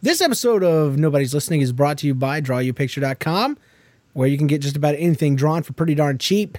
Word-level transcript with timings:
This 0.00 0.20
episode 0.20 0.62
of 0.62 0.96
Nobody's 0.96 1.34
Listening 1.34 1.60
is 1.60 1.72
brought 1.72 1.98
to 1.98 2.06
you 2.06 2.14
by 2.14 2.40
DrawYouPicture.com, 2.40 3.58
where 4.12 4.28
you 4.28 4.38
can 4.38 4.46
get 4.46 4.62
just 4.62 4.76
about 4.76 4.94
anything 4.94 5.34
drawn 5.34 5.64
for 5.64 5.72
pretty 5.72 5.96
darn 5.96 6.18
cheap. 6.18 6.56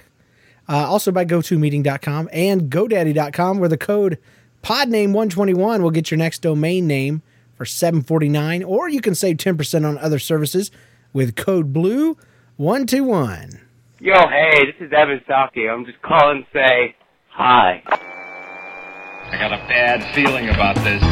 Uh, 0.68 0.86
also 0.86 1.10
by 1.10 1.24
GoToMeeting.com 1.24 2.28
and 2.34 2.70
GoDaddy.com, 2.70 3.58
where 3.58 3.70
the 3.70 3.78
code 3.78 4.18
PodName121 4.62 5.80
will 5.80 5.90
get 5.90 6.10
your 6.10 6.18
next 6.18 6.40
domain 6.40 6.86
name 6.86 7.22
for 7.54 7.64
749, 7.64 8.62
or 8.62 8.90
you 8.90 9.00
can 9.00 9.14
save 9.14 9.38
10% 9.38 9.88
on 9.88 9.96
other 9.96 10.18
services 10.18 10.70
with 11.14 11.34
code 11.34 11.72
BLUE121. 11.72 13.60
Yo, 14.00 14.14
hey, 14.28 14.66
this 14.66 14.74
is 14.80 14.92
Evan 14.92 15.22
Saki. 15.26 15.66
I'm 15.66 15.86
just 15.86 16.02
calling 16.02 16.44
to 16.44 16.48
say 16.52 16.94
hi. 17.30 17.82
I 17.86 19.38
got 19.38 19.54
a 19.54 19.66
bad 19.66 20.04
feeling 20.14 20.50
about 20.50 20.76
this. 20.76 21.02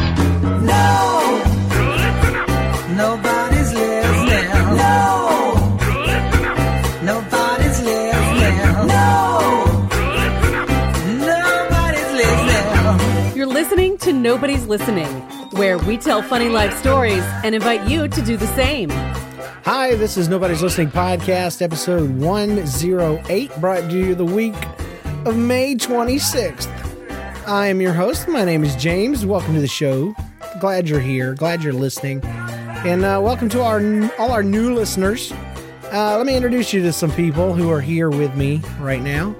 Nobody's 2.95 3.73
listening. 3.73 4.49
No. 4.75 5.77
Nobody's 7.03 7.81
listening. 7.81 8.87
No. 8.87 9.87
Nobody's 11.19 12.11
listening. 12.13 13.37
You're 13.37 13.45
listening 13.45 13.97
to 13.99 14.11
Nobody's 14.11 14.65
Listening, 14.65 15.07
where 15.51 15.77
we 15.77 15.97
tell 15.97 16.23
funny 16.23 16.49
life 16.49 16.75
stories 16.77 17.23
and 17.43 17.53
invite 17.53 17.87
you 17.87 18.07
to 18.07 18.21
do 18.23 18.37
the 18.37 18.47
same. 18.47 18.89
Hi, 19.65 19.93
this 19.95 20.17
is 20.17 20.27
Nobody's 20.27 20.63
Listening 20.63 20.89
Podcast, 20.89 21.61
episode 21.61 22.09
108, 22.19 23.55
brought 23.61 23.89
to 23.89 23.97
you 23.97 24.15
the 24.15 24.25
week 24.25 24.55
of 25.25 25.37
May 25.37 25.75
26th. 25.75 26.67
I 27.47 27.67
am 27.67 27.81
your 27.81 27.93
host. 27.93 28.27
My 28.27 28.45
name 28.45 28.63
is 28.63 28.75
James. 28.75 29.25
Welcome 29.27 29.53
to 29.53 29.61
the 29.61 29.67
show. 29.67 30.15
Glad 30.59 30.89
you're 30.89 30.99
here. 30.99 31.35
Glad 31.35 31.63
you're 31.63 31.73
listening. 31.73 32.23
And 32.85 33.03
uh, 33.03 33.19
welcome 33.21 33.49
to 33.49 33.61
our 33.61 33.81
all 34.17 34.31
our 34.31 34.41
new 34.41 34.73
listeners. 34.73 35.33
Uh, 35.91 36.15
let 36.15 36.25
me 36.25 36.33
introduce 36.33 36.71
you 36.71 36.81
to 36.83 36.93
some 36.93 37.11
people 37.11 37.53
who 37.53 37.69
are 37.69 37.81
here 37.81 38.09
with 38.09 38.33
me 38.35 38.61
right 38.79 39.01
now. 39.01 39.35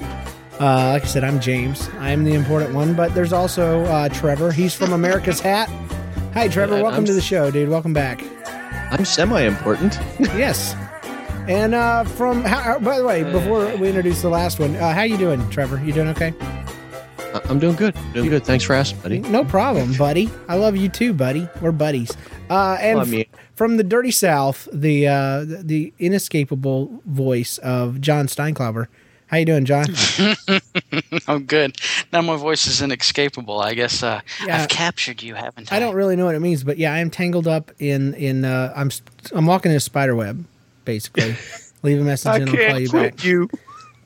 Uh, 0.60 0.90
like 0.92 1.04
I 1.04 1.06
said, 1.06 1.24
I'm 1.24 1.40
James. 1.40 1.88
I'm 2.00 2.26
the 2.26 2.34
important 2.34 2.76
one, 2.76 2.96
but 2.96 3.16
there's 3.16 3.32
also 3.32 3.86
uh, 3.86 4.10
Trevor. 4.10 4.52
He's 4.52 4.74
from 4.76 4.92
America's 4.92 5.40
Hat. 5.40 5.70
Hi, 6.34 6.50
Trevor. 6.50 6.76
Yeah, 6.76 6.84
welcome 6.84 7.00
I'm 7.00 7.06
to 7.06 7.14
the 7.14 7.22
show, 7.22 7.50
dude. 7.50 7.70
Welcome 7.70 7.94
back. 7.94 8.22
I'm 8.92 9.06
semi-important. 9.06 9.98
yes. 10.20 10.76
And 11.48 11.74
uh, 11.74 12.04
from 12.04 12.42
how, 12.44 12.78
by 12.80 12.98
the 12.98 13.06
way, 13.06 13.24
before 13.24 13.74
we 13.78 13.88
introduce 13.88 14.22
the 14.22 14.30
last 14.30 14.60
one, 14.60 14.76
uh, 14.76 14.94
how 14.94 15.04
you 15.04 15.18
doing, 15.18 15.50
Trevor? 15.50 15.82
You 15.82 15.94
doing 15.94 16.10
okay? 16.10 16.34
I'm 17.50 17.60
doing 17.60 17.76
good. 17.76 17.96
Doing 18.14 18.30
good. 18.30 18.44
Thanks 18.44 18.66
for 18.66 18.74
asking, 18.74 19.00
buddy. 19.02 19.20
No 19.20 19.46
problem, 19.46 19.96
buddy. 19.98 20.30
I 20.48 20.56
love 20.56 20.76
you 20.76 20.90
too, 20.90 21.14
buddy. 21.14 21.48
We're 21.62 21.72
buddies. 21.72 22.16
Uh, 22.50 22.78
and 22.82 22.98
Well, 22.98 23.08
I 23.08 23.10
mean- 23.10 23.26
f- 23.34 23.40
from 23.56 23.78
the 23.78 23.84
dirty 23.84 24.12
South, 24.12 24.68
the 24.74 25.08
uh, 25.08 25.40
the- 25.46 25.62
the 25.64 25.94
inescapable 26.00 27.02
voice 27.06 27.58
of 27.60 28.02
John 28.02 28.28
Steinklauber. 28.28 28.88
How 29.28 29.38
you 29.38 29.46
doing, 29.46 29.64
John? 29.66 29.86
I'm 31.28 31.44
good. 31.46 31.78
Now 32.12 32.22
my 32.24 32.36
voice 32.36 32.66
is 32.66 32.82
inescapable. 32.82 33.60
I 33.62 33.76
guess 33.76 34.02
uh, 34.02 34.22
Yeah. 34.46 34.62
I've 34.64 34.70
captured 34.70 35.22
you, 35.22 35.36
haven't 35.36 35.72
I? 35.72 35.78
I 35.78 35.80
don't 35.80 35.94
really 35.94 36.16
know 36.16 36.26
what 36.26 36.34
it 36.34 36.40
means, 36.40 36.64
but 36.64 36.80
yeah, 36.80 36.94
I 36.94 36.98
am 37.00 37.12
tangled 37.12 37.48
up 37.48 37.72
in 37.80 38.16
in. 38.16 38.44
Uh, 38.46 38.74
I'm 38.76 38.88
s- 38.88 39.02
I'm 39.32 39.46
walking 39.46 39.70
in 39.72 39.78
a 39.78 39.82
spider 39.82 40.16
web, 40.16 40.44
basically. 40.86 41.36
Leave 41.84 42.02
a 42.02 42.04
message 42.04 42.42
and 42.42 42.50
I'll 42.50 42.56
call 42.70 42.80
you 42.80 42.92
back. 42.92 43.24
you. 43.24 43.50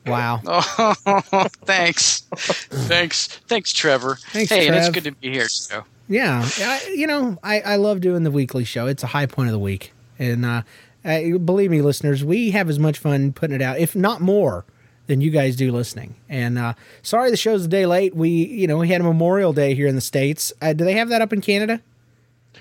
Wow. 0.06 0.42
Oh, 1.06 1.46
thanks, 1.64 2.20
thanks, 2.36 3.26
thanks, 3.48 3.72
Trevor. 3.72 4.16
Thanks, 4.32 4.50
hey, 4.50 4.66
and 4.66 4.76
it's 4.76 4.90
good 4.90 5.04
to 5.04 5.12
be 5.12 5.30
here. 5.32 5.48
So, 5.48 5.84
Yeah, 6.08 6.46
I, 6.58 6.92
you 6.94 7.06
know, 7.06 7.38
I, 7.42 7.60
I 7.60 7.76
love 7.76 8.00
doing 8.00 8.24
the 8.24 8.30
weekly 8.30 8.64
show. 8.64 8.86
It's 8.86 9.02
a 9.02 9.08
high 9.08 9.26
point 9.26 9.48
of 9.48 9.52
the 9.52 9.58
week, 9.58 9.92
and 10.18 10.44
uh, 10.44 10.62
uh, 11.04 11.38
believe 11.38 11.70
me, 11.70 11.82
listeners, 11.82 12.24
we 12.24 12.50
have 12.50 12.68
as 12.68 12.78
much 12.78 12.98
fun 12.98 13.32
putting 13.32 13.56
it 13.56 13.62
out, 13.62 13.78
if 13.78 13.94
not 13.96 14.20
more, 14.20 14.64
than 15.06 15.20
you 15.20 15.30
guys 15.30 15.56
do 15.56 15.70
listening. 15.72 16.14
And 16.28 16.58
uh, 16.58 16.74
sorry, 17.02 17.30
the 17.30 17.36
show's 17.36 17.64
a 17.64 17.68
day 17.68 17.86
late. 17.86 18.14
We, 18.14 18.28
you 18.30 18.66
know, 18.66 18.78
we 18.78 18.88
had 18.88 19.00
a 19.00 19.04
Memorial 19.04 19.52
Day 19.52 19.74
here 19.74 19.86
in 19.86 19.94
the 19.94 20.00
states. 20.00 20.52
Uh, 20.60 20.72
do 20.72 20.84
they 20.84 20.94
have 20.94 21.08
that 21.10 21.22
up 21.22 21.32
in 21.32 21.40
Canada? 21.40 21.80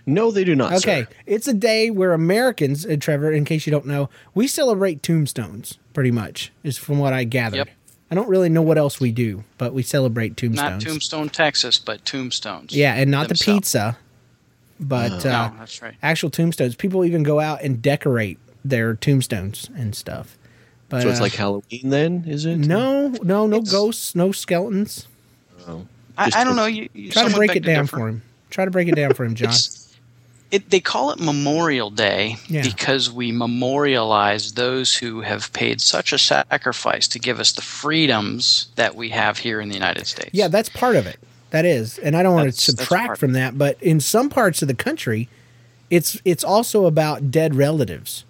No, 0.06 0.32
they 0.32 0.44
do 0.44 0.56
not. 0.56 0.74
Okay, 0.74 1.04
sir. 1.04 1.08
it's 1.26 1.48
a 1.48 1.54
day 1.54 1.90
where 1.90 2.14
Americans, 2.14 2.86
uh, 2.86 2.98
Trevor, 3.00 3.32
in 3.32 3.46
case 3.46 3.66
you 3.66 3.72
don't 3.72 3.86
know, 3.86 4.10
we 4.34 4.48
celebrate 4.48 5.04
tombstones. 5.04 5.78
Pretty 5.94 6.12
much 6.12 6.52
is 6.64 6.78
from 6.78 6.98
what 6.98 7.14
I 7.14 7.24
gathered. 7.24 7.58
Yep. 7.58 7.70
I 8.12 8.16
don't 8.16 8.30
really 8.30 8.50
know 8.50 8.62
what 8.62 8.78
else 8.78 9.00
we 9.00 9.12
do, 9.12 9.44
but 9.58 9.74
we 9.74 9.82
celebrate 9.84 10.38
tombstones. 10.38 10.84
not 10.84 10.92
Tombstone, 10.92 11.30
Texas, 11.30 11.80
but 11.80 12.06
tombstones. 12.06 12.76
Yeah, 12.76 12.94
and 12.94 13.10
not 13.10 13.28
the 13.30 13.36
pizza, 13.36 13.98
but 14.80 15.10
No, 15.24 15.30
uh, 15.32 15.52
that's 15.58 15.82
right. 15.82 15.96
actual 16.04 16.30
tombstones. 16.30 16.76
People 16.76 17.06
even 17.06 17.24
go 17.24 17.40
out 17.40 17.64
and 17.64 17.82
decorate 17.82 18.38
their 18.64 18.94
tombstones 18.96 19.70
and 19.76 19.96
stuff. 19.96 20.38
But 20.90 21.02
So 21.02 21.10
it's 21.10 21.20
uh, 21.20 21.24
like 21.24 21.34
Halloween 21.34 21.90
then, 21.90 22.26
is 22.28 22.46
it? 22.46 22.58
no, 22.58 23.08
no, 23.24 23.48
no 23.48 23.58
It's- 23.58 23.72
ghosts, 23.72 24.14
no 24.16 24.32
skeletons. 24.32 25.08
I, 26.16 26.30
I 26.36 26.44
don't 26.44 26.56
know. 26.56 26.66
You, 26.68 26.90
you 26.94 27.10
Try 27.10 27.28
to 27.28 27.34
break 27.36 27.56
it 27.56 27.62
down 27.64 27.86
differ. 27.86 27.98
for 27.98 28.08
him. 28.10 28.22
Try 28.52 28.66
to 28.66 28.72
break 28.72 28.88
it 28.88 28.96
down 28.96 29.14
for 29.16 29.26
him, 29.26 29.34
John. 29.40 29.52
It's- 30.52 30.62
It, 30.66 30.70
they 30.70 30.80
call 30.80 31.12
it 31.12 31.20
Memorial 31.20 31.90
Day 31.90 32.38
Yeah. 32.48 32.62
because 32.64 33.12
we 33.12 33.32
memorialize 33.32 34.54
those 34.54 34.96
who 34.96 35.22
have 35.22 35.52
paid 35.54 35.82
such 35.82 36.14
a 36.14 36.18
sacrifice 36.18 37.08
to 37.10 37.20
give 37.20 37.40
us 37.40 37.52
the 37.54 37.62
freedoms 37.62 38.68
that 38.76 38.96
we 38.96 39.10
have 39.10 39.40
here 39.40 39.60
in 39.62 39.70
the 39.70 39.76
United 39.76 40.06
States. 40.08 40.30
yeah, 40.34 40.48
that's 40.48 40.70
part 40.70 40.96
of 40.96 41.08
it. 41.08 41.18
That 41.52 41.66
is, 41.66 41.98
and 42.00 42.16
I 42.16 42.24
don't 42.24 42.34
want 42.34 42.46
to 42.46 42.52
That's- 42.52 42.66
that's 42.68 42.80
subtract 42.80 43.20
from 43.20 43.34
that, 43.34 43.58
but 43.58 43.82
in 43.82 44.00
some 44.00 44.30
parts 44.30 44.62
of 44.62 44.68
the 44.68 44.74
country, 44.74 45.30
it's 45.90 46.20
it's 46.26 46.44
also 46.44 46.86
about 46.86 47.30
dead 47.30 47.54
relatives. 47.56 48.24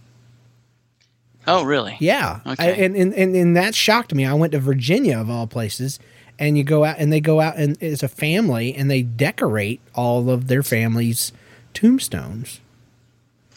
Oh, 1.48 1.64
really? 1.64 1.96
Yeah, 2.00 2.40
Okay. 2.46 2.70
I, 2.70 2.86
and, 2.86 2.96
and 2.96 3.14
and 3.14 3.36
and 3.36 3.56
that 3.58 3.76
shocked 3.76 4.14
me. 4.14 4.26
I 4.26 4.34
went 4.34 4.52
to 4.54 4.60
Virginia 4.60 5.20
of 5.20 5.30
all 5.30 5.46
places, 5.48 6.00
and 6.40 6.58
you 6.58 6.64
go 6.64 6.84
out 6.86 6.96
and 7.00 7.12
they 7.14 7.20
go 7.22 7.40
out 7.42 7.58
and 7.58 7.82
as 7.84 8.02
a 8.04 8.08
family 8.10 8.74
and 8.74 8.90
they 8.90 9.02
decorate 9.02 9.80
all 9.94 10.30
of 10.30 10.48
their 10.48 10.64
family's 10.64 11.32
tombstones. 11.74 12.48
S- 12.48 12.60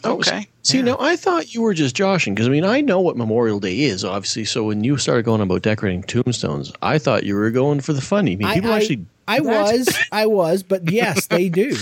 Okay. 0.05 0.47
See, 0.61 0.77
Yeah. 0.77 0.83
now 0.85 0.97
I 0.99 1.15
thought 1.15 1.53
you 1.55 1.61
were 1.63 1.73
just 1.73 1.95
joshing 1.95 2.35
because 2.35 2.47
I 2.47 2.51
mean 2.51 2.63
I 2.63 2.81
know 2.81 2.99
what 3.01 3.17
Memorial 3.17 3.59
Day 3.59 3.79
is, 3.81 4.05
obviously. 4.05 4.45
So 4.45 4.63
when 4.63 4.83
you 4.83 4.97
started 4.97 5.23
going 5.25 5.41
about 5.41 5.63
decorating 5.63 6.03
tombstones, 6.03 6.71
I 6.81 6.97
thought 6.99 7.23
you 7.23 7.35
were 7.35 7.49
going 7.51 7.79
for 7.81 7.93
the 7.93 8.01
funny. 8.01 8.33
I 8.33 8.35
mean, 8.35 8.53
people 8.53 8.71
I- 8.71 8.77
actually 8.77 9.05
I 9.29 9.41
was, 9.41 9.89
I 10.13 10.25
was, 10.27 10.63
but 10.63 10.89
yes, 10.89 11.25
they 11.27 11.49
do, 11.49 11.75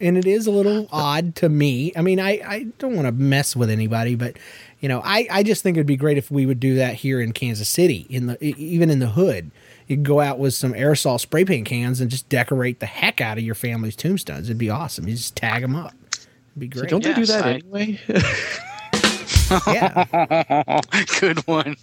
and 0.00 0.16
it 0.16 0.26
is 0.26 0.46
a 0.46 0.52
little 0.52 0.86
odd 0.92 1.34
to 1.36 1.48
me. 1.48 1.92
I 1.96 2.02
mean, 2.02 2.20
I, 2.20 2.40
I 2.46 2.66
don't 2.78 2.94
want 2.94 3.06
to 3.06 3.12
mess 3.12 3.56
with 3.56 3.70
anybody, 3.70 4.14
but 4.14 4.36
you 4.80 4.88
know, 4.88 5.00
I, 5.04 5.26
I 5.30 5.42
just 5.42 5.62
think 5.64 5.76
it'd 5.76 5.86
be 5.86 5.96
great 5.96 6.16
if 6.18 6.30
we 6.30 6.46
would 6.46 6.60
do 6.60 6.76
that 6.76 6.94
here 6.94 7.20
in 7.20 7.32
Kansas 7.32 7.68
City, 7.68 8.06
in 8.08 8.26
the 8.26 8.44
e- 8.44 8.54
even 8.56 8.88
in 8.90 8.98
the 9.00 9.08
hood. 9.08 9.50
You 9.92 9.98
could 9.98 10.04
go 10.06 10.20
out 10.20 10.38
with 10.38 10.54
some 10.54 10.72
aerosol 10.72 11.20
spray 11.20 11.44
paint 11.44 11.66
cans 11.66 12.00
and 12.00 12.10
just 12.10 12.26
decorate 12.30 12.80
the 12.80 12.86
heck 12.86 13.20
out 13.20 13.36
of 13.36 13.44
your 13.44 13.54
family's 13.54 13.94
tombstones. 13.94 14.48
It'd 14.48 14.56
be 14.56 14.70
awesome. 14.70 15.06
You 15.06 15.14
just 15.14 15.36
tag 15.36 15.60
them 15.60 15.76
up. 15.76 15.92
It'd 16.56 16.58
be 16.58 16.70
So 16.72 16.80
great. 16.80 16.90
don't 16.90 17.04
they 17.04 17.12
do 17.12 17.26
that 17.26 17.44
I- 17.44 17.50
anyway? 17.52 18.00
yeah, 19.66 20.80
Good 21.20 21.46
one. 21.46 21.76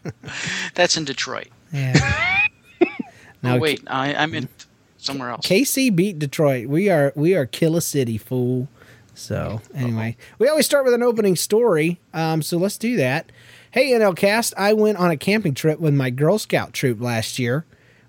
That's 0.74 0.96
in 0.96 1.04
Detroit. 1.04 1.48
yeah. 1.74 2.40
oh, 3.44 3.58
wait, 3.58 3.82
I, 3.86 4.14
I'm 4.14 4.32
in 4.34 4.48
somewhere 4.96 5.28
else. 5.28 5.46
KC 5.46 5.94
beat 5.94 6.18
Detroit. 6.18 6.68
We 6.68 6.88
are 6.88 7.12
we 7.14 7.34
are 7.34 7.44
Killer 7.44 7.82
City, 7.82 8.16
fool. 8.16 8.68
So 9.14 9.60
anyway, 9.74 10.16
we 10.38 10.48
always 10.48 10.64
start 10.64 10.86
with 10.86 10.94
an 10.94 11.02
opening 11.02 11.36
story. 11.36 12.00
Um, 12.14 12.40
so 12.40 12.56
let's 12.56 12.78
do 12.78 12.96
that. 12.96 13.30
Hey, 13.72 13.92
NL 13.92 14.14
Cast, 14.14 14.52
I 14.58 14.74
went 14.74 14.98
on 14.98 15.10
a 15.10 15.16
camping 15.16 15.54
trip 15.54 15.80
with 15.80 15.94
my 15.94 16.10
Girl 16.10 16.36
Scout 16.38 16.74
troop 16.74 17.00
last 17.00 17.38
year. 17.38 17.64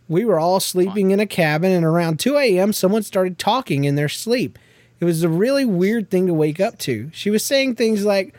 We 0.09 0.25
were 0.25 0.37
all 0.37 0.59
sleeping 0.59 1.11
in 1.11 1.21
a 1.21 1.25
cabin, 1.25 1.71
and 1.71 1.85
around 1.85 2.19
2 2.19 2.35
a.m., 2.35 2.73
someone 2.73 3.01
started 3.01 3.39
talking 3.39 3.85
in 3.85 3.95
their 3.95 4.09
sleep. 4.09 4.59
It 4.99 5.05
was 5.05 5.23
a 5.23 5.29
really 5.29 5.63
weird 5.63 6.09
thing 6.09 6.27
to 6.27 6.33
wake 6.33 6.59
up 6.59 6.77
to. 6.79 7.09
She 7.13 7.29
was 7.29 7.45
saying 7.45 7.75
things 7.75 8.03
like, 8.03 8.35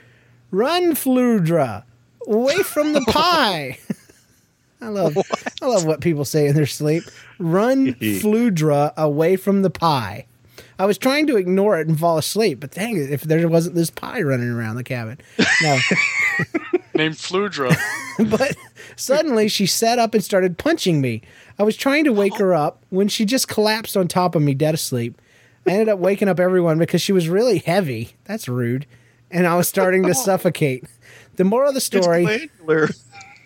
Run, 0.51 0.95
Fludra, 0.95 1.85
away 2.27 2.59
from 2.59 2.93
the 2.93 3.01
pie. 3.09 3.79
I 4.83 4.89
love 4.89 5.17
I 5.63 5.67
love 5.67 5.87
what 5.87 6.03
people 6.03 6.27
say 6.27 6.47
in 6.47 6.55
their 6.55 6.67
sleep. 6.67 7.05
Run, 7.39 7.95
Fludra, 8.21 8.93
away 8.99 9.37
from 9.37 9.63
the 9.63 9.71
pie. 9.71 10.27
I 10.79 10.85
was 10.85 10.99
trying 10.99 11.27
to 11.29 11.39
ignore 11.39 11.81
it 11.81 11.89
and 11.89 11.99
fall 11.99 12.19
asleep, 12.19 12.61
but 12.61 12.73
dang 12.73 12.99
it, 12.99 13.11
if 13.11 13.23
there 13.23 13.49
wasn't 13.49 13.77
this 13.77 13.89
pie 13.89 14.21
running 14.21 14.51
around 14.51 14.77
the 14.77 14.85
cabin. 14.85 15.19
No. 15.63 15.79
Named 16.95 17.17
Fludra. 17.17 17.77
but 18.31 18.57
suddenly 18.97 19.49
she 19.49 19.67
sat 19.67 19.99
up 19.99 20.15
and 20.15 20.23
started 20.23 20.59
punching 20.59 21.01
me. 21.01 21.23
I 21.59 21.63
was 21.63 21.77
trying 21.77 22.05
to 22.05 22.13
wake 22.13 22.37
her 22.39 22.55
up 22.55 22.83
when 22.91 23.09
she 23.09 23.25
just 23.25 23.49
collapsed 23.49 23.97
on 23.97 24.09
top 24.09 24.35
of 24.35 24.43
me, 24.43 24.55
dead 24.55 24.75
asleep. 24.75 25.21
I 25.67 25.71
ended 25.71 25.89
up 25.89 25.99
waking 25.99 26.29
up 26.29 26.39
everyone 26.39 26.79
because 26.79 27.01
she 27.01 27.13
was 27.13 27.29
really 27.29 27.59
heavy. 27.59 28.15
That's 28.25 28.49
rude. 28.49 28.87
And 29.31 29.47
I 29.47 29.57
was 29.57 29.69
starting 29.69 30.03
to 30.05 30.15
suffocate. 30.15 30.85
The 31.37 31.45
moral 31.45 31.69
of 31.71 31.75
the 31.75 31.81
story 31.81 32.25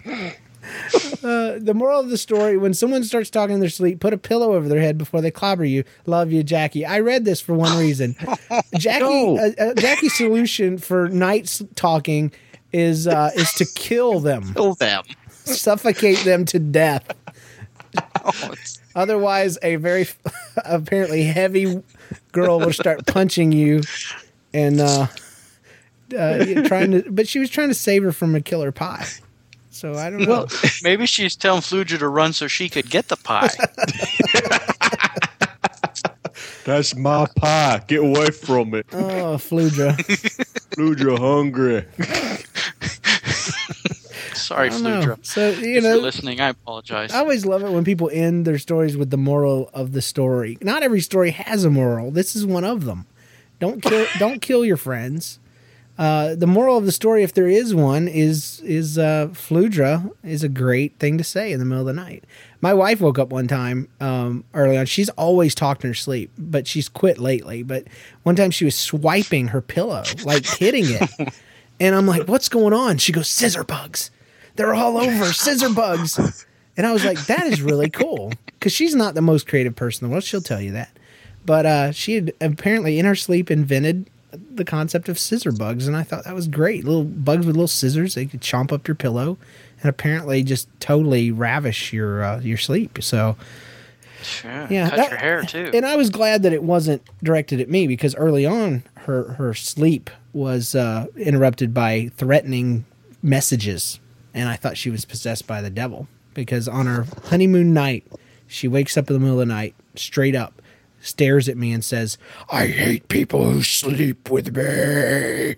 uh, 0.05 1.59
the 1.59 1.73
moral 1.75 2.01
of 2.01 2.11
the 2.11 2.19
story 2.19 2.57
when 2.59 2.75
someone 2.75 3.05
starts 3.05 3.31
talking 3.31 3.55
in 3.55 3.61
their 3.61 3.69
sleep, 3.69 4.01
put 4.01 4.13
a 4.13 4.19
pillow 4.19 4.55
over 4.55 4.69
their 4.69 4.81
head 4.81 4.99
before 4.99 5.21
they 5.21 5.31
clobber 5.31 5.65
you. 5.65 5.85
Love 6.07 6.33
you, 6.33 6.43
Jackie. 6.43 6.85
I 6.85 7.01
read 7.01 7.25
this 7.25 7.41
for 7.41 7.55
one 7.55 7.79
reason. 7.79 8.17
Jackie, 8.77 9.05
No. 9.05 9.39
uh, 9.39 9.51
uh, 9.63 9.75
Jackie's 9.75 10.15
solution 10.15 10.79
for 10.79 11.09
nights 11.09 11.63
talking 11.75 12.33
is 12.73 13.07
uh, 13.07 13.31
is 13.35 13.53
to 13.55 13.65
kill 13.65 14.21
them, 14.21 14.53
Kill 14.55 14.75
them. 14.75 15.05
suffocate 15.45 16.19
them 16.25 16.45
to 16.47 16.59
death. 16.59 17.05
Oh, 18.25 18.55
Otherwise, 18.95 19.59
a 19.63 19.77
very 19.77 20.07
apparently 20.65 21.23
heavy 21.25 21.83
girl 22.33 22.59
will 22.59 22.73
start 22.73 23.07
punching 23.07 23.53
you 23.53 23.83
and 24.53 24.81
uh, 24.81 25.07
uh, 26.19 26.45
trying 26.67 26.91
to. 26.93 27.05
But 27.11 27.29
she 27.29 27.39
was 27.39 27.49
trying 27.51 27.69
to 27.69 27.75
save 27.75 28.03
her 28.03 28.13
from 28.13 28.35
a 28.35 28.41
killer 28.41 28.73
pie. 28.73 29.07
So 29.71 29.95
I 29.95 30.11
don't 30.11 30.23
know. 30.23 30.29
well, 30.29 30.47
maybe 30.83 31.07
she's 31.07 31.37
telling 31.37 31.61
Fludra 31.63 31.99
to 32.01 32.09
run 32.09 32.33
so 32.33 32.49
she 32.49 32.69
could 32.69 32.91
get 32.91 33.07
the 33.09 33.17
pie. 33.17 33.49
That's 36.69 36.95
my 36.95 37.27
pie. 37.35 37.83
Get 37.89 38.01
away 38.01 38.27
from 38.31 38.75
it. 38.75 38.85
oh, 38.93 39.39
Fludra. 39.39 39.97
Fludra 40.77 41.19
hungry. 41.19 41.87
Sorry, 44.35 44.69
I 44.69 44.79
know. 44.79 45.01
Fludra. 45.01 45.25
So 45.25 45.49
you 45.49 45.79
if 45.79 45.83
know, 45.83 45.95
you're 45.95 46.03
listening, 46.03 46.43
I 46.43 46.49
apologize. 46.51 47.15
I 47.15 47.21
always 47.21 47.47
love 47.47 47.63
it 47.63 47.71
when 47.71 47.85
people 47.85 48.11
end 48.13 48.45
their 48.45 48.59
stories 48.59 48.99
with 48.99 49.09
the 49.09 49.17
moral 49.17 49.71
of 49.73 49.93
the 49.93 50.03
story. 50.03 50.59
Not 50.61 50.83
every 50.83 51.01
story 51.01 51.31
has 51.31 51.65
a 51.65 51.71
moral. 51.71 52.11
This 52.11 52.37
is 52.37 52.45
one 52.45 52.65
of 52.65 52.85
them. 52.85 53.07
Don't 53.61 53.83
kill. 53.83 54.07
don't 54.19 54.43
kill 54.43 54.63
your 54.63 54.77
friends. 54.77 55.39
Uh, 55.97 56.35
the 56.35 56.47
moral 56.47 56.77
of 56.77 56.85
the 56.85 56.93
story, 56.93 57.23
if 57.23 57.33
there 57.33 57.49
is 57.49 57.75
one, 57.75 58.09
is 58.09 58.61
is 58.61 58.99
uh, 58.99 59.29
Fludra 59.33 60.13
is 60.23 60.45
a 60.45 60.51
great 60.51 60.99
thing 60.99 61.17
to 61.17 61.25
say 61.25 61.51
in 61.51 61.61
the 61.61 61.65
middle 61.65 61.89
of 61.89 61.97
the 61.97 61.99
night. 61.99 62.25
My 62.61 62.75
wife 62.75 63.01
woke 63.01 63.19
up 63.19 63.31
one 63.31 63.47
time 63.47 63.89
um, 64.01 64.45
early 64.53 64.77
on. 64.77 64.87
She's 64.87 65.09
always 65.11 65.55
talked 65.55 65.85
in 65.85 65.91
her 65.91 65.95
sleep, 65.95 66.31
but 66.37 66.67
she's 66.67 66.89
quit 66.89 67.19
lately. 67.19 67.63
But 67.63 67.85
one 68.25 68.35
time 68.35 68.51
she 68.51 68.65
was 68.65 68.75
swiping 68.75 69.49
her 69.49 69.61
pillow, 69.61 70.03
like 70.25 70.45
hitting 70.45 70.87
it, 70.87 71.33
and 71.81 71.95
I'm 71.95 72.07
like, 72.07 72.27
"What's 72.27 72.49
going 72.49 72.73
on?" 72.73 72.99
She 72.99 73.13
goes, 73.13 73.29
"Scissor 73.29 73.65
bugs. 73.65 74.11
They're 74.57 74.75
all 74.75 74.99
over. 74.99 75.27
Scissor 75.33 75.71
bugs." 75.71 76.19
And 76.77 76.87
I 76.87 76.93
was 76.93 77.05
like, 77.05 77.27
"That 77.27 77.47
is 77.47 77.63
really 77.63 77.91
cool," 77.91 78.33
because 78.47 78.73
she's 78.73 78.95
not 78.95 79.15
the 79.15 79.23
most 79.23 79.47
creative 79.47 79.77
person 79.77 80.05
in 80.05 80.11
the 80.11 80.13
world. 80.13 80.25
She'll 80.25 80.41
tell 80.41 80.61
you 80.61 80.73
that. 80.73 80.91
But 81.45 81.65
uh, 81.65 81.93
she 81.93 82.15
had 82.15 82.33
apparently 82.41 82.99
in 82.99 83.07
her 83.07 83.15
sleep 83.15 83.51
invented 83.51 84.11
the 84.33 84.65
concept 84.65 85.09
of 85.09 85.19
scissor 85.19 85.53
bugs, 85.53 85.87
and 85.87 85.97
I 85.97 86.03
thought 86.03 86.25
that 86.25 86.35
was 86.35 86.49
great. 86.49 86.85
Little 86.85 87.05
bugs 87.05 87.47
with 87.47 87.57
little 87.57 87.69
scissors, 87.69 88.15
they 88.15 88.27
could 88.27 88.41
chomp 88.41 88.73
up 88.73 88.87
your 88.87 88.95
pillow, 88.95 89.39
and 89.81 89.89
apparently 89.89 90.43
just 90.43 90.69
totally 90.81 91.31
ravish 91.31 91.93
your 91.93 92.23
uh, 92.23 92.41
your 92.41 92.59
sleep. 92.59 92.99
So 93.03 93.37
Sure. 94.23 94.67
yeah, 94.69 94.89
Cut 94.91 94.97
that- 94.97 95.11
your 95.11 95.19
hair 95.19 95.43
too. 95.43 95.71
And 95.73 95.87
I 95.87 95.95
was 95.97 96.11
glad 96.11 96.43
that 96.43 96.53
it 96.53 96.63
wasn't 96.65 97.03
directed 97.23 97.61
at 97.61 97.69
me 97.71 97.87
because 97.87 98.15
early 98.17 98.45
on 98.45 98.83
her 99.01 99.35
her 99.35 99.55
sleep 99.55 100.11
was 100.33 100.75
uh, 100.75 101.07
interrupted 101.17 101.73
by 101.73 102.11
threatening 102.17 102.85
messages, 103.23 104.01
and 104.35 104.49
I 104.49 104.57
thought 104.57 104.77
she 104.77 104.91
was 104.91 105.05
possessed 105.05 105.47
by 105.47 105.61
the 105.63 105.71
devil 105.71 106.09
because 106.35 106.67
on 106.69 106.87
her 106.87 107.07
honeymoon 107.27 107.73
night 107.73 108.05
she 108.47 108.67
wakes 108.69 108.97
up 108.97 109.09
in 109.09 109.15
the 109.15 109.21
middle 109.21 109.41
of 109.41 109.47
the 109.49 109.53
night 109.55 109.75
straight 109.95 110.35
up, 110.35 110.61
stares 111.01 111.49
at 111.49 111.57
me 111.57 111.73
and 111.73 111.85
says, 111.85 112.19
"I 112.51 112.67
hate 112.67 113.09
people 113.09 113.49
who 113.51 113.63
sleep 113.63 114.31
with 114.31 114.57
me." 114.57 115.57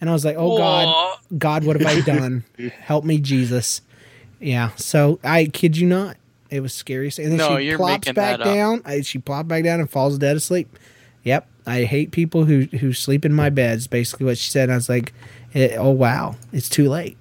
And 0.00 0.10
I 0.10 0.12
was 0.12 0.24
like, 0.24 0.36
"Oh 0.38 0.56
God, 0.58 1.18
God, 1.38 1.64
what 1.64 1.80
have 1.80 1.86
I 1.86 2.00
done? 2.06 2.44
Help 2.80 3.04
me, 3.04 3.18
Jesus!" 3.18 3.80
Yeah. 4.40 4.70
So 4.76 5.18
I 5.24 5.46
kid 5.46 5.76
you 5.76 5.86
not, 5.86 6.16
it 6.50 6.60
was 6.60 6.74
scary. 6.74 7.10
And 7.18 7.32
then 7.32 7.36
No, 7.38 7.56
she 7.58 7.64
you're 7.64 7.78
plops 7.78 8.06
making 8.06 8.14
back 8.14 8.38
that 8.38 8.46
up. 8.46 8.54
down. 8.54 8.82
I, 8.84 9.00
she 9.00 9.18
plopped 9.18 9.48
back 9.48 9.64
down 9.64 9.80
and 9.80 9.90
falls 9.90 10.18
dead 10.18 10.36
asleep. 10.36 10.78
Yep. 11.24 11.46
I 11.66 11.82
hate 11.84 12.10
people 12.12 12.44
who 12.44 12.62
who 12.78 12.92
sleep 12.92 13.24
in 13.24 13.32
my 13.32 13.50
bed. 13.50 13.78
Is 13.78 13.86
basically 13.86 14.26
what 14.26 14.38
she 14.38 14.50
said. 14.50 14.64
And 14.64 14.72
I 14.72 14.76
was 14.76 14.88
like, 14.88 15.12
eh, 15.54 15.76
"Oh 15.78 15.90
wow, 15.90 16.36
it's 16.52 16.68
too 16.68 16.88
late. 16.88 17.16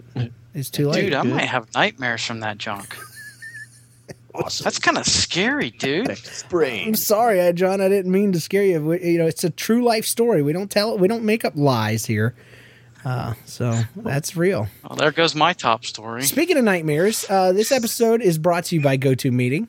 It's 0.54 0.69
too 0.69 0.89
late." 0.89 1.01
Dude, 1.06 1.13
I 1.13 1.24
might 1.24 1.45
have 1.45 1.73
nightmares 1.73 2.23
from 2.23 2.42
that 2.42 2.57
junk. 2.57 2.95
awesome. 4.35 4.64
That's 4.66 4.80
kind 4.80 4.97
of 4.97 5.06
scary, 5.06 5.71
dude. 5.71 6.16
I'm 6.54 6.95
sorry, 6.95 7.52
John. 7.54 7.81
I 7.81 7.90
didn't 7.90 8.11
mean 8.11 8.31
to 8.33 8.40
scare 8.40 8.64
you. 8.64 8.81
We, 8.85 9.02
you 9.04 9.18
know, 9.18 9.26
it's 9.26 9.44
a 9.44 9.49
true 9.49 9.83
life 9.83 10.06
story. 10.06 10.42
We 10.44 10.54
don't 10.54 10.69
tell. 10.69 10.94
it. 10.94 10.99
We 10.99 11.07
don't 11.07 11.23
make 11.23 11.44
up 11.45 11.54
lies 11.56 12.06
here. 12.06 12.35
Uh, 13.06 13.35
so 13.45 13.80
that's 13.95 14.35
real. 14.35 14.68
Well, 14.90 14.97
there 14.97 15.12
goes 15.12 15.35
my 15.35 15.54
top 15.54 15.85
story. 15.85 16.24
Speaking 16.24 16.57
of 16.57 16.64
nightmares, 16.64 17.26
uh, 17.30 17.54
this 17.54 17.71
episode 17.71 18.21
is 18.21 18.40
brought 18.40 18.66
to 18.66 18.76
you 18.76 18.81
by 18.81 18.97
GoToMeeting. 18.97 19.68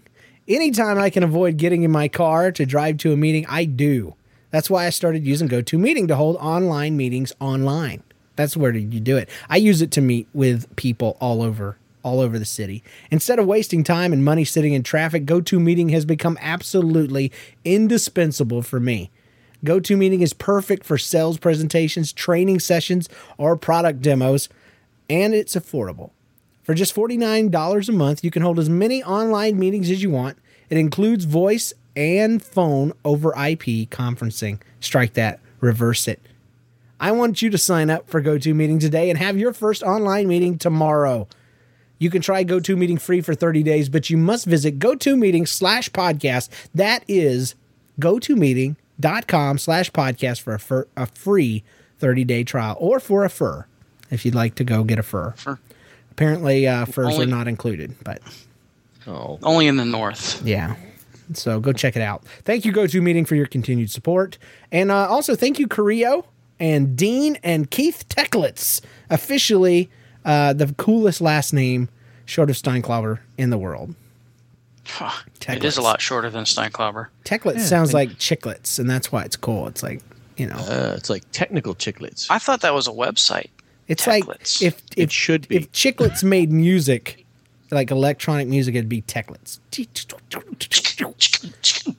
Anytime 0.48 0.98
I 0.98 1.10
can 1.10 1.22
avoid 1.22 1.58
getting 1.58 1.82
in 1.82 1.90
my 1.90 2.08
car 2.08 2.50
to 2.52 2.64
drive 2.64 2.98
to 2.98 3.12
a 3.12 3.16
meeting, 3.16 3.44
I 3.46 3.64
do. 3.66 4.14
That's 4.50 4.70
why 4.70 4.86
I 4.86 4.90
started 4.90 5.26
using 5.26 5.48
GoToMeeting 5.48 6.08
to 6.08 6.16
hold 6.16 6.36
online 6.36 6.96
meetings 6.96 7.32
online. 7.38 8.02
That's 8.36 8.56
where 8.56 8.74
you 8.74 9.00
do 9.00 9.16
it. 9.16 9.28
I 9.50 9.56
use 9.56 9.82
it 9.82 9.90
to 9.92 10.00
meet 10.00 10.28
with 10.32 10.74
people 10.76 11.16
all 11.20 11.42
over 11.42 11.76
all 12.02 12.20
over 12.20 12.38
the 12.38 12.44
city. 12.44 12.84
Instead 13.10 13.40
of 13.40 13.46
wasting 13.46 13.82
time 13.82 14.12
and 14.12 14.24
money 14.24 14.44
sitting 14.44 14.74
in 14.74 14.84
traffic, 14.84 15.26
GoToMeeting 15.26 15.90
has 15.90 16.04
become 16.04 16.38
absolutely 16.40 17.32
indispensable 17.64 18.62
for 18.62 18.78
me. 18.78 19.10
GoToMeeting 19.66 20.22
is 20.22 20.32
perfect 20.32 20.84
for 20.84 20.96
sales 20.96 21.38
presentations, 21.38 22.12
training 22.12 22.60
sessions, 22.60 23.08
or 23.36 23.56
product 23.56 24.00
demos, 24.00 24.48
and 25.10 25.34
it's 25.34 25.56
affordable. 25.56 26.10
For 26.62 26.72
just 26.72 26.94
$49 26.94 27.88
a 27.88 27.92
month, 27.92 28.24
you 28.24 28.30
can 28.30 28.42
hold 28.42 28.58
as 28.58 28.68
many 28.68 29.02
online 29.02 29.58
meetings 29.58 29.90
as 29.90 30.02
you 30.02 30.10
want. 30.10 30.38
It 30.70 30.78
includes 30.78 31.24
voice 31.24 31.72
and 31.94 32.42
phone 32.42 32.92
over 33.04 33.30
IP 33.30 33.90
conferencing. 33.90 34.60
Strike 34.80 35.14
that, 35.14 35.40
reverse 35.60 36.08
it. 36.08 36.20
I 36.98 37.12
want 37.12 37.42
you 37.42 37.50
to 37.50 37.58
sign 37.58 37.90
up 37.90 38.08
for 38.08 38.22
GoToMeeting 38.22 38.80
today 38.80 39.10
and 39.10 39.18
have 39.18 39.36
your 39.36 39.52
first 39.52 39.82
online 39.82 40.28
meeting 40.28 40.58
tomorrow. 40.58 41.28
You 41.98 42.10
can 42.10 42.22
try 42.22 42.44
GoToMeeting 42.44 43.00
free 43.00 43.20
for 43.20 43.34
30 43.34 43.62
days, 43.62 43.88
but 43.88 44.10
you 44.10 44.16
must 44.16 44.46
visit 44.46 44.78
GoToMeeting 44.78 45.48
slash 45.48 45.90
podcast. 45.90 46.50
That 46.74 47.04
is 47.08 47.54
GoToMeeting.com 49.00 49.58
slash 49.58 49.90
podcast 49.92 50.40
for 50.40 50.54
a, 50.54 50.58
fur, 50.58 50.86
a 50.96 51.06
free 51.06 51.62
30 51.98 52.24
day 52.24 52.44
trial 52.44 52.76
or 52.78 53.00
for 53.00 53.24
a 53.24 53.30
fur 53.30 53.66
if 54.10 54.24
you'd 54.24 54.34
like 54.34 54.54
to 54.56 54.64
go 54.64 54.84
get 54.84 54.98
a 54.98 55.02
fur. 55.02 55.32
Fur. 55.36 55.58
Apparently, 56.10 56.66
uh, 56.66 56.84
furs 56.86 57.14
Only- 57.14 57.24
are 57.24 57.28
not 57.28 57.48
included, 57.48 57.94
but 58.04 58.20
Oh, 59.06 59.38
Only 59.42 59.68
in 59.68 59.76
the 59.76 59.84
north. 59.84 60.42
yeah. 60.44 60.74
So 61.32 61.60
go 61.60 61.72
check 61.72 61.94
it 61.96 62.02
out. 62.02 62.24
Thank 62.44 62.64
you, 62.64 62.72
GoToMeeting, 62.72 63.26
for 63.26 63.34
your 63.36 63.46
continued 63.46 63.90
support. 63.90 64.38
And 64.72 64.90
uh, 64.90 65.08
also 65.08 65.34
thank 65.36 65.58
you, 65.58 65.66
Carrillo 65.68 66.26
and 66.58 66.96
Dean 66.96 67.36
and 67.42 67.70
Keith 67.70 68.04
Techlitz, 68.08 68.80
officially 69.10 69.90
uh, 70.24 70.52
the 70.52 70.72
coolest 70.74 71.20
last 71.20 71.52
name 71.52 71.88
short 72.24 72.50
of 72.50 72.56
Steinklauber 72.56 73.20
in 73.38 73.50
the 73.50 73.58
world. 73.58 73.94
It 75.48 75.64
is 75.64 75.76
a 75.76 75.82
lot 75.82 76.00
shorter 76.00 76.30
than 76.30 76.44
Steinklauber. 76.44 77.08
Techlitz 77.24 77.56
Yeah, 77.56 77.64
sounds 77.64 77.92
like- 77.94 78.08
like 78.10 78.18
chiclets, 78.18 78.78
and 78.78 78.88
that's 78.88 79.10
why 79.12 79.22
it's 79.22 79.36
cool. 79.36 79.66
It's 79.68 79.82
like, 79.82 80.02
you 80.36 80.46
know, 80.46 80.56
Uh, 80.56 80.94
it's 80.96 81.08
like 81.10 81.22
technical 81.32 81.74
chiclets. 81.74 82.26
I 82.30 82.38
thought 82.38 82.60
that 82.62 82.74
was 82.74 82.86
a 82.86 82.92
website. 82.92 83.48
it's 83.88 84.06
like 84.06 84.24
Techlitz. 84.24 84.62
if, 84.62 84.74
if 84.96 84.98
It 84.98 85.12
should 85.12 85.46
be. 85.48 85.56
if 85.56 85.70
chiclets 85.72 86.22
made 86.24 86.50
music, 86.52 87.24
like 87.70 87.90
electronic 87.90 88.48
music, 88.48 88.74
it'd 88.74 88.88
be 88.88 89.02
techlets. 89.02 89.58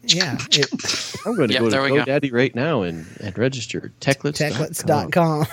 Yeah, 0.04 0.38
it, 0.52 1.14
I'm 1.26 1.36
going 1.36 1.50
to 1.50 1.54
Yep, 1.54 1.64
go 1.64 1.70
to 1.70 1.82
we 1.82 1.90
go. 2.00 2.06
GoDaddy 2.06 2.32
right 2.34 2.56
now 2.56 2.82
and, 2.84 3.06
and 3.20 3.38
register 3.38 3.92
techlets. 4.00 4.38
techlets.com. 4.42 5.46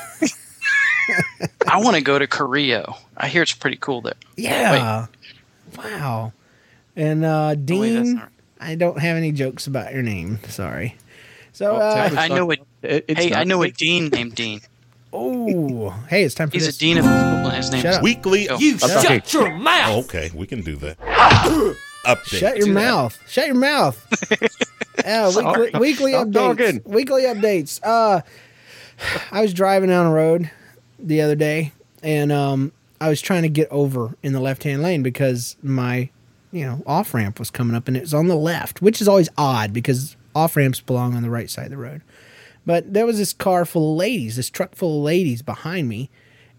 I 1.69 1.79
want 1.81 1.97
to 1.97 2.03
go 2.03 2.19
to 2.19 2.27
Carrillo. 2.27 2.97
I 3.17 3.29
hear 3.29 3.43
it's 3.43 3.53
pretty 3.53 3.77
cool 3.77 4.01
there. 4.01 4.15
Yeah. 4.37 5.07
Wow. 5.77 6.33
And 6.97 7.25
uh, 7.25 7.55
wait, 7.57 7.93
that's 7.95 8.09
Dean, 8.11 8.23
I 8.61 8.75
don't 8.77 8.99
have 8.99 9.17
any 9.17 9.33
jokes 9.33 9.67
about 9.67 9.93
your 9.93 10.03
name. 10.03 10.39
Sorry. 10.49 10.97
So, 11.53 11.73
Oh, 11.73 11.77
uh, 11.77 12.09
techlets. 12.11 12.17
I 12.19 12.29
know 12.29 12.51
it. 12.51 12.61
It- 12.83 13.17
Hey, 13.19 13.33
I 13.35 13.45
know 13.45 13.63
a 13.63 13.71
dean 13.71 14.09
named 14.09 14.35
Dean. 14.35 14.61
oh, 15.13 15.91
hey, 16.09 16.25
it's 16.25 16.35
time 16.35 16.49
for 16.51 16.55
He's 16.57 16.65
a 16.65 16.67
this. 16.67 16.79
dean 16.79 16.99
of 16.99 17.05
the 17.05 17.11
school, 17.11 17.47
and 17.49 17.57
his 17.57 17.71
name's 17.71 17.83
Shut 17.83 17.95
up. 17.95 18.03
Weekly. 18.03 18.49
Oh. 18.49 18.59
You 18.59 18.79
Shut 18.79 19.03
shut 19.05 19.33
your 19.33 19.49
your 19.49 19.57
mouth. 19.59 20.05
okay, 20.07 20.31
we 20.35 20.47
can 20.47 20.63
do 20.63 20.77
that. 20.77 20.99
Update. 22.05 22.25
Shut 22.39 22.57
your 22.59 22.67
Do 22.67 22.75
that. 22.75 22.81
mouth. 22.81 23.19
Shut 23.29 23.47
your 23.47 23.55
mouth. 23.57 24.07
yeah, 25.05 25.29
weekly, 25.29 25.71
weekly 25.81 26.13
updates. 26.13 26.33
talking. 26.35 26.83
Weekly 26.85 27.23
updates. 27.23 27.81
Uh, 27.83 28.21
I 29.33 29.41
was 29.41 29.55
driving 29.55 29.89
down 29.89 30.07
the 30.07 30.13
road 30.15 30.51
the 30.99 31.23
other 31.23 31.35
day, 31.35 31.73
and 32.03 32.31
um, 32.31 32.73
I 33.01 33.09
was 33.09 33.21
trying 33.23 33.43
to 33.43 33.49
get 33.49 33.69
over 33.71 34.15
in 34.23 34.33
the 34.35 34.41
left-hand 34.41 34.83
lane 34.83 35.03
because 35.03 35.57
my, 35.63 36.11
you 36.55 36.65
know, 36.65 36.83
off 36.87 37.13
ramp 37.13 37.39
was 37.39 37.51
coming 37.51 37.77
up, 37.77 37.89
and 37.89 37.97
it 37.97 38.03
was 38.03 38.15
on 38.15 38.29
the 38.29 38.37
left, 38.37 38.81
which 38.81 39.01
is 39.01 39.09
always 39.09 39.29
odd 39.37 39.73
because 39.73 40.17
off 40.35 40.57
ramps 40.57 40.81
belong 40.81 41.15
on 41.15 41.23
the 41.23 41.31
right 41.31 41.51
side 41.51 41.67
of 41.67 41.71
the 41.71 41.77
road. 41.77 42.03
But 42.65 42.95
there 42.95 43.07
was 43.07 43.19
this 43.19 43.33
car 43.33 43.65
full 43.65 43.93
of 43.93 43.99
ladies, 43.99 44.37
this 44.37 44.51
truck 44.51 44.75
full 44.75 44.99
of 44.99 45.05
ladies 45.05 45.43
behind 45.43 45.89
me, 45.89 46.11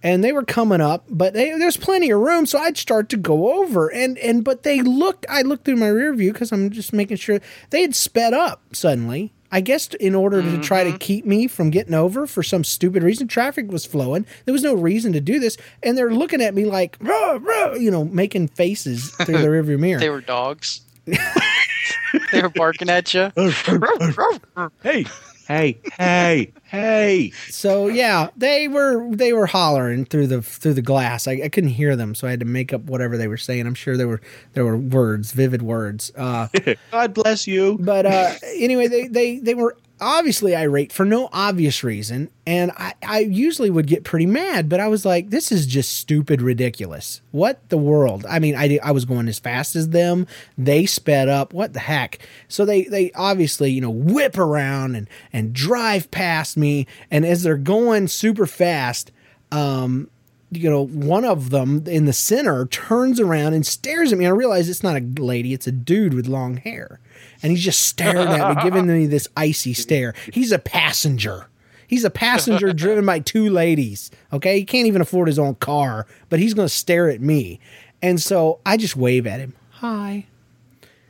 and 0.03 0.23
they 0.23 0.33
were 0.33 0.43
coming 0.43 0.81
up, 0.81 1.05
but 1.09 1.33
they, 1.33 1.57
there's 1.57 1.77
plenty 1.77 2.11
of 2.11 2.19
room, 2.19 2.45
so 2.45 2.59
I'd 2.59 2.77
start 2.77 3.09
to 3.09 3.17
go 3.17 3.61
over, 3.61 3.87
and 3.87 4.17
and 4.19 4.43
but 4.43 4.63
they 4.63 4.81
looked. 4.81 5.25
I 5.29 5.41
looked 5.41 5.65
through 5.65 5.77
my 5.77 5.87
rear 5.87 6.13
view 6.13 6.33
because 6.33 6.51
I'm 6.51 6.69
just 6.69 6.93
making 6.93 7.17
sure 7.17 7.39
they 7.69 7.81
had 7.81 7.95
sped 7.95 8.33
up 8.33 8.61
suddenly. 8.75 9.33
I 9.51 9.61
guess 9.61 9.87
in 9.95 10.15
order 10.15 10.41
to 10.41 10.59
try 10.61 10.83
to 10.83 10.89
mm-hmm. 10.89 10.97
keep 10.97 11.25
me 11.25 11.47
from 11.47 11.69
getting 11.69 11.93
over 11.93 12.27
for 12.27 12.43
some 12.43 12.63
stupid 12.63 13.03
reason, 13.03 13.27
traffic 13.27 13.71
was 13.71 13.85
flowing. 13.85 14.25
There 14.45 14.53
was 14.53 14.63
no 14.63 14.73
reason 14.73 15.13
to 15.13 15.21
do 15.21 15.39
this, 15.39 15.57
and 15.83 15.97
they're 15.97 16.13
looking 16.13 16.41
at 16.41 16.53
me 16.53 16.65
like, 16.65 16.97
"Ruh, 16.99 17.39
ruh," 17.39 17.75
you 17.75 17.91
know, 17.91 18.05
making 18.05 18.49
faces 18.49 19.11
through 19.11 19.37
the 19.37 19.47
rearview 19.47 19.79
mirror. 19.79 19.99
They 19.99 20.09
were 20.09 20.21
dogs. 20.21 20.81
they 21.05 22.41
were 22.41 22.49
barking 22.49 22.89
at 22.89 23.13
you. 23.13 23.31
Hey, 24.83 25.05
hey, 25.47 25.79
hey, 25.97 26.51
hey. 26.63 27.31
So 27.49 27.87
yeah, 27.87 28.29
they 28.35 28.67
were 28.67 29.09
they 29.11 29.33
were 29.33 29.45
hollering 29.45 30.05
through 30.05 30.27
the 30.27 30.41
through 30.41 30.73
the 30.73 30.81
glass. 30.81 31.27
I, 31.27 31.41
I 31.43 31.49
couldn't 31.49 31.71
hear 31.71 31.95
them, 31.95 32.15
so 32.15 32.27
I 32.27 32.31
had 32.31 32.39
to 32.41 32.45
make 32.45 32.73
up 32.73 32.81
whatever 32.83 33.17
they 33.17 33.27
were 33.27 33.37
saying. 33.37 33.65
I'm 33.65 33.75
sure 33.75 33.97
there 33.97 34.07
were 34.07 34.21
there 34.53 34.65
were 34.65 34.77
words, 34.77 35.31
vivid 35.31 35.61
words. 35.61 36.11
Uh, 36.15 36.47
God 36.91 37.13
bless 37.13 37.47
you. 37.47 37.77
but 37.79 38.05
uh, 38.05 38.33
anyway, 38.55 38.87
they, 38.87 39.07
they 39.07 39.39
they 39.39 39.53
were 39.55 39.77
obviously 39.99 40.55
irate 40.55 40.91
for 40.91 41.05
no 41.05 41.29
obvious 41.31 41.83
reason, 41.83 42.29
and 42.45 42.71
I, 42.77 42.93
I 43.05 43.19
usually 43.19 43.69
would 43.69 43.87
get 43.87 44.03
pretty 44.03 44.25
mad, 44.25 44.69
but 44.69 44.79
I 44.79 44.87
was 44.87 45.05
like, 45.05 45.29
this 45.29 45.51
is 45.51 45.65
just 45.65 45.97
stupid, 45.97 46.41
ridiculous. 46.41 47.21
What 47.31 47.67
the 47.69 47.77
world? 47.77 48.25
I 48.29 48.39
mean, 48.39 48.55
I 48.55 48.79
I 48.83 48.91
was 48.91 49.05
going 49.05 49.27
as 49.27 49.39
fast 49.39 49.75
as 49.75 49.89
them. 49.89 50.27
They 50.57 50.85
sped 50.85 51.29
up. 51.29 51.53
What 51.53 51.73
the 51.73 51.79
heck? 51.79 52.19
So 52.47 52.65
they 52.65 52.83
they 52.83 53.11
obviously 53.13 53.71
you 53.71 53.81
know 53.81 53.89
whip 53.89 54.37
around 54.37 54.95
and 54.95 55.09
and 55.31 55.53
drive 55.53 56.11
past 56.11 56.57
me, 56.57 56.87
and 57.09 57.25
as 57.25 57.43
they're 57.43 57.57
going 57.57 58.07
super 58.07 58.45
fast, 58.45 59.11
um, 59.51 60.09
you 60.51 60.69
know, 60.69 60.85
one 60.85 61.25
of 61.25 61.49
them 61.49 61.83
in 61.87 62.05
the 62.05 62.13
center 62.13 62.65
turns 62.65 63.19
around 63.19 63.53
and 63.53 63.65
stares 63.65 64.11
at 64.11 64.17
me. 64.17 64.25
I 64.25 64.29
realize 64.29 64.69
it's 64.69 64.83
not 64.83 64.97
a 64.97 65.21
lady, 65.21 65.53
it's 65.53 65.67
a 65.67 65.71
dude 65.71 66.13
with 66.13 66.27
long 66.27 66.57
hair. 66.57 66.99
And 67.45 67.51
he's 67.51 67.63
just 67.63 67.83
staring 67.83 68.27
at 68.27 68.55
me, 68.55 68.63
giving 68.63 68.87
me 68.87 69.05
this 69.05 69.27
icy 69.37 69.73
stare. 69.75 70.15
He's 70.33 70.51
a 70.51 70.57
passenger. 70.57 71.45
He's 71.85 72.03
a 72.03 72.09
passenger 72.09 72.73
driven 72.73 73.05
by 73.05 73.19
two 73.19 73.51
ladies. 73.51 74.09
Okay. 74.33 74.57
He 74.57 74.65
can't 74.65 74.87
even 74.87 74.99
afford 74.99 75.27
his 75.27 75.37
own 75.37 75.53
car, 75.53 76.07
but 76.29 76.39
he's 76.39 76.55
going 76.55 76.67
to 76.67 76.73
stare 76.73 77.07
at 77.07 77.21
me. 77.21 77.59
And 78.01 78.19
so 78.19 78.61
I 78.65 78.77
just 78.77 78.95
wave 78.95 79.27
at 79.27 79.39
him. 79.39 79.53
Hi. 79.73 80.25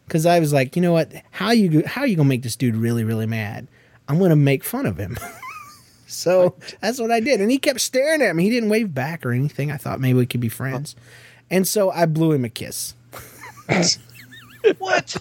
Cause 0.09 0.25
I 0.25 0.39
was 0.39 0.51
like, 0.51 0.75
you 0.75 0.81
know 0.81 0.91
what? 0.91 1.09
How 1.31 1.51
you 1.51 1.83
how 1.85 2.03
you 2.03 2.17
gonna 2.17 2.27
make 2.27 2.43
this 2.43 2.57
dude 2.57 2.75
really, 2.75 3.05
really 3.05 3.25
mad? 3.25 3.67
I'm 4.09 4.19
gonna 4.19 4.35
make 4.35 4.65
fun 4.65 4.85
of 4.85 4.97
him. 4.97 5.17
So 6.07 6.55
that's 6.81 6.99
what 6.99 7.11
I 7.11 7.19
did. 7.19 7.41
And 7.41 7.49
he 7.49 7.57
kept 7.57 7.81
staring 7.81 8.21
at 8.21 8.35
me. 8.35 8.43
He 8.43 8.49
didn't 8.51 8.69
wave 8.69 8.93
back 8.93 9.25
or 9.25 9.31
anything. 9.31 9.71
I 9.71 9.77
thought 9.77 9.99
maybe 9.99 10.19
we 10.19 10.27
could 10.27 10.39
be 10.39 10.49
friends. 10.49 10.95
And 11.49 11.67
so 11.67 11.89
I 11.89 12.05
blew 12.05 12.31
him 12.31 12.45
a 12.45 12.49
kiss. 12.49 12.93
What? 14.77 15.17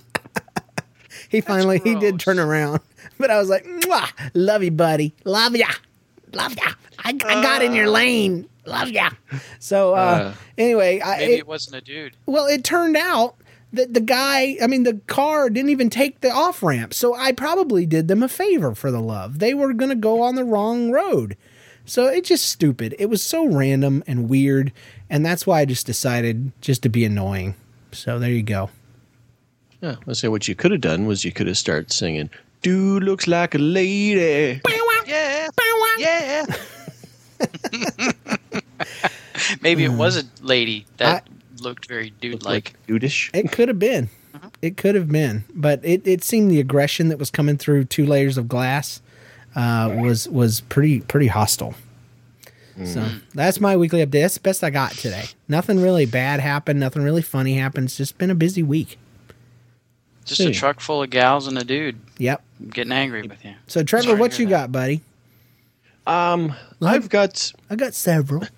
He 1.34 1.40
finally 1.40 1.80
he 1.82 1.94
did 1.96 2.20
turn 2.20 2.38
around. 2.38 2.80
But 3.18 3.30
I 3.30 3.38
was 3.38 3.48
like, 3.48 3.64
Mwah, 3.64 4.08
love 4.34 4.64
you, 4.64 4.70
buddy. 4.72 5.14
Love 5.24 5.54
ya. 5.54 5.68
Love 6.32 6.56
ya. 6.56 6.72
I, 7.04 7.10
I 7.10 7.42
got 7.42 7.62
in 7.62 7.72
your 7.74 7.88
lane. 7.88 8.48
Love 8.66 8.88
ya. 8.88 9.10
So 9.60 9.94
uh, 9.94 9.98
Uh. 9.98 10.34
anyway, 10.58 11.00
I, 11.00 11.18
Maybe 11.18 11.32
it- 11.34 11.38
it 11.40 11.46
wasn't 11.46 11.76
a 11.76 11.80
dude. 11.80 12.16
well, 12.26 12.46
it 12.46 12.64
turned 12.64 12.96
out 12.96 13.36
that 13.72 13.94
the 13.94 14.00
guy, 14.00 14.56
I 14.60 14.66
mean, 14.66 14.82
the 14.82 15.00
car 15.06 15.48
didn't 15.50 15.70
even 15.70 15.90
take 15.90 16.22
the 16.22 16.30
off 16.30 16.60
ramp. 16.62 16.92
So 16.94 17.14
I 17.14 17.30
probably 17.32 17.86
did 17.86 18.08
them 18.08 18.22
a 18.22 18.28
favor 18.28 18.74
for 18.74 18.90
the 18.90 19.00
love. 19.00 19.38
They 19.38 19.54
were 19.54 19.72
going 19.74 19.90
to 19.90 19.96
go 19.96 20.22
on 20.22 20.34
the 20.34 20.44
wrong 20.44 20.90
road. 20.90 21.36
So 21.84 22.06
it's 22.06 22.28
just 22.30 22.48
stupid. 22.48 22.96
It 22.98 23.06
was 23.06 23.22
so 23.22 23.46
random 23.46 24.02
and 24.08 24.28
weird. 24.28 24.72
And 25.10 25.24
that's 25.24 25.46
why 25.46 25.60
I 25.60 25.64
just 25.66 25.86
decided 25.86 26.50
just 26.60 26.82
to 26.84 26.88
be 26.88 27.04
annoying. 27.04 27.54
So 27.92 28.18
there 28.18 28.30
you 28.30 28.42
go. 28.42 28.70
Yeah, 29.84 29.96
let's 30.06 30.18
say 30.18 30.28
what 30.28 30.48
you 30.48 30.54
could 30.54 30.70
have 30.70 30.80
done 30.80 31.04
was 31.04 31.26
you 31.26 31.32
could 31.32 31.46
have 31.46 31.58
started 31.58 31.92
singing, 31.92 32.30
Dude 32.62 33.04
looks 33.04 33.26
like 33.26 33.54
a 33.54 33.58
lady. 33.58 34.62
Yeah. 35.06 36.46
Yeah. 36.46 36.46
Maybe 39.60 39.84
it 39.84 39.90
mm. 39.90 39.98
was 39.98 40.16
a 40.16 40.22
lady 40.40 40.86
that 40.96 41.28
looked 41.60 41.84
very 41.84 42.08
dude 42.22 42.42
like. 42.42 42.72
Dudish. 42.88 43.28
It 43.34 43.52
could 43.52 43.68
have 43.68 43.78
been. 43.78 44.08
Mm-hmm. 44.34 44.48
It 44.62 44.78
could 44.78 44.94
have 44.94 45.10
been. 45.10 45.44
But 45.54 45.84
it, 45.84 46.06
it 46.06 46.24
seemed 46.24 46.50
the 46.50 46.60
aggression 46.60 47.08
that 47.08 47.18
was 47.18 47.30
coming 47.30 47.58
through 47.58 47.84
two 47.84 48.06
layers 48.06 48.38
of 48.38 48.48
glass 48.48 49.02
uh, 49.54 49.94
was 50.00 50.26
was 50.30 50.62
pretty 50.62 51.00
pretty 51.02 51.26
hostile. 51.26 51.74
Mm. 52.78 52.86
So 52.86 53.06
that's 53.34 53.60
my 53.60 53.76
weekly 53.76 54.00
update. 54.00 54.22
That's 54.22 54.34
the 54.34 54.40
best 54.40 54.64
I 54.64 54.70
got 54.70 54.92
today. 54.92 55.26
Nothing 55.48 55.82
really 55.82 56.06
bad 56.06 56.40
happened. 56.40 56.80
Nothing 56.80 57.02
really 57.02 57.20
funny 57.20 57.58
happened. 57.58 57.88
It's 57.88 57.98
just 57.98 58.16
been 58.16 58.30
a 58.30 58.34
busy 58.34 58.62
week. 58.62 58.98
Just 60.24 60.40
a 60.40 60.50
truck 60.52 60.80
full 60.80 61.02
of 61.02 61.10
gals 61.10 61.46
and 61.46 61.58
a 61.58 61.64
dude 61.64 61.98
Yep. 62.18 62.42
getting 62.70 62.92
angry 62.92 63.22
with 63.22 63.44
you. 63.44 63.54
So 63.66 63.82
Trevor, 63.82 64.08
Sorry 64.08 64.20
what 64.20 64.38
you 64.38 64.46
that. 64.46 64.50
got, 64.50 64.72
buddy? 64.72 65.00
Um, 66.06 66.54
I've 66.82 67.08
got 67.08 67.52
I 67.70 67.76
got 67.76 67.94
several. 67.94 68.44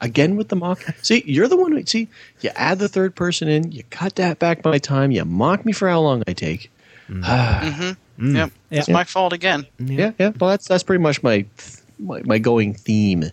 again 0.00 0.36
with 0.36 0.48
the 0.48 0.56
mock. 0.56 0.82
See, 1.02 1.22
you're 1.26 1.48
the 1.48 1.56
one 1.56 1.72
who 1.72 1.84
see. 1.86 2.08
You 2.40 2.50
add 2.54 2.78
the 2.78 2.88
third 2.88 3.14
person 3.14 3.48
in. 3.48 3.72
You 3.72 3.82
cut 3.90 4.16
that 4.16 4.38
back 4.38 4.62
by 4.62 4.78
time. 4.78 5.10
You 5.10 5.24
mock 5.24 5.64
me 5.64 5.72
for 5.72 5.88
how 5.88 6.00
long 6.00 6.22
I 6.26 6.32
take. 6.32 6.70
Mm-hmm. 7.08 8.36
Yep. 8.36 8.50
It's 8.70 8.88
Yeah. 8.88 8.94
my 8.94 9.04
fault 9.04 9.32
again. 9.32 9.66
Yeah, 9.78 10.12
yeah. 10.18 10.32
Well, 10.40 10.50
that's 10.50 10.66
that's 10.68 10.82
pretty 10.82 11.02
much 11.02 11.22
my 11.22 11.44
my, 11.98 12.22
my 12.24 12.38
going 12.38 12.74
theme. 12.74 13.24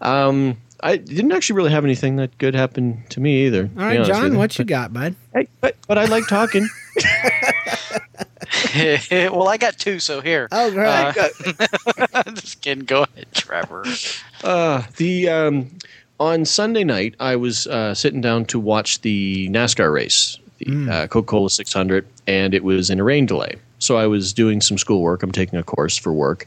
Um, 0.00 0.56
I 0.84 0.98
didn't 0.98 1.32
actually 1.32 1.56
really 1.56 1.70
have 1.70 1.84
anything 1.84 2.16
that 2.16 2.36
good 2.36 2.54
happen 2.54 3.02
to 3.08 3.18
me 3.18 3.46
either. 3.46 3.70
All 3.76 3.84
right, 3.84 4.04
John, 4.04 4.36
what 4.36 4.58
you 4.58 4.66
got, 4.66 4.92
bud? 4.92 5.16
Hey, 5.32 5.48
but 5.62 5.76
but 5.88 5.96
I 5.96 6.04
like 6.04 6.26
talking. 6.28 6.68
well, 9.10 9.48
I 9.48 9.56
got 9.56 9.78
two, 9.78 9.98
so 9.98 10.20
here. 10.20 10.46
Oh, 10.52 10.70
great. 10.70 10.86
Uh, 10.86 12.22
just 12.34 12.60
kidding. 12.60 12.84
Go 12.84 13.04
ahead, 13.04 13.26
Trevor. 13.32 13.84
Uh, 14.42 14.82
the 14.98 15.28
um, 15.30 15.70
on 16.20 16.44
Sunday 16.44 16.84
night, 16.84 17.14
I 17.18 17.36
was 17.36 17.66
uh, 17.66 17.94
sitting 17.94 18.20
down 18.20 18.44
to 18.46 18.60
watch 18.60 19.00
the 19.00 19.48
NASCAR 19.48 19.92
race, 19.92 20.38
the 20.58 20.90
uh, 20.90 21.06
Coca 21.06 21.26
Cola 21.26 21.50
600, 21.50 22.06
and 22.26 22.52
it 22.52 22.62
was 22.62 22.90
in 22.90 23.00
a 23.00 23.04
rain 23.04 23.24
delay. 23.24 23.54
So 23.78 23.96
I 23.96 24.06
was 24.06 24.34
doing 24.34 24.60
some 24.60 24.76
schoolwork. 24.76 25.22
I'm 25.22 25.32
taking 25.32 25.58
a 25.58 25.62
course 25.62 25.96
for 25.96 26.12
work 26.12 26.46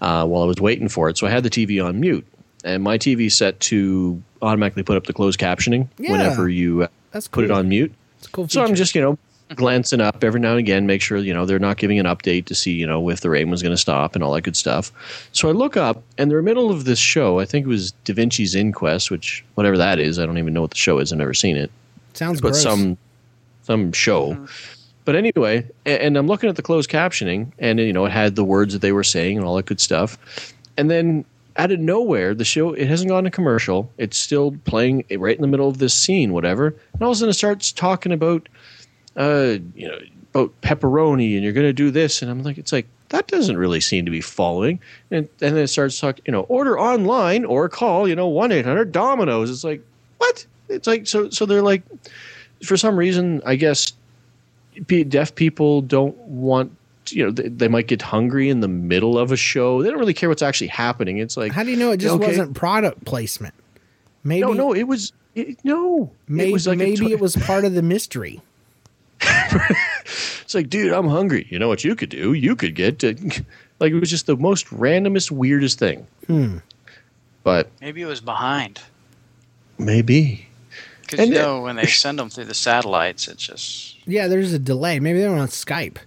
uh, 0.00 0.26
while 0.26 0.42
I 0.42 0.46
was 0.46 0.60
waiting 0.60 0.88
for 0.88 1.08
it. 1.08 1.18
So 1.18 1.26
I 1.26 1.30
had 1.30 1.42
the 1.42 1.50
TV 1.50 1.84
on 1.84 2.00
mute, 2.00 2.26
and 2.64 2.82
my 2.82 2.98
TV 2.98 3.30
set 3.30 3.58
to 3.60 4.22
automatically 4.40 4.82
put 4.82 4.96
up 4.96 5.06
the 5.06 5.12
closed 5.12 5.38
captioning 5.38 5.88
Yeah. 5.98 6.12
whenever 6.12 6.48
you 6.48 6.82
uh, 6.84 6.88
That's 7.10 7.28
put 7.28 7.44
it 7.44 7.50
on 7.50 7.68
mute. 7.68 7.92
It's 8.18 8.28
a 8.28 8.30
cool. 8.30 8.48
So 8.48 8.62
I'm 8.64 8.74
just, 8.74 8.94
you 8.94 9.00
know, 9.00 9.18
glancing 9.54 10.00
up 10.00 10.24
every 10.24 10.40
now 10.40 10.50
and 10.52 10.58
again, 10.58 10.86
make 10.86 11.02
sure, 11.02 11.18
you 11.18 11.34
know, 11.34 11.44
they're 11.44 11.58
not 11.58 11.76
giving 11.76 11.98
an 11.98 12.06
update 12.06 12.46
to 12.46 12.54
see, 12.54 12.72
you 12.72 12.86
know, 12.86 13.08
if 13.10 13.20
the 13.20 13.28
rain 13.28 13.50
was 13.50 13.62
going 13.62 13.72
to 13.74 13.76
stop 13.80 14.14
and 14.14 14.24
all 14.24 14.32
that 14.32 14.40
good 14.42 14.56
stuff. 14.56 14.90
So 15.32 15.48
I 15.48 15.52
look 15.52 15.76
up 15.76 16.02
and 16.16 16.30
they're 16.30 16.38
in 16.38 16.44
the 16.44 16.50
middle 16.50 16.70
of 16.70 16.84
this 16.86 16.98
show. 16.98 17.38
I 17.38 17.44
think 17.44 17.66
it 17.66 17.68
was 17.68 17.92
Da 18.04 18.14
Vinci's 18.14 18.54
Inquest, 18.54 19.10
which, 19.10 19.44
whatever 19.54 19.76
that 19.76 19.98
is, 19.98 20.18
I 20.18 20.24
don't 20.26 20.38
even 20.38 20.54
know 20.54 20.62
what 20.62 20.70
the 20.70 20.76
show 20.78 20.98
is. 20.98 21.12
I've 21.12 21.18
never 21.18 21.34
seen 21.34 21.56
it. 21.56 21.70
sounds 22.14 22.40
good. 22.40 22.48
but 22.48 22.52
gross. 22.52 22.62
some 22.62 22.96
some 23.62 23.92
show. 23.92 24.46
But 25.04 25.16
anyway, 25.16 25.66
and 25.84 26.16
I'm 26.16 26.26
looking 26.28 26.48
at 26.48 26.56
the 26.56 26.62
closed 26.62 26.88
captioning, 26.88 27.52
and 27.58 27.78
you 27.80 27.92
know 27.92 28.06
it 28.06 28.12
had 28.12 28.36
the 28.36 28.44
words 28.44 28.72
that 28.72 28.80
they 28.82 28.92
were 28.92 29.04
saying 29.04 29.36
and 29.36 29.46
all 29.46 29.56
that 29.56 29.66
good 29.66 29.80
stuff. 29.80 30.16
And 30.76 30.90
then 30.90 31.24
out 31.56 31.72
of 31.72 31.80
nowhere, 31.80 32.34
the 32.34 32.44
show 32.44 32.72
it 32.72 32.88
hasn't 32.88 33.10
gone 33.10 33.24
to 33.24 33.30
commercial. 33.30 33.90
It's 33.98 34.18
still 34.18 34.56
playing 34.64 35.04
right 35.18 35.36
in 35.36 35.42
the 35.42 35.48
middle 35.48 35.68
of 35.68 35.78
this 35.78 35.94
scene, 35.94 36.32
whatever. 36.32 36.68
And 36.92 37.02
all 37.02 37.10
of 37.10 37.12
a 37.12 37.18
sudden, 37.18 37.30
it 37.30 37.34
starts 37.34 37.72
talking 37.72 38.12
about, 38.12 38.48
uh, 39.16 39.56
you 39.74 39.88
know, 39.88 39.98
about 40.34 40.58
pepperoni, 40.62 41.34
and 41.34 41.44
you're 41.44 41.52
going 41.52 41.66
to 41.66 41.72
do 41.72 41.90
this, 41.90 42.22
and 42.22 42.30
I'm 42.30 42.42
like, 42.42 42.56
it's 42.56 42.72
like 42.72 42.86
that 43.10 43.26
doesn't 43.26 43.58
really 43.58 43.80
seem 43.80 44.06
to 44.06 44.10
be 44.10 44.22
following. 44.22 44.80
And, 45.10 45.28
and 45.42 45.56
then 45.56 45.64
it 45.64 45.68
starts 45.68 46.00
talking, 46.00 46.24
you 46.26 46.32
know, 46.32 46.42
order 46.42 46.78
online 46.78 47.44
or 47.44 47.68
call, 47.68 48.08
you 48.08 48.16
know, 48.16 48.28
one 48.28 48.50
eight 48.50 48.64
hundred 48.64 48.92
Domino's. 48.92 49.50
It's 49.50 49.64
like 49.64 49.84
what? 50.16 50.46
It's 50.68 50.86
like 50.86 51.06
so. 51.06 51.28
So 51.28 51.44
they're 51.44 51.62
like, 51.62 51.82
for 52.64 52.78
some 52.78 52.96
reason, 52.96 53.42
I 53.44 53.56
guess 53.56 53.92
deaf 54.86 55.34
people 55.34 55.82
don't 55.82 56.16
want 56.16 56.74
you 57.08 57.24
know 57.24 57.30
they, 57.30 57.48
they 57.48 57.68
might 57.68 57.88
get 57.88 58.00
hungry 58.02 58.48
in 58.48 58.60
the 58.60 58.68
middle 58.68 59.18
of 59.18 59.32
a 59.32 59.36
show 59.36 59.82
they 59.82 59.90
don't 59.90 59.98
really 59.98 60.14
care 60.14 60.28
what's 60.28 60.42
actually 60.42 60.68
happening 60.68 61.18
it's 61.18 61.36
like 61.36 61.50
How 61.52 61.64
do 61.64 61.70
you 61.70 61.76
know 61.76 61.90
it 61.92 61.96
just 61.98 62.14
okay, 62.14 62.26
wasn't 62.28 62.54
product 62.54 63.04
placement? 63.04 63.54
Maybe 64.24 64.42
no 64.42 64.52
no 64.52 64.72
it 64.74 64.84
was 64.84 65.12
it, 65.34 65.58
no 65.64 66.10
maybe 66.28 66.50
it 66.50 66.52
was 66.52 66.66
like 66.66 66.78
maybe 66.78 66.96
to- 66.96 67.10
it 67.10 67.20
was 67.20 67.34
part 67.36 67.64
of 67.64 67.74
the 67.74 67.82
mystery. 67.82 68.40
it's 69.22 70.54
like 70.54 70.68
dude 70.68 70.92
i'm 70.92 71.08
hungry 71.08 71.46
you 71.48 71.58
know 71.58 71.68
what 71.68 71.84
you 71.84 71.94
could 71.94 72.08
do 72.08 72.32
you 72.32 72.56
could 72.56 72.74
get 72.74 72.98
to, 72.98 73.14
like 73.78 73.92
it 73.92 73.98
was 74.00 74.10
just 74.10 74.26
the 74.26 74.36
most 74.36 74.66
randomest 74.66 75.30
weirdest 75.30 75.78
thing 75.78 76.06
Hmm. 76.26 76.58
but 77.44 77.68
Maybe 77.80 78.02
it 78.02 78.06
was 78.06 78.20
behind. 78.20 78.80
maybe 79.78 80.46
Because 81.02 81.20
And 81.20 81.30
you 81.30 81.36
it- 81.36 81.42
know 81.42 81.60
when 81.62 81.76
they 81.76 81.86
send 81.86 82.18
them 82.18 82.30
through 82.30 82.44
the 82.46 82.54
satellites, 82.54 83.28
it's 83.28 83.44
just 83.46 83.96
Yeah, 84.06 84.28
there's 84.28 84.52
a 84.52 84.58
delay. 84.58 84.98
Maybe 85.00 85.20
they 85.20 85.28
were 85.28 85.36
on 85.36 85.48
Skype. 85.48 85.98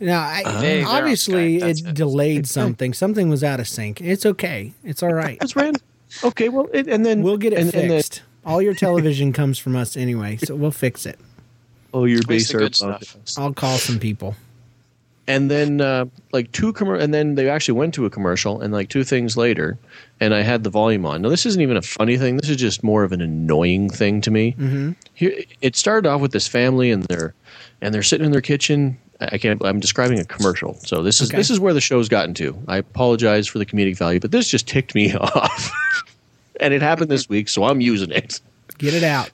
Now, 0.00 0.22
I, 0.22 0.42
Hey, 0.60 0.82
obviously, 0.84 1.60
Skype, 1.60 1.68
it, 1.84 1.86
it. 1.88 1.94
delayed 1.94 2.46
something. 2.58 2.92
Something 2.94 3.28
was 3.28 3.42
out 3.42 3.58
of 3.60 3.68
sync. 3.68 4.00
It's 4.00 4.24
okay. 4.24 4.72
It's 4.84 5.02
all 5.02 5.12
right. 5.12 5.38
it's 5.40 5.56
ran. 5.56 5.74
okay 6.24 6.48
well 6.48 6.68
it, 6.72 6.86
and 6.88 7.04
then 7.04 7.22
We'll 7.22 7.36
get 7.36 7.52
it 7.52 7.58
and, 7.58 7.74
and 7.74 7.90
then- 7.90 7.98
fixed. 7.98 8.22
all 8.46 8.62
your 8.62 8.74
television 8.74 9.32
comes 9.32 9.58
from 9.58 9.76
us 9.76 9.96
anyway, 9.96 10.36
so 10.38 10.54
we'll 10.56 10.70
fix 10.70 11.04
it. 11.04 11.18
oh 11.92 12.04
your 12.06 12.22
base 12.26 12.54
are 12.54 12.70
stuff. 12.72 13.16
I'll 13.36 13.52
call 13.52 13.76
some 13.78 13.98
people. 13.98 14.34
and 15.26 15.50
then 15.50 15.80
uh, 15.82 16.06
like 16.32 16.50
two 16.52 16.72
commer- 16.72 16.98
and 16.98 17.12
then 17.12 17.34
they 17.34 17.50
actually 17.50 17.78
went 17.78 17.92
to 17.94 18.06
a 18.06 18.10
commercial 18.10 18.60
and 18.62 18.72
like 18.72 18.88
two 18.88 19.04
things 19.04 19.36
later 19.36 19.76
and 20.20 20.32
i 20.32 20.40
had 20.40 20.64
the 20.64 20.70
volume 20.70 21.04
on 21.04 21.20
now 21.20 21.28
this 21.28 21.44
isn't 21.44 21.60
even 21.60 21.76
a 21.76 21.82
funny 21.82 22.16
thing 22.16 22.36
this 22.38 22.48
is 22.48 22.56
just 22.56 22.82
more 22.82 23.04
of 23.04 23.12
an 23.12 23.20
annoying 23.20 23.90
thing 23.90 24.22
to 24.22 24.30
me 24.30 24.52
Mm-hmm. 24.58 24.92
here 25.12 25.32
it 25.60 25.76
started 25.76 26.08
off 26.08 26.22
with 26.22 26.32
this 26.32 26.48
family 26.48 26.90
and 26.90 27.02
they're 27.04 27.34
and 27.82 27.92
they're 27.94 28.02
sitting 28.02 28.24
in 28.24 28.32
their 28.32 28.40
kitchen 28.40 28.96
i 29.20 29.38
can't 29.38 29.64
i'm 29.64 29.80
describing 29.80 30.18
a 30.18 30.24
commercial 30.24 30.74
so 30.84 31.02
this 31.02 31.20
is 31.20 31.28
Okay. 31.30 31.36
this 31.36 31.50
is 31.50 31.58
where 31.60 31.74
the 31.74 31.80
show's 31.80 32.08
gotten 32.08 32.34
to 32.34 32.56
i 32.68 32.76
apologize 32.76 33.46
for 33.46 33.58
the 33.58 33.66
comedic 33.66 33.96
value 33.96 34.20
but 34.20 34.30
this 34.30 34.48
just 34.48 34.66
ticked 34.68 34.94
me 34.94 35.14
off 35.20 35.72
and 36.60 36.72
it 36.74 36.82
happened 36.82 37.10
this 37.10 37.28
week 37.28 37.48
so 37.48 37.64
i'm 37.64 37.80
using 37.80 38.10
it 38.10 38.40
Get 38.78 38.94
it 38.94 39.02
out. 39.02 39.28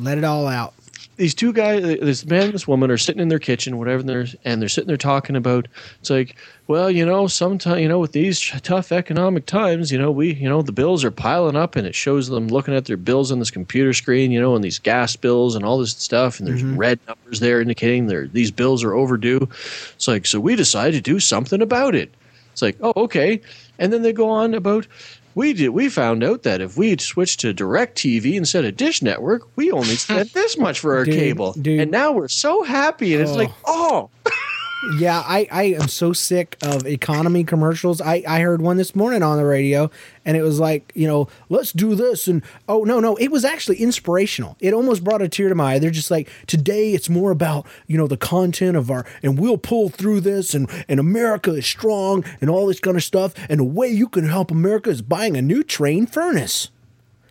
Let 0.00 0.16
it 0.16 0.24
all 0.24 0.46
out. 0.46 0.72
These 1.16 1.34
two 1.34 1.52
guys, 1.52 1.82
this 1.82 2.26
man 2.26 2.44
and 2.44 2.52
this 2.52 2.66
woman, 2.66 2.90
are 2.90 2.98
sitting 2.98 3.22
in 3.22 3.28
their 3.28 3.38
kitchen, 3.38 3.78
whatever, 3.78 4.00
and 4.00 4.08
they're, 4.08 4.26
and 4.44 4.60
they're 4.60 4.68
sitting 4.68 4.88
there 4.88 4.96
talking 4.96 5.36
about. 5.36 5.68
It's 6.00 6.10
like, 6.10 6.36
well, 6.66 6.90
you 6.90 7.04
know, 7.04 7.26
sometimes, 7.26 7.80
you 7.80 7.88
know, 7.88 7.98
with 7.98 8.12
these 8.12 8.40
tough 8.62 8.90
economic 8.90 9.46
times, 9.46 9.92
you 9.92 9.98
know, 9.98 10.10
we, 10.10 10.34
you 10.34 10.48
know, 10.48 10.62
the 10.62 10.72
bills 10.72 11.04
are 11.04 11.10
piling 11.10 11.56
up, 11.56 11.76
and 11.76 11.86
it 11.86 11.94
shows 11.94 12.28
them 12.28 12.48
looking 12.48 12.74
at 12.74 12.86
their 12.86 12.96
bills 12.96 13.30
on 13.30 13.38
this 13.38 13.50
computer 13.50 13.92
screen, 13.92 14.32
you 14.32 14.40
know, 14.40 14.54
and 14.54 14.64
these 14.64 14.78
gas 14.78 15.16
bills 15.16 15.54
and 15.54 15.64
all 15.64 15.78
this 15.78 15.92
stuff, 15.92 16.38
and 16.38 16.48
there's 16.48 16.62
mm-hmm. 16.62 16.76
red 16.76 16.98
numbers 17.06 17.40
there 17.40 17.60
indicating 17.60 18.06
they're, 18.06 18.26
these 18.28 18.50
bills 18.50 18.82
are 18.82 18.94
overdue. 18.94 19.48
It's 19.94 20.08
like, 20.08 20.26
so 20.26 20.40
we 20.40 20.56
decided 20.56 21.04
to 21.04 21.10
do 21.10 21.20
something 21.20 21.62
about 21.62 21.94
it. 21.94 22.12
It's 22.52 22.62
like, 22.62 22.76
oh, 22.80 22.92
okay, 22.96 23.40
and 23.78 23.92
then 23.92 24.02
they 24.02 24.12
go 24.12 24.28
on 24.28 24.54
about. 24.54 24.86
We 25.34 25.52
did. 25.52 25.70
We 25.70 25.88
found 25.88 26.22
out 26.22 26.44
that 26.44 26.60
if 26.60 26.76
we 26.76 26.90
had 26.90 27.00
switched 27.00 27.40
to 27.40 27.52
DirecTV 27.52 28.34
instead 28.34 28.64
of 28.64 28.76
Dish 28.76 29.02
Network, 29.02 29.42
we 29.56 29.70
only 29.72 29.96
spent 29.96 30.32
this 30.34 30.56
much 30.56 30.78
for 30.80 30.96
our 30.96 31.04
Dude, 31.04 31.14
cable, 31.14 31.52
dude. 31.54 31.80
and 31.80 31.90
now 31.90 32.12
we're 32.12 32.28
so 32.28 32.62
happy. 32.62 33.14
And 33.14 33.22
it's 33.22 33.32
Oh. 33.32 33.36
like, 33.36 33.50
oh, 33.64 34.10
oh. 34.26 34.30
Yeah, 34.92 35.22
I, 35.26 35.48
I 35.50 35.62
am 35.64 35.88
so 35.88 36.12
sick 36.12 36.56
of 36.62 36.86
economy 36.86 37.44
commercials. 37.44 38.00
I, 38.00 38.22
I 38.26 38.40
heard 38.40 38.60
one 38.60 38.76
this 38.76 38.94
morning 38.94 39.22
on 39.22 39.38
the 39.38 39.44
radio, 39.44 39.90
and 40.24 40.36
it 40.36 40.42
was 40.42 40.60
like, 40.60 40.92
you 40.94 41.06
know, 41.06 41.28
let's 41.48 41.72
do 41.72 41.94
this. 41.94 42.28
And 42.28 42.42
oh, 42.68 42.84
no, 42.84 43.00
no, 43.00 43.16
it 43.16 43.30
was 43.30 43.44
actually 43.44 43.78
inspirational. 43.78 44.56
It 44.60 44.74
almost 44.74 45.02
brought 45.02 45.22
a 45.22 45.28
tear 45.28 45.48
to 45.48 45.54
my 45.54 45.74
eye. 45.74 45.78
They're 45.78 45.90
just 45.90 46.10
like, 46.10 46.28
today 46.46 46.92
it's 46.92 47.08
more 47.08 47.30
about, 47.30 47.66
you 47.86 47.96
know, 47.96 48.06
the 48.06 48.16
content 48.16 48.76
of 48.76 48.90
our, 48.90 49.06
and 49.22 49.38
we'll 49.38 49.58
pull 49.58 49.88
through 49.88 50.20
this, 50.20 50.54
and, 50.54 50.68
and 50.88 51.00
America 51.00 51.52
is 51.54 51.66
strong, 51.66 52.24
and 52.40 52.50
all 52.50 52.66
this 52.66 52.80
kind 52.80 52.96
of 52.96 53.04
stuff. 53.04 53.34
And 53.48 53.60
the 53.60 53.64
way 53.64 53.88
you 53.88 54.08
can 54.08 54.28
help 54.28 54.50
America 54.50 54.90
is 54.90 55.02
buying 55.02 55.36
a 55.36 55.42
new 55.42 55.64
Trane 55.64 56.08
furnace. 56.08 56.68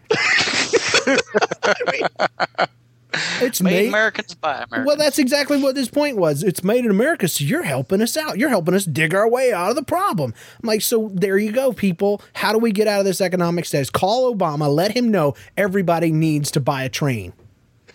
it's 3.42 3.62
made 3.62 3.74
made, 3.74 3.88
Americans 3.90 4.36
buy 4.36 4.54
Americans. 4.56 4.86
well, 4.86 4.98
that's 4.98 5.20
exactly 5.20 5.62
what 5.62 5.76
this 5.76 5.90
point 5.90 6.18
was. 6.18 6.44
It's 6.44 6.64
made 6.64 6.86
in 6.86 6.92
America, 6.92 7.28
so 7.28 7.44
you're 7.44 7.64
helping 7.64 8.02
us 8.02 8.18
out. 8.18 8.38
You're 8.38 8.50
helping 8.50 8.74
us 8.74 8.86
dig 8.86 9.14
our 9.14 9.30
way 9.30 9.54
out 9.54 9.70
of 9.70 9.76
the 9.76 9.84
problem. 9.84 10.34
I'm 10.62 10.68
like, 10.68 10.82
so 10.82 11.10
there 11.14 11.38
you 11.38 11.52
go, 11.52 11.74
people. 11.74 12.22
How 12.34 12.52
do 12.52 12.60
we 12.60 12.72
get 12.72 12.88
out 12.88 13.00
of 13.00 13.06
this 13.06 13.22
economic 13.22 13.66
status? 13.66 13.90
Call 13.90 14.34
Obama, 14.34 14.74
let 14.74 14.92
him 14.92 15.12
know 15.12 15.36
everybody 15.58 16.12
needs 16.12 16.52
to 16.52 16.60
buy 16.60 16.84
a 16.84 16.90
Trane. 16.90 17.34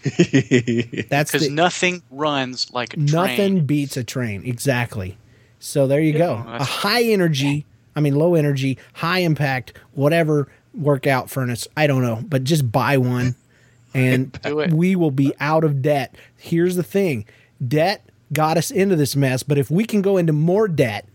That's 1.08 1.32
because 1.32 1.50
nothing 1.50 2.02
runs 2.10 2.72
like 2.72 2.94
a 2.94 2.98
nothing 2.98 3.66
beats 3.66 3.96
a 3.96 4.04
Trane. 4.04 4.46
Exactly. 4.46 5.18
So 5.58 5.88
there 5.88 6.00
you 6.00 6.16
go. 6.16 6.44
A 6.46 6.62
high 6.62 7.02
energy, 7.02 7.66
I 7.96 8.00
mean 8.00 8.14
low 8.14 8.36
energy, 8.36 8.78
high 8.94 9.20
impact, 9.20 9.72
whatever 9.92 10.48
workout 10.72 11.30
furnace. 11.30 11.66
I 11.76 11.88
don't 11.88 12.02
know, 12.02 12.22
but 12.24 12.44
just 12.44 12.70
buy 12.70 12.96
one 12.96 13.34
and 13.98 14.72
we 14.72 14.96
will 14.96 15.10
be 15.10 15.32
out 15.40 15.64
of 15.64 15.82
debt. 15.82 16.14
Here's 16.36 16.76
the 16.76 16.82
thing. 16.82 17.24
Debt 17.66 18.04
got 18.32 18.56
us 18.56 18.70
into 18.70 18.96
this 18.96 19.16
mess, 19.16 19.42
but 19.42 19.58
if 19.58 19.70
we 19.70 19.84
can 19.84 20.02
go 20.02 20.16
into 20.16 20.32
more 20.32 20.68
debt, 20.68 21.06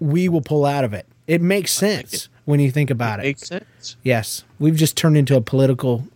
we 0.00 0.28
will 0.28 0.40
pull 0.42 0.64
out 0.66 0.84
of 0.84 0.92
it. 0.92 1.06
It 1.26 1.40
makes 1.42 1.72
sense 1.72 2.28
when 2.44 2.60
you 2.60 2.70
think 2.70 2.90
about 2.90 3.20
it. 3.20 3.22
makes 3.24 3.48
sense. 3.48 3.96
Yes, 4.02 4.44
we've 4.58 4.76
just 4.76 4.96
turned 4.96 5.16
into 5.16 5.34
a 5.36 5.40
political 5.40 6.06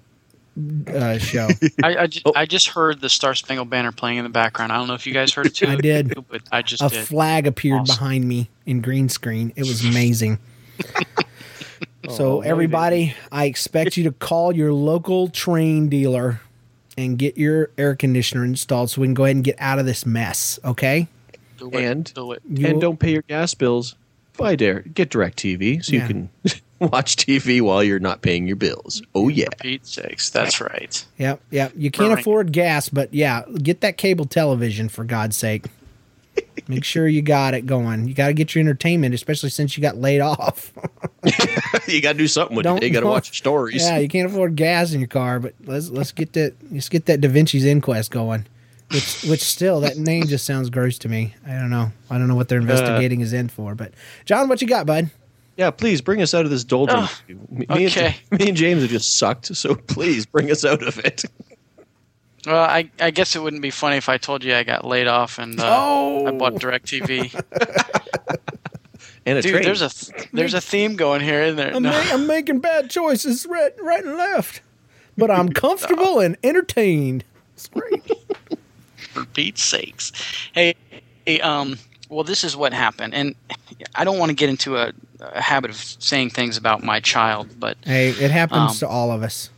uh, 0.89 1.19
show. 1.19 1.49
I, 1.83 1.97
I, 1.97 2.07
ju- 2.07 2.21
I 2.37 2.45
just 2.47 2.69
heard 2.69 3.01
the 3.01 3.09
Star 3.09 3.35
Spangled 3.35 3.71
Banner 3.71 3.93
playing 3.93 4.19
in 4.19 4.25
the 4.25 4.31
background. 4.31 4.73
I 4.73 4.77
don't 4.77 4.87
know 4.89 4.95
if 4.95 5.07
you 5.07 5.15
guys 5.15 5.33
heard 5.33 5.47
it 5.47 5.55
too. 5.57 5.67
I 5.67 5.77
did. 5.77 6.15
but 6.29 6.43
I 6.53 6.63
just 6.63 6.83
a 6.83 6.89
did. 6.89 7.07
flag 7.07 7.47
appeared 7.47 7.81
Awesome. 7.81 7.95
behind 7.97 8.29
me 8.29 8.51
in 8.67 8.81
green 8.83 9.09
screen. 9.09 9.53
It 9.57 9.63
was 9.63 9.85
amazing. 9.85 10.39
Oh, 12.11 12.17
so 12.17 12.41
everybody, 12.43 13.15
I 13.33 13.45
expect 13.47 13.97
you 13.97 14.05
to 14.05 14.13
call 14.13 14.55
your 14.55 14.73
local 14.73 15.29
Trane 15.29 15.89
dealer 15.91 16.41
and 16.99 17.19
get 17.19 17.39
your 17.39 17.71
air 17.79 17.95
conditioner 17.95 18.45
installed 18.45 18.91
so 18.91 19.01
we 19.01 19.07
can 19.07 19.15
go 19.15 19.25
ahead 19.25 19.37
and 19.37 19.45
get 19.45 19.57
out 19.59 19.79
of 19.79 19.87
this 19.87 20.05
mess. 20.05 20.59
Okay? 20.65 21.09
Do 21.59 21.71
it, 21.71 21.75
And- 21.85 22.15
do 22.15 22.33
it. 22.33 22.43
and 22.45 22.59
will, 22.75 22.81
don't 22.81 22.99
pay 23.01 23.13
your 23.13 23.23
gas 23.23 23.55
bills. 23.55 23.95
Buy 24.37 24.57
Dare. 24.57 24.81
Get 24.81 25.11
DirecTV 25.11 25.85
so 25.85 25.93
Yeah. 25.93 26.03
you 26.03 26.09
can 26.09 26.31
watch 26.81 27.17
TV 27.17 27.61
while 27.61 27.85
you're 27.85 27.99
not 28.01 28.23
paying 28.23 28.47
your 28.47 28.57
bills. 28.57 29.03
Oh 29.15 29.29
yeah. 29.29 29.47
For 29.51 29.57
Pete's 29.65 29.93
sakes, 29.93 30.31
that's 30.31 30.61
right. 30.61 31.05
Yep, 31.19 31.41
yep. 31.51 31.73
You 31.77 31.91
can't 31.91 32.11
Right. 32.15 32.21
afford 32.21 32.53
gas, 32.53 32.89
but 32.89 33.13
yeah, 33.13 33.43
get 33.63 33.83
that 33.83 33.99
cable 33.99 34.25
television 34.25 34.89
for 34.89 35.05
God's 35.05 35.37
sake. 35.37 35.67
Make 36.69 36.85
sure 36.85 37.09
you 37.09 37.23
got 37.23 37.55
it 37.55 37.67
going. 37.67 38.07
You 38.07 38.15
got 38.15 38.29
to 38.29 38.33
get 38.33 38.55
your 38.55 38.61
entertainment, 38.61 39.15
especially 39.15 39.51
since 39.51 39.77
you 39.77 39.83
got 39.83 39.97
laid 39.97 40.21
off. 40.21 40.73
you 41.89 42.01
got 42.01 42.13
to 42.13 42.19
do 42.19 42.29
something 42.29 42.57
with 42.57 42.65
Don't- 42.65 42.83
it. 42.83 42.87
You 42.87 42.93
got 42.93 43.01
to 43.01 43.07
watch 43.07 43.37
stories. 43.37 43.83
Yeah, 43.83 43.99
you 43.99 44.09
can't 44.09 44.31
afford 44.31 44.57
gas 44.57 44.93
in 44.93 45.01
your 45.01 45.09
car, 45.09 45.41
but 45.41 45.55
let's 45.65 45.91
let's 45.91 46.13
get 46.13 46.33
that 46.35 46.55
let's 46.71 46.89
get 46.89 47.07
that 47.07 47.21
Da 47.21 47.29
Vinci's 47.29 47.65
Inquest 47.65 48.11
going. 48.11 48.47
Which 48.93 49.23
which 49.25 49.43
still 49.43 49.81
that 49.81 49.97
name 49.97 50.27
just 50.27 50.45
sounds 50.45 50.71
gross 50.71 50.99
to 50.99 51.09
me. 51.09 51.35
I 51.47 51.53
don't 51.53 51.71
know. 51.71 51.93
I 52.11 52.19
don't 52.19 52.29
know 52.29 52.35
what 52.35 52.49
they're 52.49 52.59
uh, 52.59 52.63
investigating 52.63 53.21
is 53.21 53.33
in 53.33 53.49
for. 53.49 53.75
But 53.75 53.93
John, 54.25 54.49
what 54.49 54.61
you 54.61 54.69
got, 54.69 54.87
bud? 54.87 55.11
Yeah, 55.57 55.71
please 55.71 56.01
bring 56.01 56.23
us 56.23 56.33
out 56.33 56.45
of 56.45 56.51
this 56.51 56.65
doldrums. 56.65 57.23
Oh, 57.31 57.35
me, 57.51 57.67
okay. 57.69 58.17
and, 58.31 58.41
me 58.41 58.49
and 58.49 58.57
James 58.57 58.83
have 58.83 58.91
just 58.91 59.17
sucked, 59.17 59.55
so 59.55 59.75
please 59.75 60.25
bring 60.25 60.51
us 60.51 60.65
out 60.65 60.83
of 60.83 60.99
it. 61.01 61.25
Well, 62.47 62.63
I, 62.65 62.91
I 63.01 63.11
guess 63.11 63.37
it 63.37 63.43
wouldn't 63.43 63.61
be 63.63 63.71
funny 63.71 63.97
if 63.97 64.09
I 64.09 64.17
told 64.17 64.43
you 64.45 64.55
I 64.55 64.63
got 64.65 64.85
laid 64.87 65.07
off 65.09 65.39
and 65.39 65.61
uh, 65.61 65.65
Oh! 65.69 66.27
I 66.27 66.31
bought 66.33 66.55
DirecTV. 66.55 67.39
And 69.27 69.37
a 69.39 69.43
Dude, 69.43 69.57
Trane. 69.57 69.65
there's 69.65 69.83
a 69.83 69.91
th- 69.91 70.29
there's 70.33 70.55
a 70.55 70.63
theme 70.63 70.97
going 70.97 71.21
here, 71.21 71.43
isn't 71.43 71.57
there? 71.57 71.75
I'm, 71.75 71.83
No. 71.83 71.91
ma- 71.91 72.15
I'm 72.15 72.27
making 72.27 72.61
bad 72.61 72.89
choices 72.89 73.47
right 73.49 73.71
right 73.83 74.03
and 74.03 74.17
left, 74.17 74.63
but 75.17 75.31
I'm 75.31 75.51
comfortable 75.53 76.21
and 76.21 76.39
entertained. 76.43 77.25
It's 77.55 77.69
great. 77.69 78.03
for 79.13 79.27
Pete's 79.27 79.63
sakes. 79.63 80.11
Hey, 80.55 80.75
hey, 81.27 81.39
um, 81.43 81.77
well, 82.09 82.25
this 82.25 82.45
is 82.45 82.57
what 82.57 82.73
happened, 82.73 83.13
and 83.15 83.35
I 83.95 84.05
don't 84.05 84.19
want 84.19 84.31
to 84.31 84.35
get 84.35 84.49
into 84.49 84.79
a, 84.79 84.93
a 85.21 85.41
habit 85.43 85.71
of 85.71 85.77
saying 85.77 86.31
things 86.31 86.57
about 86.57 86.83
my 86.83 86.99
child, 86.99 87.49
but 87.61 87.77
Hey, 87.85 88.09
it 88.11 88.31
happens 88.31 88.71
Um, 88.73 88.77
to 88.79 88.89
all 88.89 89.13
of 89.13 89.23
us. 89.23 89.51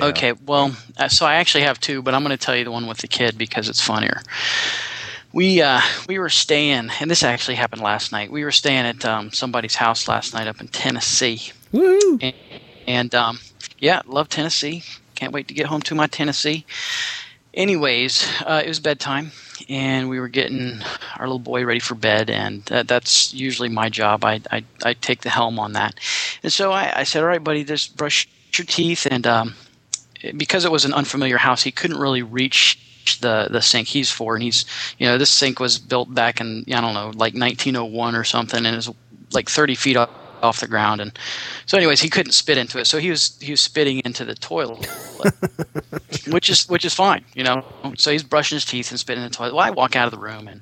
Okay, 0.00 0.32
well, 0.32 0.76
uh, 0.96 1.08
so 1.08 1.26
I 1.26 1.36
actually 1.36 1.64
have 1.64 1.80
two, 1.80 2.02
but 2.02 2.14
I'm 2.14 2.22
going 2.22 2.36
to 2.36 2.44
tell 2.44 2.56
you 2.56 2.64
the 2.64 2.70
one 2.70 2.86
with 2.86 2.98
the 2.98 3.08
kid 3.08 3.38
because 3.38 3.68
it's 3.68 3.80
funnier. 3.80 4.22
We 5.32 5.60
uh, 5.60 5.80
we 6.08 6.18
were 6.18 6.30
staying, 6.30 6.90
and 7.00 7.10
this 7.10 7.22
actually 7.22 7.56
happened 7.56 7.82
last 7.82 8.12
night. 8.12 8.30
We 8.30 8.44
were 8.44 8.52
staying 8.52 8.86
at 8.86 9.04
um, 9.04 9.30
somebody's 9.32 9.74
house 9.74 10.08
last 10.08 10.32
night 10.32 10.46
up 10.46 10.60
in 10.60 10.68
Tennessee. 10.68 11.52
Woo! 11.70 12.18
And, 12.20 12.34
and 12.86 13.14
um, 13.14 13.38
yeah, 13.78 14.00
love 14.06 14.28
Tennessee. 14.28 14.82
Can't 15.14 15.32
wait 15.32 15.48
to 15.48 15.54
get 15.54 15.66
home 15.66 15.82
to 15.82 15.94
my 15.94 16.06
Tennessee. 16.06 16.64
Anyways, 17.52 18.26
uh, 18.46 18.62
it 18.64 18.68
was 18.68 18.80
bedtime, 18.80 19.32
and 19.68 20.08
we 20.08 20.20
were 20.20 20.28
getting 20.28 20.80
our 21.16 21.26
little 21.26 21.38
boy 21.38 21.64
ready 21.64 21.80
for 21.80 21.94
bed, 21.94 22.30
and 22.30 22.62
that, 22.66 22.88
that's 22.88 23.34
usually 23.34 23.68
my 23.68 23.88
job. 23.90 24.24
I, 24.24 24.40
I 24.50 24.64
I 24.84 24.94
take 24.94 25.22
the 25.22 25.30
helm 25.30 25.58
on 25.58 25.72
that, 25.72 25.98
and 26.42 26.52
so 26.52 26.72
I, 26.72 27.00
I 27.00 27.04
said, 27.04 27.22
"All 27.22 27.28
right, 27.28 27.42
buddy, 27.42 27.64
just 27.64 27.96
brush 27.96 28.28
your 28.56 28.64
teeth." 28.64 29.06
And 29.10 29.26
um, 29.26 29.54
because 30.36 30.64
it 30.64 30.72
was 30.72 30.84
an 30.84 30.92
unfamiliar 30.92 31.38
house, 31.38 31.62
he 31.62 31.72
couldn't 31.72 31.98
really 31.98 32.22
reach 32.22 32.78
the 33.20 33.48
the 33.50 33.62
sink 33.62 33.88
he's 33.88 34.10
for, 34.10 34.34
and 34.34 34.42
he's 34.42 34.64
you 34.98 35.06
know 35.06 35.18
this 35.18 35.30
sink 35.30 35.60
was 35.60 35.78
built 35.78 36.14
back 36.14 36.40
in 36.40 36.64
I 36.68 36.80
don't 36.80 36.94
know 36.94 37.06
like 37.06 37.34
1901 37.34 38.14
or 38.14 38.24
something, 38.24 38.64
and 38.64 38.76
it's 38.76 38.90
like 39.32 39.48
30 39.48 39.74
feet 39.74 39.96
off 39.96 40.10
off 40.42 40.60
the 40.60 40.68
ground. 40.68 41.00
And 41.00 41.18
so 41.66 41.76
anyways 41.76 42.00
he 42.00 42.08
couldn't 42.08 42.32
spit 42.32 42.58
into 42.58 42.78
it. 42.78 42.86
So 42.86 42.98
he 42.98 43.10
was 43.10 43.38
he 43.40 43.50
was 43.50 43.60
spitting 43.60 44.00
into 44.04 44.24
the 44.24 44.34
toilet 44.34 44.86
which 46.28 46.48
is 46.48 46.68
which 46.68 46.84
is 46.84 46.94
fine 46.94 47.24
you 47.34 47.44
know. 47.44 47.64
So 47.96 48.10
he's 48.10 48.22
brushing 48.22 48.56
his 48.56 48.64
teeth 48.64 48.90
and 48.90 49.00
spitting 49.00 49.22
in 49.22 49.30
the 49.30 49.34
toilet. 49.34 49.54
Well 49.54 49.64
i 49.64 49.70
walk 49.70 49.96
out 49.96 50.06
of 50.06 50.12
the 50.12 50.18
room 50.18 50.48
and 50.48 50.60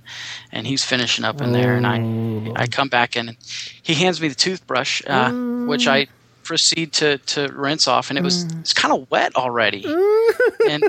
and 0.52 0.66
he's 0.66 0.84
finishing 0.84 1.24
up 1.24 1.40
in 1.40 1.52
there 1.52 1.76
and 1.76 1.86
i 1.86 2.62
i 2.62 2.66
come 2.66 2.88
back 2.88 3.16
in 3.16 3.28
and 3.28 3.36
he 3.82 3.94
hands 3.94 4.20
me 4.20 4.28
the 4.28 4.34
toothbrush 4.34 5.02
uh, 5.06 5.30
which 5.66 5.86
i 5.86 6.06
proceed 6.46 6.92
to 6.92 7.18
to 7.18 7.48
rinse 7.52 7.86
off 7.86 8.10
and 8.10 8.18
it 8.18 8.22
was 8.22 8.44
it's 8.60 8.72
kind 8.72 8.94
of 8.94 9.10
wet 9.10 9.34
already 9.36 9.84
and 10.68 10.84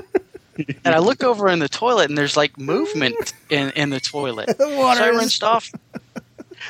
and 0.84 0.94
I 0.94 0.98
look 0.98 1.22
over 1.22 1.48
in 1.48 1.58
the 1.58 1.68
toilet, 1.68 2.08
and 2.08 2.18
there's 2.18 2.36
like 2.36 2.58
movement 2.58 3.32
in, 3.50 3.70
in 3.70 3.90
the 3.90 4.00
toilet. 4.00 4.48
The 4.58 4.68
water 4.76 5.00
so 5.00 5.04
I 5.04 5.08
rinsed 5.08 5.44
off. 5.44 5.70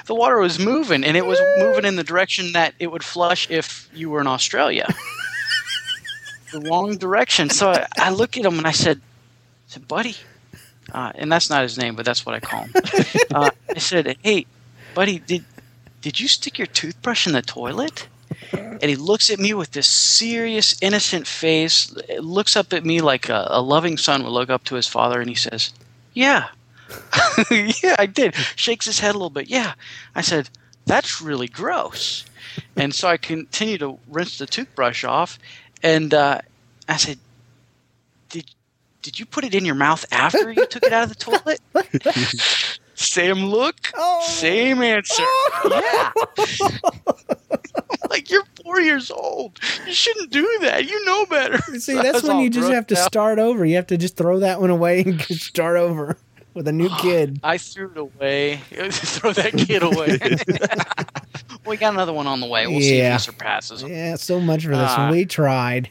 The 0.06 0.14
water 0.14 0.38
was 0.38 0.58
moving, 0.58 1.04
and 1.04 1.16
it 1.16 1.24
was 1.24 1.40
moving 1.58 1.84
in 1.84 1.96
the 1.96 2.04
direction 2.04 2.52
that 2.52 2.74
it 2.78 2.88
would 2.88 3.02
flush 3.02 3.50
if 3.50 3.88
you 3.94 4.10
were 4.10 4.20
in 4.20 4.26
Australia. 4.26 4.86
the 6.52 6.60
wrong 6.60 6.96
direction. 6.96 7.48
So 7.48 7.70
I, 7.70 7.86
I 7.96 8.10
look 8.10 8.36
at 8.36 8.44
him 8.44 8.58
and 8.58 8.66
I 8.66 8.72
said, 8.72 8.98
I 8.98 9.68
said 9.68 9.88
buddy, 9.88 10.16
uh, 10.92 11.12
and 11.14 11.32
that's 11.32 11.48
not 11.48 11.62
his 11.62 11.78
name, 11.78 11.94
but 11.96 12.04
that's 12.04 12.26
what 12.26 12.34
I 12.34 12.40
call 12.40 12.64
him. 12.64 12.72
Uh, 13.34 13.50
I 13.74 13.78
said, 13.78 14.16
hey, 14.22 14.46
buddy, 14.94 15.18
did 15.18 15.44
did 16.02 16.20
you 16.20 16.28
stick 16.28 16.58
your 16.58 16.66
toothbrush 16.66 17.26
in 17.26 17.32
the 17.32 17.42
toilet? 17.42 18.06
And 18.52 18.84
he 18.84 18.96
looks 18.96 19.30
at 19.30 19.38
me 19.38 19.54
with 19.54 19.72
this 19.72 19.86
serious, 19.86 20.76
innocent 20.80 21.26
face. 21.26 21.94
Looks 22.18 22.56
up 22.56 22.72
at 22.72 22.84
me 22.84 23.00
like 23.00 23.28
a, 23.28 23.46
a 23.50 23.60
loving 23.60 23.96
son 23.96 24.22
would 24.22 24.30
look 24.30 24.50
up 24.50 24.64
to 24.64 24.74
his 24.74 24.86
father, 24.86 25.20
and 25.20 25.28
he 25.28 25.34
says, 25.34 25.72
"Yeah, 26.14 26.48
yeah, 27.50 27.96
I 27.98 28.06
did." 28.06 28.34
Shakes 28.56 28.86
his 28.86 29.00
head 29.00 29.10
a 29.10 29.18
little 29.18 29.30
bit. 29.30 29.48
Yeah, 29.48 29.74
I 30.14 30.20
said, 30.20 30.48
"That's 30.86 31.20
really 31.20 31.48
gross." 31.48 32.24
And 32.76 32.94
so 32.94 33.08
I 33.08 33.16
continue 33.16 33.78
to 33.78 33.98
rinse 34.08 34.38
the 34.38 34.46
toothbrush 34.46 35.04
off, 35.04 35.38
and 35.82 36.14
uh, 36.14 36.40
I 36.88 36.96
said, 36.96 37.18
"Did 38.28 38.46
did 39.02 39.18
you 39.18 39.26
put 39.26 39.44
it 39.44 39.54
in 39.54 39.64
your 39.64 39.74
mouth 39.74 40.04
after 40.12 40.52
you 40.52 40.66
took 40.66 40.84
it 40.84 40.92
out 40.92 41.04
of 41.04 41.08
the 41.08 41.14
toilet?" 41.14 41.60
Same 43.00 43.44
look, 43.44 43.76
same 44.22 44.82
answer. 44.82 45.22
Yeah. 45.70 46.10
like 48.10 48.30
you're 48.30 48.44
four 48.64 48.80
years 48.80 49.10
old. 49.10 49.58
You 49.86 49.92
shouldn't 49.92 50.30
do 50.30 50.58
that. 50.62 50.88
You 50.88 51.04
know 51.04 51.26
better. 51.26 51.58
See, 51.78 51.94
that's 51.94 52.22
when 52.22 52.40
you 52.40 52.50
just 52.50 52.70
have 52.72 52.86
to 52.88 52.96
start 52.96 53.38
over. 53.38 53.64
You 53.64 53.76
have 53.76 53.86
to 53.88 53.96
just 53.96 54.16
throw 54.16 54.40
that 54.40 54.60
one 54.60 54.70
away 54.70 55.02
and 55.02 55.20
start 55.22 55.76
over 55.76 56.16
with 56.54 56.66
a 56.68 56.72
new 56.72 56.88
kid. 57.00 57.38
I 57.44 57.58
threw 57.58 57.90
it 57.90 57.96
away. 57.98 58.56
Throw 58.90 59.32
that 59.32 59.52
kid 59.52 59.82
away. 59.82 60.18
we 61.66 61.76
got 61.76 61.92
another 61.94 62.12
one 62.12 62.26
on 62.26 62.40
the 62.40 62.46
way. 62.46 62.66
We'll 62.66 62.80
see 62.80 62.94
if 62.94 62.98
Yeah. 62.98 63.12
he 63.14 63.18
surpasses 63.20 63.82
him. 63.82 63.90
Yeah, 63.90 64.16
so 64.16 64.40
much 64.40 64.64
for 64.64 64.70
this 64.76 64.90
Ah. 64.90 65.04
one. 65.04 65.12
We 65.12 65.24
tried. 65.24 65.90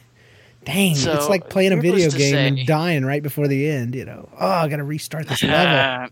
Dang, 0.65 0.91
it's 0.97 1.29
like 1.29 1.49
playing 1.49 1.71
a 1.71 1.77
video 1.81 2.09
game 2.09 2.33
say- 2.33 2.47
and 2.47 2.67
dying 2.67 3.05
right 3.05 3.23
before 3.23 3.47
the 3.47 3.69
end. 3.69 3.95
You 3.95 4.03
know, 4.05 4.27
oh, 4.39 4.45
I 4.47 4.67
got 4.67 4.77
to 4.77 4.83
restart 4.83 5.27
this 5.29 5.41
level. 5.43 6.09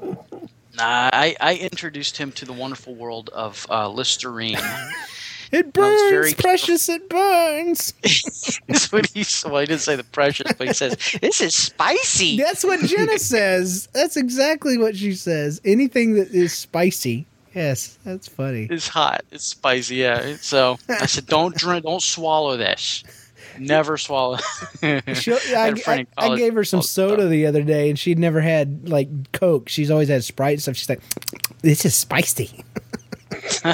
Nah, 0.00 1.10
I, 1.12 1.34
I 1.40 1.56
introduced 1.56 2.16
him 2.16 2.30
to 2.32 2.44
the 2.44 2.52
wonderful 2.52 2.94
world 2.94 3.30
of 3.30 3.66
uh, 3.70 3.88
Listerine. 3.88 4.58
It 5.50 5.72
burns, 5.72 6.34
precious. 6.34 6.88
It 6.88 7.08
burns. 7.08 7.94
That's 8.66 8.92
what 8.92 9.06
he 9.06 9.24
well, 9.46 9.60
he 9.60 9.66
didn't 9.66 9.80
say 9.80 9.96
the 9.96 10.04
precious, 10.04 10.52
but 10.52 10.66
he 10.66 10.74
says, 10.74 10.96
This 11.22 11.40
is 11.40 11.54
spicy. 11.54 12.36
That's 12.36 12.64
what 12.64 12.80
Jenna 12.80 13.18
says. 13.18 13.88
That's 13.94 14.16
exactly 14.16 14.76
what 14.76 14.96
she 14.96 15.14
says. 15.14 15.60
Anything 15.64 16.14
that 16.14 16.30
is 16.32 16.52
spicy. 16.52 17.26
Yes, 17.54 17.98
that's 18.04 18.28
funny. 18.28 18.68
It's 18.70 18.88
hot. 18.88 19.24
It's 19.30 19.44
spicy. 19.44 19.96
Yeah. 19.96 20.36
So 20.36 20.78
I 20.88 21.06
said, 21.06 21.26
don't 21.26 21.56
drink. 21.56 21.84
Don't 21.84 22.02
swallow 22.02 22.56
this. 22.56 23.02
Never 23.60 23.96
swallow. 23.98 24.38
I, 24.82 25.02
had 25.06 25.72
a 25.72 25.76
friend 25.76 26.00
in 26.00 26.06
I- 26.16 26.28
I 26.28 26.36
gave 26.36 26.54
her 26.54 26.64
some 26.64 26.78
called- 26.78 26.86
soda 26.86 27.26
the 27.28 27.46
other 27.46 27.62
day, 27.62 27.88
and 27.90 27.98
she'd 27.98 28.18
never 28.18 28.40
had 28.40 28.88
like 28.88 29.32
Coke. 29.32 29.68
She's 29.68 29.90
always 29.90 30.08
had 30.08 30.24
Sprite 30.24 30.54
and 30.54 30.62
stuff. 30.62 30.76
She's 30.76 30.88
like, 30.88 31.00
"This 31.62 31.84
is 31.84 31.94
spicy." 31.94 32.64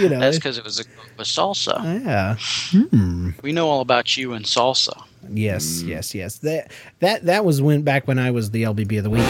you 0.00 0.08
know, 0.08 0.20
That's 0.20 0.36
because 0.36 0.58
it 0.58 0.64
was 0.64 0.80
a 0.80 0.84
with 1.16 1.26
salsa. 1.26 1.82
yeah. 2.04 2.36
Hmm. 2.38 3.30
We 3.42 3.52
know 3.52 3.68
all 3.68 3.80
about 3.80 4.16
you 4.16 4.32
and 4.32 4.44
salsa. 4.44 5.02
Yes, 5.28 5.82
yes, 5.82 6.14
yes. 6.14 6.38
That 6.38 6.70
that 7.00 7.24
that 7.24 7.44
was 7.44 7.60
when 7.62 7.82
back 7.82 8.06
when 8.06 8.18
I 8.18 8.30
was 8.30 8.50
the 8.50 8.62
LBB 8.64 8.98
of 8.98 9.04
the 9.04 9.10
week. 9.10 9.22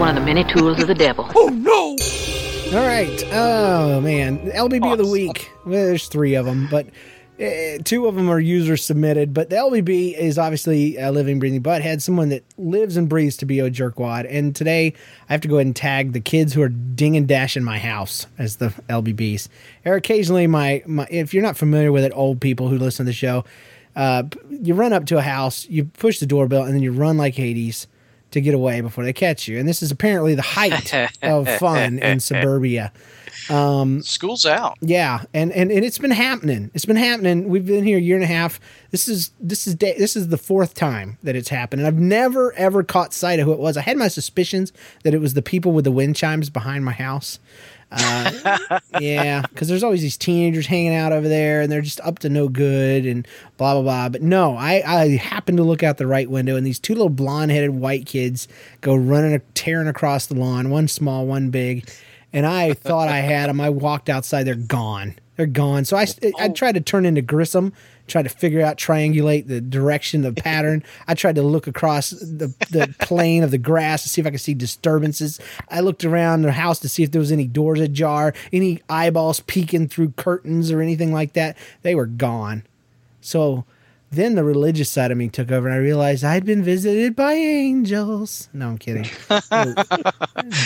One 0.00 0.08
of 0.10 0.14
the 0.16 0.22
many 0.22 0.44
tools 0.44 0.80
of 0.82 0.88
the 0.88 0.94
devil. 0.94 1.28
Oh 1.36 1.48
no! 1.48 1.96
All 2.78 2.86
right. 2.86 3.22
Oh 3.32 4.00
man, 4.00 4.38
LBB 4.50 4.92
of 4.92 4.98
the 4.98 5.06
week. 5.06 5.50
Well, 5.64 5.86
there's 5.86 6.08
three 6.08 6.34
of 6.34 6.46
them, 6.46 6.66
but 6.70 6.86
uh, 7.40 7.78
two 7.82 8.06
of 8.06 8.14
them 8.14 8.30
are 8.30 8.38
user 8.38 8.76
submitted. 8.76 9.34
But 9.34 9.50
the 9.50 9.56
LBB 9.56 10.16
is 10.16 10.38
obviously 10.38 10.96
a 10.96 11.10
living, 11.10 11.38
breathing 11.38 11.62
butthead, 11.62 12.00
someone 12.00 12.28
that 12.28 12.44
lives 12.56 12.96
and 12.96 13.08
breathes 13.08 13.36
to 13.38 13.46
be 13.46 13.58
a 13.60 13.70
jerkwad. 13.70 14.26
And 14.28 14.54
today 14.54 14.94
I 15.28 15.32
have 15.32 15.40
to 15.40 15.48
go 15.48 15.56
ahead 15.56 15.66
and 15.66 15.76
tag 15.76 16.12
the 16.12 16.20
kids 16.20 16.52
who 16.52 16.62
are 16.62 16.68
ding 16.68 17.16
and 17.16 17.26
dashing 17.26 17.64
my 17.64 17.78
house 17.78 18.26
as 18.38 18.56
the 18.56 18.68
LBBs. 18.88 19.48
Or 19.84 19.94
occasionally, 19.94 20.46
my, 20.46 20.82
my 20.86 21.06
if 21.10 21.34
you're 21.34 21.42
not 21.42 21.56
familiar 21.56 21.90
with 21.90 22.04
it, 22.04 22.12
old 22.14 22.40
people 22.40 22.68
who 22.68 22.78
listen 22.78 23.04
to 23.06 23.10
the 23.10 23.14
show, 23.14 23.44
uh, 23.96 24.24
you 24.50 24.74
run 24.74 24.92
up 24.92 25.06
to 25.06 25.18
a 25.18 25.22
house, 25.22 25.68
you 25.68 25.84
push 25.84 26.18
the 26.18 26.26
doorbell, 26.26 26.64
and 26.64 26.74
then 26.74 26.82
you 26.82 26.92
run 26.92 27.16
like 27.16 27.34
Hades 27.34 27.86
to 28.32 28.40
get 28.40 28.54
away 28.54 28.80
before 28.80 29.04
they 29.04 29.12
catch 29.12 29.48
you. 29.48 29.58
And 29.58 29.68
this 29.68 29.82
is 29.82 29.90
apparently 29.90 30.34
the 30.34 30.42
height 30.42 30.92
of 31.22 31.48
fun 31.58 31.98
in 32.00 32.20
suburbia. 32.20 32.92
Um, 33.50 34.02
School's 34.02 34.46
out. 34.46 34.78
yeah, 34.80 35.24
and, 35.34 35.52
and 35.52 35.70
and 35.70 35.84
it's 35.84 35.98
been 35.98 36.10
happening. 36.10 36.70
It's 36.74 36.84
been 36.84 36.96
happening. 36.96 37.48
We've 37.48 37.66
been 37.66 37.84
here 37.84 37.98
a 37.98 38.00
year 38.00 38.16
and 38.16 38.24
a 38.24 38.28
half. 38.28 38.60
This 38.90 39.08
is 39.08 39.32
this 39.40 39.66
is 39.66 39.74
day, 39.74 39.94
this 39.98 40.16
is 40.16 40.28
the 40.28 40.38
fourth 40.38 40.74
time 40.74 41.18
that 41.22 41.36
it's 41.36 41.48
happened, 41.48 41.80
and 41.80 41.86
I've 41.86 42.00
never 42.00 42.52
ever 42.54 42.82
caught 42.82 43.12
sight 43.12 43.38
of 43.40 43.46
who 43.46 43.52
it 43.52 43.58
was. 43.58 43.76
I 43.76 43.82
had 43.82 43.96
my 43.96 44.08
suspicions 44.08 44.72
that 45.02 45.14
it 45.14 45.20
was 45.20 45.34
the 45.34 45.42
people 45.42 45.72
with 45.72 45.84
the 45.84 45.92
wind 45.92 46.16
chimes 46.16 46.50
behind 46.50 46.84
my 46.84 46.92
house. 46.92 47.38
Uh, 47.90 48.58
yeah, 49.00 49.42
because 49.42 49.68
there's 49.68 49.84
always 49.84 50.00
these 50.02 50.16
teenagers 50.16 50.66
hanging 50.66 50.94
out 50.94 51.12
over 51.12 51.28
there, 51.28 51.60
and 51.60 51.70
they're 51.70 51.80
just 51.82 52.00
up 52.00 52.18
to 52.20 52.28
no 52.28 52.48
good, 52.48 53.06
and 53.06 53.28
blah 53.56 53.74
blah 53.74 53.82
blah. 53.82 54.08
But 54.08 54.22
no, 54.22 54.56
I 54.56 54.82
I 54.86 55.16
happened 55.16 55.58
to 55.58 55.64
look 55.64 55.82
out 55.82 55.98
the 55.98 56.06
right 56.06 56.28
window, 56.28 56.56
and 56.56 56.66
these 56.66 56.78
two 56.78 56.94
little 56.94 57.08
blonde 57.10 57.50
headed 57.52 57.70
white 57.70 58.06
kids 58.06 58.48
go 58.80 58.94
running, 58.94 59.40
tearing 59.54 59.88
across 59.88 60.26
the 60.26 60.34
lawn. 60.34 60.70
One 60.70 60.88
small, 60.88 61.26
one 61.26 61.50
big, 61.50 61.88
and 62.34 62.44
I 62.44 62.74
thought 62.74 63.08
I 63.08 63.18
had 63.18 63.48
them. 63.48 63.60
I 63.60 63.70
walked 63.70 64.10
outside, 64.10 64.42
they're 64.42 64.56
gone. 64.56 65.14
They're 65.36 65.46
gone. 65.46 65.84
So 65.84 65.96
I 65.96 66.02
I 66.38 66.48
oh. 66.48 66.52
tried 66.52 66.74
to 66.74 66.80
turn 66.80 67.06
into 67.06 67.22
Grissom, 67.22 67.72
tried 68.06 68.24
to 68.24 68.28
figure 68.28 68.60
out, 68.60 68.76
triangulate 68.76 69.46
the 69.46 69.60
direction, 69.60 70.22
the 70.22 70.32
pattern. 70.32 70.84
I 71.08 71.14
tried 71.14 71.36
to 71.36 71.42
look 71.42 71.66
across 71.66 72.10
the, 72.10 72.54
the 72.70 72.94
plane 73.00 73.42
of 73.42 73.50
the 73.50 73.58
grass 73.58 74.02
to 74.02 74.08
see 74.08 74.20
if 74.20 74.26
I 74.26 74.30
could 74.30 74.40
see 74.40 74.54
disturbances. 74.54 75.40
I 75.70 75.80
looked 75.80 76.04
around 76.04 76.42
the 76.42 76.52
house 76.52 76.78
to 76.80 76.88
see 76.88 77.02
if 77.02 77.12
there 77.12 77.20
was 77.20 77.32
any 77.32 77.46
doors 77.46 77.80
ajar, 77.80 78.34
any 78.52 78.82
eyeballs 78.88 79.40
peeking 79.40 79.88
through 79.88 80.10
curtains 80.10 80.70
or 80.70 80.80
anything 80.80 81.12
like 81.12 81.32
that. 81.32 81.56
They 81.82 81.94
were 81.94 82.06
gone. 82.06 82.64
So 83.20 83.64
then 84.10 84.34
the 84.36 84.44
religious 84.44 84.90
side 84.90 85.10
of 85.10 85.18
me 85.18 85.28
took 85.28 85.50
over 85.50 85.66
and 85.68 85.74
I 85.74 85.78
realized 85.78 86.22
I'd 86.24 86.44
been 86.44 86.62
visited 86.62 87.16
by 87.16 87.32
angels. 87.32 88.48
No, 88.52 88.68
I'm 88.68 88.78
kidding. 88.78 89.04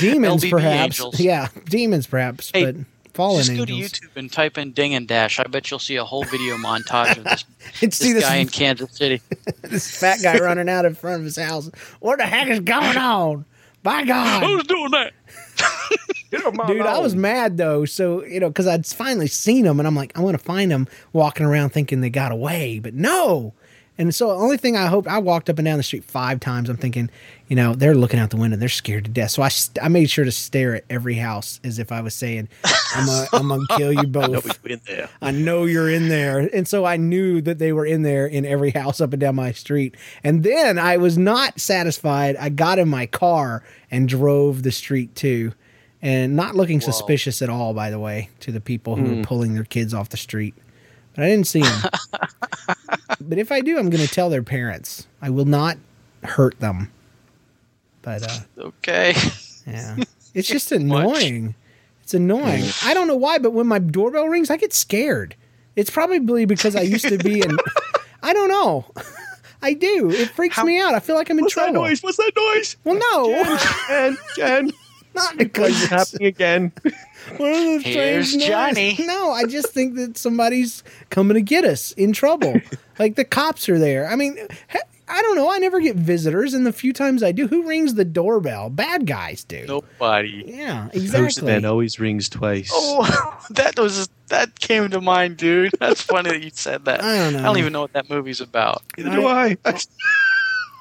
demons, 0.01 0.44
LBB 0.44 0.51
perhaps. 0.51 0.98
angels. 1.01 1.20
Yeah, 1.20 1.48
demons, 1.64 2.07
perhaps. 2.07 2.51
Hey. 2.53 2.64
but 2.72 2.77
fallen 3.14 3.38
Just 3.44 3.57
go 3.57 3.62
angels. 3.62 3.92
to 3.92 4.01
YouTube 4.09 4.16
and 4.16 4.31
type 4.31 4.59
in 4.59 4.72
Ding 4.72 4.94
and 4.94 5.09
Dash. 5.09 5.38
I 5.40 5.44
bet 5.44 5.70
you'll 5.70 5.81
see 5.81 5.96
a 5.96 6.05
whole 6.05 6.24
video 6.24 6.57
montage 6.57 7.16
of 7.16 7.24
this, 7.24 7.44
this 7.81 7.98
this- 7.98 8.22
guy 8.22 8.37
in 8.37 8.48
Kansas 8.48 8.94
City. 8.96 9.20
this 9.62 9.98
fat 9.98 10.18
guy 10.22 10.38
running 10.38 10.68
out 10.68 10.85
in 10.85 10.94
front 10.94 11.20
of 11.20 11.24
his 11.24 11.37
house. 11.37 11.70
What 12.01 12.18
the 12.18 12.27
heck 12.27 12.48
is 12.48 12.61
going 12.61 12.96
on? 12.96 13.44
By 13.83 14.05
God. 14.05 14.42
Who's 14.42 14.64
doing 14.64 14.90
that? 14.90 15.12
Dude, 16.67 16.81
I 16.87 16.99
was 16.99 17.14
mad 17.17 17.57
though. 17.57 17.85
So, 17.85 18.25
you 18.25 18.41
know, 18.41 18.49
because 18.49 18.67
I'd 18.67 18.87
finally 18.87 19.29
seen 19.29 19.64
them 19.64 19.79
and 19.81 19.87
I'm 19.87 19.95
like, 19.97 20.17
I 20.19 20.21
want 20.23 20.38
to 20.38 20.45
find 20.45 20.71
them 20.71 20.87
walking 21.12 21.47
around 21.47 21.71
thinking 21.71 22.01
they 22.01 22.11
got 22.11 22.33
away, 22.33 22.79
but 22.79 22.95
no. 22.95 23.55
And 24.01 24.14
so 24.14 24.29
the 24.29 24.35
only 24.35 24.57
thing 24.57 24.77
I 24.77 24.87
hoped, 24.87 25.09
I 25.09 25.19
walked 25.19 25.51
up 25.51 25.59
and 25.59 25.67
down 25.67 25.77
the 25.77 25.83
street 25.83 26.05
five 26.05 26.38
times. 26.38 26.69
I'm 26.69 26.77
thinking, 26.77 27.11
you 27.49 27.57
know, 27.57 27.75
they're 27.75 27.97
looking 27.97 28.21
out 28.21 28.31
the 28.31 28.37
window. 28.37 28.57
They're 28.57 28.69
scared 28.69 29.07
to 29.07 29.11
death. 29.11 29.33
So 29.33 29.43
I, 29.43 29.49
st- 29.49 29.85
I 29.85 29.88
made 29.88 30.09
sure 30.09 30.25
to 30.25 30.31
stare 30.31 30.77
at 30.77 30.85
every 30.88 31.17
house 31.17 31.59
as 31.64 31.81
if 31.81 31.91
I 31.91 32.01
was 32.01 32.14
saying, 32.14 32.49
I'm 32.95 33.07
going 33.07 33.51
I'm 33.53 33.67
to 33.67 33.77
kill 33.77 33.93
you 33.93 34.07
both. 34.07 34.64
in 34.64 34.81
there. 34.87 35.09
I 35.21 35.33
know 35.33 35.64
you're 35.64 35.91
in 35.91 36.09
there. 36.09 36.38
And 36.38 36.69
so 36.69 36.85
I 36.85 36.97
knew 36.97 37.41
that 37.41 37.59
they 37.59 37.73
were 37.73 37.85
in 37.87 38.03
there 38.03 38.25
in 38.29 38.47
every 38.47 38.71
house 38.71 39.01
up 39.01 39.12
and 39.12 39.19
down 39.21 39.35
my 39.35 39.51
street. 39.51 39.97
And 40.23 40.45
then 40.45 40.79
I 40.79 40.97
was 40.99 41.19
not 41.19 41.59
satisfied. 41.61 42.37
I 42.37 42.51
got 42.51 42.79
in 42.79 42.88
my 42.88 43.07
car 43.07 43.64
and 43.91 44.09
drove 44.09 44.62
the 44.62 44.71
street 44.71 45.17
too. 45.17 45.55
And 46.00 46.37
not 46.37 46.54
looking 46.54 46.80
suspicious 46.80 47.42
at 47.42 47.50
all, 47.50 47.74
by 47.74 47.90
the 47.90 47.98
way, 47.98 48.30
to 48.40 48.52
the 48.52 48.61
people 48.61 48.94
who 48.96 49.04
Hmm. 49.06 49.16
were 49.16 49.22
pulling 49.24 49.54
their 49.54 49.64
kids 49.64 49.92
off 49.92 50.11
the 50.11 50.16
street. 50.16 50.54
But 51.14 51.24
I 51.24 51.28
didn't 51.28 51.48
see 51.48 51.62
them. 51.62 51.82
but 53.20 53.38
if 53.38 53.50
I 53.50 53.61
do, 53.61 53.78
I'm 53.78 53.90
going 53.90 54.06
to 54.06 54.12
tell 54.12 54.30
their 54.30 54.42
parents. 54.44 55.06
I 55.20 55.30
will 55.30 55.44
not 55.44 55.76
hurt 56.22 56.58
them. 56.61 56.92
But 58.02 58.22
uh, 58.22 58.66
Okay. 58.68 59.14
yeah, 59.66 59.96
it's 60.34 60.46
just 60.48 60.70
annoying. 60.72 61.54
It's 62.04 62.14
annoying. 62.14 62.64
I 62.84 62.94
don't 62.94 63.08
know 63.08 63.16
why, 63.16 63.38
but 63.38 63.50
when 63.52 63.66
my 63.66 63.78
doorbell 63.80 64.28
rings, 64.28 64.50
I 64.50 64.56
get 64.56 64.72
scared. 64.72 65.34
It's 65.76 65.90
probably 65.90 66.44
because 66.44 66.74
I 66.76 66.82
used 66.82 67.06
to 67.08 67.18
be 67.18 67.40
in. 67.40 67.56
I 68.22 68.32
don't 68.32 68.48
know. 68.48 68.87
I 69.62 69.74
do. 69.74 70.11
It 70.11 70.30
freaks 70.30 70.62
me 70.62 70.80
out. 70.80 70.94
I 70.94 71.00
feel 71.00 71.16
like 71.16 71.28
I'm 71.30 71.38
in 71.38 71.44
What's 71.44 71.54
that 71.56 71.64
trouble. 71.72 71.82
noise? 71.82 72.02
What's 72.02 72.16
that 72.16 72.32
noise? 72.37 72.76
Well, 72.84 72.98
no, 73.12 73.56
Jen, 73.88 74.18
Jen. 74.37 74.72
Not 75.14 75.37
because 75.37 75.71
It's 75.71 75.83
it's 75.83 75.90
happening 75.90 76.27
again. 76.29 76.73
one 77.37 77.51
of 77.51 77.57
those 77.57 77.83
Here's 77.85 78.29
strange 78.29 78.47
Johnny. 78.47 78.97
No, 79.01 79.31
I 79.33 79.44
just 79.44 79.68
think 79.73 79.97
that 79.97 80.16
somebody's 80.16 80.83
coming 81.11 81.35
to 81.35 81.42
get 81.42 81.64
us 81.64 81.92
in 81.92 82.12
trouble. 82.12 82.61
like 82.99 83.16
the 83.16 83.25
cops 83.25 83.68
are 83.68 83.79
there. 83.79 84.09
I 84.09 84.16
mean, 84.16 84.38
I 85.09 85.23
don't 85.23 85.37
know. 85.37 85.51
I 85.51 85.59
never 85.59 85.81
get 85.81 85.97
visitors, 85.97 86.55
and 86.55 86.66
the 86.66 86.73
few 86.73 86.92
times 86.92 87.23
I 87.23 87.33
do, 87.33 87.47
who 87.47 87.66
rings 87.66 87.94
the 87.94 88.05
doorbell? 88.05 88.68
Bad 88.68 89.07
guys 89.07 89.44
do. 89.44 89.64
Nobody. 89.66 90.44
Yeah, 90.47 90.88
exactly. 90.92 91.21
Postman 91.21 91.64
always 91.64 91.99
rings 91.99 92.29
twice. 92.29 92.71
Oh, 92.73 93.40
that 93.51 93.79
was 93.79 94.09
that 94.29 94.61
came 94.61 94.90
to 94.90 95.01
mind, 95.01 95.38
dude. 95.38 95.73
That's 95.81 96.03
funny 96.03 96.31
that 96.31 96.42
you 96.42 96.51
said 96.53 96.85
that. 96.85 97.03
I 97.03 97.16
don't 97.16 97.33
know. 97.33 97.38
I 97.38 97.42
don't 97.42 97.59
even 97.59 97.73
know 97.73 97.81
what 97.81 97.94
that 97.94 98.11
movie's 98.11 98.40
about. 98.40 98.83
Neither 98.97 99.11
do 99.11 99.27
I. 99.27 99.57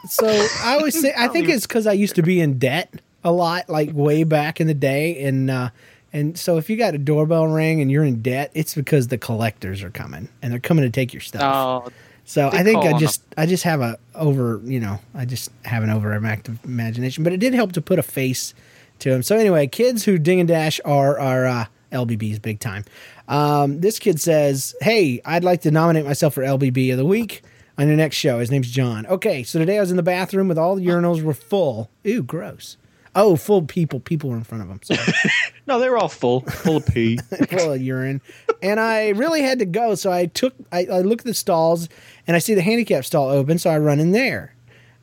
So 0.09 0.27
I 0.27 0.75
always 0.77 0.99
say 0.99 1.13
I 1.17 1.27
think 1.27 1.49
it's 1.49 1.65
because 1.67 1.87
I 1.87 1.93
used 1.93 2.15
to 2.15 2.21
be 2.21 2.39
in 2.39 2.59
debt 2.59 2.93
a 3.23 3.31
lot, 3.31 3.69
like 3.69 3.91
way 3.93 4.23
back 4.23 4.61
in 4.61 4.67
the 4.67 4.73
day, 4.73 5.23
and 5.23 5.49
uh, 5.49 5.69
and 6.13 6.37
so 6.37 6.57
if 6.57 6.69
you 6.69 6.77
got 6.77 6.95
a 6.95 6.97
doorbell 6.97 7.47
ring 7.47 7.81
and 7.81 7.91
you're 7.91 8.03
in 8.03 8.21
debt, 8.21 8.51
it's 8.53 8.73
because 8.73 9.07
the 9.09 9.17
collectors 9.17 9.83
are 9.83 9.89
coming 9.89 10.29
and 10.41 10.51
they're 10.51 10.59
coming 10.59 10.83
to 10.83 10.89
take 10.89 11.13
your 11.13 11.21
stuff. 11.21 11.41
Oh, 11.43 11.91
so 12.25 12.49
I 12.51 12.63
think 12.63 12.83
I 12.83 12.97
just 12.97 13.23
I 13.37 13.45
just 13.45 13.63
have 13.63 13.81
a 13.81 13.97
over 14.13 14.61
you 14.65 14.79
know 14.79 14.99
I 15.15 15.25
just 15.25 15.49
have 15.63 15.83
an 15.83 15.89
overactive 15.89 16.63
imagination, 16.65 17.23
but 17.23 17.33
it 17.33 17.37
did 17.37 17.53
help 17.53 17.71
to 17.73 17.81
put 17.81 17.99
a 17.99 18.03
face 18.03 18.53
to 18.99 19.11
him. 19.11 19.23
So 19.23 19.37
anyway, 19.37 19.67
kids 19.67 20.03
who 20.03 20.17
ding 20.17 20.39
and 20.39 20.47
dash 20.47 20.81
are 20.83 21.17
are 21.19 21.45
uh, 21.45 21.65
LBBs 21.91 22.41
big 22.41 22.59
time. 22.59 22.83
Um, 23.27 23.79
this 23.79 23.97
kid 23.99 24.19
says, 24.19 24.75
"Hey, 24.81 25.21
I'd 25.23 25.43
like 25.43 25.61
to 25.61 25.71
nominate 25.71 26.05
myself 26.05 26.33
for 26.33 26.43
LBB 26.43 26.91
of 26.91 26.97
the 26.97 27.05
week." 27.05 27.43
On 27.79 27.87
your 27.87 27.95
next 27.95 28.15
show, 28.15 28.39
his 28.39 28.49
name's 28.49 28.71
John. 28.71 29.05
Okay, 29.05 29.43
so 29.43 29.59
today 29.59 29.77
I 29.77 29.81
was 29.81 29.91
in 29.91 29.97
the 29.97 30.03
bathroom 30.03 30.47
with 30.47 30.57
all 30.57 30.75
the 30.75 30.85
urinals 30.85 31.21
were 31.21 31.35
full. 31.35 31.91
Ooh, 32.07 32.23
gross. 32.23 32.75
Oh, 33.19 33.35
full 33.35 33.63
people. 33.63 33.99
People 33.99 34.29
were 34.29 34.37
in 34.37 34.43
front 34.43 34.61
of 34.61 34.69
them. 34.69 34.79
Sorry. 34.83 34.99
No, 35.65 35.79
they 35.79 35.89
were 35.89 35.97
all 35.97 36.07
full, 36.07 36.41
full 36.41 36.77
of 36.77 36.85
pee. 36.85 37.17
full 37.49 37.73
of 37.73 37.81
urine. 37.81 38.21
And 38.61 38.79
I 38.79 39.09
really 39.09 39.41
had 39.41 39.59
to 39.59 39.65
go. 39.65 39.95
So 39.95 40.09
I 40.13 40.27
took, 40.27 40.53
I, 40.71 40.85
I 40.85 41.01
look 41.01 41.19
at 41.19 41.25
the 41.25 41.33
stalls 41.33 41.89
and 42.25 42.37
I 42.37 42.39
see 42.39 42.53
the 42.53 42.61
handicap 42.61 43.03
stall 43.03 43.27
open. 43.27 43.57
So 43.57 43.69
I 43.69 43.77
run 43.77 43.99
in 43.99 44.11
there. 44.11 44.55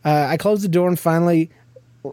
Uh, 0.06 0.26
I 0.30 0.38
close 0.38 0.62
the 0.62 0.68
door 0.68 0.88
and 0.88 0.98
finally 0.98 1.50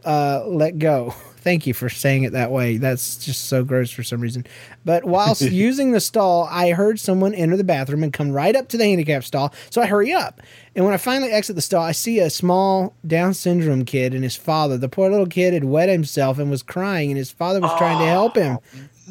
uh, 0.04 0.44
let 0.48 0.80
go. 0.80 1.14
Thank 1.42 1.66
you 1.66 1.74
for 1.74 1.90
saying 1.90 2.24
it 2.24 2.34
that 2.34 2.52
way. 2.52 2.78
That's 2.78 3.18
just 3.18 3.46
so 3.46 3.64
gross 3.64 3.90
for 3.90 4.04
some 4.04 4.22
reason. 4.22 4.46
But 4.86 5.04
whilst 5.06 5.42
using 5.52 5.92
the 5.92 6.00
stall, 6.00 6.48
I 6.52 6.72
heard 6.72 7.00
someone 7.00 7.34
enter 7.34 7.58
the 7.58 7.64
bathroom 7.64 8.04
and 8.04 8.14
come 8.14 8.32
right 8.32 8.56
up 8.56 8.68
to 8.70 8.78
the 8.78 8.86
handicap 8.86 9.24
stall. 9.24 9.52
So 9.72 9.82
I 9.82 9.88
hurry 9.88 10.14
up. 10.14 10.40
And 10.76 10.86
when 10.86 10.94
I 10.94 10.98
finally 10.98 11.32
exit 11.32 11.56
the 11.56 11.62
stall, 11.64 11.84
I 11.84 11.94
see 11.94 12.20
a 12.20 12.30
small 12.30 12.94
Down 13.06 13.34
syndrome 13.34 13.86
kid 13.86 14.14
and 14.14 14.24
his 14.24 14.36
father. 14.36 14.78
The 14.78 14.88
poor 14.88 15.10
little 15.10 15.26
kid 15.26 15.54
had 15.54 15.64
wet 15.64 15.90
himself 15.90 16.38
and 16.38 16.52
was 16.52 16.62
crying, 16.64 17.10
and 17.10 17.18
his 17.18 17.32
father 17.32 17.60
was 17.60 17.76
trying 17.78 17.98
to 18.00 18.06
help 18.06 18.36
him. 18.36 18.60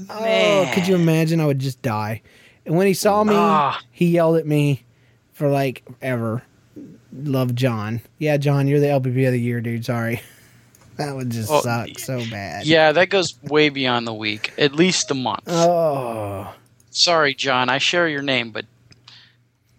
Oh, 0.08 0.70
could 0.72 0.86
you 0.86 0.94
imagine? 0.94 1.40
I 1.40 1.46
would 1.46 1.58
just 1.58 1.82
die. 1.82 2.22
And 2.64 2.76
when 2.76 2.86
he 2.86 2.94
saw 2.94 3.24
me, 3.24 3.34
Ah. 3.36 3.80
he 3.90 4.06
yelled 4.06 4.36
at 4.36 4.46
me 4.46 4.84
for 5.32 5.48
like 5.48 5.82
ever. 6.00 6.42
Love 7.12 7.56
John. 7.56 8.00
Yeah, 8.18 8.36
John, 8.36 8.68
you're 8.68 8.78
the 8.78 8.86
LBB 8.86 9.26
of 9.26 9.32
the 9.32 9.40
year, 9.40 9.60
dude. 9.60 9.84
Sorry. 9.84 10.22
That 11.00 11.16
would 11.16 11.30
just 11.30 11.50
Oh, 11.50 11.60
suck 11.62 11.98
so 11.98 12.22
bad. 12.30 12.66
yeah, 12.66 12.92
that 12.92 13.08
goes 13.08 13.34
way 13.42 13.70
beyond 13.70 14.06
the 14.06 14.12
week. 14.14 14.52
At 14.58 14.74
least 14.74 15.10
a 15.10 15.14
month. 15.14 15.44
Oh, 15.48 16.54
Sorry, 16.90 17.34
John. 17.34 17.68
I 17.68 17.78
share 17.78 18.06
your 18.08 18.20
name, 18.22 18.50
but 18.50 18.66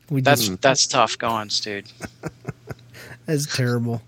we 0.10 0.22
that's 0.22 0.48
just, 0.48 0.62
that's 0.62 0.88
tough 0.88 1.18
going, 1.18 1.50
dude. 1.62 1.86
that's 3.26 3.56
terrible. 3.56 4.02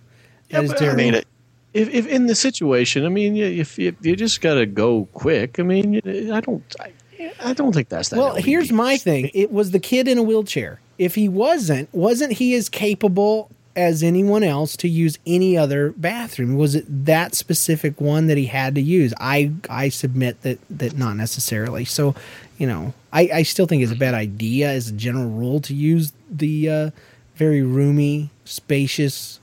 Yeah, 0.49 0.58
That 0.58 0.63
is 0.65 0.71
but, 0.71 0.80
terrible. 0.80 1.02
I 1.02 1.04
mean, 1.04 1.13
it- 1.15 1.28
if, 1.73 1.89
if 1.89 2.08
in 2.08 2.28
the 2.28 2.36
situation, 2.36 3.04
I 3.06 3.10
mean, 3.10 3.36
you- 3.36 3.45
if 3.47 3.78
you, 3.80 3.95
you 4.02 4.15
just 4.15 4.41
got 4.41 4.56
to 4.56 4.65
go 4.67 5.08
quick, 5.13 5.60
I 5.60 5.63
mean, 5.63 6.02
I 6.32 6.39
don't, 6.39 6.63
I, 6.80 7.32
I 7.43 7.54
don't 7.54 7.73
think 7.73 7.89
that's 7.89 8.10
that. 8.10 8.17
well, 8.19 8.36
LBB. 8.36 8.45
here's 8.45 8.71
my 8.71 8.95
thing. 8.97 9.32
It 9.34 9.52
was 9.52 9.71
the 9.71 9.80
kid 9.80 10.08
in 10.08 10.17
a 10.19 10.23
wheelchair. 10.23 10.80
If 10.99 11.15
he 11.15 11.28
wasn't, 11.28 11.89
wasn't 11.93 12.34
he 12.34 12.54
as 12.54 12.69
capable 12.69 13.49
as 13.75 14.03
anyone 14.03 14.43
else 14.43 14.77
to 14.77 14.88
use 14.88 15.17
any 15.25 15.57
other 15.57 15.91
bathroom? 15.91 16.55
Was 16.55 16.75
it 16.75 16.86
that 17.05 17.36
specific 17.36 17.99
one 17.99 18.27
that 18.27 18.38
he 18.38 18.45
had 18.45 18.75
to 18.75 18.81
use? 18.81 19.13
I 19.19 19.51
I 19.69 19.89
submit 19.89 20.41
that 20.41 20.59
that 20.69 20.97
not 20.97 21.15
necessarily. 21.15 21.86
So, 21.86 22.15
you 22.57 22.67
know, 22.67 22.93
I, 23.12 23.29
I 23.33 23.43
still 23.43 23.65
think 23.65 23.83
it's 23.83 23.91
a 23.91 23.95
bad 23.95 24.13
idea 24.13 24.69
as 24.69 24.89
a 24.89 24.93
general 24.93 25.29
rule 25.29 25.59
to 25.62 25.73
use 25.73 26.13
the 26.29 26.69
uh, 26.69 26.89
very 27.36 27.62
roomy, 27.62 28.29
spacious, 28.45 29.39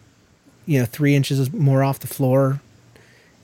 you 0.66 0.78
know, 0.78 0.86
three 0.86 1.14
inches 1.14 1.52
more 1.52 1.82
off 1.82 1.98
the 1.98 2.06
floor. 2.06 2.60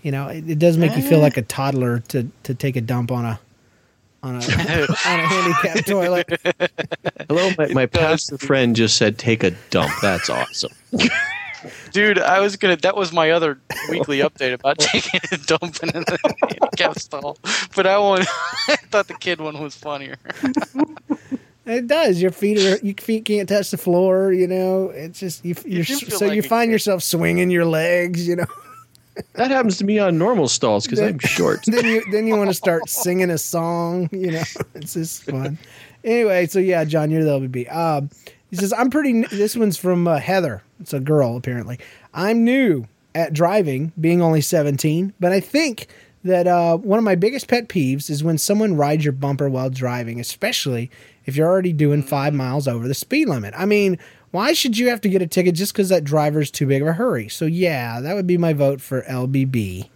You 0.02 0.12
know, 0.12 0.28
it, 0.28 0.48
it 0.48 0.58
does 0.58 0.76
make 0.76 0.96
you 0.96 1.02
feel 1.02 1.18
like 1.18 1.36
a 1.36 1.42
toddler 1.42 2.00
to 2.08 2.28
to 2.44 2.54
take 2.54 2.76
a 2.76 2.80
dump 2.80 3.10
on 3.10 3.24
a 3.24 3.40
on 4.22 4.36
a 4.36 4.38
on 5.06 5.20
a 5.20 5.26
handicap 5.26 5.84
toilet. 5.86 6.40
Hello, 7.28 7.50
my, 7.58 7.66
my 7.68 7.86
pastor 7.86 8.38
friend 8.38 8.76
just 8.76 8.96
said, 8.96 9.18
"Take 9.18 9.42
a 9.44 9.52
dump." 9.70 9.92
That's 10.02 10.30
awesome. 10.30 10.72
Dude, 11.92 12.18
I 12.18 12.40
was 12.40 12.56
gonna. 12.56 12.76
That 12.76 12.96
was 12.96 13.12
my 13.12 13.30
other 13.30 13.58
weekly 13.90 14.18
update 14.18 14.52
about 14.52 14.78
taking 14.78 15.20
a 15.32 15.36
dump 15.38 15.82
in 15.82 15.88
the 15.88 16.18
handicap 16.42 16.98
stall. 16.98 17.38
But 17.74 17.86
I 17.86 17.98
won't. 17.98 18.26
I 18.68 18.76
thought 18.90 19.08
the 19.08 19.14
kid 19.14 19.40
one 19.40 19.60
was 19.60 19.74
funnier. 19.74 20.16
It 21.66 21.88
does. 21.88 22.22
Your 22.22 22.30
feet 22.30 22.58
are 22.58 22.84
your 22.84 22.94
feet 22.94 23.24
can't 23.24 23.48
touch 23.48 23.72
the 23.72 23.76
floor. 23.78 24.32
You 24.32 24.46
know, 24.46 24.90
it's 24.90 25.18
just 25.18 25.44
you. 25.44 25.56
You're, 25.64 25.82
do 25.82 25.96
feel 25.96 26.18
so 26.18 26.26
like 26.26 26.36
you 26.36 26.42
find 26.42 26.68
kid. 26.68 26.72
yourself 26.72 27.02
swinging 27.02 27.50
your 27.50 27.64
legs. 27.64 28.28
You 28.28 28.36
know, 28.36 28.46
That 29.34 29.50
happens 29.50 29.78
to 29.78 29.84
me 29.84 29.98
on 29.98 30.18
normal 30.18 30.48
stalls 30.48 30.84
because 30.84 31.00
I'm 31.00 31.18
short. 31.18 31.60
then 31.66 31.84
you 31.84 32.02
then 32.10 32.26
you 32.26 32.36
want 32.36 32.50
to 32.50 32.54
start 32.54 32.88
singing 32.88 33.30
a 33.30 33.38
song. 33.38 34.08
You 34.12 34.32
know, 34.32 34.42
it's 34.74 34.94
just 34.94 35.24
fun. 35.24 35.58
Anyway, 36.04 36.46
so 36.46 36.58
yeah, 36.58 36.84
John, 36.84 37.10
you're 37.10 37.24
the 37.24 37.38
LBB. 37.40 37.74
Um, 37.74 38.10
he 38.50 38.56
says 38.56 38.72
I'm 38.72 38.90
pretty. 38.90 39.10
n- 39.10 39.26
This 39.30 39.56
one's 39.56 39.76
from 39.76 40.06
uh, 40.06 40.18
Heather. 40.18 40.62
It's 40.80 40.92
a 40.92 41.00
girl 41.00 41.36
apparently. 41.36 41.78
I'm 42.14 42.44
new 42.44 42.86
at 43.14 43.32
driving, 43.32 43.92
being 43.98 44.20
only 44.20 44.42
17, 44.42 45.14
but 45.18 45.32
I 45.32 45.40
think 45.40 45.88
that 46.22 46.46
uh, 46.46 46.76
one 46.76 46.98
of 46.98 47.04
my 47.04 47.14
biggest 47.14 47.48
pet 47.48 47.68
peeves 47.68 48.10
is 48.10 48.22
when 48.22 48.36
someone 48.36 48.76
rides 48.76 49.04
your 49.04 49.12
bumper 49.12 49.48
while 49.48 49.70
driving, 49.70 50.20
especially 50.20 50.90
if 51.26 51.36
you're 51.36 51.48
already 51.48 51.72
doing 51.72 52.02
five 52.02 52.32
miles 52.32 52.66
over 52.66 52.88
the 52.88 52.94
speed 52.94 53.28
limit. 53.28 53.52
I 53.56 53.66
mean, 53.66 53.98
why 54.30 54.52
should 54.52 54.78
you 54.78 54.88
have 54.88 55.00
to 55.02 55.08
get 55.08 55.22
a 55.22 55.26
ticket 55.26 55.54
just 55.54 55.72
because 55.72 55.88
that 55.90 56.04
driver's 56.04 56.50
too 56.50 56.66
big 56.66 56.82
of 56.82 56.88
a 56.88 56.92
hurry? 56.94 57.28
So 57.28 57.44
yeah, 57.44 58.00
that 58.00 58.14
would 58.14 58.26
be 58.26 58.38
my 58.38 58.52
vote 58.52 58.80
for 58.80 59.02
LBB. 59.02 59.88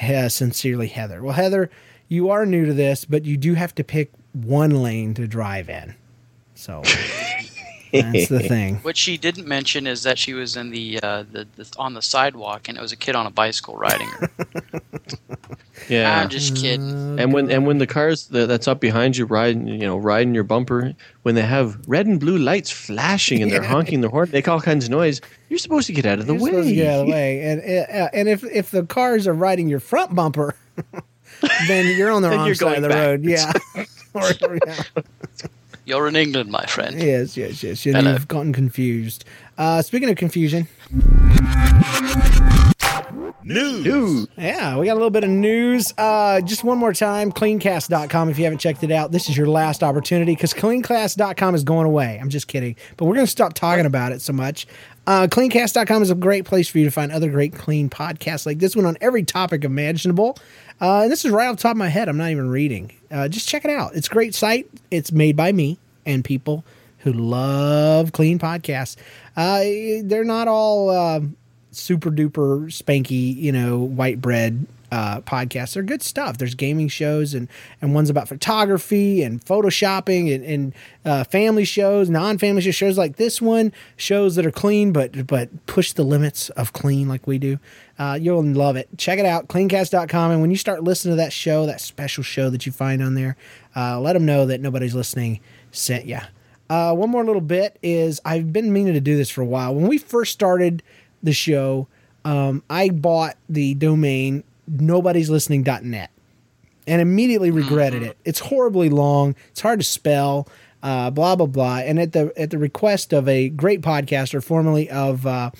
Uh, 0.00 0.28
sincerely, 0.28 0.86
Heather. 0.86 1.22
Well, 1.22 1.34
Heather, 1.34 1.70
you 2.06 2.30
are 2.30 2.46
new 2.46 2.64
to 2.66 2.72
this, 2.72 3.04
but 3.04 3.24
you 3.24 3.36
do 3.36 3.54
have 3.54 3.74
to 3.74 3.84
pick 3.84 4.12
one 4.32 4.82
lane 4.82 5.14
to 5.14 5.26
drive 5.26 5.68
in. 5.68 5.94
So 6.54 6.82
That's 7.92 8.28
the 8.28 8.40
thing. 8.48 8.76
What 8.76 8.96
she 8.96 9.16
didn't 9.16 9.46
mention 9.46 9.86
is 9.86 10.02
that 10.02 10.18
she 10.18 10.34
was 10.34 10.56
in 10.56 10.70
the, 10.70 11.00
uh, 11.02 11.24
the, 11.30 11.46
the 11.56 11.70
on 11.78 11.94
the 11.94 12.02
sidewalk 12.02 12.68
and 12.68 12.76
it 12.78 12.80
was 12.80 12.92
a 12.92 12.96
kid 12.96 13.14
on 13.16 13.26
a 13.26 13.30
bicycle 13.30 13.76
riding 13.76 14.08
her. 14.08 14.30
Yeah. 15.88 16.20
I'm 16.20 16.28
just 16.28 16.54
kidding. 16.56 17.18
And 17.18 17.32
when 17.32 17.50
and 17.50 17.66
when 17.66 17.78
the 17.78 17.86
cars 17.86 18.26
that, 18.26 18.46
that's 18.46 18.68
up 18.68 18.78
behind 18.78 19.16
you 19.16 19.24
riding, 19.24 19.66
you 19.68 19.78
know, 19.78 19.96
riding 19.96 20.34
your 20.34 20.44
bumper, 20.44 20.92
when 21.22 21.34
they 21.34 21.40
have 21.42 21.78
red 21.86 22.04
and 22.06 22.20
blue 22.20 22.36
lights 22.36 22.70
flashing 22.70 23.40
and 23.42 23.50
they're 23.50 23.62
Yeah. 23.68 23.68
honking 23.68 24.00
their 24.02 24.10
horn, 24.10 24.28
make 24.30 24.48
all 24.48 24.60
kinds 24.60 24.84
of 24.84 24.90
noise. 24.90 25.22
You're 25.48 25.58
supposed 25.58 25.86
to 25.86 25.94
get 25.94 26.04
out 26.04 26.18
of 26.18 26.26
the 26.26 26.34
You're 26.34 26.42
way. 26.42 26.50
supposed 26.50 26.68
to 26.68 26.74
get 26.74 26.86
out 26.88 27.00
of 27.00 27.06
the 27.06 27.12
way. 27.12 27.40
And 27.42 27.60
uh, 27.62 28.08
and 28.12 28.28
if 28.28 28.44
if 28.44 28.70
the 28.70 28.84
cars 28.84 29.26
are 29.26 29.32
riding 29.32 29.68
your 29.68 29.80
front 29.80 30.14
bumper, 30.14 30.56
then 31.68 31.96
you're 31.96 32.10
on 32.10 32.20
the 32.20 32.28
Then 32.28 32.38
wrong 32.38 32.54
side 32.54 32.76
of 32.78 32.82
the 32.82 32.88
going 32.88 33.00
road. 33.00 33.24
Yeah. 33.24 33.52
Or- 34.12 34.32
or- 34.42 34.58
yeah. 34.66 34.82
You're 35.88 36.06
in 36.06 36.16
England, 36.16 36.50
my 36.50 36.66
friend. 36.66 37.00
Yes, 37.00 37.34
yes, 37.34 37.62
yes. 37.62 37.86
You 37.86 37.94
Hello. 37.94 38.12
have 38.12 38.28
gotten 38.28 38.52
confused. 38.52 39.24
Uh, 39.56 39.80
speaking 39.80 40.10
of 40.10 40.16
confusion, 40.16 40.68
News. 43.42 44.28
yeah, 44.36 44.76
we 44.76 44.84
got 44.84 44.92
a 44.92 45.00
little 45.00 45.08
bit 45.08 45.24
of 45.24 45.30
news. 45.30 45.94
Uh, 45.96 46.42
just 46.42 46.62
one 46.62 46.76
more 46.76 46.92
time, 46.92 47.32
cleancast.com. 47.32 48.28
If 48.28 48.36
you 48.36 48.44
haven't 48.44 48.58
checked 48.58 48.84
it 48.84 48.90
out, 48.90 49.12
this 49.12 49.30
is 49.30 49.36
your 49.38 49.46
last 49.46 49.82
opportunity 49.82 50.34
because 50.34 50.52
cleancast.com 50.52 51.54
is 51.54 51.64
going 51.64 51.86
away. 51.86 52.18
I'm 52.20 52.28
just 52.28 52.48
kidding. 52.48 52.76
But 52.98 53.06
we're 53.06 53.14
going 53.14 53.26
to 53.26 53.30
stop 53.32 53.54
talking 53.54 53.86
about 53.86 54.12
it 54.12 54.20
so 54.20 54.34
much. 54.34 54.66
Uh, 55.06 55.26
cleancast.com 55.26 56.02
is 56.02 56.10
a 56.10 56.14
great 56.14 56.44
place 56.44 56.68
for 56.68 56.76
you 56.76 56.84
to 56.84 56.90
find 56.90 57.10
other 57.10 57.30
great 57.30 57.54
clean 57.54 57.88
podcasts 57.88 58.44
like 58.44 58.58
this 58.58 58.76
one 58.76 58.84
on 58.84 58.98
every 59.00 59.22
topic 59.22 59.64
imaginable. 59.64 60.36
Uh, 60.80 61.02
and 61.02 61.12
this 61.12 61.24
is 61.24 61.30
right 61.30 61.46
off 61.48 61.56
the 61.56 61.62
top 61.62 61.72
of 61.72 61.76
my 61.76 61.88
head. 61.88 62.08
I'm 62.08 62.16
not 62.16 62.30
even 62.30 62.48
reading. 62.50 62.92
Uh, 63.10 63.28
just 63.28 63.48
check 63.48 63.64
it 63.64 63.70
out. 63.70 63.94
It's 63.94 64.06
a 64.06 64.10
great 64.10 64.34
site. 64.34 64.68
It's 64.90 65.10
made 65.12 65.36
by 65.36 65.52
me 65.52 65.78
and 66.06 66.24
people 66.24 66.64
who 66.98 67.12
love 67.12 68.12
clean 68.12 68.38
podcasts. 68.38 68.96
Uh, 69.36 70.02
they're 70.04 70.24
not 70.24 70.48
all 70.48 70.90
uh, 70.90 71.20
super 71.70 72.10
duper 72.10 72.66
spanky, 72.66 73.34
you 73.36 73.52
know, 73.52 73.78
white 73.78 74.20
bread 74.20 74.66
uh, 74.90 75.20
podcasts. 75.20 75.74
They're 75.74 75.82
good 75.82 76.02
stuff. 76.02 76.38
There's 76.38 76.54
gaming 76.54 76.88
shows 76.88 77.34
and, 77.34 77.48
and 77.80 77.94
ones 77.94 78.10
about 78.10 78.28
photography 78.28 79.22
and 79.22 79.44
photoshopping 79.44 80.34
and, 80.34 80.44
and 80.44 80.74
uh, 81.04 81.24
family 81.24 81.64
shows, 81.64 82.08
non-family 82.08 82.62
shows, 82.62 82.74
shows 82.74 82.98
like 82.98 83.16
this 83.16 83.40
one, 83.40 83.72
shows 83.96 84.36
that 84.36 84.46
are 84.46 84.50
clean 84.50 84.92
but 84.92 85.26
but 85.26 85.66
push 85.66 85.92
the 85.92 86.04
limits 86.04 86.48
of 86.50 86.72
clean 86.72 87.08
like 87.08 87.26
we 87.26 87.38
do. 87.38 87.58
Uh, 87.98 88.18
you'll 88.20 88.44
love 88.44 88.76
it. 88.76 88.88
Check 88.96 89.18
it 89.18 89.26
out, 89.26 89.48
cleancast.com. 89.48 90.30
And 90.30 90.40
when 90.40 90.50
you 90.50 90.56
start 90.56 90.84
listening 90.84 91.12
to 91.12 91.16
that 91.16 91.32
show, 91.32 91.66
that 91.66 91.80
special 91.80 92.22
show 92.22 92.48
that 92.50 92.64
you 92.64 92.72
find 92.72 93.02
on 93.02 93.14
there, 93.14 93.36
uh, 93.76 94.00
let 94.00 94.12
them 94.12 94.24
know 94.24 94.46
that 94.46 94.60
nobody's 94.60 94.94
listening 94.94 95.40
sent 95.72 96.06
you. 96.06 96.20
Uh, 96.70 96.94
one 96.94 97.10
more 97.10 97.24
little 97.24 97.40
bit 97.40 97.78
is 97.82 98.20
I've 98.24 98.52
been 98.52 98.72
meaning 98.72 98.94
to 98.94 99.00
do 99.00 99.16
this 99.16 99.30
for 99.30 99.40
a 99.40 99.46
while. 99.46 99.74
When 99.74 99.88
we 99.88 99.98
first 99.98 100.32
started 100.32 100.82
the 101.22 101.32
show, 101.32 101.88
um, 102.24 102.62
I 102.68 102.90
bought 102.90 103.36
the 103.48 103.74
domain 103.74 104.44
nobody'slistening.net 104.68 106.10
and 106.86 107.02
immediately 107.02 107.50
regretted 107.50 108.02
it. 108.02 108.16
It's 108.24 108.40
horribly 108.40 108.88
long. 108.88 109.36
It's 109.50 109.60
hard 109.60 109.80
to 109.80 109.84
spell. 109.84 110.48
Uh, 110.82 111.10
blah 111.10 111.36
blah 111.36 111.46
blah. 111.46 111.78
And 111.78 111.98
at 111.98 112.12
the 112.12 112.32
at 112.36 112.50
the 112.50 112.58
request 112.58 113.12
of 113.12 113.28
a 113.28 113.48
great 113.48 113.82
podcaster, 113.82 114.42
formerly 114.42 114.88
of 114.88 115.26
uh, 115.26 115.50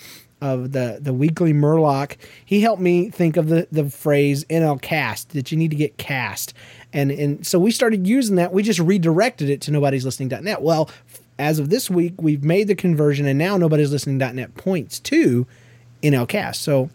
of 0.41 0.73
the 0.73 0.99
the 1.01 1.13
Weekly 1.13 1.53
Murloc, 1.53 2.17
he 2.45 2.61
helped 2.61 2.81
me 2.81 3.11
think 3.11 3.37
of 3.37 3.49
the 3.49 3.67
the 3.73 3.91
phrase 3.91 4.45
NL 4.45 4.81
cast 4.81 5.31
that 5.31 5.51
you 5.51 5.59
need 5.59 5.71
to 5.71 5.77
get 5.77 5.97
cast. 5.99 6.55
And 6.93 7.11
and 7.11 7.47
so 7.47 7.59
we 7.59 7.71
started 7.73 8.07
using 8.07 8.37
that. 8.37 8.53
We 8.53 8.63
just 8.63 8.79
redirected 8.79 9.51
it 9.51 9.61
to 9.63 9.73
nobody's 9.73 10.05
listening.net. 10.05 10.63
Well, 10.63 10.89
as 11.39 11.59
of 11.59 11.71
this 11.71 11.91
week, 11.91 12.15
we've 12.21 12.45
made 12.45 12.69
the 12.69 12.75
conversion, 12.75 13.27
and 13.27 13.39
now 13.39 13.57
nobody's 13.57 13.93
listening.net 13.93 14.55
points 14.57 15.01
to 15.01 15.47
NL 16.03 16.29
cast. 16.29 16.63
So 16.63 16.91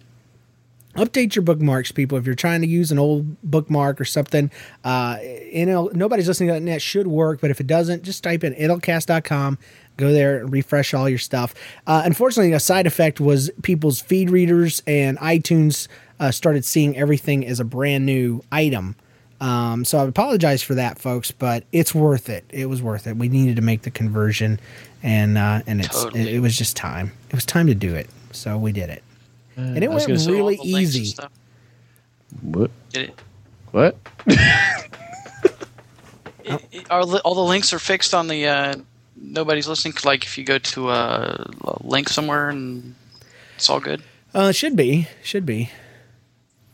update 0.95 1.35
your 1.35 1.43
bookmarks 1.43 1.91
people. 1.91 2.17
If 2.17 2.25
you're 2.25 2.35
trying 2.35 2.61
to 2.61 2.67
use 2.67 2.91
an 2.91 2.99
old 2.99 3.41
bookmark 3.41 3.99
or 3.99 4.05
something 4.05 4.51
uh 4.83 5.17
nobody's 5.53 6.27
listening 6.27 6.53
to 6.53 6.71
that 6.71 6.81
should 6.81 7.07
work 7.07 7.41
but 7.41 7.51
if 7.51 7.59
it 7.59 7.67
doesn't 7.67 8.03
just 8.03 8.23
type 8.23 8.43
in 8.43 8.53
nlcast.com 8.53 9.57
go 9.97 10.11
there 10.11 10.39
and 10.39 10.51
refresh 10.51 10.93
all 10.93 11.07
your 11.07 11.19
stuff. 11.19 11.53
Uh, 11.85 12.01
unfortunately 12.05 12.51
a 12.53 12.59
side 12.59 12.87
effect 12.87 13.19
was 13.19 13.49
people's 13.61 14.01
feed 14.01 14.29
readers 14.29 14.81
and 14.87 15.17
itunes 15.19 15.87
uh, 16.19 16.31
started 16.31 16.65
seeing 16.65 16.97
everything 16.97 17.45
as 17.45 17.59
a 17.59 17.63
brand 17.65 18.05
new 18.05 18.43
item. 18.51 18.95
Um, 19.41 19.83
so 19.83 19.97
i 19.99 20.03
apologize 20.03 20.63
for 20.63 20.75
that 20.75 20.99
folks 20.99 21.31
but 21.31 21.63
it's 21.71 21.93
worth 21.93 22.29
it. 22.29 22.45
It 22.49 22.67
was 22.67 22.81
worth 22.81 23.07
it. 23.07 23.17
We 23.17 23.29
needed 23.29 23.55
to 23.57 23.61
make 23.61 23.81
the 23.81 23.91
conversion 23.91 24.59
and 25.01 25.37
uh, 25.37 25.61
and 25.67 25.81
it's 25.81 26.03
Totally. 26.03 26.21
it, 26.21 26.35
it 26.35 26.39
was 26.39 26.57
just 26.57 26.75
time. 26.75 27.11
It 27.29 27.35
was 27.35 27.45
time 27.45 27.67
to 27.67 27.75
do 27.75 27.93
it 27.95 28.09
so 28.31 28.57
we 28.57 28.71
did 28.71 28.89
it 28.89 29.03
and 29.55 29.83
it 29.83 29.89
was 29.91 30.07
went 30.07 30.27
really 30.27 30.57
All 30.57 30.63
the 30.65 30.71
links 30.73 30.95
and 30.95 31.03
easy. 31.05 31.17
What? 32.41 32.71
Did 32.91 33.09
it, 33.09 33.21
What? 33.71 33.97
it- 36.43 36.85
are 36.89 37.05
li- 37.05 37.21
all 37.23 37.35
the 37.35 37.41
links 37.43 37.73
are 37.73 37.79
fixed 37.79 38.13
on 38.13 38.27
the 38.27 38.47
uh, 38.47 38.75
nobody's 39.15 39.67
listening? 39.67 39.93
Like 40.03 40.23
if 40.25 40.37
you 40.37 40.43
go 40.43 40.57
to 40.57 40.89
a, 40.89 41.49
a 41.63 41.77
link 41.87 42.09
somewhere 42.09 42.49
and 42.49 42.95
it's 43.55 43.69
all 43.69 43.79
good. 43.79 44.01
Uh, 44.35 44.47
it 44.49 44.53
should 44.55 44.75
be, 44.75 45.07
should 45.21 45.45
be. 45.45 45.69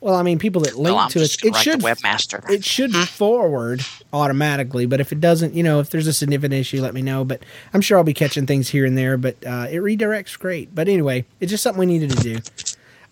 Well, 0.01 0.15
I 0.15 0.23
mean, 0.23 0.39
people 0.39 0.61
that 0.61 0.77
link 0.77 0.97
I'm 0.97 1.09
to 1.09 1.19
it, 1.19 1.23
just 1.23 1.43
it 1.45 1.53
should 1.57 1.81
webmaster. 1.81 2.49
it 2.49 2.63
should 2.63 2.95
forward 2.95 3.81
automatically. 4.13 4.85
But 4.85 5.01
if 5.01 5.11
it 5.11 5.19
doesn't, 5.19 5.55
you 5.55 5.61
know, 5.61 5.81
if 5.81 5.89
there's 5.89 6.07
a 6.07 6.13
significant 6.13 6.53
issue, 6.53 6.81
let 6.81 6.93
me 6.93 7.01
know. 7.01 7.25
But 7.25 7.43
I'm 7.73 7.81
sure 7.81 7.97
I'll 7.97 8.05
be 8.05 8.13
catching 8.13 8.45
things 8.45 8.69
here 8.69 8.85
and 8.85 8.97
there. 8.97 9.17
But 9.17 9.35
uh, 9.45 9.67
it 9.69 9.81
redirects 9.81 10.39
great. 10.39 10.73
But 10.73 10.87
anyway, 10.87 11.25
it's 11.41 11.49
just 11.49 11.63
something 11.63 11.81
we 11.81 11.85
needed 11.85 12.11
to 12.11 12.15
do. 12.23 12.39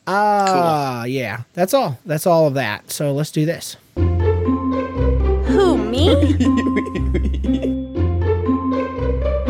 Ah, 0.10 1.04
yeah, 1.04 1.41
that's 1.54 1.74
all. 1.74 2.00
That's 2.06 2.26
all 2.26 2.48
of 2.48 2.54
that. 2.54 2.89
So 2.89 3.12
let's 3.12 3.30
do 3.30 3.46
this. 3.46 3.76
Who, 3.96 5.78
me? 5.78 6.08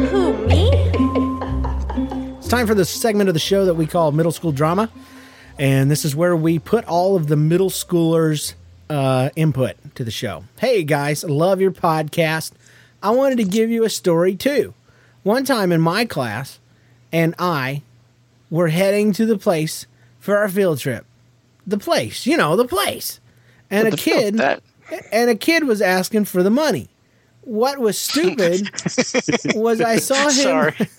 Who, 0.08 0.34
me? 0.48 0.70
It's 2.40 2.48
time 2.48 2.66
for 2.66 2.74
the 2.74 2.86
segment 2.86 3.30
of 3.30 3.36
the 3.36 3.40
show 3.40 3.66
that 3.66 3.76
we 3.76 3.86
call 3.86 4.12
middle 4.12 4.32
school 4.32 4.52
drama, 4.52 4.90
and 5.60 5.92
this 5.92 6.04
is 6.04 6.16
where 6.16 6.36
we 6.36 6.58
put 6.58 6.86
all 6.86 7.16
of 7.16 7.28
the 7.28 7.36
middle 7.36 7.70
schoolers' 7.70 8.56
uh, 8.90 9.30
input 9.36 9.76
to 9.94 10.04
the 10.04 10.10
show. 10.12 10.46
Hey 10.58 10.84
guys, 10.84 11.24
love 11.24 11.62
your 11.62 11.72
podcast. 11.72 12.54
I 13.04 13.12
wanted 13.12 13.38
to 13.38 13.44
give 13.44 13.70
you 13.70 13.84
a 13.84 13.92
story 13.92 14.36
too. 14.36 14.74
One 15.22 15.46
time 15.46 15.72
in 15.72 15.82
my 15.82 16.06
class, 16.06 16.58
and 17.12 17.36
I 17.38 17.84
were 18.50 18.70
heading 18.70 19.14
to 19.14 19.28
the 19.28 19.38
place 19.38 19.86
for 20.28 20.38
our 20.38 20.50
field 20.50 20.78
trip. 20.78 21.06
The 21.66 21.78
place, 21.78 22.28
you 22.28 22.36
know, 22.36 22.58
the 22.58 22.68
place, 22.68 23.22
and 23.70 23.88
a 23.88 23.96
kid, 23.96 24.38
and 25.10 25.30
a 25.30 25.36
kid 25.36 25.64
was 25.64 25.82
asking 25.82 26.26
for 26.26 26.44
the 26.44 26.50
money. 26.50 26.90
What 27.44 27.80
was 27.80 27.98
stupid 27.98 28.70
was 29.56 29.80
I 29.80 29.96
saw 29.96 30.24
him. 30.24 30.32
Sorry. 30.32 30.76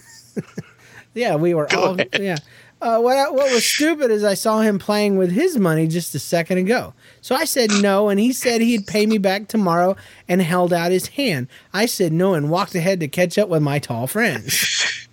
Yeah, 1.15 1.35
we 1.35 1.53
were 1.53 1.67
all 1.75 1.97
yeah. 2.21 2.37
Uh, 2.81 3.01
what 3.01 3.17
I, 3.17 3.29
what 3.31 3.53
was 3.53 3.67
stupid 3.67 4.13
is 4.13 4.23
I 4.23 4.35
saw 4.35 4.61
him 4.61 4.79
playing 4.79 5.17
with 5.17 5.33
his 5.33 5.59
money 5.59 5.89
just 5.89 6.15
a 6.15 6.19
second 6.21 6.59
ago. 6.59 6.95
So 7.23 7.35
I 7.35 7.45
said 7.45 7.71
no, 7.83 8.09
and 8.09 8.21
he 8.21 8.33
said 8.33 8.61
he'd 8.61 8.87
pay 8.87 9.05
me 9.05 9.19
back 9.19 9.49
tomorrow, 9.49 9.97
and 10.29 10.41
held 10.41 10.73
out 10.73 10.93
his 10.93 11.09
hand. 11.09 11.49
I 11.75 11.87
said 11.87 12.13
no, 12.13 12.35
and 12.35 12.51
walked 12.51 12.77
ahead 12.77 13.01
to 13.01 13.09
catch 13.09 13.37
up 13.37 13.49
with 13.49 13.63
my 13.63 13.79
tall 13.81 14.07
friends. 14.07 15.07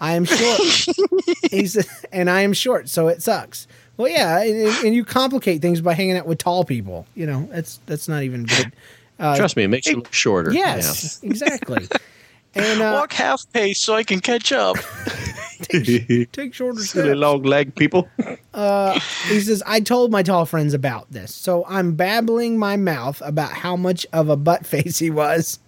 I 0.00 0.14
am 0.14 0.24
short. 0.24 0.60
he 1.50 1.66
said, 1.66 1.86
and 2.12 2.30
I 2.30 2.42
am 2.42 2.52
short, 2.52 2.88
so 2.88 3.08
it 3.08 3.22
sucks. 3.22 3.66
Well, 3.96 4.08
yeah, 4.08 4.42
and, 4.42 4.86
and 4.86 4.94
you 4.94 5.04
complicate 5.04 5.60
things 5.60 5.80
by 5.80 5.94
hanging 5.94 6.16
out 6.16 6.26
with 6.26 6.38
tall 6.38 6.64
people. 6.64 7.06
You 7.14 7.26
know, 7.26 7.48
that's 7.52 7.80
that's 7.86 8.08
not 8.08 8.22
even 8.22 8.44
good. 8.44 8.72
Uh, 9.18 9.36
Trust 9.36 9.56
me, 9.56 9.64
it 9.64 9.68
makes 9.68 9.86
you 9.86 9.96
look 9.96 10.12
shorter. 10.12 10.52
Yes, 10.52 11.22
exactly. 11.22 11.86
And 12.54 12.82
uh, 12.82 12.92
Walk 12.94 13.12
half 13.12 13.44
pace 13.52 13.78
so 13.78 13.94
I 13.94 14.02
can 14.02 14.20
catch 14.20 14.52
up. 14.52 14.76
Yeah. 15.72 16.24
take 16.32 16.54
shorter 16.54 16.80
Silly 16.80 17.08
steps. 17.08 17.18
long 17.18 17.42
leg 17.42 17.74
people. 17.74 18.08
Uh, 18.54 18.98
he 19.28 19.40
says, 19.40 19.62
I 19.66 19.80
told 19.80 20.10
my 20.10 20.22
tall 20.22 20.46
friends 20.46 20.74
about 20.74 21.10
this. 21.12 21.34
So 21.34 21.64
I'm 21.68 21.94
babbling 21.94 22.58
my 22.58 22.76
mouth 22.76 23.20
about 23.24 23.52
how 23.52 23.76
much 23.76 24.06
of 24.12 24.28
a 24.28 24.36
butt 24.36 24.66
face 24.66 24.98
he 24.98 25.10
was. 25.10 25.58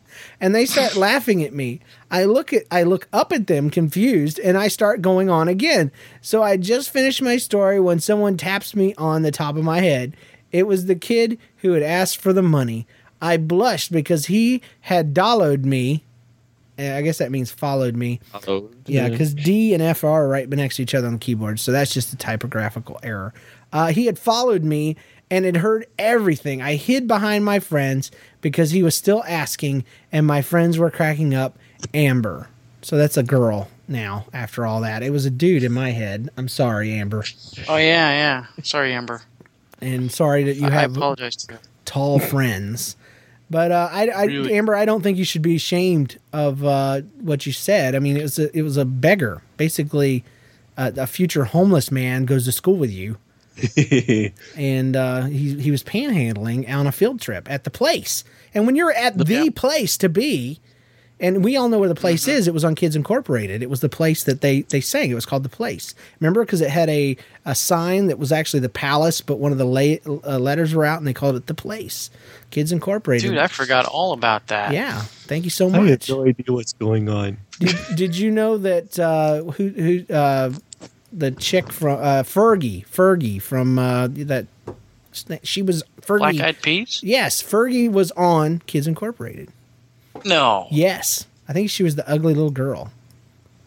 And 0.40 0.55
they 0.55 0.66
start 0.66 0.96
laughing 0.96 1.42
at 1.42 1.52
me. 1.52 1.81
I 2.12 2.25
look 2.25 2.53
at 2.53 2.64
I 2.70 2.83
look 2.83 3.09
up 3.12 3.33
at 3.33 3.46
them 3.46 3.70
confused 3.70 4.38
and 4.38 4.59
I 4.59 4.68
start 4.68 5.01
going 5.01 5.31
on 5.31 5.48
again. 5.48 5.90
So 6.20 6.42
I 6.42 6.59
just 6.59 6.90
finished 6.90 7.22
my 7.22 7.38
story 7.38 7.81
when 7.81 7.98
someone 8.01 8.37
taps 8.37 8.77
me 8.77 8.94
on 8.96 9.23
the 9.23 9.33
top 9.33 9.56
of 9.56 9.65
my 9.65 9.81
head. 9.81 10.15
It 10.52 10.67
was 10.67 10.85
the 10.85 10.94
kid 10.94 11.38
who 11.58 11.73
had 11.73 11.83
asked 11.83 12.19
for 12.19 12.35
the 12.35 12.42
money. 12.42 12.87
I 13.23 13.38
blushed 13.38 13.90
because 13.90 14.27
he 14.27 14.60
had 14.83 15.15
dollowed 15.15 15.65
me. 15.65 16.04
Uh, 16.79 16.92
I 16.96 17.02
guess 17.02 17.19
that 17.19 17.31
means 17.31 17.50
followed 17.50 17.96
me. 17.96 18.21
Yeah, 18.87 19.08
because 19.08 19.33
D 19.33 19.73
and 19.73 19.83
F 19.83 20.04
are 20.04 20.29
right 20.29 20.48
next 20.48 20.77
to 20.77 20.83
each 20.83 20.94
other 20.94 21.06
on 21.06 21.15
the 21.15 21.19
keyboard, 21.19 21.60
so 21.60 21.73
that's 21.73 21.94
just 21.94 22.13
a 22.13 22.17
typographical 22.17 22.98
error. 23.02 23.33
Uh, 23.73 23.87
he 23.87 24.04
had 24.04 24.19
followed 24.19 24.65
me 24.65 24.96
and 25.31 25.46
had 25.46 25.56
heard 25.58 25.87
everything. 25.98 26.60
I 26.60 26.75
hid 26.75 27.08
behind 27.08 27.44
my 27.44 27.58
friends 27.58 28.10
because 28.42 28.73
he 28.73 28.83
was 28.83 28.94
still 28.94 29.25
asking, 29.27 29.85
and 30.10 30.27
my 30.27 30.42
friends 30.42 30.77
were 30.77 30.90
cracking 30.90 31.35
up. 31.35 31.58
Amber. 31.94 32.48
So 32.83 32.96
that's 32.96 33.16
a 33.16 33.22
girl 33.22 33.68
now. 33.87 34.26
After 34.33 34.66
all 34.66 34.80
that, 34.80 35.02
it 35.02 35.10
was 35.10 35.24
a 35.26 35.30
dude 35.30 35.62
in 35.62 35.72
my 35.72 35.90
head. 35.90 36.30
I'm 36.37 36.48
sorry, 36.48 36.92
Amber, 36.92 37.24
Oh 37.68 37.76
yeah, 37.76 38.10
yeah. 38.10 38.46
Sorry, 38.62 38.92
Amber. 38.92 39.22
and 39.80 40.10
sorry 40.10 40.44
that 40.44 40.56
you 40.56 40.66
I 40.66 40.70
have 40.70 40.96
apologize 40.96 41.37
to 41.37 41.54
you. 41.54 41.58
tall 41.85 42.18
friends. 42.18 42.96
But 43.50 43.70
uh, 43.70 43.88
I, 43.92 44.08
I 44.08 44.24
Really? 44.24 44.54
Amber, 44.54 44.74
I 44.74 44.85
don't 44.87 45.02
think 45.02 45.18
you 45.18 45.24
should 45.24 45.42
be 45.42 45.56
ashamed 45.56 46.18
of 46.33 46.64
uh, 46.64 47.02
what 47.20 47.44
you 47.44 47.52
said. 47.52 47.94
I 47.94 47.98
mean, 47.98 48.16
it 48.16 48.22
was 48.22 48.38
a, 48.38 48.56
it 48.56 48.62
was 48.62 48.78
a 48.78 48.85
beggar, 48.87 49.42
basically, 49.58 50.24
uh, 50.78 50.90
a 50.96 51.06
future 51.06 51.44
homeless 51.44 51.90
man 51.92 52.24
goes 52.24 52.46
to 52.46 52.52
school 52.52 52.76
with 52.76 52.90
you, 52.90 53.18
and 54.56 54.96
uh, 54.96 55.24
he 55.24 55.60
he 55.60 55.70
was 55.70 55.83
panhandling 55.85 56.68
on 56.72 56.87
a 56.87 56.92
field 56.92 57.20
trip 57.20 57.50
at 57.50 57.64
the 57.64 57.70
place. 57.70 58.24
And 58.54 58.66
when 58.66 58.74
you're 58.76 58.92
at 58.92 59.16
the 59.18 59.50
place 59.50 59.96
to 59.98 60.08
be, 60.08 60.60
and 61.21 61.44
we 61.44 61.56
all 61.56 61.69
know 61.69 61.79
where 61.79 61.88
the 61.88 61.94
place 61.94 62.27
is. 62.27 62.48
It 62.48 62.54
was 62.54 62.65
on 62.65 62.75
Kids 62.75 62.96
Incorporated. 62.96 63.63
It 63.63 63.71
was 63.71 63.81
the 63.81 63.88
place 63.88 64.25
that 64.25 64.40
they 64.40 64.63
they 64.63 64.81
sang. 64.81 65.10
It 65.10 65.15
was 65.15 65.27
called 65.27 65.42
the 65.44 65.48
Place. 65.48 65.94
Remember, 66.21 66.44
because 66.44 66.60
it 66.60 66.71
had 66.71 66.88
a 66.88 67.17
a 67.44 67.54
sign 67.54 68.06
that 68.08 68.19
was 68.19 68.33
actually 68.33 68.60
the 68.60 68.69
Palace, 68.69 69.21
but 69.21 69.38
one 69.38 69.52
of 69.52 69.58
the 69.58 69.65
la- 69.65 70.19
uh, 70.25 70.38
letters 70.38 70.75
were 70.75 70.85
out, 70.85 70.98
and 70.98 71.06
they 71.06 71.13
called 71.15 71.37
it 71.37 71.46
the 71.46 71.54
Place. 71.54 72.10
Kids 72.50 72.73
Incorporated. 72.73 73.31
Dude, 73.31 73.38
I 73.38 73.46
forgot 73.46 73.87
all 73.87 74.13
about 74.13 74.48
that. 74.48 74.73
yeah. 74.73 75.00
Thank 75.00 75.44
you 75.44 75.50
so 75.50 75.71
much. 75.71 75.81
I 75.81 75.87
have 75.87 76.08
no 76.08 76.27
idea 76.27 76.44
what's 76.48 76.75
going 76.75 77.08
on. 77.08 77.38
did, 77.58 77.77
did 77.94 78.17
you 78.17 78.31
know 78.31 78.58
that 78.58 78.98
uh, 78.98 79.42
who 79.52 79.69
who 79.69 80.13
uh, 80.13 80.52
the 81.13 81.31
chick 81.31 81.71
from 81.73 81.98
uh, 81.98 82.23
Fergie 82.25 82.87
Fergie 82.87 83.40
from 83.40 83.79
uh, 83.79 84.08
that 84.10 84.46
she 85.42 85.63
was 85.63 85.83
Fergie 86.00 86.19
Black 86.19 86.40
Eyed 86.40 86.63
Peas? 86.63 87.00
Yes, 87.02 87.42
Fergie 87.42 87.90
was 87.90 88.10
on 88.13 88.58
Kids 88.67 88.87
Incorporated. 88.87 89.50
No. 90.25 90.67
Yes, 90.71 91.27
I 91.48 91.52
think 91.52 91.71
she 91.71 91.83
was 91.83 91.96
the 91.96 92.08
ugly 92.08 92.35
little 92.35 92.50
girl. 92.50 92.90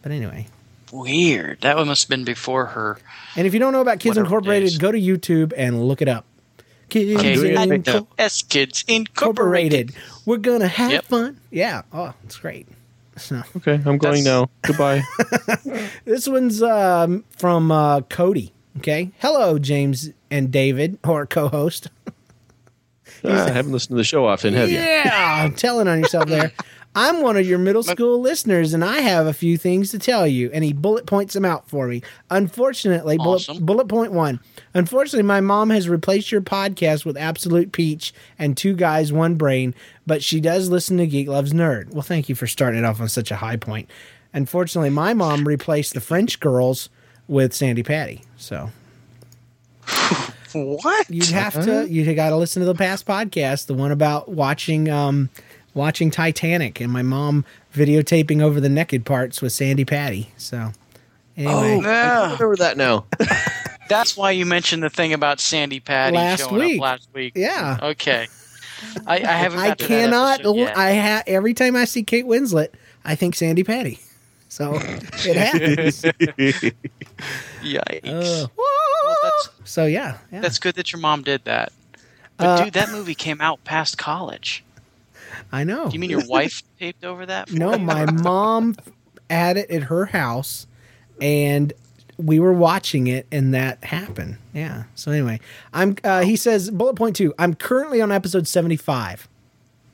But 0.02 0.12
anyway, 0.12 0.46
Weird. 0.92 1.60
That 1.62 1.76
one 1.76 1.88
must 1.88 2.04
have 2.04 2.08
been 2.10 2.24
before 2.24 2.66
her. 2.66 2.98
and 3.34 3.46
if 3.46 3.52
you 3.52 3.58
don't 3.60 3.72
know 3.72 3.80
about 3.80 3.98
Kids 3.98 4.16
Incorporated, 4.16 4.68
days. 4.70 4.78
go 4.78 4.92
to 4.92 4.98
YouTube 4.98 5.52
and 5.56 5.86
look 5.86 6.00
it 6.00 6.08
up. 6.08 6.24
Kids 6.88 7.18
Okay, 7.18 7.56
I 7.56 7.62
Incorporated. 7.64 8.06
S 8.18 8.42
Kids 8.44 8.84
Incorporated. 8.86 9.92
We're 10.24 10.36
gonna 10.36 10.68
have 10.68 10.92
Yep. 10.92 11.04
fun. 11.06 11.40
Yeah. 11.50 11.82
Oh, 11.92 12.14
it's 12.24 12.36
great. 12.38 12.68
So 13.18 13.42
Okay, 13.56 13.80
I'm 13.86 13.96
going 13.96 14.24
now. 14.24 14.50
Goodbye. 14.62 15.02
this 16.04 16.28
one's 16.28 16.62
um, 16.62 17.24
from 17.30 17.72
uh, 17.72 18.02
Cody. 18.02 18.52
Okay. 18.76 19.10
Hello, 19.20 19.58
James 19.58 20.10
and 20.30 20.52
David, 20.52 20.98
or 21.02 21.24
co-host. 21.26 21.88
I 23.26 23.30
uh, 23.30 23.52
haven't 23.52 23.72
listened 23.72 23.90
to 23.90 23.96
the 23.96 24.04
show 24.04 24.26
often, 24.26 24.54
have 24.54 24.70
you? 24.70 24.78
Yeah, 24.78 25.42
I'm 25.44 25.54
telling 25.54 25.88
on 25.88 26.00
yourself 26.00 26.28
there. 26.28 26.52
I'm 26.98 27.20
one 27.20 27.36
of 27.36 27.46
your 27.46 27.58
middle 27.58 27.82
school 27.82 28.22
listeners, 28.22 28.72
and 28.72 28.82
I 28.82 29.00
have 29.00 29.26
a 29.26 29.34
few 29.34 29.58
things 29.58 29.90
to 29.90 29.98
tell 29.98 30.26
you. 30.26 30.50
And 30.54 30.64
he 30.64 30.72
bullet 30.72 31.04
points 31.04 31.34
them 31.34 31.44
out 31.44 31.68
for 31.68 31.86
me. 31.86 32.00
Unfortunately, 32.30 33.18
bullet, 33.18 33.46
bullet 33.60 33.86
point 33.86 34.12
one. 34.12 34.40
Unfortunately, 34.72 35.22
my 35.22 35.42
mom 35.42 35.68
has 35.68 35.90
replaced 35.90 36.32
your 36.32 36.40
podcast 36.40 37.04
with 37.04 37.18
Absolute 37.18 37.70
Peach 37.70 38.14
and 38.38 38.56
Two 38.56 38.74
Guys, 38.74 39.12
One 39.12 39.34
Brain, 39.34 39.74
but 40.06 40.22
she 40.22 40.40
does 40.40 40.70
listen 40.70 40.96
to 40.96 41.06
Geek 41.06 41.28
Loves 41.28 41.52
Nerd. 41.52 41.90
Well, 41.90 42.00
thank 42.00 42.30
you 42.30 42.34
for 42.34 42.46
starting 42.46 42.80
it 42.80 42.86
off 42.86 42.98
on 42.98 43.10
such 43.10 43.30
a 43.30 43.36
high 43.36 43.56
point. 43.56 43.90
Unfortunately, 44.32 44.90
my 44.90 45.12
mom 45.12 45.46
replaced 45.46 45.92
the 45.92 46.00
French 46.00 46.40
girls 46.40 46.88
with 47.28 47.52
Sandi 47.52 47.82
Patty. 47.82 48.22
So 48.38 48.70
What? 50.64 51.10
you'd 51.10 51.26
have 51.28 51.54
to 51.64 51.88
you 51.88 52.14
got 52.14 52.30
to 52.30 52.36
listen 52.36 52.60
to 52.60 52.66
the 52.66 52.74
past 52.74 53.06
podcast, 53.06 53.66
the 53.66 53.74
one 53.74 53.92
about 53.92 54.28
watching 54.28 54.88
um 54.88 55.30
watching 55.74 56.10
Titanic 56.10 56.80
and 56.80 56.92
my 56.92 57.02
mom 57.02 57.44
videotaping 57.74 58.42
over 58.42 58.60
the 58.60 58.68
naked 58.68 59.04
parts 59.04 59.42
with 59.42 59.52
Sandi 59.52 59.84
Patty. 59.84 60.30
So 60.36 60.72
anyway, 61.36 61.52
Oh, 61.54 61.82
I 61.88 62.32
remember 62.32 62.56
that 62.56 62.76
now. 62.76 63.04
That's 63.88 64.16
why 64.16 64.32
you 64.32 64.46
mentioned 64.46 64.82
the 64.82 64.90
thing 64.90 65.12
about 65.12 65.38
Sandi 65.38 65.78
Patty 65.80 66.16
Last 66.16 66.40
showing 66.40 66.54
week. 66.56 66.76
up 66.78 66.82
last 66.82 67.08
week. 67.12 67.34
Yeah. 67.36 67.78
Okay. 67.80 68.26
I, 69.06 69.16
I 69.16 69.20
haven't. 69.20 69.58
I 69.60 69.68
got 69.68 69.78
to 69.78 69.84
that 69.84 69.88
cannot. 69.88 70.40
episode. 70.40 70.68
I 70.76 70.94
ha- 70.96 71.22
every 71.26 71.54
time 71.54 71.76
I 71.76 71.84
see 71.84 72.02
Kate 72.02 72.24
Winslet, 72.26 72.68
I 73.04 73.14
think 73.14 73.34
Sandi 73.36 73.62
Patty. 73.64 74.00
So 74.48 74.74
it 74.74 75.36
happens. 75.36 76.02
Yikes. 77.62 78.04
Uh, 78.04 78.48
Well, 78.56 78.66
that's, 78.76 78.85
so 79.64 79.84
yeah, 79.86 80.18
yeah. 80.32 80.40
that's 80.40 80.58
good 80.58 80.74
that 80.76 80.92
your 80.92 81.00
mom 81.00 81.22
did 81.22 81.44
that. 81.44 81.72
But 82.36 82.46
Uh, 82.46 82.64
dude, 82.64 82.74
that 82.74 82.90
movie 82.90 83.14
came 83.14 83.40
out 83.40 83.62
past 83.64 83.98
college. 83.98 84.62
I 85.52 85.64
know. 85.64 85.88
Do 85.88 85.94
you 85.94 85.98
mean 85.98 86.10
your 86.10 86.26
wife 86.26 86.62
taped 86.78 87.04
over 87.04 87.26
that? 87.26 87.52
No, 87.52 87.78
my 87.78 88.10
mom 88.10 88.76
had 89.30 89.56
it 89.56 89.70
at 89.70 89.84
her 89.84 90.06
house, 90.06 90.66
and 91.20 91.72
we 92.18 92.40
were 92.40 92.52
watching 92.52 93.06
it, 93.06 93.26
and 93.30 93.52
that 93.54 93.82
happened. 93.84 94.38
Yeah. 94.54 94.84
So 94.94 95.10
anyway, 95.12 95.40
I'm. 95.72 95.96
Uh, 96.02 96.22
he 96.22 96.36
says 96.36 96.70
bullet 96.70 96.94
point 96.94 97.16
two. 97.16 97.34
I'm 97.38 97.54
currently 97.54 98.00
on 98.00 98.10
episode 98.12 98.48
seventy 98.48 98.76
five. 98.76 99.28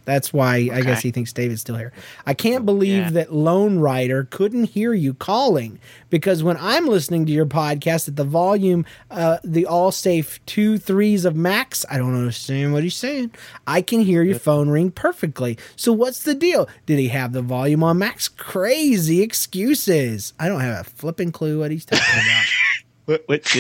That's 0.05 0.33
why 0.33 0.69
I 0.73 0.81
guess 0.83 1.01
he 1.03 1.11
thinks 1.11 1.33
David's 1.33 1.61
still 1.61 1.77
here. 1.77 1.93
I 2.27 2.35
can't 2.35 2.67
believe 2.67 2.93
Yeah. 3.05 3.11
that 3.11 3.33
Lone 3.33 3.79
Rider 3.79 4.27
couldn't 4.31 4.65
hear 4.71 4.93
you 4.93 5.15
calling 5.15 5.79
because 6.11 6.43
when 6.43 6.57
I'm 6.59 6.87
listening 6.87 7.25
to 7.27 7.33
your 7.33 7.47
podcast 7.47 8.09
at 8.09 8.17
the 8.17 8.25
volume, 8.25 8.85
uh, 9.11 9.39
the 9.45 9.65
all 9.67 9.93
safe 9.93 10.45
two 10.47 10.79
threes 10.79 11.25
of 11.25 11.37
max, 11.37 11.85
I 11.91 11.99
don't 11.99 12.15
understand 12.17 12.73
what 12.73 12.83
he's 12.83 12.97
saying. 12.97 13.31
I 13.67 13.81
can 13.83 14.01
hear 14.01 14.23
your 14.23 14.39
phone 14.39 14.69
ring 14.71 14.91
perfectly. 14.91 15.57
So 15.77 15.93
what's 15.93 16.23
the 16.23 16.35
deal? 16.35 16.69
Did 16.87 16.99
he 16.99 17.09
have 17.09 17.33
the 17.33 17.43
volume 17.43 17.83
on 17.85 17.99
max? 17.99 18.29
Crazy 18.29 19.23
excuses. 19.23 20.33
I 20.39 20.49
don't 20.49 20.61
have 20.61 20.81
a 20.87 20.91
flipping 20.91 21.33
clue 21.33 21.61
what 21.61 21.71
he's 21.71 21.85
talking 21.85 22.05
about. 22.05 22.45
What? 23.07 23.25
what 23.27 23.49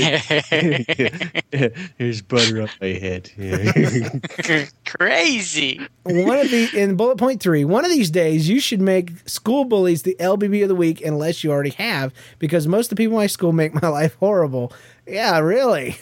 Here's 1.98 2.22
butter 2.22 2.62
up 2.62 2.70
my 2.80 2.88
head. 2.88 3.30
Crazy. 4.86 5.80
one 6.04 6.38
of 6.38 6.50
the 6.50 6.68
in 6.74 6.96
bullet 6.96 7.18
point 7.18 7.40
three, 7.42 7.64
one 7.64 7.84
of 7.84 7.90
these 7.90 8.10
days 8.10 8.48
you 8.48 8.60
should 8.60 8.80
make 8.80 9.10
school 9.28 9.64
bullies 9.64 10.02
the 10.02 10.16
LBB 10.20 10.62
of 10.62 10.68
the 10.68 10.74
week, 10.74 11.00
unless 11.04 11.42
you 11.42 11.50
already 11.50 11.70
have, 11.70 12.12
because 12.38 12.66
most 12.68 12.86
of 12.86 12.90
the 12.90 12.96
people 13.02 13.14
in 13.14 13.22
my 13.22 13.26
school 13.26 13.52
make 13.52 13.80
my 13.80 13.88
life 13.88 14.16
horrible. 14.20 14.72
Yeah, 15.06 15.38
really. 15.40 15.96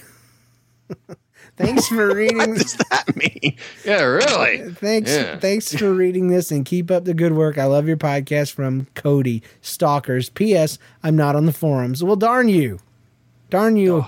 Thanks 1.57 1.89
for 1.89 2.15
reading. 2.15 2.39
what 2.39 2.59
does 2.59 2.77
that 2.91 3.17
mean? 3.17 3.57
Yeah, 3.85 4.03
really. 4.03 4.73
Thanks, 4.75 5.11
Yeah. 5.11 5.39
thanks 5.39 5.75
for 5.75 5.93
reading 5.93 6.29
this 6.29 6.51
and 6.51 6.65
keep 6.65 6.91
up 6.91 7.05
the 7.05 7.15
good 7.15 7.33
work. 7.33 7.59
I 7.59 7.65
love 7.67 7.87
your 7.87 7.97
podcast 7.99 8.53
from 8.53 8.87
Cody 8.95 9.43
Stalkers. 9.61 10.31
P.S. 10.31 10.79
I'm 11.03 11.17
not 11.17 11.37
on 11.37 11.45
the 11.47 11.53
forums. 11.53 12.03
Well, 12.03 12.17
darn 12.17 12.49
you, 12.49 12.79
darn 13.51 13.77
you. 13.77 14.07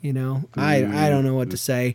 You 0.00 0.12
know, 0.12 0.44
I 0.54 0.84
I 0.84 1.08
don't 1.08 1.24
know 1.24 1.34
what 1.34 1.50
to 1.50 1.56
say. 1.56 1.94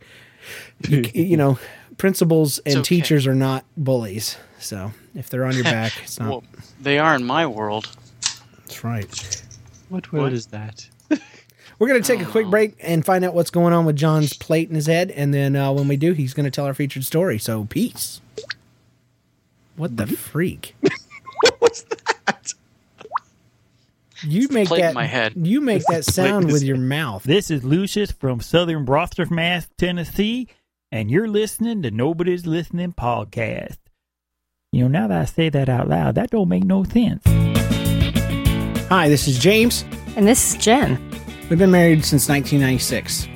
You, 0.87 1.03
you 1.13 1.37
know, 1.37 1.59
principals 1.97 2.59
and 2.59 2.77
okay. 2.77 2.83
teachers 2.83 3.27
are 3.27 3.35
not 3.35 3.65
bullies. 3.75 4.37
So 4.59 4.91
if 5.13 5.29
they're 5.29 5.45
on 5.45 5.55
your 5.55 5.63
back, 5.63 5.91
it's 6.03 6.19
not. 6.19 6.29
Well, 6.29 6.43
they 6.79 6.99
are 6.99 7.15
in 7.15 7.23
my 7.23 7.45
world. 7.45 7.89
That's 8.21 8.83
right. 8.83 9.43
What 9.89 10.11
word 10.11 10.33
is 10.33 10.47
that? 10.47 10.89
We're 11.79 11.87
going 11.87 12.01
to 12.01 12.07
take 12.07 12.25
a 12.25 12.29
quick 12.29 12.47
break 12.47 12.75
and 12.79 13.05
find 13.05 13.23
out 13.23 13.33
what's 13.33 13.51
going 13.51 13.71
on 13.71 13.85
with 13.85 13.95
John's 13.95 14.33
plate 14.33 14.67
in 14.67 14.75
his 14.75 14.87
head. 14.87 15.11
And 15.11 15.33
then 15.33 15.55
uh, 15.55 15.71
when 15.71 15.87
we 15.87 15.95
do, 15.95 16.13
he's 16.13 16.33
going 16.33 16.45
to 16.45 16.51
tell 16.51 16.65
our 16.65 16.73
featured 16.73 17.05
story. 17.05 17.37
So, 17.37 17.65
peace. 17.65 18.19
What 19.75 19.95
the 19.95 20.07
freak? 20.07 20.75
what 21.41 21.61
was 21.61 21.83
that? 21.83 22.53
You 24.23 24.47
make 24.49 24.67
plate 24.67 24.79
in 24.79 24.85
that. 24.87 24.93
my 24.95 25.05
head. 25.05 25.33
You 25.35 25.61
make 25.61 25.83
that 25.89 26.03
sound 26.05 26.51
with 26.51 26.63
your 26.63 26.77
mouth. 26.77 27.23
This 27.23 27.51
is 27.51 27.63
Lucius 27.63 28.11
from 28.11 28.39
Southern 28.39 28.85
Mass, 29.29 29.67
Tennessee, 29.77 30.47
and 30.91 31.11
you're 31.11 31.27
listening 31.27 31.83
to 31.83 31.91
Nobody's 31.91 32.47
Listening 32.47 32.93
podcast. 32.93 33.77
You 34.71 34.83
know, 34.83 34.87
now 34.87 35.07
that 35.07 35.21
I 35.21 35.25
say 35.25 35.49
that 35.49 35.69
out 35.69 35.87
loud, 35.87 36.15
that 36.15 36.31
don't 36.31 36.49
make 36.49 36.63
no 36.63 36.83
sense. 36.83 37.21
Hi, 38.89 39.07
this 39.07 39.27
is 39.27 39.37
James. 39.37 39.85
And 40.15 40.27
this 40.27 40.55
is 40.55 40.61
Jen. 40.63 40.99
We've 41.49 41.59
been 41.59 41.71
married 41.71 42.03
since 42.03 42.27
1996. 42.27 43.27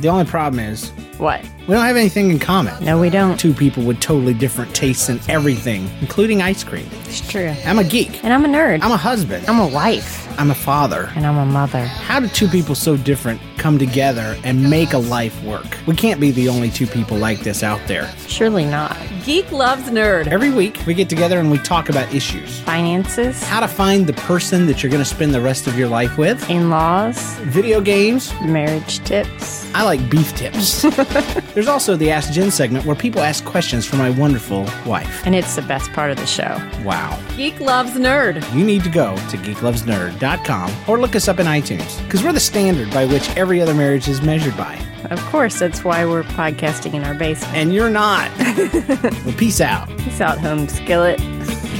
The 0.00 0.08
only 0.08 0.24
problem 0.24 0.58
is 0.58 0.90
What? 1.18 1.44
We 1.66 1.74
don't 1.74 1.84
have 1.84 1.96
anything 1.96 2.30
in 2.30 2.38
common. 2.38 2.84
No, 2.84 2.98
we 3.00 3.08
don't. 3.08 3.38
Two 3.40 3.54
people 3.54 3.82
with 3.84 3.98
totally 4.00 4.34
different 4.34 4.74
tastes 4.74 5.08
in 5.08 5.18
everything, 5.28 5.88
including 6.00 6.42
ice 6.42 6.62
cream. 6.62 6.86
It's 7.04 7.26
true. 7.26 7.54
I'm 7.64 7.78
a 7.78 7.84
geek. 7.84 8.22
And 8.22 8.32
I'm 8.34 8.44
a 8.44 8.48
nerd. 8.48 8.82
I'm 8.82 8.92
a 8.92 8.96
husband. 8.98 9.48
I'm 9.48 9.58
a 9.60 9.66
wife. 9.66 10.20
I'm 10.38 10.50
a 10.50 10.54
father. 10.54 11.10
And 11.14 11.24
I'm 11.26 11.38
a 11.38 11.46
mother. 11.46 11.84
How 11.86 12.20
do 12.20 12.28
two 12.28 12.48
people 12.48 12.74
so 12.74 12.96
different 12.96 13.40
come 13.56 13.78
together 13.78 14.36
and 14.44 14.68
make 14.68 14.92
a 14.92 14.98
life 14.98 15.40
work? 15.44 15.78
We 15.86 15.94
can't 15.94 16.20
be 16.20 16.32
the 16.32 16.48
only 16.48 16.70
two 16.70 16.86
people 16.86 17.16
like 17.16 17.40
this 17.40 17.62
out 17.62 17.80
there. 17.86 18.12
Surely 18.26 18.64
not. 18.64 18.96
Geek 19.24 19.50
Loves 19.52 19.84
Nerd. 19.84 20.26
Every 20.26 20.50
week, 20.50 20.80
we 20.86 20.92
get 20.92 21.08
together 21.08 21.38
and 21.38 21.50
we 21.50 21.58
talk 21.58 21.88
about 21.88 22.12
issues. 22.12 22.60
Finances. 22.60 23.42
How 23.44 23.60
to 23.60 23.68
find 23.68 24.06
the 24.06 24.12
person 24.12 24.66
that 24.66 24.82
you're 24.82 24.90
going 24.90 25.02
to 25.02 25.08
spend 25.08 25.32
the 25.32 25.40
rest 25.40 25.66
of 25.66 25.78
your 25.78 25.88
life 25.88 26.18
with. 26.18 26.50
In 26.50 26.68
laws. 26.68 27.36
Video 27.44 27.80
games. 27.80 28.32
Marriage 28.42 28.98
tips. 29.04 29.72
I 29.72 29.82
like 29.84 30.10
beef 30.10 30.34
tips. 30.36 30.84
There's 31.54 31.68
also 31.68 31.94
the 31.96 32.10
Ask 32.10 32.32
Jen 32.32 32.50
segment 32.50 32.84
where 32.84 32.96
people 32.96 33.20
ask 33.20 33.44
questions 33.44 33.86
for 33.86 33.94
my 33.94 34.10
wonderful 34.10 34.64
wife. 34.84 35.24
And 35.24 35.36
it's 35.36 35.54
the 35.54 35.62
best 35.62 35.92
part 35.92 36.10
of 36.10 36.16
the 36.16 36.26
show. 36.26 36.60
Wow. 36.84 37.16
Geek 37.36 37.60
Loves 37.60 37.92
Nerd. 37.92 38.42
You 38.52 38.64
need 38.64 38.82
to 38.82 38.90
go 38.90 39.14
to 39.14 39.36
geeklovesnerd.com 39.36 40.74
or 40.88 40.98
look 40.98 41.14
us 41.14 41.28
up 41.28 41.38
in 41.38 41.46
iTunes 41.46 42.02
because 42.04 42.24
we're 42.24 42.32
the 42.32 42.40
standard 42.40 42.90
by 42.90 43.06
which 43.06 43.30
every 43.36 43.60
other 43.60 43.72
marriage 43.72 44.08
is 44.08 44.20
measured 44.20 44.56
by. 44.56 44.74
Of 45.10 45.20
course, 45.26 45.60
that's 45.60 45.84
why 45.84 46.04
we're 46.04 46.24
podcasting 46.24 46.94
in 46.94 47.04
our 47.04 47.14
basement. 47.14 47.54
And 47.54 47.72
you're 47.72 47.90
not. 47.90 48.36
well, 48.38 49.34
peace 49.36 49.60
out. 49.60 49.88
Peace 49.98 50.20
out, 50.20 50.38
home 50.38 50.66
skillet. 50.66 51.18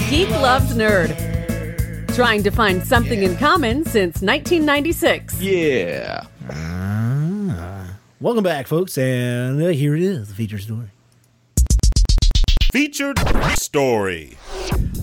Geek 0.08 0.30
Loves 0.30 0.76
Nerd. 0.76 1.16
Trying 2.14 2.44
to 2.44 2.52
find 2.52 2.86
something 2.86 3.24
in 3.24 3.36
common 3.38 3.84
since 3.84 4.22
1996. 4.22 5.40
Yeah. 5.40 6.26
Welcome 8.24 8.42
back, 8.42 8.66
folks, 8.66 8.96
and 8.96 9.62
uh, 9.62 9.66
here 9.66 9.94
it 9.94 10.00
is, 10.00 10.28
the 10.28 10.34
feature 10.34 10.58
story. 10.58 10.88
Featured 12.72 13.18
story. 13.58 14.38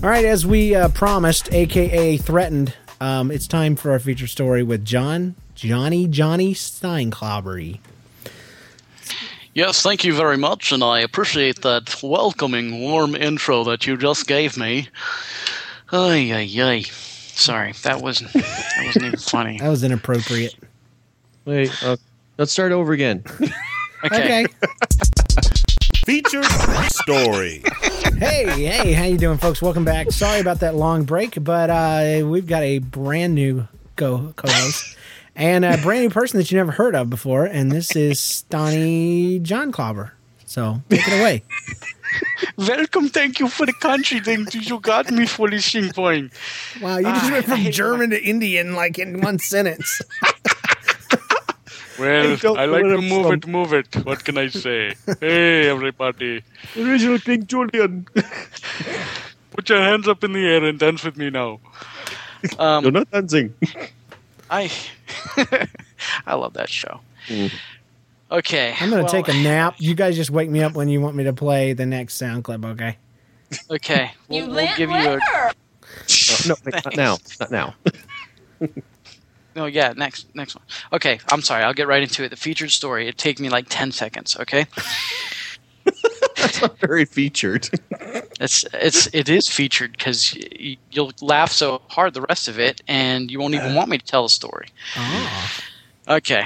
All 0.02 0.10
right, 0.10 0.24
as 0.24 0.44
we 0.44 0.74
uh, 0.74 0.88
promised, 0.88 1.52
aka 1.54 2.16
threatened, 2.16 2.74
um, 3.00 3.30
it's 3.30 3.46
time 3.46 3.76
for 3.76 3.92
our 3.92 4.00
feature 4.00 4.26
story 4.26 4.64
with 4.64 4.84
John, 4.84 5.36
Johnny, 5.54 6.08
Johnny 6.08 6.52
Steinklaubery. 6.52 7.78
Yes, 9.54 9.82
thank 9.82 10.02
you 10.02 10.14
very 10.14 10.36
much, 10.36 10.72
and 10.72 10.82
I 10.82 10.98
appreciate 10.98 11.62
that 11.62 12.02
welcoming, 12.02 12.80
warm 12.80 13.14
intro 13.14 13.62
that 13.62 13.86
you 13.86 13.96
just 13.96 14.26
gave 14.26 14.56
me. 14.56 14.88
Ay, 15.92 16.32
ay, 16.32 16.60
ay. 16.60 16.80
Sorry, 16.82 17.70
that 17.84 18.02
wasn't 18.02 18.32
that 18.32 18.82
wasn't 18.84 19.04
even 19.04 19.18
funny. 19.20 19.58
That 19.60 19.68
was 19.68 19.84
inappropriate. 19.84 20.56
Wait, 21.44 21.70
uh, 21.84 21.96
let's 22.38 22.52
start 22.52 22.72
over 22.72 22.92
again. 22.92 23.24
Okay. 24.04 24.46
Featured 26.04 26.44
story. 26.90 27.62
hey, 28.18 28.46
hey, 28.50 28.92
how 28.94 29.04
you 29.04 29.16
doing, 29.16 29.38
folks? 29.38 29.62
Welcome 29.62 29.84
back. 29.84 30.10
Sorry 30.10 30.40
about 30.40 30.58
that 30.58 30.74
long 30.74 31.04
break, 31.04 31.36
but 31.44 31.70
uh, 31.70 32.26
we've 32.26 32.48
got 32.48 32.64
a 32.64 32.78
brand 32.80 33.36
new 33.36 33.68
co- 33.94 34.32
co-host 34.34 34.96
and 35.36 35.64
a 35.64 35.78
brand 35.78 36.02
new 36.02 36.10
person 36.10 36.38
that 36.38 36.50
you 36.50 36.56
never 36.58 36.72
heard 36.72 36.96
of 36.96 37.10
before, 37.10 37.44
and 37.44 37.70
this 37.70 37.94
is 37.94 38.42
Donnie 38.50 39.38
John 39.38 39.70
Clobber. 39.70 40.14
So 40.46 40.82
take 40.90 41.06
it 41.06 41.20
away. 41.20 41.44
Welcome, 42.56 43.08
thank 43.08 43.38
you 43.38 43.46
for 43.46 43.66
the 43.66 43.72
country 43.72 44.18
thing. 44.18 44.48
You 44.52 44.60
You 44.62 44.80
got 44.80 45.12
me 45.12 45.26
for 45.26 45.48
listening 45.48 45.92
point. 45.92 46.32
Wow, 46.80 46.96
you 46.96 47.04
just 47.04 47.24
Ah, 47.26 47.30
went 47.34 47.44
from 47.44 47.58
hate 47.58 47.72
German 47.72 48.10
to 48.10 48.20
Indian 48.20 48.74
like 48.74 48.98
in 48.98 49.20
one 49.20 49.38
sentence. 49.38 50.00
Well, 51.98 52.38
I 52.56 52.62
I 52.62 52.64
like 52.66 52.82
to 52.82 53.00
move 53.00 53.26
from. 53.26 53.34
it, 53.34 53.46
move 53.46 53.72
it. 53.72 53.96
What 54.06 54.24
can 54.24 54.38
I 54.38 54.48
say? 54.48 54.94
hey, 55.20 55.68
everybody. 55.68 56.42
Original 56.76 57.18
King 57.18 57.46
Julien. 57.46 58.06
Put 59.50 59.68
your 59.68 59.80
hands 59.80 60.08
up 60.08 60.24
in 60.24 60.32
the 60.32 60.44
air 60.46 60.64
and 60.64 60.78
dance 60.78 61.04
with 61.04 61.16
me 61.16 61.30
now. 61.30 61.60
Um, 62.58 62.84
You're 62.84 62.92
not 62.92 63.10
dancing. 63.10 63.54
I 64.50 64.70
I 66.26 66.34
love 66.34 66.54
that 66.54 66.68
show. 66.68 67.00
Okay. 68.30 68.74
I'm 68.80 68.90
gonna 68.90 69.02
well, 69.02 69.12
take 69.12 69.28
a 69.28 69.34
nap. 69.34 69.76
You 69.78 69.94
guys 69.94 70.16
just 70.16 70.30
wake 70.30 70.50
me 70.50 70.62
up 70.62 70.74
when 70.74 70.88
you 70.88 71.00
want 71.00 71.16
me 71.16 71.24
to 71.24 71.32
play 71.32 71.72
the 71.74 71.86
next 71.86 72.14
sound 72.14 72.44
clip, 72.44 72.64
okay? 72.64 72.96
Okay. 73.70 74.12
We'll, 74.28 74.48
we'll 74.50 74.76
give 74.76 74.90
you 74.90 74.96
a 74.96 75.20
Oh, 76.08 76.36
no, 76.48 76.54
wait, 76.64 76.84
not 76.84 76.96
now. 76.96 77.18
Not 77.40 77.50
now. 77.50 77.74
No, 79.54 79.66
yeah, 79.66 79.92
next 79.96 80.34
next 80.34 80.54
one. 80.54 80.64
Okay, 80.92 81.20
I'm 81.30 81.42
sorry. 81.42 81.62
I'll 81.64 81.74
get 81.74 81.86
right 81.86 82.02
into 82.02 82.24
it. 82.24 82.30
The 82.30 82.36
featured 82.36 82.70
story. 82.70 83.08
It 83.08 83.18
takes 83.18 83.40
me 83.40 83.48
like 83.48 83.66
ten 83.68 83.92
seconds. 83.92 84.36
Okay, 84.40 84.66
That's 86.36 86.60
not 86.62 86.78
very 86.78 87.04
featured. 87.04 87.68
it's 88.40 88.64
it's 88.72 89.08
it 89.12 89.28
is 89.28 89.48
featured 89.48 89.92
because 89.92 90.34
y- 90.58 90.76
you'll 90.90 91.12
laugh 91.20 91.50
so 91.52 91.82
hard 91.88 92.14
the 92.14 92.22
rest 92.22 92.48
of 92.48 92.58
it, 92.58 92.80
and 92.88 93.30
you 93.30 93.38
won't 93.40 93.54
even 93.54 93.74
want 93.74 93.88
me 93.90 93.98
to 93.98 94.04
tell 94.04 94.22
the 94.24 94.28
story. 94.28 94.68
Oh. 94.96 95.50
Okay, 96.08 96.44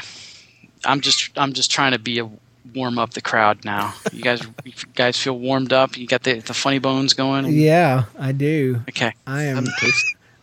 I'm 0.84 1.00
just 1.00 1.30
I'm 1.38 1.52
just 1.52 1.70
trying 1.70 1.92
to 1.92 1.98
be 1.98 2.18
a 2.18 2.28
warm 2.74 2.98
up 2.98 3.12
the 3.14 3.20
crowd 3.22 3.64
now. 3.64 3.94
You 4.12 4.22
guys 4.22 4.42
you 4.64 4.72
guys 4.94 5.16
feel 5.16 5.38
warmed 5.38 5.72
up. 5.72 5.96
You 5.96 6.06
got 6.06 6.24
the 6.24 6.40
the 6.40 6.54
funny 6.54 6.78
bones 6.78 7.14
going. 7.14 7.46
Yeah, 7.46 8.04
I 8.18 8.32
do. 8.32 8.82
Okay. 8.88 9.14
I 9.26 9.44
am 9.44 9.64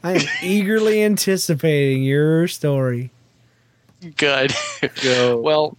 I 0.03 0.13
am 0.13 0.21
eagerly 0.41 1.01
anticipating 1.03 2.03
your 2.03 2.47
story. 2.47 3.11
Good. 4.17 4.53
Go. 5.01 5.37
well, 5.41 5.77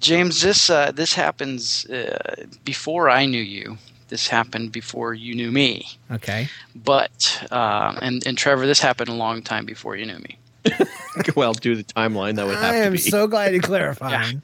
James, 0.00 0.40
this 0.40 0.70
uh, 0.70 0.90
this 0.92 1.14
happens 1.14 1.84
uh, 1.90 2.46
before 2.64 3.10
I 3.10 3.26
knew 3.26 3.42
you. 3.42 3.76
This 4.08 4.28
happened 4.28 4.72
before 4.72 5.14
you 5.14 5.34
knew 5.34 5.50
me. 5.50 5.86
Okay. 6.10 6.48
But 6.74 7.46
um, 7.50 7.98
and 8.02 8.26
and 8.26 8.36
Trevor, 8.38 8.66
this 8.66 8.80
happened 8.80 9.08
a 9.10 9.14
long 9.14 9.42
time 9.42 9.64
before 9.66 9.96
you 9.96 10.06
knew 10.06 10.18
me. 10.18 10.38
well, 11.36 11.52
do 11.52 11.74
the 11.76 11.84
timeline. 11.84 12.36
That 12.36 12.46
would 12.46 12.56
have 12.56 12.74
I 12.74 12.78
to 12.78 12.84
am 12.86 12.92
be. 12.92 12.98
so 12.98 13.26
glad 13.26 13.52
you 13.54 13.60
clarified. 13.62 14.40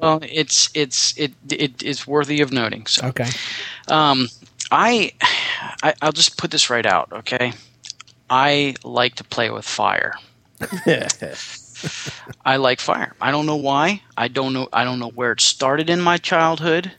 Well, 0.00 0.20
it's 0.22 0.70
it's 0.74 1.16
it 1.18 1.32
it 1.50 1.82
is 1.82 2.06
worthy 2.06 2.40
of 2.40 2.52
noting. 2.52 2.86
So, 2.86 3.08
Okay. 3.08 3.28
um, 3.88 4.28
I, 4.70 5.12
I 5.82 5.94
I'll 6.00 6.12
just 6.12 6.36
put 6.38 6.50
this 6.52 6.70
right 6.70 6.86
out. 6.86 7.12
Okay, 7.12 7.52
I 8.30 8.74
like 8.84 9.16
to 9.16 9.24
play 9.24 9.50
with 9.50 9.64
fire. 9.64 10.14
I 12.44 12.56
like 12.56 12.80
fire. 12.80 13.14
I 13.20 13.30
don't 13.30 13.46
know 13.46 13.56
why. 13.56 14.02
I 14.16 14.28
don't 14.28 14.52
know. 14.52 14.68
I 14.72 14.84
don't 14.84 14.98
know 14.98 15.10
where 15.10 15.32
it 15.32 15.40
started 15.40 15.88
in 15.88 16.00
my 16.00 16.16
childhood. 16.16 16.92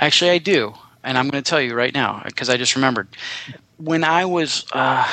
Actually, 0.00 0.30
I 0.30 0.38
do, 0.38 0.74
and 1.04 1.18
I'm 1.18 1.28
going 1.28 1.42
to 1.42 1.48
tell 1.48 1.60
you 1.60 1.74
right 1.74 1.92
now 1.92 2.22
because 2.24 2.48
I 2.48 2.56
just 2.56 2.74
remembered 2.74 3.08
when 3.76 4.04
I 4.04 4.24
was. 4.24 4.64
Uh, 4.72 5.04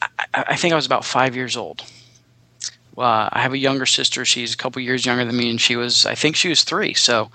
I, 0.00 0.08
I 0.34 0.56
think 0.56 0.72
I 0.72 0.76
was 0.76 0.86
about 0.86 1.04
five 1.04 1.34
years 1.34 1.56
old. 1.56 1.82
Uh, 2.96 3.28
I 3.32 3.40
have 3.40 3.52
a 3.52 3.58
younger 3.58 3.86
sister. 3.86 4.24
She's 4.24 4.54
a 4.54 4.56
couple 4.56 4.82
years 4.82 5.06
younger 5.06 5.24
than 5.24 5.36
me, 5.36 5.50
and 5.50 5.60
she 5.60 5.76
was. 5.76 6.06
I 6.06 6.14
think 6.14 6.36
she 6.36 6.48
was 6.48 6.62
three. 6.64 6.94
So 6.94 7.30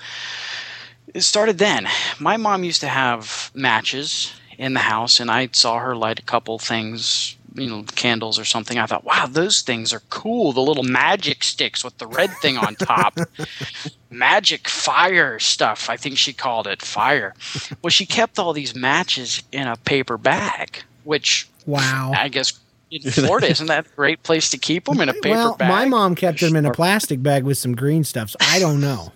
it 1.14 1.22
started 1.22 1.58
then. 1.58 1.88
My 2.20 2.38
mom 2.38 2.64
used 2.64 2.82
to 2.82 2.88
have 2.88 3.51
matches 3.54 4.34
in 4.58 4.74
the 4.74 4.82
house, 4.82 5.20
and 5.20 5.30
I 5.32 5.49
saw 5.51 5.80
her 5.80 5.95
light 5.95 6.20
a 6.20 6.24
couple 6.24 6.60
things, 6.60 7.36
you 7.56 7.68
know, 7.70 7.84
candles 7.95 8.39
or 8.39 8.45
something. 8.45 8.78
I 8.78 8.86
thought, 8.86 9.04
wow, 9.04 9.28
those 9.30 9.62
things 9.62 9.93
are 9.93 10.01
cool. 10.10 10.54
The 10.54 10.62
little 10.62 10.84
magic 10.84 11.43
sticks 11.43 11.84
with 11.84 11.97
the 11.97 12.08
red 12.08 12.32
thing 12.41 12.58
on 12.58 12.76
top. 12.76 13.18
magic 14.10 14.68
fire 14.68 15.39
stuff, 15.39 15.89
I 15.89 15.97
think 15.97 16.18
she 16.18 16.34
called 16.34 16.68
it 16.68 16.82
fire. 16.82 17.34
Well, 17.82 17.89
she 17.91 18.06
kept 18.06 18.39
all 18.39 18.54
these 18.54 18.76
matches 18.76 19.43
in 19.51 19.68
a 19.68 19.76
paper 19.78 20.18
bag, 20.18 20.84
which 21.04 21.47
Wow. 21.66 22.12
I 22.16 22.28
guess 22.30 22.54
in 22.91 23.01
Florida, 23.12 23.49
isn't 23.49 23.68
that 23.68 23.86
a 23.86 23.89
great 23.95 24.22
place 24.24 24.49
to 24.51 24.58
keep 24.58 24.86
them 24.86 24.99
in 25.01 25.10
a 25.10 25.14
paper 25.14 25.30
well, 25.30 25.56
bag? 25.56 25.70
my 25.70 25.86
mom 25.86 26.16
kept 26.16 26.39
them 26.41 26.56
in 26.56 26.66
a 26.66 26.72
plastic 26.72 27.24
bag 27.24 27.43
with 27.43 27.58
some 27.58 27.76
green 27.76 28.04
stuff. 28.04 28.32
So 28.32 28.38
I 28.41 28.60
don't 28.60 28.82
know. 28.82 29.12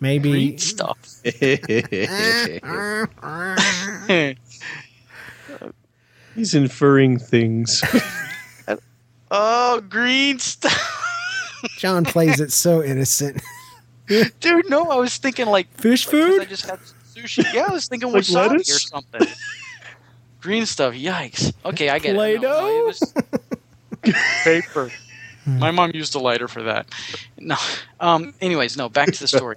Maybe 0.00 0.30
Green 0.30 0.58
stuff. 0.58 0.98
He's 6.34 6.54
inferring 6.54 7.18
things. 7.18 7.82
oh, 9.30 9.80
green 9.88 10.38
stuff. 10.38 10.98
John 11.78 12.04
plays 12.04 12.40
it 12.40 12.52
so 12.52 12.82
innocent. 12.84 13.42
Dude, 14.40 14.68
no, 14.68 14.90
I 14.90 14.96
was 14.96 15.16
thinking 15.16 15.46
like 15.46 15.72
Fish 15.78 16.04
because 16.06 16.28
food? 16.34 16.40
I 16.42 16.44
just 16.44 16.66
had 16.68 16.78
sushi. 17.14 17.44
Yeah, 17.54 17.66
I 17.68 17.72
was 17.72 17.86
thinking 17.88 18.10
Like 18.12 18.24
wasabi 18.24 18.48
lettuce? 18.48 18.76
or 18.76 18.78
something. 18.80 19.26
Green 20.40 20.66
stuff. 20.66 20.94
Yikes. 20.94 21.52
Okay, 21.64 21.88
I 21.88 21.98
get 21.98 22.16
it. 22.16 22.18
No, 22.18 22.18
no, 22.18 22.60
Play-Doh? 22.60 22.78
it 22.78 22.86
was 22.86 23.14
paper. 24.44 24.90
My 25.46 25.70
mom 25.70 25.90
used 25.94 26.14
a 26.14 26.18
lighter 26.18 26.48
for 26.48 26.62
that. 26.64 26.86
No. 27.38 27.56
Um. 28.00 28.34
Anyways, 28.40 28.76
no. 28.76 28.88
Back 28.88 29.12
to 29.12 29.20
the 29.20 29.28
story. 29.28 29.56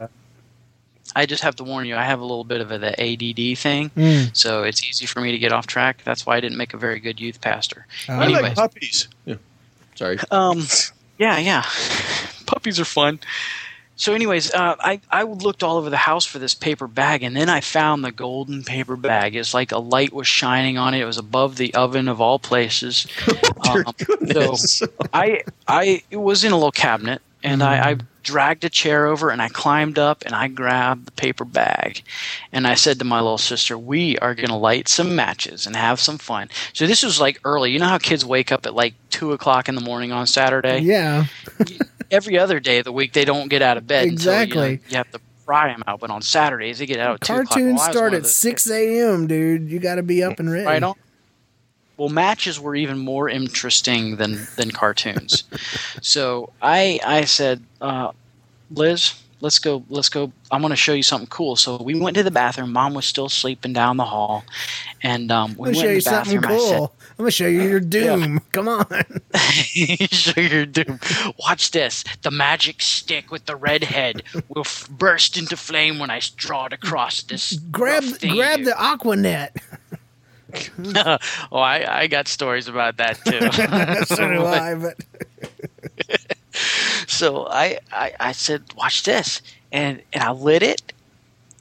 I 1.15 1.25
just 1.25 1.43
have 1.43 1.55
to 1.57 1.63
warn 1.63 1.85
you. 1.87 1.95
I 1.95 2.03
have 2.03 2.19
a 2.19 2.25
little 2.25 2.43
bit 2.43 2.59
of 2.61 2.71
a, 2.71 2.77
the 2.77 2.91
ADD 3.01 3.57
thing, 3.57 3.89
Mm. 3.95 4.35
so 4.35 4.63
it's 4.63 4.83
easy 4.83 5.05
for 5.05 5.21
me 5.21 5.31
to 5.31 5.37
get 5.37 5.53
off 5.53 5.65
track. 5.65 6.01
That's 6.03 6.25
why 6.25 6.35
I 6.37 6.39
didn't 6.41 6.57
make 6.57 6.73
a 6.73 6.77
very 6.77 6.99
good 6.99 7.19
youth 7.21 7.39
pastor. 7.41 7.87
Oh. 8.09 8.13
I 8.19 8.27
like 8.27 8.55
puppies. 8.55 9.07
Yeah. 9.25 9.35
Sorry. 9.95 10.19
um, 10.31 10.63
yeah, 11.17 11.37
yeah. 11.39 11.63
Puppies 12.45 12.79
are 12.79 12.85
fun. 12.85 13.19
so, 13.95 14.13
anyways, 14.13 14.53
uh, 14.53 14.75
I 14.79 14.99
I 15.09 15.23
looked 15.23 15.63
all 15.63 15.77
over 15.77 15.89
the 15.89 15.97
house 15.97 16.25
for 16.25 16.37
this 16.37 16.53
paper 16.53 16.87
bag, 16.87 17.23
and 17.23 17.35
then 17.35 17.49
I 17.49 17.61
found 17.61 18.03
the 18.03 18.11
golden 18.11 18.63
paper 18.63 18.97
bag. 18.97 19.35
It's 19.37 19.53
like 19.53 19.71
a 19.71 19.79
light 19.79 20.11
was 20.13 20.27
shining 20.27 20.77
on 20.77 20.93
it. 20.93 20.99
It 21.01 21.05
was 21.05 21.17
above 21.17 21.55
the 21.55 21.73
oven 21.73 22.07
of 22.09 22.19
all 22.19 22.37
places. 22.39 23.07
Dear 23.63 23.83
Um, 23.87 23.93
goodness. 23.97 24.77
So 24.79 24.87
I 25.13 25.41
I 25.67 26.03
it 26.11 26.17
was 26.17 26.43
in 26.43 26.51
a 26.51 26.55
little 26.55 26.71
cabinet, 26.71 27.21
and 27.45 27.63
I, 27.63 27.91
I 27.91 27.93
Mm. 27.95 28.07
dragged 28.23 28.63
a 28.65 28.69
chair 28.69 29.05
over, 29.05 29.29
and 29.29 29.41
I 29.41 29.49
climbed 29.49 29.99
up, 29.99 30.23
and 30.25 30.33
I 30.35 30.47
grabbed 30.47 31.05
the 31.05 31.11
paper 31.11 31.45
bag, 31.45 32.03
and 32.51 32.65
I 32.67 32.73
said 32.73 32.97
to 32.99 33.05
my 33.05 33.19
little 33.21 33.37
sister, 33.37 33.77
"We 33.77 34.17
are 34.19 34.33
going 34.35 34.49
to 34.49 34.55
light 34.55 34.87
some 34.87 35.15
matches 35.15 35.65
and 35.67 35.75
have 35.75 35.99
some 35.99 36.17
fun." 36.17 36.49
So 36.73 36.87
this 36.87 37.03
was 37.03 37.19
like 37.21 37.39
early. 37.45 37.71
You 37.71 37.79
know 37.79 37.87
how 37.87 37.97
kids 37.99 38.25
wake 38.25 38.51
up 38.51 38.65
at 38.65 38.73
like 38.73 38.95
two 39.11 39.31
o'clock 39.31 39.69
in 39.69 39.75
the 39.75 39.81
morning 39.81 40.11
on 40.11 40.27
Saturday? 40.27 40.79
Yeah. 40.79 41.25
Every 42.11 42.37
other 42.37 42.59
day 42.59 42.79
of 42.79 42.85
the 42.85 42.91
week, 42.91 43.13
they 43.13 43.25
don't 43.25 43.47
get 43.49 43.61
out 43.61 43.77
of 43.77 43.87
bed. 43.87 44.07
Until, 44.07 44.33
you, 44.33 44.39
Exactly. 44.41 44.71
know, 44.75 44.79
you 44.89 44.97
have 44.97 45.11
to 45.11 45.19
pry 45.45 45.67
them 45.67 45.83
out, 45.87 45.99
but 45.99 46.09
on 46.09 46.21
Saturdays 46.21 46.79
they 46.79 46.85
get 46.85 46.99
out 46.99 47.15
at 47.15 47.29
o'clock. 47.29 47.49
Cartoons 47.49 47.79
Well, 47.79 47.91
start 47.91 48.13
at 48.13 48.25
6 48.25 48.69
a.m., 48.69 49.27
dude. 49.27 49.69
You 49.69 49.79
got 49.79 49.95
to 49.95 50.03
be 50.03 50.23
up 50.23 50.39
and 50.39 50.51
ready. 50.51 50.65
Right 50.65 50.81
on. 50.83 50.95
Well, 51.97 52.09
matches 52.09 52.59
were 52.59 52.75
even 52.75 52.99
more 52.99 53.29
interesting 53.29 54.17
than 54.17 54.47
than 54.55 54.71
cartoons. 54.71 55.43
so 56.01 56.51
I 56.61 56.99
I 57.05 57.25
said, 57.25 57.63
uh, 57.81 58.11
Liz, 58.71 59.13
let's 59.41 59.59
go. 59.59 59.83
Let's 59.89 60.09
go. 60.09 60.31
I'm 60.51 60.61
going 60.61 60.71
to 60.71 60.75
show 60.75 60.93
you 60.93 61.03
something 61.03 61.27
cool. 61.27 61.55
So 61.55 61.81
we 61.81 61.99
went 61.99 62.15
to 62.17 62.23
the 62.23 62.31
bathroom. 62.31 62.73
Mom 62.73 62.93
was 62.93 63.05
still 63.05 63.29
sleeping 63.29 63.73
down 63.73 63.97
the 63.97 64.05
hall, 64.05 64.43
and 65.01 65.31
um, 65.31 65.55
we 65.57 65.69
I'm 65.69 65.75
went 65.75 65.75
to 65.75 65.81
show 65.81 65.89
you 65.89 65.95
the 65.95 66.01
something 66.01 66.41
bathroom. 66.41 66.53
I 66.53 66.57
said, 66.69 66.77
cool. 66.77 66.95
I'm 67.11 67.17
going 67.17 67.27
to 67.27 67.31
show 67.31 67.47
you 67.47 67.61
your 67.61 67.79
doom. 67.95 68.41
Come 68.51 68.67
on. 68.67 68.85
show 70.11 70.41
your 70.41 70.65
doom. 70.65 70.99
Watch 71.39 71.71
this. 71.71 72.03
The 72.23 72.31
magic 72.31 72.81
stick 72.81 73.31
with 73.31 73.45
the 73.45 73.55
red 73.55 73.83
head 73.83 74.23
will 74.49 74.63
f- 74.65 74.89
burst 74.89 75.37
into 75.37 75.55
flame 75.55 75.99
when 75.99 76.09
I 76.09 76.19
draw 76.35 76.65
it 76.65 76.73
across 76.73 77.23
this. 77.23 77.53
grab 77.53 78.03
grab 78.03 78.57
here." 78.59 78.65
the 78.65 78.71
Aquanet. 78.71 79.49
oh, 81.51 81.57
I, 81.57 82.01
I 82.03 82.07
got 82.07 82.27
stories 82.27 82.67
about 82.67 82.97
that 82.97 83.17
too. 83.25 84.05
so 84.15 84.27
do 84.27 84.45
I, 84.45 84.75
but 84.75 84.97
so 87.07 87.47
I, 87.47 87.79
I 87.91 88.13
I 88.19 88.31
said, 88.31 88.63
watch 88.77 89.03
this, 89.03 89.41
and 89.71 90.01
and 90.13 90.23
I 90.23 90.31
lit 90.31 90.63
it, 90.63 90.93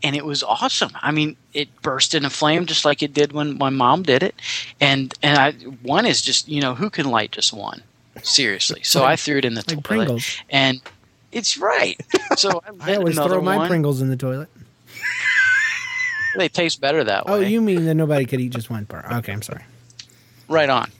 and 0.03 0.14
it 0.16 0.24
was 0.24 0.42
awesome. 0.42 0.90
I 1.03 1.11
mean, 1.11 1.36
it 1.53 1.68
burst 1.82 2.14
into 2.14 2.30
flame 2.30 2.66
just 2.66 2.84
like 2.84 3.03
it 3.03 3.12
did 3.14 3.32
when 3.32 3.59
my 3.59 3.70
mom 3.70 4.03
did 4.03 4.22
it, 4.22 4.34
and 4.80 5.12
and 5.22 5.38
I 5.38 5.53
one 5.82 6.07
is 6.07 6.22
just 6.22 6.49
you 6.49 6.61
know 6.61 6.74
who 6.74 6.90
can 6.90 7.11
light 7.11 7.32
just 7.32 7.53
one, 7.53 7.82
seriously. 8.22 8.82
So 8.82 9.01
Like- 9.01 9.11
I 9.12 9.16
threw 9.16 9.38
it 9.38 9.45
in 9.45 9.55
the 9.55 9.61
like 9.66 9.82
toilet, 9.82 9.84
Pringles. 10.07 10.36
and 10.51 10.80
it's 11.32 11.59
right. 11.59 12.01
So 12.36 12.62
I, 12.80 12.92
I 12.92 12.97
always 12.97 13.16
throw 13.16 13.40
my 13.40 13.57
one. 13.57 13.68
Pringles 13.68 14.01
in 14.01 14.09
the 14.09 14.16
toilet. 14.16 14.49
They 16.37 16.49
taste 16.49 16.80
better 16.80 17.05
that 17.05 17.26
way. 17.26 17.32
Oh, 17.32 17.41
you 17.41 17.61
mean 17.61 17.85
that 17.87 17.95
nobody 17.95 18.24
could 18.24 18.41
eat 18.41 18.53
just 18.53 18.70
one 18.70 18.87
part? 18.87 19.11
Okay, 19.11 19.32
I'm 19.32 19.43
sorry. 19.43 19.62
Right 20.49 20.68
on. 20.68 20.91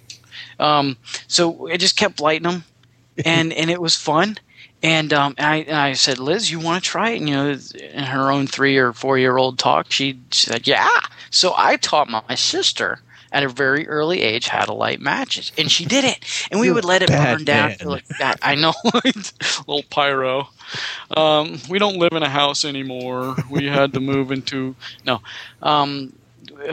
Um, 0.59 0.97
so 1.29 1.69
I 1.71 1.77
just 1.77 1.97
kept 1.97 2.21
lighting 2.21 2.51
them, 2.51 2.65
and 3.25 3.53
and 3.53 3.71
it 3.71 3.81
was 3.81 3.97
fun. 3.97 4.39
And 4.83 5.13
um, 5.13 5.35
and 5.39 5.47
I 5.47 5.57
and 5.57 5.77
I 5.77 5.93
said, 5.95 6.19
Liz, 6.19 6.51
you 6.51 6.61
want 6.61 6.85
to 6.85 6.91
try 6.91 7.11
it? 7.11 7.21
And, 7.21 7.29
you 7.29 7.35
know, 7.35 7.51
in 7.51 8.05
her 8.05 8.31
own 8.31 8.47
three 8.47 8.77
or 8.77 8.93
four 8.93 9.19
year 9.19 9.37
old 9.37 9.59
talk, 9.59 9.91
she 9.91 10.21
said, 10.31 10.67
yeah. 10.67 11.01
So 11.31 11.55
I 11.57 11.77
taught 11.77 12.09
my 12.09 12.35
sister 12.35 13.01
at 13.35 13.43
a 13.43 13.49
very 13.49 13.87
early 13.89 14.23
age 14.23 14.47
how 14.49 14.65
to 14.65 14.73
light 14.73 15.01
matches, 15.01 15.53
and 15.59 15.71
she 15.71 15.85
did 15.85 16.05
it. 16.05 16.19
And 16.51 16.61
we 16.61 16.71
would 16.71 16.85
let 16.85 17.03
it 17.03 17.09
bad 17.09 17.37
burn 17.39 17.45
down. 17.45 17.69
man. 17.71 17.79
till 17.79 17.95
it 17.95 18.05
got- 18.19 18.39
I 18.41 18.55
know, 18.55 18.73
little 19.67 19.83
pyro. 19.91 20.49
Um, 21.17 21.59
we 21.69 21.79
don't 21.79 21.97
live 21.99 22.13
in 22.13 22.23
a 22.23 22.29
house 22.31 22.65
anymore. 22.65 23.37
We 23.51 23.67
had 23.67 23.93
to 23.95 24.01
move 24.01 24.31
into 24.33 24.75
no. 25.05 25.21
Um, 25.61 26.15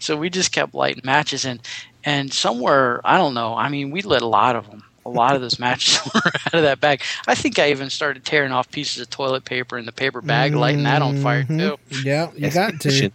so 0.00 0.16
we 0.16 0.30
just 0.30 0.52
kept 0.52 0.74
lighting 0.74 1.02
matches 1.04 1.44
and 1.44 1.60
and 2.04 2.32
somewhere 2.32 3.00
I 3.04 3.18
don't 3.18 3.34
know. 3.34 3.54
I 3.54 3.68
mean, 3.68 3.90
we 3.90 4.00
lit 4.02 4.22
a 4.22 4.26
lot 4.26 4.56
of 4.56 4.70
them. 4.70 4.82
A 5.04 5.08
lot 5.10 5.34
of 5.34 5.40
those 5.42 5.58
matches 5.66 6.00
were 6.12 6.20
out 6.46 6.54
of 6.54 6.62
that 6.62 6.80
bag. 6.80 7.02
I 7.26 7.34
think 7.34 7.58
I 7.58 7.70
even 7.70 7.90
started 7.90 8.24
tearing 8.24 8.52
off 8.52 8.70
pieces 8.70 9.02
of 9.02 9.10
toilet 9.10 9.44
paper 9.44 9.76
in 9.78 9.84
the 9.86 9.92
paper 9.92 10.20
bag, 10.22 10.54
lighting 10.54 10.84
that 10.84 11.02
on 11.02 11.16
fire 11.22 11.44
too. 11.44 11.78
Mhm. 11.90 12.04
Yeah, 12.04 12.30
you 12.36 12.50
got 12.50 12.80
to. 12.80 13.10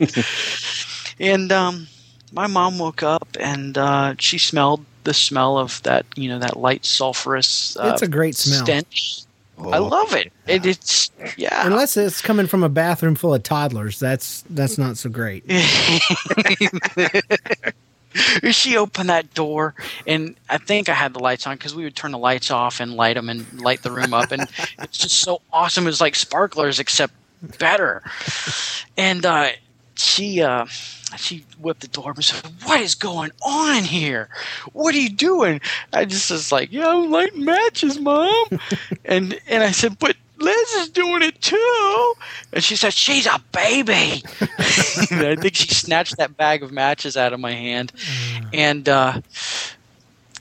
And 1.20 1.50
um, 1.50 1.88
my 2.32 2.46
mom 2.46 2.78
woke 2.78 3.02
up 3.02 3.26
and 3.40 3.76
uh, 3.76 4.14
she 4.18 4.38
smelled 4.38 4.84
the 5.04 5.14
smell 5.14 5.58
of 5.58 5.82
that, 5.82 6.06
you 6.14 6.28
know, 6.28 6.38
that 6.38 6.56
light 6.56 6.82
sulfurous. 6.82 7.76
Uh, 7.76 7.90
It's 7.92 8.02
a 8.02 8.08
great 8.08 8.36
smell. 8.36 8.64
Stench. 8.64 9.22
I 9.60 9.78
love 9.78 10.14
it. 10.14 10.32
it. 10.46 10.64
It's 10.64 11.10
yeah. 11.36 11.66
Unless 11.66 11.96
it's 11.96 12.22
coming 12.22 12.46
from 12.46 12.62
a 12.62 12.68
bathroom 12.68 13.16
full 13.16 13.34
of 13.34 13.42
toddlers, 13.42 13.98
that's 13.98 14.44
that's 14.50 14.78
not 14.78 14.96
so 14.96 15.10
great. 15.10 15.42
she 18.50 18.76
opened 18.76 19.08
that 19.10 19.34
door, 19.34 19.74
and 20.06 20.36
I 20.48 20.58
think 20.58 20.88
I 20.88 20.94
had 20.94 21.12
the 21.12 21.18
lights 21.18 21.44
on 21.44 21.56
because 21.56 21.74
we 21.74 21.82
would 21.82 21.96
turn 21.96 22.12
the 22.12 22.18
lights 22.18 22.52
off 22.52 22.78
and 22.78 22.94
light 22.94 23.14
them 23.14 23.28
and 23.28 23.60
light 23.60 23.82
the 23.82 23.90
room 23.90 24.14
up, 24.14 24.30
and 24.30 24.48
it's 24.78 24.98
just 24.98 25.22
so 25.22 25.42
awesome. 25.52 25.84
It 25.84 25.88
was 25.88 26.00
like 26.00 26.14
sparklers, 26.14 26.78
except 26.78 27.12
better. 27.58 28.04
And 28.96 29.26
uh, 29.26 29.48
she 30.00 30.42
uh, 30.42 30.66
she 31.16 31.44
whipped 31.58 31.80
the 31.80 31.88
door 31.88 32.12
and 32.14 32.24
said, 32.24 32.44
"What 32.64 32.80
is 32.80 32.94
going 32.94 33.32
on 33.42 33.84
here? 33.84 34.28
What 34.72 34.94
are 34.94 34.98
you 34.98 35.10
doing?" 35.10 35.60
I 35.92 36.04
just 36.04 36.30
was 36.30 36.52
like, 36.52 36.72
"Yeah, 36.72 36.88
I'm 36.88 37.10
lighting 37.10 37.44
matches, 37.44 37.98
mom." 37.98 38.46
and 39.04 39.38
and 39.46 39.62
I 39.62 39.72
said, 39.72 39.98
"But." 39.98 40.16
Liz 40.40 40.70
is 40.74 40.90
doing 40.90 41.22
it 41.22 41.42
too. 41.42 42.14
And 42.52 42.62
she 42.62 42.76
said, 42.76 42.92
She's 42.92 43.26
a 43.26 43.40
baby. 43.50 44.22
I 44.40 45.34
think 45.36 45.56
she 45.56 45.66
snatched 45.66 46.16
that 46.18 46.36
bag 46.36 46.62
of 46.62 46.70
matches 46.70 47.16
out 47.16 47.32
of 47.32 47.40
my 47.40 47.50
hand. 47.50 47.90
And 48.52 48.88
uh 48.88 49.20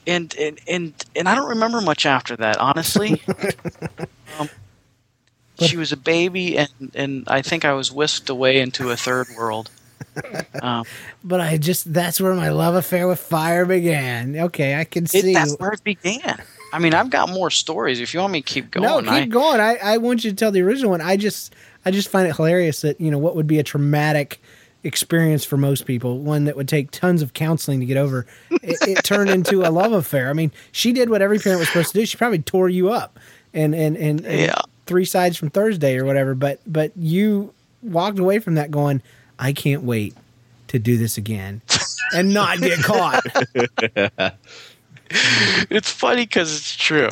and 0.08 0.34
and 0.39 0.60
and 0.68 0.93
and 1.16 1.30
I 1.30 1.36
don't 1.36 1.49
remember 1.49 1.82
much 1.82 2.05
after 2.05 2.36
that, 2.38 2.58
honestly. 2.58 3.22
um, 4.39 4.49
she 5.62 5.78
was 5.78 5.91
a 5.91 5.97
baby 5.97 6.58
and 6.58 6.70
and 6.93 7.24
I 7.28 7.41
think 7.41 7.66
I 7.66 7.74
was 7.74 7.91
whisked 7.91 8.30
away 8.30 8.60
into 8.60 8.89
a 8.91 8.97
third 8.97 9.28
world. 9.38 9.70
Um, 10.64 10.84
But 11.24 11.41
I 11.41 11.58
just 11.58 11.93
that's 11.93 12.20
where 12.20 12.34
my 12.34 12.49
love 12.49 12.74
affair 12.74 13.08
with 13.08 13.20
fire 13.20 13.66
began. 13.66 14.36
Okay, 14.36 14.76
I 14.76 14.84
can 14.84 15.03
it, 15.03 15.10
see. 15.10 15.34
that's 15.34 15.55
where 15.58 15.72
it 15.72 15.84
began. 15.84 16.41
I 16.74 16.80
mean, 16.80 16.93
I've 16.95 17.10
got 17.12 17.30
more 17.30 17.51
stories. 17.51 17.99
If 18.01 18.14
you 18.14 18.20
want 18.20 18.34
me 18.34 18.41
to 18.41 18.53
keep 18.53 18.72
going, 18.72 18.88
no, 18.88 18.99
keep 19.01 19.12
I, 19.12 19.26
going. 19.26 19.60
I, 19.60 19.76
I 19.76 19.97
want 19.97 20.24
you 20.24 20.32
to 20.32 20.36
tell 20.36 20.51
the 20.51 20.62
original 20.62 20.89
one. 20.91 21.01
I 21.01 21.18
just 21.18 21.53
I 21.86 21.91
just 21.91 22.10
find 22.10 22.28
it 22.28 22.36
hilarious 22.36 22.82
that 22.82 22.99
you 22.99 23.12
know 23.12 23.20
what 23.20 23.36
would 23.36 23.45
be 23.47 23.60
a 23.60 23.64
traumatic 23.64 24.41
experience 24.84 25.45
for 25.45 25.58
most 25.58 25.86
people, 25.86 26.20
one 26.20 26.45
that 26.45 26.55
would 26.55 26.68
take 26.68 26.89
tons 26.91 27.22
of 27.22 27.34
counseling 27.34 27.80
to 27.80 27.86
get 27.86 27.97
over. 27.97 28.26
It, 28.49 28.78
it 28.88 28.95
turned 29.03 29.30
into 29.30 29.64
a 29.64 29.70
love 29.70 29.91
affair. 29.91 30.30
I 30.30 30.34
mean, 30.34 30.51
she 30.72 30.93
did 30.93 31.10
what 31.12 31.22
every 31.22 31.38
parent 31.39 31.60
was 31.60 31.68
supposed 31.68 31.91
to 31.93 31.99
do. 31.99 32.05
She 32.05 32.18
probably 32.18 32.39
tore 32.39 32.70
you 32.70 32.89
up, 32.89 33.20
and 33.53 33.76
and 33.76 33.95
and, 33.95 34.26
and 34.26 34.39
Yeah. 34.41 34.62
Three 34.88 35.05
sides 35.05 35.38
from 35.38 35.49
Thursday 35.49 35.97
or 35.97 36.05
whatever. 36.05 36.33
But 36.35 36.59
but 36.65 36.91
you 36.97 37.53
walked 37.83 38.19
away 38.19 38.39
from 38.39 38.55
that 38.55 38.71
going, 38.71 39.01
I 39.38 39.53
can't 39.53 39.83
wait 39.83 40.15
to 40.69 40.79
do 40.79 40.97
this 40.97 41.17
again 41.17 41.61
and 42.13 42.33
not 42.33 42.59
get 42.59 42.79
caught. 42.83 43.23
it's 45.09 45.91
funny 45.91 46.23
because 46.23 46.55
it's 46.57 46.75
true. 46.75 47.11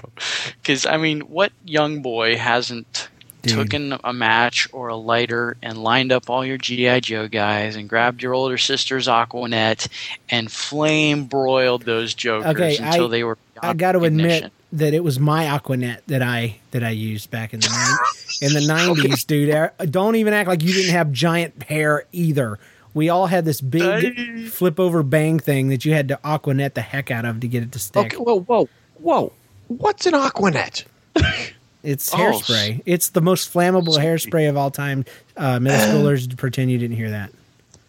Because 0.62 0.86
I 0.86 0.98
mean, 0.98 1.22
what 1.22 1.52
young 1.66 2.02
boy 2.02 2.36
hasn't 2.38 3.10
Dude. 3.44 3.56
taken 3.58 3.98
a 4.04 4.12
match 4.12 4.68
or 4.74 4.88
a 4.90 4.96
lighter 4.96 5.56
and 5.62 5.78
lined 5.78 6.12
up 6.12 6.30
all 6.30 6.46
your 6.46 6.58
GI 6.58 7.02
Joe 7.02 7.28
guys 7.28 7.76
and 7.76 7.88
grabbed 7.88 8.22
your 8.24 8.34
older 8.34 8.58
sister's 8.58 9.08
Aquanet 9.08 9.88
and 10.30 10.52
flame 10.52 11.26
broiled 11.26 11.84
those 11.84 12.14
jokers 12.14 12.56
Okay, 12.56 12.78
until 12.78 13.06
I- 13.06 13.10
they 13.10 13.24
were. 13.24 13.38
I 13.62 13.74
got 13.74 13.94
to 13.94 14.04
admit 14.04 14.52
that 14.78 14.94
it 14.94 15.04
was 15.04 15.20
my 15.20 15.46
Aquanet 15.46 16.00
that 16.08 16.22
I 16.22 16.58
that 16.72 16.84
I 16.84 16.90
used 16.92 17.32
back 17.32 17.54
in 17.54 17.60
the 17.60 17.68
ni- 17.68 18.48
in 18.48 18.54
the 18.54 18.62
nineties, 18.68 19.24
dude. 19.24 19.50
Uh, 19.50 19.70
Don't 19.90 20.16
even 20.16 20.34
act 20.34 20.48
like 20.48 20.64
you 20.64 20.74
didn't 20.74 20.92
have 20.92 21.12
giant 21.12 21.64
hair 21.64 22.06
either. 22.12 22.60
We 22.94 23.10
all 23.10 23.28
had 23.28 23.44
this 23.44 23.60
big 23.60 24.48
flip 24.48 24.80
over 24.80 25.04
bang 25.04 25.40
thing 25.40 25.68
that 25.68 25.84
you 25.84 25.94
had 25.94 26.08
to 26.08 26.20
Aquanet 26.24 26.76
the 26.76 26.82
heck 26.82 27.12
out 27.12 27.26
of 27.26 27.42
to 27.42 27.48
get 27.48 27.64
it 27.64 27.72
to 27.74 27.80
stick. 27.80 28.14
Okay, 28.14 28.18
whoa, 28.18 28.40
whoa, 28.42 28.70
whoa! 29.00 29.34
What's 29.68 30.06
an 30.06 30.14
Aquanet? 30.14 30.86
It's 31.86 32.12
Oh, 32.14 32.18
hairspray. 32.18 32.82
It's 32.88 33.10
the 33.10 33.22
most 33.22 33.54
flammable 33.54 34.00
hairspray 34.00 34.50
of 34.50 34.58
all 34.58 34.72
time. 34.72 35.06
Uh, 35.38 35.60
middle 35.60 35.80
schoolers 36.04 36.36
pretend 36.36 36.72
you 36.72 36.80
didn't 36.80 36.98
hear 36.98 37.12
that. 37.12 37.32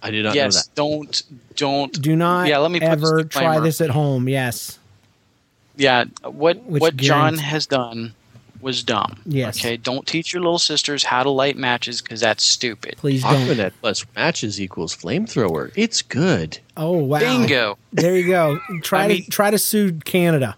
I 0.02 0.10
did 0.10 0.24
not 0.24 0.34
yes, 0.34 0.54
know 0.54 0.60
that. 0.60 0.74
don't 0.74 1.22
don't 1.56 2.02
Do 2.02 2.14
not 2.14 2.46
Yeah, 2.46 2.58
let 2.58 2.70
me 2.70 2.80
ever 2.80 3.22
this 3.22 3.32
try 3.32 3.58
this 3.60 3.80
at 3.80 3.88
home. 3.90 4.28
Yes. 4.28 4.78
Yeah, 5.76 6.04
what 6.22 6.62
Which 6.64 6.80
what 6.80 6.96
John 6.96 7.34
guarant- 7.36 7.40
has 7.40 7.66
done 7.66 8.14
was 8.62 8.82
dumb. 8.82 9.20
Yes. 9.26 9.58
Okay, 9.60 9.76
don't 9.76 10.06
teach 10.06 10.32
your 10.32 10.40
little 10.42 10.58
sisters 10.58 11.04
how 11.04 11.22
to 11.22 11.30
light 11.30 11.56
matches 11.56 12.00
because 12.00 12.20
that's 12.20 12.42
stupid. 12.42 12.96
Please 12.96 13.22
don't. 13.22 13.34
Aquanet 13.46 13.72
plus 13.80 14.04
matches 14.16 14.60
equals 14.60 14.96
flamethrower. 14.96 15.70
It's 15.76 16.00
good. 16.02 16.58
Oh 16.76 16.92
wow. 16.96 17.18
Bingo. 17.20 17.78
There 17.92 18.16
you 18.16 18.26
go. 18.28 18.58
Try 18.82 19.04
I 19.04 19.08
to 19.08 19.14
mean- 19.14 19.26
try 19.30 19.50
to 19.50 19.58
sue 19.58 19.92
Canada. 20.04 20.56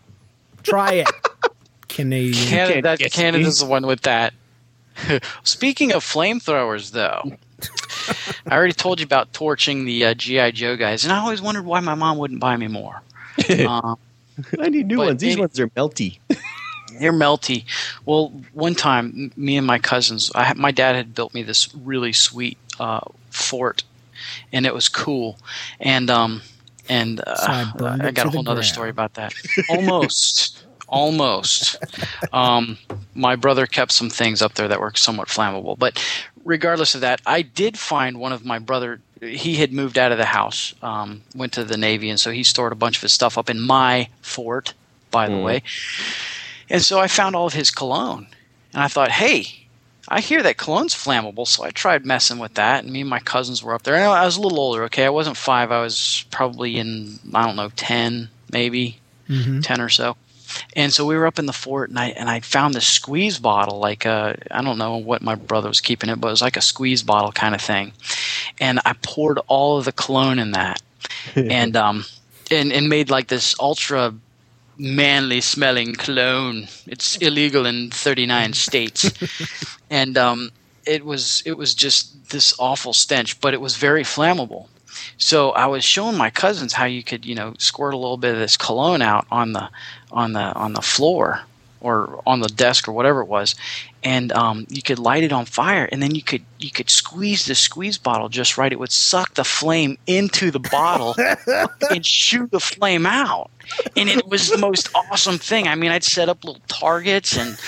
Try 0.62 0.92
it. 0.94 1.08
Canadian. 1.88 2.46
Canada, 2.46 2.96
that, 2.98 3.12
Canada's 3.12 3.60
me. 3.60 3.66
the 3.66 3.70
one 3.70 3.86
with 3.86 4.02
that. 4.02 4.32
Speaking 5.42 5.92
of 5.92 6.04
flamethrowers, 6.04 6.92
though, 6.92 7.32
I 8.46 8.54
already 8.56 8.72
told 8.74 9.00
you 9.00 9.04
about 9.04 9.32
torching 9.32 9.84
the 9.84 10.04
uh, 10.06 10.14
GI 10.14 10.52
Joe 10.52 10.76
guys, 10.76 11.04
and 11.04 11.12
I 11.12 11.18
always 11.18 11.40
wondered 11.42 11.64
why 11.64 11.80
my 11.80 11.94
mom 11.94 12.18
wouldn't 12.18 12.40
buy 12.40 12.56
me 12.56 12.68
more. 12.68 13.02
Um, 13.66 13.98
I 14.58 14.68
need 14.68 14.86
new 14.86 14.96
But 14.98 15.06
ones. 15.06 15.20
These 15.20 15.34
it- 15.36 15.40
ones 15.40 15.58
are 15.60 15.68
melty. 15.68 16.18
they're 17.00 17.12
melty. 17.12 17.64
Well, 18.04 18.32
one 18.52 18.74
time, 18.74 19.32
me 19.36 19.56
and 19.56 19.66
my 19.66 19.78
cousins, 19.78 20.30
I, 20.34 20.52
my 20.54 20.70
dad 20.70 20.96
had 20.96 21.14
built 21.14 21.34
me 21.34 21.42
this 21.42 21.72
really 21.74 22.12
sweet 22.12 22.58
uh, 22.80 23.00
fort, 23.30 23.84
and 24.52 24.66
it 24.66 24.74
was 24.74 24.88
cool. 24.88 25.38
And 25.80 26.10
um, 26.10 26.42
and 26.88 27.20
uh, 27.26 27.36
So 27.36 27.86
I 27.86 28.08
I 28.08 28.10
got 28.10 28.26
a 28.26 28.30
whole 28.30 28.42
nother 28.42 28.56
ground. 28.56 28.66
story 28.66 28.90
about 28.90 29.14
that. 29.14 29.34
Almost, 29.68 30.64
almost. 30.88 31.76
Um, 32.32 32.78
my 33.14 33.36
brother 33.36 33.66
kept 33.66 33.92
some 33.92 34.10
things 34.10 34.42
up 34.42 34.54
there 34.54 34.68
that 34.68 34.80
were 34.80 34.92
somewhat 34.94 35.28
flammable, 35.28 35.78
but 35.78 36.02
regardless 36.44 36.94
of 36.94 37.02
that, 37.02 37.20
I 37.26 37.42
did 37.42 37.78
find 37.78 38.18
one 38.18 38.32
of 38.32 38.44
my 38.44 38.58
brother. 38.58 39.00
He 39.20 39.56
had 39.56 39.72
moved 39.72 39.98
out 39.98 40.12
of 40.12 40.18
the 40.18 40.26
house, 40.26 40.74
um, 40.82 41.22
went 41.34 41.52
to 41.54 41.64
the 41.64 41.76
Navy, 41.76 42.08
and 42.10 42.20
so 42.20 42.30
he 42.30 42.42
stored 42.44 42.72
a 42.72 42.76
bunch 42.76 42.96
of 42.96 43.02
his 43.02 43.12
stuff 43.12 43.36
up 43.36 43.50
in 43.50 43.60
my 43.60 44.08
fort. 44.22 44.74
By 45.10 45.28
the 45.28 45.38
way, 45.38 45.62
and 46.68 46.82
so 46.82 47.00
I 47.00 47.06
found 47.08 47.34
all 47.34 47.46
of 47.46 47.54
his 47.54 47.70
cologne. 47.70 48.26
And 48.74 48.82
I 48.82 48.88
thought, 48.88 49.10
hey, 49.10 49.66
I 50.06 50.20
hear 50.20 50.42
that 50.42 50.58
cologne's 50.58 50.94
flammable. 50.94 51.46
So 51.46 51.64
I 51.64 51.70
tried 51.70 52.04
messing 52.04 52.38
with 52.38 52.54
that. 52.54 52.84
And 52.84 52.92
me 52.92 53.00
and 53.00 53.08
my 53.10 53.18
cousins 53.20 53.62
were 53.62 53.72
up 53.74 53.82
there. 53.84 53.94
And 53.94 54.04
I 54.04 54.26
was 54.26 54.36
a 54.36 54.40
little 54.42 54.60
older, 54.60 54.84
okay? 54.84 55.06
I 55.06 55.08
wasn't 55.08 55.38
five. 55.38 55.72
I 55.72 55.80
was 55.80 56.26
probably 56.30 56.76
in, 56.76 57.18
I 57.32 57.46
don't 57.46 57.56
know, 57.56 57.70
10, 57.74 58.28
maybe 58.52 58.98
Mhm. 59.30 59.62
10 59.62 59.80
or 59.80 59.88
so. 59.88 60.16
And 60.74 60.92
so 60.92 61.04
we 61.04 61.16
were 61.16 61.26
up 61.26 61.38
in 61.38 61.46
the 61.46 61.52
fort, 61.52 61.90
and 61.90 61.98
I 61.98 62.08
and 62.08 62.28
I 62.28 62.40
found 62.40 62.74
this 62.74 62.86
squeeze 62.86 63.38
bottle, 63.38 63.78
like 63.78 64.06
I 64.06 64.36
don't 64.62 64.78
know 64.78 64.96
what 64.96 65.22
my 65.22 65.34
brother 65.34 65.68
was 65.68 65.80
keeping 65.80 66.10
it, 66.10 66.20
but 66.20 66.28
it 66.28 66.30
was 66.30 66.42
like 66.42 66.56
a 66.56 66.62
squeeze 66.62 67.02
bottle 67.02 67.32
kind 67.32 67.54
of 67.54 67.60
thing. 67.60 67.92
And 68.60 68.80
I 68.84 68.94
poured 69.02 69.38
all 69.46 69.78
of 69.78 69.84
the 69.84 69.92
cologne 69.92 70.38
in 70.38 70.52
that, 70.52 70.82
and 71.36 71.76
um, 71.76 72.04
and 72.50 72.72
and 72.72 72.88
made 72.88 73.10
like 73.10 73.28
this 73.28 73.54
ultra 73.60 74.14
manly 74.78 75.40
smelling 75.40 75.94
cologne. 75.94 76.68
It's 76.86 77.16
illegal 77.16 77.66
in 77.66 77.90
39 77.90 78.52
states. 78.52 79.12
and 79.90 80.16
um, 80.16 80.50
it 80.86 81.04
was 81.04 81.42
it 81.44 81.58
was 81.58 81.74
just 81.74 82.30
this 82.30 82.54
awful 82.58 82.92
stench, 82.92 83.40
but 83.40 83.54
it 83.54 83.60
was 83.60 83.76
very 83.76 84.04
flammable. 84.04 84.68
So 85.16 85.50
I 85.50 85.66
was 85.66 85.84
showing 85.84 86.16
my 86.16 86.30
cousins 86.30 86.72
how 86.72 86.84
you 86.84 87.02
could, 87.02 87.24
you 87.26 87.34
know, 87.34 87.54
squirt 87.58 87.94
a 87.94 87.98
little 87.98 88.16
bit 88.16 88.32
of 88.34 88.38
this 88.38 88.56
cologne 88.56 89.02
out 89.02 89.26
on 89.30 89.52
the 89.52 89.70
on 90.10 90.32
the 90.32 90.40
on 90.54 90.72
the 90.72 90.82
floor 90.82 91.42
or 91.80 92.22
on 92.26 92.40
the 92.40 92.48
desk 92.48 92.88
or 92.88 92.92
whatever 92.92 93.20
it 93.20 93.26
was, 93.28 93.54
and 94.02 94.32
um, 94.32 94.66
you 94.68 94.82
could 94.82 94.98
light 94.98 95.24
it 95.24 95.32
on 95.32 95.44
fire, 95.44 95.88
and 95.90 96.02
then 96.02 96.14
you 96.14 96.22
could 96.22 96.42
you 96.58 96.70
could 96.70 96.90
squeeze 96.90 97.46
the 97.46 97.54
squeeze 97.54 97.98
bottle 97.98 98.28
just 98.28 98.58
right. 98.58 98.72
It 98.72 98.78
would 98.78 98.92
suck 98.92 99.34
the 99.34 99.44
flame 99.44 99.96
into 100.06 100.50
the 100.50 100.58
bottle 100.60 101.14
and 101.90 102.04
shoot 102.04 102.50
the 102.50 102.60
flame 102.60 103.06
out, 103.06 103.50
and 103.96 104.08
it 104.08 104.26
was 104.26 104.48
the 104.48 104.58
most 104.58 104.88
awesome 104.94 105.38
thing. 105.38 105.68
I 105.68 105.74
mean, 105.74 105.90
I'd 105.90 106.04
set 106.04 106.28
up 106.28 106.44
little 106.44 106.62
targets 106.68 107.36
and 107.36 107.58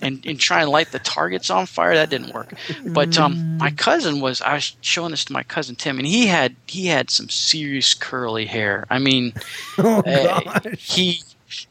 and 0.00 0.24
and 0.24 0.40
try 0.40 0.62
and 0.62 0.70
light 0.70 0.92
the 0.92 0.98
targets 0.98 1.50
on 1.50 1.66
fire. 1.66 1.94
That 1.94 2.10
didn't 2.10 2.32
work. 2.32 2.54
But 2.86 3.18
um, 3.18 3.58
my 3.58 3.70
cousin 3.70 4.20
was. 4.20 4.40
I 4.40 4.54
was 4.54 4.76
showing 4.80 5.10
this 5.10 5.24
to 5.26 5.32
my 5.32 5.42
cousin 5.42 5.76
Tim, 5.76 5.98
and 5.98 6.06
he 6.06 6.26
had 6.26 6.56
he 6.66 6.86
had 6.86 7.10
some 7.10 7.28
serious 7.28 7.94
curly 7.94 8.46
hair. 8.46 8.86
I 8.90 8.98
mean, 8.98 9.32
Oh, 9.78 10.00
uh, 10.06 10.60
he 10.78 11.22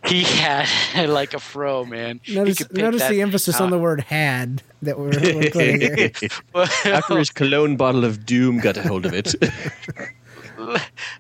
he 0.06 0.24
had 0.24 0.68
like 1.10 1.34
a 1.34 1.40
fro, 1.40 1.86
man. 1.86 2.20
Notice, 2.28 2.60
could 2.60 2.78
notice 2.78 3.08
the 3.08 3.22
emphasis 3.22 3.60
on 3.60 3.70
the 3.70 3.80
word 3.80 4.02
had 4.02 4.64
that 4.82 5.00
we're, 5.00 5.10
we're 5.10 5.52
putting 5.52 5.82
here. 5.82 6.12
After 6.86 7.18
his 7.18 7.30
cologne 7.30 7.76
bottle 7.76 8.06
of 8.06 8.26
doom 8.26 8.60
got 8.60 8.78
a 8.78 8.84
hold 8.84 9.06
of 9.06 9.14
it. 9.14 9.36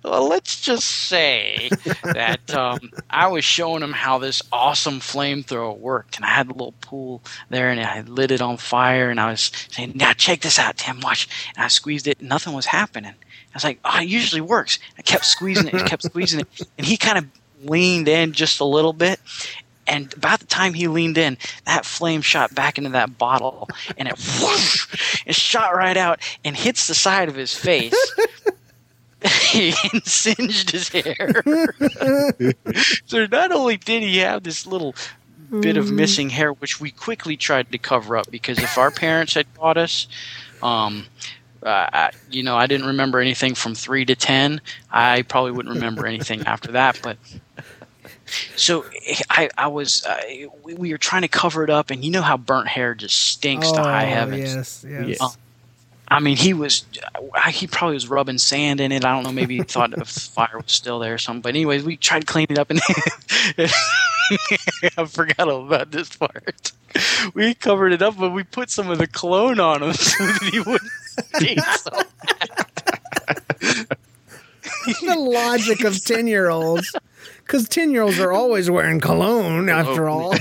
well, 0.03 0.27
let's 0.27 0.61
just 0.61 0.87
say 0.87 1.69
that 2.03 2.53
um, 2.53 2.79
I 3.09 3.27
was 3.27 3.43
showing 3.43 3.81
him 3.81 3.93
how 3.93 4.17
this 4.17 4.41
awesome 4.51 4.99
flamethrower 4.99 5.77
worked, 5.77 6.17
and 6.17 6.25
I 6.25 6.29
had 6.29 6.47
a 6.47 6.53
little 6.53 6.73
pool 6.81 7.21
there, 7.49 7.69
and 7.69 7.79
I 7.79 8.01
lit 8.01 8.31
it 8.31 8.41
on 8.41 8.57
fire, 8.57 9.09
and 9.09 9.19
I 9.19 9.31
was 9.31 9.51
saying, 9.69 9.93
"Now 9.95 10.13
check 10.13 10.41
this 10.41 10.59
out, 10.59 10.77
Tim. 10.77 10.99
Watch." 11.01 11.27
And 11.55 11.63
I 11.63 11.67
squeezed 11.67 12.07
it, 12.07 12.19
and 12.19 12.29
nothing 12.29 12.53
was 12.53 12.67
happening. 12.67 13.13
I 13.13 13.55
was 13.55 13.63
like, 13.63 13.79
"Oh, 13.83 13.99
it 13.99 14.07
usually 14.07 14.41
works." 14.41 14.79
I 14.97 15.01
kept 15.01 15.25
squeezing 15.25 15.67
it, 15.67 15.73
and 15.73 15.87
kept 15.87 16.03
squeezing 16.03 16.41
it, 16.41 16.47
and 16.77 16.85
he 16.85 16.97
kind 16.97 17.17
of 17.17 17.25
leaned 17.63 18.07
in 18.07 18.33
just 18.33 18.59
a 18.59 18.65
little 18.65 18.93
bit. 18.93 19.19
And 19.87 20.13
about 20.13 20.39
the 20.39 20.45
time 20.45 20.73
he 20.73 20.87
leaned 20.87 21.17
in, 21.17 21.37
that 21.65 21.85
flame 21.85 22.21
shot 22.21 22.53
back 22.55 22.77
into 22.77 22.91
that 22.91 23.17
bottle, 23.17 23.67
and 23.97 24.07
it 24.07 24.13
whoosh, 24.41 25.23
it 25.25 25.35
shot 25.35 25.75
right 25.75 25.97
out 25.97 26.19
and 26.45 26.55
hits 26.55 26.87
the 26.87 26.93
side 26.93 27.29
of 27.29 27.35
his 27.35 27.53
face. 27.53 27.93
he 29.51 29.71
singed 30.03 30.71
his 30.71 30.89
hair. 30.89 31.43
so 33.05 33.25
not 33.25 33.51
only 33.51 33.77
did 33.77 34.01
he 34.01 34.17
have 34.17 34.43
this 34.43 34.65
little 34.65 34.95
bit 35.59 35.77
of 35.77 35.91
missing 35.91 36.29
hair, 36.29 36.53
which 36.53 36.79
we 36.79 36.91
quickly 36.91 37.35
tried 37.35 37.71
to 37.71 37.77
cover 37.77 38.15
up 38.15 38.31
because 38.31 38.59
if 38.59 38.77
our 38.77 38.91
parents 38.91 39.33
had 39.33 39.53
caught 39.55 39.77
us, 39.77 40.07
um, 40.63 41.05
uh, 41.63 41.89
I, 41.93 42.11
you 42.29 42.43
know, 42.43 42.55
I 42.57 42.67
didn't 42.67 42.87
remember 42.87 43.19
anything 43.19 43.55
from 43.55 43.75
three 43.75 44.05
to 44.05 44.15
ten. 44.15 44.61
I 44.91 45.21
probably 45.23 45.51
wouldn't 45.51 45.75
remember 45.75 46.05
anything 46.05 46.41
after 46.45 46.73
that, 46.73 46.99
but. 47.01 47.17
So 48.55 48.85
I, 49.29 49.49
I 49.57 49.67
was, 49.67 50.05
uh, 50.05 50.21
we, 50.63 50.73
we 50.73 50.91
were 50.91 50.97
trying 50.97 51.23
to 51.23 51.27
cover 51.27 51.65
it 51.65 51.69
up, 51.69 51.91
and 51.91 52.03
you 52.03 52.11
know 52.11 52.21
how 52.21 52.37
burnt 52.37 52.69
hair 52.69 52.95
just 52.95 53.17
stinks 53.17 53.69
to 53.71 53.81
high 53.81 54.05
Oh, 54.05 54.09
heavens. 54.09 54.55
Yes, 54.55 54.85
yes. 54.87 55.17
Uh, 55.21 55.29
I 56.07 56.19
mean, 56.19 56.35
he 56.37 56.53
was. 56.53 56.85
I, 57.33 57.51
he 57.51 57.67
probably 57.67 57.95
was 57.95 58.07
rubbing 58.09 58.37
sand 58.37 58.81
in 58.81 58.91
it. 58.91 59.05
I 59.05 59.13
don't 59.13 59.23
know. 59.23 59.31
Maybe 59.31 59.57
he 59.57 59.63
thought 59.63 59.91
the 59.91 60.03
fire 60.05 60.57
was 60.57 60.71
still 60.71 60.99
there 60.99 61.13
or 61.13 61.17
something. 61.17 61.41
But 61.41 61.49
anyways, 61.49 61.83
we 61.83 61.95
tried 61.95 62.21
to 62.21 62.25
clean 62.25 62.47
it 62.49 62.59
up, 62.59 62.69
and 62.69 62.81
I 64.97 65.05
forgot 65.05 65.47
all 65.47 65.65
about 65.65 65.91
this 65.91 66.13
part. 66.15 66.73
We 67.33 67.53
covered 67.53 67.93
it 67.93 68.01
up, 68.01 68.17
but 68.17 68.31
we 68.31 68.43
put 68.43 68.69
some 68.69 68.89
of 68.89 68.97
the 68.97 69.07
cologne 69.07 69.59
on 69.59 69.83
him 69.83 69.93
so 69.93 70.25
that 70.25 70.49
he 70.51 70.59
wouldn't 70.59 70.81
stink 70.81 70.91
so 70.91 71.00
the 75.01 75.15
logic 75.17 75.83
of 75.83 76.03
10 76.03 76.27
year 76.27 76.49
olds. 76.49 76.95
Because 77.39 77.67
10 77.67 77.91
year 77.91 78.01
olds 78.01 78.19
are 78.19 78.31
always 78.31 78.69
wearing 78.69 78.99
cologne, 78.99 79.69
oh, 79.69 79.73
after 79.73 80.09
Oh, 80.09 80.13
all. 80.13 80.35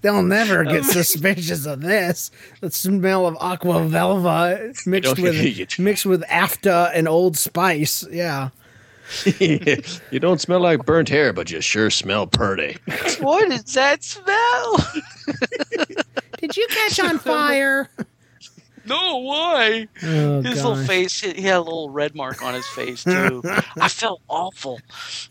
They'll 0.00 0.22
never 0.22 0.66
oh, 0.66 0.70
get 0.70 0.84
suspicious 0.84 1.66
of 1.66 1.80
this. 1.80 2.30
The 2.60 2.70
smell 2.70 3.26
of 3.26 3.36
aqua 3.40 3.74
velva 3.86 4.74
mixed 4.86 5.18
with 5.20 5.78
mixed 5.78 6.06
with 6.06 6.22
afta 6.24 6.90
and 6.94 7.06
old 7.06 7.36
spice. 7.36 8.06
Yeah. 8.10 8.50
you 9.38 10.18
don't 10.18 10.40
smell 10.40 10.60
like 10.60 10.86
burnt 10.86 11.08
hair, 11.08 11.32
but 11.32 11.50
you 11.50 11.60
sure 11.60 11.90
smell 11.90 12.26
pretty. 12.26 12.78
What 13.20 13.52
is 13.52 13.64
that 13.74 14.02
smell? 14.02 14.76
Did 16.38 16.56
you 16.56 16.66
catch 16.68 16.98
on 16.98 17.18
fire? 17.18 17.90
No, 18.84 19.18
why? 19.18 19.88
Oh, 20.02 20.42
his 20.42 20.64
little 20.64 20.76
face, 20.76 21.20
he 21.20 21.32
he 21.34 21.42
had 21.42 21.56
a 21.56 21.60
little 21.60 21.90
red 21.90 22.14
mark 22.14 22.42
on 22.42 22.54
his 22.54 22.66
face 22.66 23.04
too. 23.04 23.42
I 23.80 23.88
felt 23.88 24.20
awful. 24.28 24.80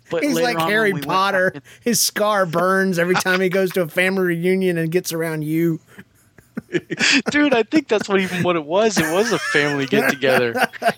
But 0.10 0.24
He's 0.24 0.40
like 0.40 0.58
Harry 0.58 0.94
went 0.94 1.06
Potter. 1.06 1.54
His 1.82 2.02
scar 2.02 2.46
burns 2.46 2.98
every 2.98 3.16
time 3.16 3.42
he 3.42 3.50
goes 3.50 3.72
to 3.72 3.82
a 3.82 3.88
family 3.88 4.24
reunion 4.24 4.78
and 4.78 4.92
gets 4.92 5.12
around 5.12 5.44
you. 5.44 5.80
Dude, 7.32 7.54
I 7.54 7.64
think 7.64 7.88
that's 7.88 8.08
what 8.08 8.20
even 8.22 8.44
what 8.44 8.56
it 8.56 8.66
was. 8.66 8.98
It 8.98 9.12
was 9.14 9.32
a 9.32 9.40
family 9.40 9.86
get 9.86 10.10
together. 10.10 10.54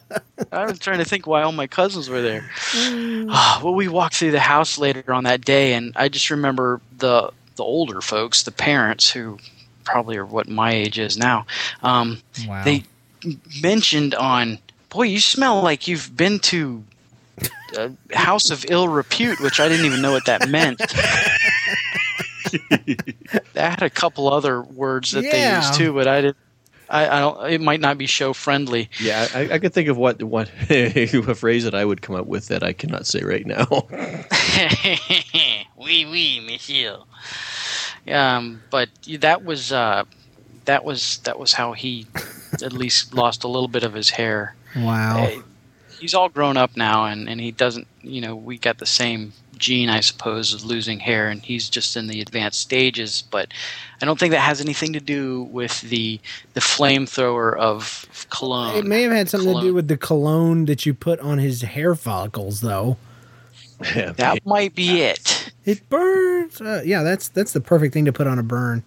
I 0.52 0.66
was 0.66 0.80
trying 0.80 1.00
to 1.00 1.06
think 1.06 1.26
why 1.26 1.42
all 1.44 1.52
my 1.52 1.68
cousins 1.68 2.10
were 2.10 2.22
there. 2.22 2.50
Ah, 3.36 3.62
well, 3.64 3.74
we 3.74 3.88
walked 3.88 4.16
through 4.16 4.32
the 4.32 4.40
house 4.40 4.78
later 4.78 5.12
on 5.14 5.24
that 5.24 5.42
day, 5.44 5.74
and 5.74 5.94
I 5.96 6.10
just 6.10 6.30
remember 6.30 6.82
the 6.98 7.32
the 7.56 7.64
older 7.64 8.02
folks, 8.02 8.44
the 8.44 8.52
parents 8.52 9.10
who 9.10 9.38
probably 9.84 10.18
are 10.18 10.26
what 10.26 10.48
my 10.48 10.72
age 10.72 11.00
is 11.00 11.18
now. 11.18 11.46
Um, 11.82 12.22
Wow. 12.48 12.64
They 12.64 12.84
mentioned 13.62 14.16
on, 14.16 14.60
boy, 14.90 15.04
you 15.04 15.20
smell 15.20 15.62
like 15.62 15.88
you've 15.88 16.16
been 16.16 16.40
to 16.40 16.84
a 17.78 17.92
house 18.14 18.50
of 18.50 18.66
ill 18.70 18.88
repute, 18.88 19.40
which 19.40 19.60
I 19.60 19.68
didn't 19.68 19.86
even 19.86 20.02
know 20.02 20.12
what 20.12 20.26
that 20.26 20.50
meant. 20.50 20.82
That 23.54 23.70
had 23.72 23.82
a 23.82 23.90
couple 23.90 24.32
other 24.32 24.62
words 24.62 25.12
that 25.12 25.22
they 25.24 25.56
used 25.56 25.74
too, 25.74 25.94
but 25.94 26.08
I 26.08 26.22
didn't. 26.22 26.38
I, 26.90 27.08
I 27.08 27.20
don't. 27.20 27.52
It 27.52 27.62
might 27.62 27.80
not 27.80 27.98
be 27.98 28.06
show 28.06 28.34
friendly. 28.34 28.90
Yeah, 29.00 29.28
I, 29.34 29.54
I 29.54 29.60
could 29.60 29.74
think 29.74 29.90
of 29.90 29.98
what 29.98 30.22
what 30.22 30.52
a 30.70 31.08
phrase 31.34 31.64
that 31.64 31.74
I 31.74 31.84
would 31.84 32.04
come 32.04 32.16
up 32.16 32.28
with 32.28 32.50
that 32.50 32.62
I 32.62 32.74
cannot 32.74 33.08
say 33.08 33.22
right 33.24 33.46
now. 33.46 33.66
oui, 35.78 36.06
oui, 36.06 36.40
monsieur. 36.46 36.98
Um, 38.12 38.62
but 38.70 38.90
that 39.20 39.44
was 39.44 39.72
uh, 39.72 40.04
that 40.66 40.84
was 40.84 41.20
that 41.20 41.40
was 41.40 41.54
how 41.54 41.74
he 41.74 42.08
at 42.54 42.74
least 42.74 43.14
lost 43.16 43.44
a 43.44 43.48
little 43.48 43.68
bit 43.68 43.84
of 43.84 43.94
his 43.94 44.10
hair. 44.10 44.56
Wow. 44.76 45.24
Uh, 45.24 45.42
he's 46.00 46.14
all 46.14 46.30
grown 46.30 46.58
up 46.58 46.76
now, 46.76 47.06
and 47.06 47.30
and 47.30 47.40
he 47.40 47.52
doesn't. 47.52 47.88
You 48.02 48.22
know, 48.22 48.36
we 48.36 48.58
got 48.58 48.78
the 48.80 48.86
same 48.86 49.34
gene, 49.58 49.90
I 49.90 50.02
suppose, 50.02 50.54
of 50.54 50.66
losing 50.66 51.00
hair, 51.00 51.30
and 51.30 51.42
he's 51.42 51.70
just 51.70 51.96
in 51.96 52.08
the 52.08 52.20
advanced 52.22 52.60
stages. 52.60 53.24
But 53.32 53.54
I 54.02 54.06
don't 54.06 54.20
think 54.20 54.32
that 54.32 54.42
has 54.42 54.60
anything 54.60 54.94
to 54.94 55.00
do 55.00 55.44
with 55.44 55.82
the 55.82 56.20
the 56.54 56.60
flamethrower 56.60 57.58
of 57.58 58.28
cologne. 58.30 58.76
It 58.76 58.86
may 58.86 59.04
have 59.04 59.14
had 59.14 59.30
something 59.30 59.56
to 59.56 59.62
do 59.62 59.74
with 59.74 59.88
the 59.88 59.98
cologne 59.98 60.66
that 60.66 60.86
you 60.86 60.94
put 60.94 61.20
on 61.22 61.38
his 61.38 61.62
hair 61.62 61.96
follicles, 61.96 62.62
though. 62.62 62.98
That 63.96 64.46
might 64.46 64.76
be 64.76 65.02
it. 65.02 65.52
It 65.66 65.90
burns. 65.90 66.60
Uh, 66.62 66.82
yeah, 66.86 67.04
that's 67.04 67.30
that's 67.30 67.54
the 67.54 67.62
perfect 67.62 67.94
thing 67.94 68.06
to 68.06 68.14
put 68.14 68.28
on 68.28 68.40
a 68.40 68.44
burn. 68.44 68.84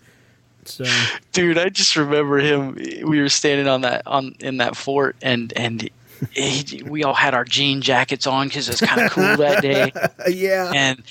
So 0.64 0.84
dude 1.32 1.58
i 1.58 1.68
just 1.68 1.94
remember 1.94 2.38
him 2.38 2.74
we 2.74 3.20
were 3.20 3.28
standing 3.28 3.68
on 3.68 3.82
that 3.82 4.04
on 4.04 4.34
in 4.40 4.56
that 4.56 4.76
fort 4.76 5.14
and 5.22 5.52
and 5.54 5.88
he, 6.32 6.82
we 6.82 7.04
all 7.04 7.14
had 7.14 7.34
our 7.34 7.44
jean 7.44 7.80
jackets 7.80 8.26
on 8.26 8.48
because 8.48 8.68
it 8.68 8.72
was 8.72 8.80
kind 8.80 9.02
of 9.02 9.10
cool 9.10 9.36
that 9.36 9.62
day. 9.62 9.92
Yeah. 10.28 10.72
And 10.74 11.02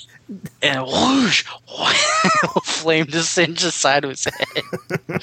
and 0.62 0.82
whoosh, 0.84 1.42
flame 2.64 3.06
just 3.06 3.32
singed 3.32 3.64
the 3.64 3.70
side 3.70 4.04
of 4.04 4.10
his 4.10 4.24
head. 4.24 5.20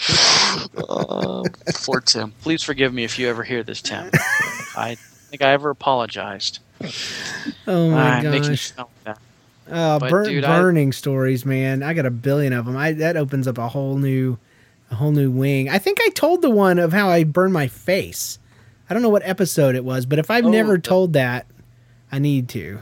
Uh, 0.76 1.44
poor 1.74 2.00
tim. 2.00 2.32
Please 2.42 2.62
forgive 2.62 2.94
me 2.94 3.04
if 3.04 3.18
you 3.18 3.28
ever 3.28 3.44
hear 3.44 3.64
this 3.64 3.82
tim. 3.82 4.10
I 4.76 4.96
think 5.30 5.42
i 5.42 5.50
ever 5.50 5.70
apologized. 5.70 6.60
Oh 7.68 7.90
my 7.90 8.22
me 8.22 8.40
gosh. 8.40 8.74
Smell. 9.68 9.96
Uh, 9.96 10.00
But, 10.00 10.10
burn, 10.10 10.26
dude, 10.26 10.44
I- 10.44 10.60
burning 10.62 10.92
stories, 10.92 11.46
man. 11.46 11.84
I 11.84 11.94
got 11.94 12.06
a 12.06 12.12
billion 12.12 12.54
of 12.54 12.66
them. 12.66 12.76
I 12.78 12.92
that 12.94 13.18
opens 13.18 13.48
up 13.48 13.58
a 13.58 13.70
whole 13.70 13.98
new, 13.98 14.38
a 14.92 14.96
whole 14.96 15.12
new 15.12 15.30
wing. 15.32 15.70
I 15.70 15.78
think 15.78 16.00
I 16.02 16.10
told 16.10 16.42
the 16.42 16.50
one 16.50 16.80
of 16.80 16.94
how 16.94 17.10
I 17.10 17.24
burned 17.24 17.54
my 17.54 17.68
face. 17.68 18.40
I 18.90 18.94
don't 18.94 19.02
know 19.04 19.10
what 19.10 19.24
episode 19.26 19.76
it 19.76 19.84
was, 19.86 20.06
but 20.06 20.20
if 20.20 20.30
I've 20.30 20.46
Oh, 20.46 20.50
never 20.50 20.74
the- 20.76 20.82
told 20.82 21.14
that, 21.14 21.46
I 22.12 22.20
need 22.20 22.50
to. 22.50 22.80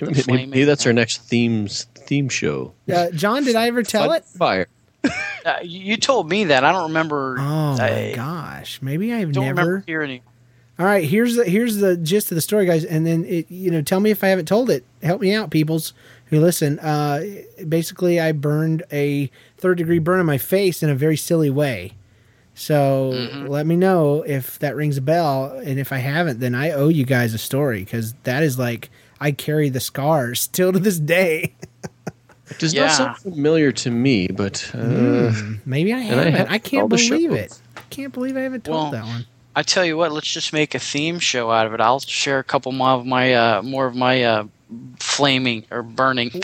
Maybe, 0.00 0.22
maybe 0.46 0.64
that's 0.64 0.86
our 0.86 0.92
next 0.92 1.18
themes 1.22 1.84
theme 1.94 2.28
show. 2.28 2.72
Uh, 2.92 3.10
John, 3.12 3.44
did 3.44 3.54
I 3.56 3.68
ever 3.68 3.82
tell 3.82 4.10
it? 4.12 4.24
Fire. 4.24 4.66
Uh, 5.04 5.58
you 5.62 5.80
you 5.80 5.96
told 5.98 6.30
me 6.30 6.44
that 6.44 6.64
i 6.64 6.72
don't 6.72 6.84
remember 6.88 7.36
Oh 7.38 7.76
my 7.76 8.08
I 8.10 8.12
gosh, 8.14 8.80
maybe 8.80 9.12
I've 9.12 9.32
don't 9.32 9.44
never. 9.44 9.60
remember 9.60 9.84
hearing 9.86 10.22
All 10.78 10.86
right, 10.86 11.04
here's 11.04 11.36
the 11.36 11.44
here's 11.44 11.76
the 11.76 11.96
gist 11.96 12.32
of 12.32 12.34
the 12.34 12.40
story, 12.40 12.66
guys, 12.66 12.84
and 12.84 13.06
then 13.06 13.24
it 13.24 13.48
you 13.50 13.70
know 13.70 13.80
tell 13.80 14.00
me 14.00 14.10
if 14.10 14.24
I 14.24 14.28
haven't 14.28 14.46
told 14.46 14.70
it. 14.70 14.84
Help 15.02 15.20
me 15.20 15.32
out, 15.32 15.50
peoples 15.50 15.92
who 16.26 16.40
listen. 16.40 16.78
Uh, 16.80 17.24
basically, 17.68 18.18
I 18.20 18.32
burned 18.32 18.82
a 18.90 19.30
third 19.56 19.78
degree 19.78 20.00
burn 20.00 20.18
on 20.18 20.26
my 20.26 20.38
face 20.38 20.82
in 20.82 20.90
a 20.90 20.94
very 20.96 21.16
silly 21.16 21.50
way. 21.50 21.92
So 22.56 23.10
let 23.48 23.66
me 23.66 23.76
know 23.76 24.22
if 24.22 24.58
that 24.60 24.76
rings 24.76 24.96
a 24.96 25.00
bell, 25.02 25.46
and 25.64 25.78
if 25.78 25.92
I 25.92 25.98
haven't, 25.98 26.40
then 26.40 26.54
I 26.54 26.70
owe 26.70 26.88
you 26.88 27.04
guys 27.04 27.34
a 27.34 27.38
story 27.38 27.80
because 27.80 28.14
that 28.24 28.42
is 28.42 28.58
like 28.58 28.90
I 29.20 29.30
carry 29.32 29.68
the 29.68 29.80
scars 29.80 30.40
still 30.40 30.72
to 30.72 30.78
this 30.78 30.98
day. 30.98 31.54
It 32.50 32.58
does 32.58 32.74
not 32.74 32.90
sound 32.92 33.16
familiar 33.18 33.72
to 33.72 33.90
me, 33.90 34.26
but 34.28 34.70
uh, 34.74 34.78
Hmm, 35.30 35.54
maybe 35.64 35.92
I 35.92 36.00
and 36.00 36.20
I 36.20 36.24
haven't. 36.24 36.48
I, 36.48 36.52
have 36.54 36.62
can't 36.62 36.88
believe 36.88 37.32
it. 37.32 37.58
I 37.76 37.80
can't 37.90 38.12
believe 38.12 38.36
I 38.36 38.40
haven't 38.40 38.64
told 38.64 38.82
Well, 38.82 38.90
that 38.92 39.04
one. 39.04 39.26
I 39.56 39.62
tell 39.62 39.84
you 39.84 39.96
what, 39.96 40.12
let's 40.12 40.30
just 40.30 40.52
make 40.52 40.74
a 40.74 40.78
theme 40.78 41.18
show 41.18 41.50
out 41.50 41.66
of 41.66 41.74
it. 41.74 41.80
I'll 41.80 42.00
share 42.00 42.38
a 42.38 42.44
couple 42.44 42.72
more 42.72 42.90
of 42.90 43.06
my 43.06 43.34
uh, 43.34 43.62
more 43.62 43.86
of 43.86 43.94
my 43.94 44.24
uh, 44.24 44.44
flaming 44.98 45.64
or 45.70 45.82
burning. 45.82 46.30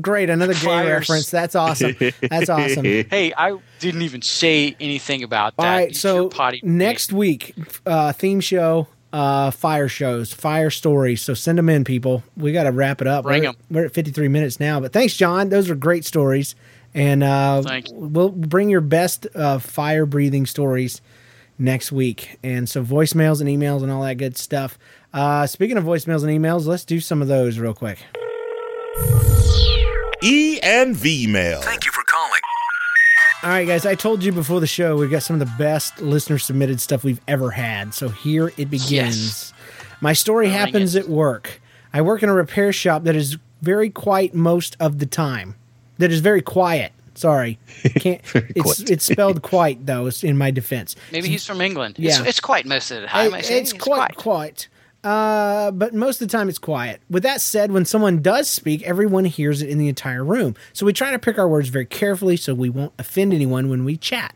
great! 0.00 0.30
Another 0.30 0.54
gay 0.54 0.60
Fires. 0.60 1.08
reference. 1.08 1.30
That's 1.30 1.54
awesome. 1.54 1.96
That's 2.20 2.50
awesome. 2.50 2.84
hey, 2.84 3.32
I 3.36 3.58
didn't 3.78 4.02
even 4.02 4.22
say 4.22 4.76
anything 4.80 5.22
about 5.22 5.56
that. 5.56 5.62
All 5.62 5.68
right, 5.70 5.88
Use 5.88 6.00
so 6.00 6.30
next 6.62 7.12
week, 7.12 7.54
uh, 7.86 8.12
theme 8.12 8.40
show, 8.40 8.88
uh, 9.12 9.50
fire 9.50 9.88
shows, 9.88 10.32
fire 10.32 10.70
stories. 10.70 11.22
So 11.22 11.34
send 11.34 11.58
them 11.58 11.68
in, 11.68 11.84
people. 11.84 12.22
We 12.36 12.52
got 12.52 12.64
to 12.64 12.72
wrap 12.72 13.00
it 13.00 13.06
up. 13.06 13.24
Bring 13.24 13.42
we're, 13.42 13.48
'em. 13.48 13.56
we're 13.70 13.84
at 13.86 13.94
53 13.94 14.28
minutes 14.28 14.60
now, 14.60 14.80
but 14.80 14.92
thanks, 14.92 15.16
John. 15.16 15.48
Those 15.48 15.70
are 15.70 15.74
great 15.74 16.04
stories, 16.04 16.54
and 16.98 17.22
uh, 17.22 17.62
Thank 17.62 17.88
you. 17.90 17.96
we'll 17.96 18.30
bring 18.30 18.68
your 18.68 18.80
best 18.80 19.26
uh, 19.34 19.58
fire 19.58 20.04
breathing 20.04 20.46
stories 20.46 21.00
next 21.58 21.92
week. 21.92 22.38
And 22.42 22.68
so 22.68 22.82
voicemails 22.84 23.40
and 23.40 23.48
emails 23.48 23.82
and 23.82 23.90
all 23.92 24.02
that 24.02 24.14
good 24.16 24.36
stuff. 24.36 24.78
Uh, 25.12 25.46
speaking 25.46 25.76
of 25.76 25.84
voicemails 25.84 26.22
and 26.22 26.30
emails, 26.30 26.66
let's 26.66 26.84
do 26.84 27.00
some 27.00 27.22
of 27.22 27.28
those 27.28 27.58
real 27.58 27.74
quick. 27.74 27.98
E 30.22 30.58
and 30.62 30.96
V 30.96 31.26
mail. 31.28 31.60
Thank 31.62 31.84
you 31.86 31.92
for 31.92 32.02
calling. 32.04 32.40
All 33.44 33.50
right, 33.50 33.66
guys, 33.68 33.86
I 33.86 33.94
told 33.94 34.24
you 34.24 34.32
before 34.32 34.58
the 34.58 34.66
show 34.66 34.96
we've 34.96 35.10
got 35.12 35.22
some 35.22 35.40
of 35.40 35.48
the 35.48 35.54
best 35.56 36.00
listener 36.00 36.38
submitted 36.38 36.80
stuff 36.80 37.04
we've 37.04 37.20
ever 37.28 37.52
had. 37.52 37.94
So 37.94 38.08
here 38.08 38.52
it 38.56 38.68
begins. 38.68 39.52
My 40.00 40.12
story 40.12 40.48
happens 40.48 40.96
at 40.96 41.08
work. 41.08 41.60
I 41.92 42.02
work 42.02 42.24
in 42.24 42.28
a 42.28 42.34
repair 42.34 42.72
shop 42.72 43.04
that 43.04 43.14
is 43.14 43.36
very 43.62 43.90
quiet 43.90 44.34
most 44.34 44.76
of 44.80 44.98
the 44.98 45.06
time. 45.06 45.54
That 45.98 46.10
is 46.12 46.20
very 46.20 46.42
quiet. 46.42 46.92
Sorry. 47.14 47.58
Can't 47.96 48.20
it's 48.34 48.60
quiet. 48.62 48.90
it's 48.90 49.04
spelled 49.04 49.42
quite 49.42 49.84
though, 49.86 50.06
it's 50.06 50.22
in 50.22 50.38
my 50.38 50.50
defense. 50.50 50.94
Maybe 51.12 51.28
he's 51.28 51.44
from 51.44 51.60
England. 51.60 51.96
Yeah. 51.98 52.20
It's, 52.20 52.28
it's 52.28 52.40
quite 52.40 52.64
most 52.66 52.90
of 52.92 53.00
the 53.02 53.08
time. 53.08 53.34
I 53.34 53.38
It- 53.38 53.44
say. 53.46 53.58
it's 53.60 53.72
quite 53.72 54.14
quiet. 54.16 54.68
Uh, 55.04 55.70
but 55.70 55.94
most 55.94 56.20
of 56.20 56.28
the 56.28 56.36
time 56.36 56.48
it's 56.48 56.58
quiet. 56.58 57.00
With 57.08 57.22
that 57.22 57.40
said, 57.40 57.70
when 57.72 57.84
someone 57.84 58.20
does 58.20 58.48
speak, 58.50 58.82
everyone 58.82 59.24
hears 59.26 59.62
it 59.62 59.68
in 59.68 59.78
the 59.78 59.88
entire 59.88 60.24
room. 60.24 60.54
So 60.72 60.84
we 60.86 60.92
try 60.92 61.12
to 61.12 61.18
pick 61.20 61.38
our 61.38 61.48
words 61.48 61.68
very 61.68 61.86
carefully 61.86 62.36
so 62.36 62.52
we 62.52 62.68
won't 62.68 62.92
offend 62.98 63.32
anyone 63.32 63.68
when 63.70 63.84
we 63.84 63.96
chat. 63.96 64.34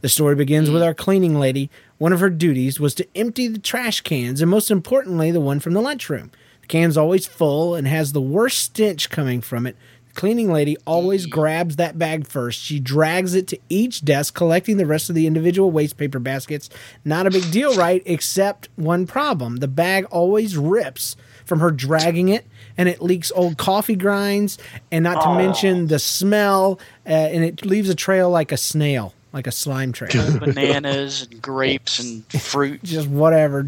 The 0.00 0.08
story 0.08 0.34
begins 0.34 0.68
with 0.70 0.82
our 0.82 0.94
cleaning 0.94 1.36
lady. 1.38 1.70
One 1.98 2.12
of 2.12 2.20
her 2.20 2.30
duties 2.30 2.80
was 2.80 2.94
to 2.96 3.06
empty 3.16 3.46
the 3.48 3.58
trash 3.58 4.00
cans, 4.00 4.40
and 4.40 4.50
most 4.50 4.70
importantly, 4.70 5.30
the 5.30 5.40
one 5.40 5.60
from 5.60 5.74
the 5.74 5.80
lunchroom. 5.82 6.30
The 6.62 6.66
can's 6.66 6.96
always 6.96 7.26
full 7.26 7.74
and 7.74 7.86
has 7.86 8.12
the 8.12 8.20
worst 8.20 8.58
stench 8.58 9.10
coming 9.10 9.40
from 9.40 9.66
it. 9.66 9.76
Cleaning 10.14 10.52
lady 10.52 10.76
always 10.86 11.26
grabs 11.26 11.76
that 11.76 11.98
bag 11.98 12.26
first. 12.26 12.60
She 12.60 12.80
drags 12.80 13.34
it 13.34 13.46
to 13.48 13.58
each 13.68 14.04
desk, 14.04 14.34
collecting 14.34 14.76
the 14.76 14.86
rest 14.86 15.08
of 15.08 15.14
the 15.14 15.26
individual 15.26 15.70
waste 15.70 15.96
paper 15.96 16.18
baskets. 16.18 16.68
Not 17.04 17.26
a 17.26 17.30
big 17.30 17.50
deal, 17.50 17.74
right? 17.76 18.02
Except 18.06 18.68
one 18.76 19.06
problem. 19.06 19.56
The 19.56 19.68
bag 19.68 20.04
always 20.10 20.56
rips 20.56 21.16
from 21.44 21.60
her 21.60 21.70
dragging 21.70 22.28
it, 22.28 22.44
and 22.76 22.88
it 22.88 23.00
leaks 23.00 23.32
old 23.34 23.56
coffee 23.56 23.96
grinds, 23.96 24.58
and 24.92 25.02
not 25.04 25.22
to 25.22 25.28
Oh. 25.30 25.34
mention 25.36 25.86
the 25.86 25.98
smell, 25.98 26.78
uh, 27.06 27.10
and 27.10 27.44
it 27.44 27.64
leaves 27.64 27.88
a 27.88 27.94
trail 27.94 28.30
like 28.30 28.52
a 28.52 28.56
snail, 28.56 29.14
like 29.32 29.46
a 29.46 29.52
slime 29.52 29.92
trail. 29.92 30.38
Bananas 30.38 31.26
and 31.30 31.40
grapes 31.42 31.98
and 31.98 32.24
fruit. 32.42 32.82
Just 32.82 33.08
whatever. 33.08 33.64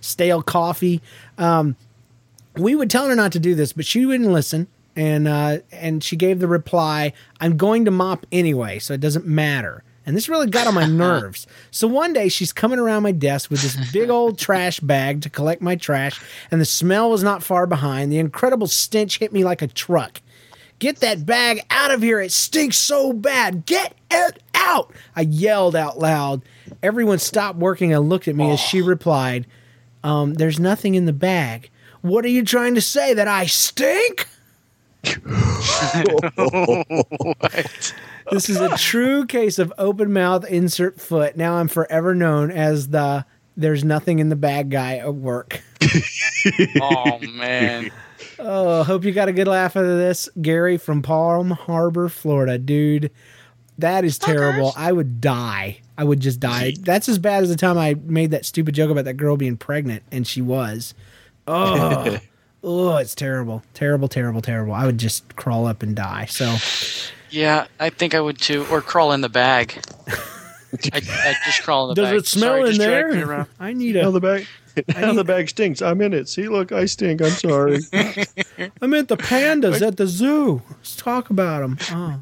Stale 0.00 0.42
coffee. 0.42 1.00
Um, 1.38 1.76
we 2.56 2.74
would 2.74 2.90
tell 2.90 3.06
her 3.08 3.14
not 3.16 3.32
to 3.32 3.38
do 3.38 3.54
this, 3.54 3.72
but 3.72 3.84
she 3.86 4.04
wouldn't 4.06 4.30
listen. 4.30 4.66
And 5.00 5.26
uh, 5.26 5.60
and 5.72 6.04
she 6.04 6.14
gave 6.14 6.40
the 6.40 6.46
reply, 6.46 7.14
"I'm 7.40 7.56
going 7.56 7.86
to 7.86 7.90
mop 7.90 8.26
anyway, 8.30 8.78
so 8.78 8.92
it 8.92 9.00
doesn't 9.00 9.26
matter." 9.26 9.82
And 10.04 10.14
this 10.14 10.28
really 10.28 10.50
got 10.50 10.66
on 10.66 10.74
my 10.74 10.84
nerves. 11.06 11.46
So 11.70 11.88
one 11.88 12.12
day 12.12 12.28
she's 12.28 12.52
coming 12.52 12.78
around 12.78 13.02
my 13.02 13.12
desk 13.12 13.48
with 13.48 13.62
this 13.62 13.92
big 13.92 14.10
old 14.10 14.38
trash 14.46 14.78
bag 14.80 15.22
to 15.22 15.30
collect 15.30 15.62
my 15.62 15.74
trash, 15.74 16.20
and 16.50 16.60
the 16.60 16.66
smell 16.66 17.08
was 17.08 17.22
not 17.22 17.42
far 17.42 17.66
behind. 17.66 18.12
The 18.12 18.18
incredible 18.18 18.66
stench 18.66 19.20
hit 19.20 19.32
me 19.32 19.42
like 19.42 19.62
a 19.62 19.68
truck. 19.68 20.20
Get 20.80 20.96
that 20.96 21.24
bag 21.24 21.64
out 21.70 21.90
of 21.90 22.02
here. 22.02 22.20
It 22.20 22.30
stinks 22.30 22.76
so 22.76 23.14
bad. 23.14 23.64
Get 23.64 23.94
it 24.10 24.42
out. 24.52 24.92
I 25.16 25.22
yelled 25.22 25.76
out 25.76 25.98
loud. 25.98 26.42
Everyone 26.82 27.18
stopped 27.18 27.58
working 27.58 27.94
and 27.94 28.06
looked 28.06 28.28
at 28.28 28.36
me 28.36 28.50
as 28.50 28.60
she 28.60 28.82
replied, 28.82 29.46
um, 30.04 30.34
There's 30.34 30.60
nothing 30.60 30.94
in 30.94 31.06
the 31.06 31.14
bag. 31.14 31.70
What 32.02 32.26
are 32.26 32.28
you 32.28 32.44
trying 32.44 32.74
to 32.74 32.82
say? 32.82 33.14
That 33.14 33.28
I 33.28 33.46
stink? 33.46 34.26
This 38.30 38.48
is 38.48 38.60
a 38.60 38.76
true 38.76 39.26
case 39.26 39.58
of 39.58 39.72
open 39.76 40.12
mouth, 40.12 40.44
insert 40.44 41.00
foot. 41.00 41.36
Now 41.36 41.54
I'm 41.54 41.66
forever 41.66 42.14
known 42.14 42.52
as 42.52 42.88
the 42.88 43.24
there's 43.56 43.82
nothing 43.82 44.20
in 44.20 44.28
the 44.28 44.36
bag 44.36 44.70
guy 44.70 44.98
at 44.98 45.14
work. 45.14 45.62
oh 46.80 47.18
man. 47.18 47.90
Oh, 48.38 48.84
hope 48.84 49.04
you 49.04 49.12
got 49.12 49.28
a 49.28 49.32
good 49.32 49.48
laugh 49.48 49.76
out 49.76 49.84
of 49.84 49.98
this. 49.98 50.28
Gary 50.40 50.76
from 50.76 51.02
Palm 51.02 51.50
Harbor, 51.50 52.08
Florida. 52.08 52.56
Dude, 52.56 53.10
that 53.78 54.04
is 54.04 54.18
oh, 54.22 54.26
terrible. 54.26 54.72
I 54.76 54.92
would 54.92 55.20
die. 55.20 55.80
I 55.98 56.04
would 56.04 56.20
just 56.20 56.40
die. 56.40 56.74
That's 56.80 57.08
as 57.08 57.18
bad 57.18 57.42
as 57.42 57.48
the 57.48 57.56
time 57.56 57.76
I 57.76 57.94
made 57.94 58.30
that 58.30 58.46
stupid 58.46 58.74
joke 58.74 58.90
about 58.90 59.04
that 59.04 59.14
girl 59.14 59.36
being 59.36 59.56
pregnant, 59.56 60.04
and 60.10 60.26
she 60.26 60.40
was. 60.40 60.94
Oh, 61.52 62.18
oh, 62.62 62.96
it's 62.96 63.14
terrible. 63.14 63.62
Terrible, 63.74 64.08
terrible, 64.08 64.40
terrible. 64.42 64.72
I 64.74 64.86
would 64.86 64.98
just 64.98 65.36
crawl 65.36 65.66
up 65.66 65.82
and 65.82 65.94
die. 65.96 66.26
So, 66.26 66.56
Yeah, 67.30 67.66
I 67.78 67.90
think 67.90 68.14
I 68.14 68.20
would 68.20 68.38
too. 68.38 68.66
Or 68.70 68.80
crawl 68.80 69.12
in 69.12 69.20
the 69.20 69.28
bag. 69.28 69.82
I, 70.92 70.98
I 70.98 71.34
just 71.44 71.62
crawl 71.64 71.90
in 71.90 71.94
the 71.96 72.02
does 72.02 72.10
bag. 72.10 72.18
it 72.18 72.26
smell 72.26 72.50
Sorry, 72.50 72.60
in 72.60 72.66
just 72.66 72.80
drag 72.80 73.06
me 73.10 73.24
there? 73.24 73.46
I 73.58 73.72
need 73.72 73.96
a. 73.96 74.02
Now 74.02 74.10
the 74.10 74.20
bag. 74.20 74.46
Now 74.96 75.12
the 75.12 75.24
bag 75.24 75.48
stinks. 75.48 75.82
I'm 75.82 76.00
in 76.00 76.14
it. 76.14 76.28
See, 76.28 76.48
look, 76.48 76.70
I 76.70 76.84
stink. 76.86 77.20
I'm 77.20 77.30
sorry. 77.30 77.80
I'm 78.80 78.94
at 78.94 79.08
the 79.08 79.16
pandas 79.16 79.84
at 79.84 79.96
the 79.96 80.06
zoo. 80.06 80.62
Let's 80.70 80.94
talk 80.94 81.28
about 81.28 81.60
them. 81.60 81.76
Oh. 81.90 82.20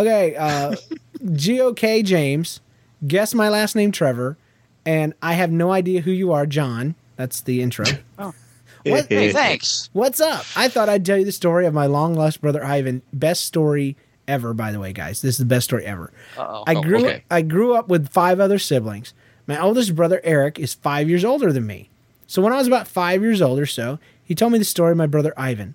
Okay, 0.00 0.34
uh, 0.34 0.74
GOK 1.24 2.04
James, 2.04 2.60
guess 3.06 3.32
my 3.32 3.48
last 3.48 3.76
name 3.76 3.92
Trevor, 3.92 4.36
and 4.84 5.14
I 5.22 5.34
have 5.34 5.52
no 5.52 5.70
idea 5.70 6.00
who 6.00 6.10
you 6.10 6.32
are, 6.32 6.46
John. 6.46 6.96
That's 7.16 7.40
the 7.40 7.62
intro. 7.62 7.86
Oh. 8.18 8.34
What- 8.84 9.06
Hey, 9.08 9.32
thanks. 9.32 9.90
What's 9.92 10.20
up? 10.20 10.44
I 10.56 10.68
thought 10.68 10.88
I'd 10.88 11.04
tell 11.04 11.18
you 11.18 11.24
the 11.24 11.32
story 11.32 11.66
of 11.66 11.74
my 11.74 11.86
long 11.86 12.14
lost 12.14 12.40
brother 12.40 12.64
Ivan. 12.64 13.02
Best 13.12 13.44
story 13.44 13.96
ever, 14.26 14.52
by 14.54 14.72
the 14.72 14.80
way, 14.80 14.92
guys. 14.92 15.20
This 15.22 15.34
is 15.34 15.38
the 15.38 15.44
best 15.44 15.64
story 15.64 15.84
ever. 15.84 16.12
Uh-oh. 16.36 16.64
I 16.66 16.74
Oh, 16.74 16.82
grew 16.82 16.98
okay. 17.06 17.24
I 17.30 17.42
grew 17.42 17.74
up 17.74 17.88
with 17.88 18.08
five 18.10 18.40
other 18.40 18.58
siblings. 18.58 19.14
My 19.46 19.58
oldest 19.60 19.96
brother 19.96 20.20
Eric 20.24 20.58
is 20.58 20.74
five 20.74 21.08
years 21.08 21.24
older 21.24 21.52
than 21.52 21.66
me. 21.66 21.88
So 22.26 22.42
when 22.42 22.52
I 22.52 22.56
was 22.58 22.66
about 22.66 22.86
five 22.86 23.22
years 23.22 23.40
old 23.40 23.58
or 23.58 23.64
so, 23.66 23.98
he 24.22 24.34
told 24.34 24.52
me 24.52 24.58
the 24.58 24.64
story 24.66 24.90
of 24.92 24.98
my 24.98 25.06
brother 25.06 25.32
Ivan. 25.36 25.74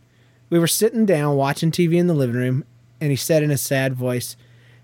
We 0.52 0.60
were 0.60 0.68
sitting 0.68 1.06
down 1.08 1.36
watching 1.36 1.72
TV 1.72 1.96
in 1.96 2.06
the 2.06 2.14
living 2.14 2.36
room, 2.36 2.64
and 3.02 3.10
he 3.10 3.16
said 3.16 3.42
in 3.42 3.50
a 3.50 3.58
sad 3.58 3.96
voice, 3.96 4.38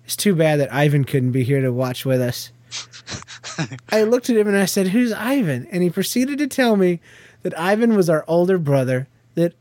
"It's 0.04 0.16
too 0.16 0.34
bad 0.34 0.60
that 0.60 0.74
Ivan 0.74 1.04
couldn't 1.06 1.32
be 1.32 1.44
here 1.44 1.62
to 1.62 1.72
watch 1.72 2.06
with 2.06 2.20
us." 2.22 2.52
I 3.92 4.04
looked 4.04 4.30
at 4.32 4.38
him 4.38 4.48
and 4.48 4.58
I 4.58 4.66
said, 4.66 4.88
"Who's 4.88 5.14
Ivan?" 5.14 5.68
And 5.72 5.84
he 5.84 5.92
proceeded 5.92 6.40
to 6.40 6.48
tell 6.48 6.76
me 6.76 7.00
that 7.44 7.58
Ivan 7.58 7.96
was 7.96 8.10
our 8.10 8.26
older 8.28 8.58
brother. 8.58 9.08
That 9.36 9.54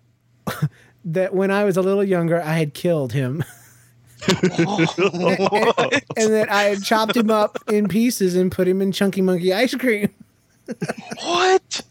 that 1.04 1.34
when 1.34 1.50
I 1.50 1.64
was 1.64 1.76
a 1.76 1.82
little 1.82 2.04
younger, 2.04 2.40
I 2.40 2.54
had 2.54 2.74
killed 2.74 3.12
him. 3.12 3.44
and 4.26 4.38
that 6.32 6.48
I 6.50 6.64
had 6.64 6.82
chopped 6.82 7.16
him 7.16 7.30
up 7.30 7.56
in 7.68 7.86
pieces 7.86 8.34
and 8.34 8.50
put 8.50 8.66
him 8.66 8.82
in 8.82 8.90
Chunky 8.90 9.22
Monkey 9.22 9.54
ice 9.54 9.76
cream. 9.76 10.12
what? 11.22 11.82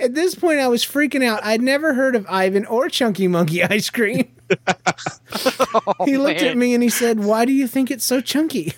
At 0.00 0.14
this 0.14 0.34
point, 0.34 0.60
I 0.60 0.68
was 0.68 0.84
freaking 0.84 1.22
out. 1.22 1.44
I'd 1.44 1.60
never 1.60 1.92
heard 1.92 2.16
of 2.16 2.26
Ivan 2.30 2.64
or 2.66 2.88
Chunky 2.88 3.28
Monkey 3.28 3.62
ice 3.62 3.90
cream. 3.90 4.30
he 6.04 6.16
looked 6.16 6.40
at 6.42 6.52
oh, 6.52 6.58
me 6.58 6.72
and 6.72 6.82
he 6.82 6.88
said, 6.88 7.20
Why 7.20 7.44
do 7.44 7.52
you 7.52 7.66
think 7.66 7.90
it's 7.90 8.04
so 8.04 8.20
chunky? 8.20 8.72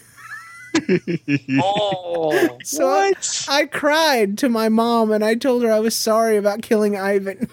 Oh, 1.62 2.58
So 2.62 2.88
I, 2.88 3.12
I 3.48 3.66
cried 3.66 4.38
to 4.38 4.48
my 4.48 4.68
mom 4.68 5.10
and 5.12 5.24
I 5.24 5.34
told 5.34 5.62
her 5.62 5.72
I 5.72 5.80
was 5.80 5.96
sorry 5.96 6.36
about 6.36 6.62
killing 6.62 6.96
Ivan. 6.96 7.48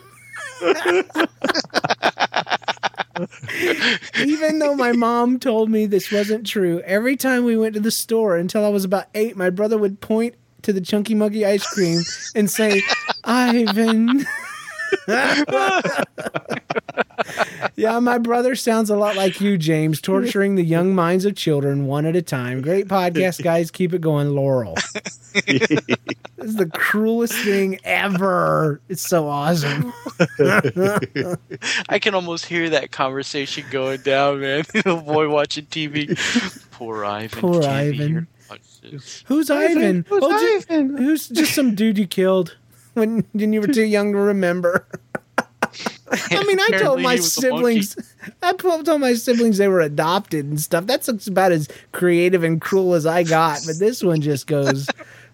Even 4.19 4.59
though 4.59 4.75
my 4.75 4.91
mom 4.91 5.39
told 5.39 5.69
me 5.69 5.85
this 5.85 6.11
wasn't 6.11 6.45
true, 6.45 6.81
every 6.81 7.15
time 7.15 7.45
we 7.45 7.57
went 7.57 7.73
to 7.75 7.79
the 7.79 7.91
store 7.91 8.35
until 8.35 8.65
I 8.65 8.69
was 8.69 8.83
about 8.83 9.07
eight, 9.13 9.37
my 9.37 9.49
brother 9.49 9.77
would 9.77 10.01
point 10.01 10.35
to 10.63 10.73
the 10.73 10.81
Chunky 10.81 11.15
Monkey 11.15 11.45
ice 11.45 11.65
cream 11.67 12.01
and 12.35 12.49
say, 12.49 12.81
Ivan. 13.23 14.25
yeah, 17.75 17.99
my 17.99 18.17
brother 18.17 18.55
sounds 18.55 18.89
a 18.89 18.95
lot 18.95 19.15
like 19.15 19.41
you, 19.41 19.57
James, 19.57 20.01
torturing 20.01 20.55
the 20.55 20.63
young 20.63 20.95
minds 20.95 21.25
of 21.25 21.35
children 21.35 21.87
one 21.87 22.05
at 22.05 22.15
a 22.15 22.21
time. 22.21 22.61
Great 22.61 22.87
podcast, 22.87 23.43
guys. 23.43 23.71
Keep 23.71 23.93
it 23.93 24.01
going, 24.01 24.29
Laurel. 24.29 24.73
this 25.33 25.71
is 26.37 26.55
the 26.55 26.69
cruelest 26.73 27.33
thing 27.33 27.79
ever. 27.83 28.81
It's 28.89 29.01
so 29.01 29.27
awesome. 29.27 29.93
I 31.89 31.99
can 31.99 32.15
almost 32.15 32.45
hear 32.45 32.69
that 32.69 32.91
conversation 32.91 33.65
going 33.71 34.01
down, 34.01 34.41
man. 34.41 34.63
the 34.73 35.01
boy 35.05 35.29
watching 35.29 35.65
TV. 35.65 36.17
Poor 36.71 37.05
Ivan. 37.05 37.39
Poor 37.39 37.61
can't 37.61 37.91
be 37.91 37.97
here 37.97 38.05
Ivan. 38.05 38.25
to 38.25 38.49
watch 38.49 38.81
this. 38.81 39.23
Who's 39.27 39.49
Ivan? 39.49 40.05
Who's 40.07 40.23
oh, 40.23 40.61
ju- 40.67 40.97
who's 40.97 41.27
just 41.29 41.53
some 41.53 41.75
dude 41.75 41.97
you 41.97 42.07
killed 42.07 42.57
when, 42.99 43.25
when 43.33 43.53
you 43.53 43.61
were 43.61 43.67
too 43.67 43.85
young 43.85 44.11
to 44.11 44.17
remember? 44.17 44.87
I 46.11 46.43
mean, 46.43 46.59
I 46.59 46.79
told 46.81 47.01
my 47.01 47.13
he 47.15 47.19
was 47.19 47.37
a 47.43 47.49
monkey. 47.49 47.81
siblings, 47.81 48.15
I 48.41 48.53
told 48.53 49.01
my 49.01 49.13
siblings 49.13 49.57
they 49.57 49.67
were 49.67 49.81
adopted 49.81 50.45
and 50.45 50.59
stuff. 50.61 50.85
That's 50.85 51.07
about 51.27 51.51
as 51.51 51.67
creative 51.91 52.43
and 52.43 52.61
cruel 52.61 52.93
as 52.93 53.05
I 53.05 53.23
got. 53.23 53.61
But 53.65 53.79
this 53.79 54.03
one 54.03 54.21
just 54.21 54.47
goes 54.47 54.87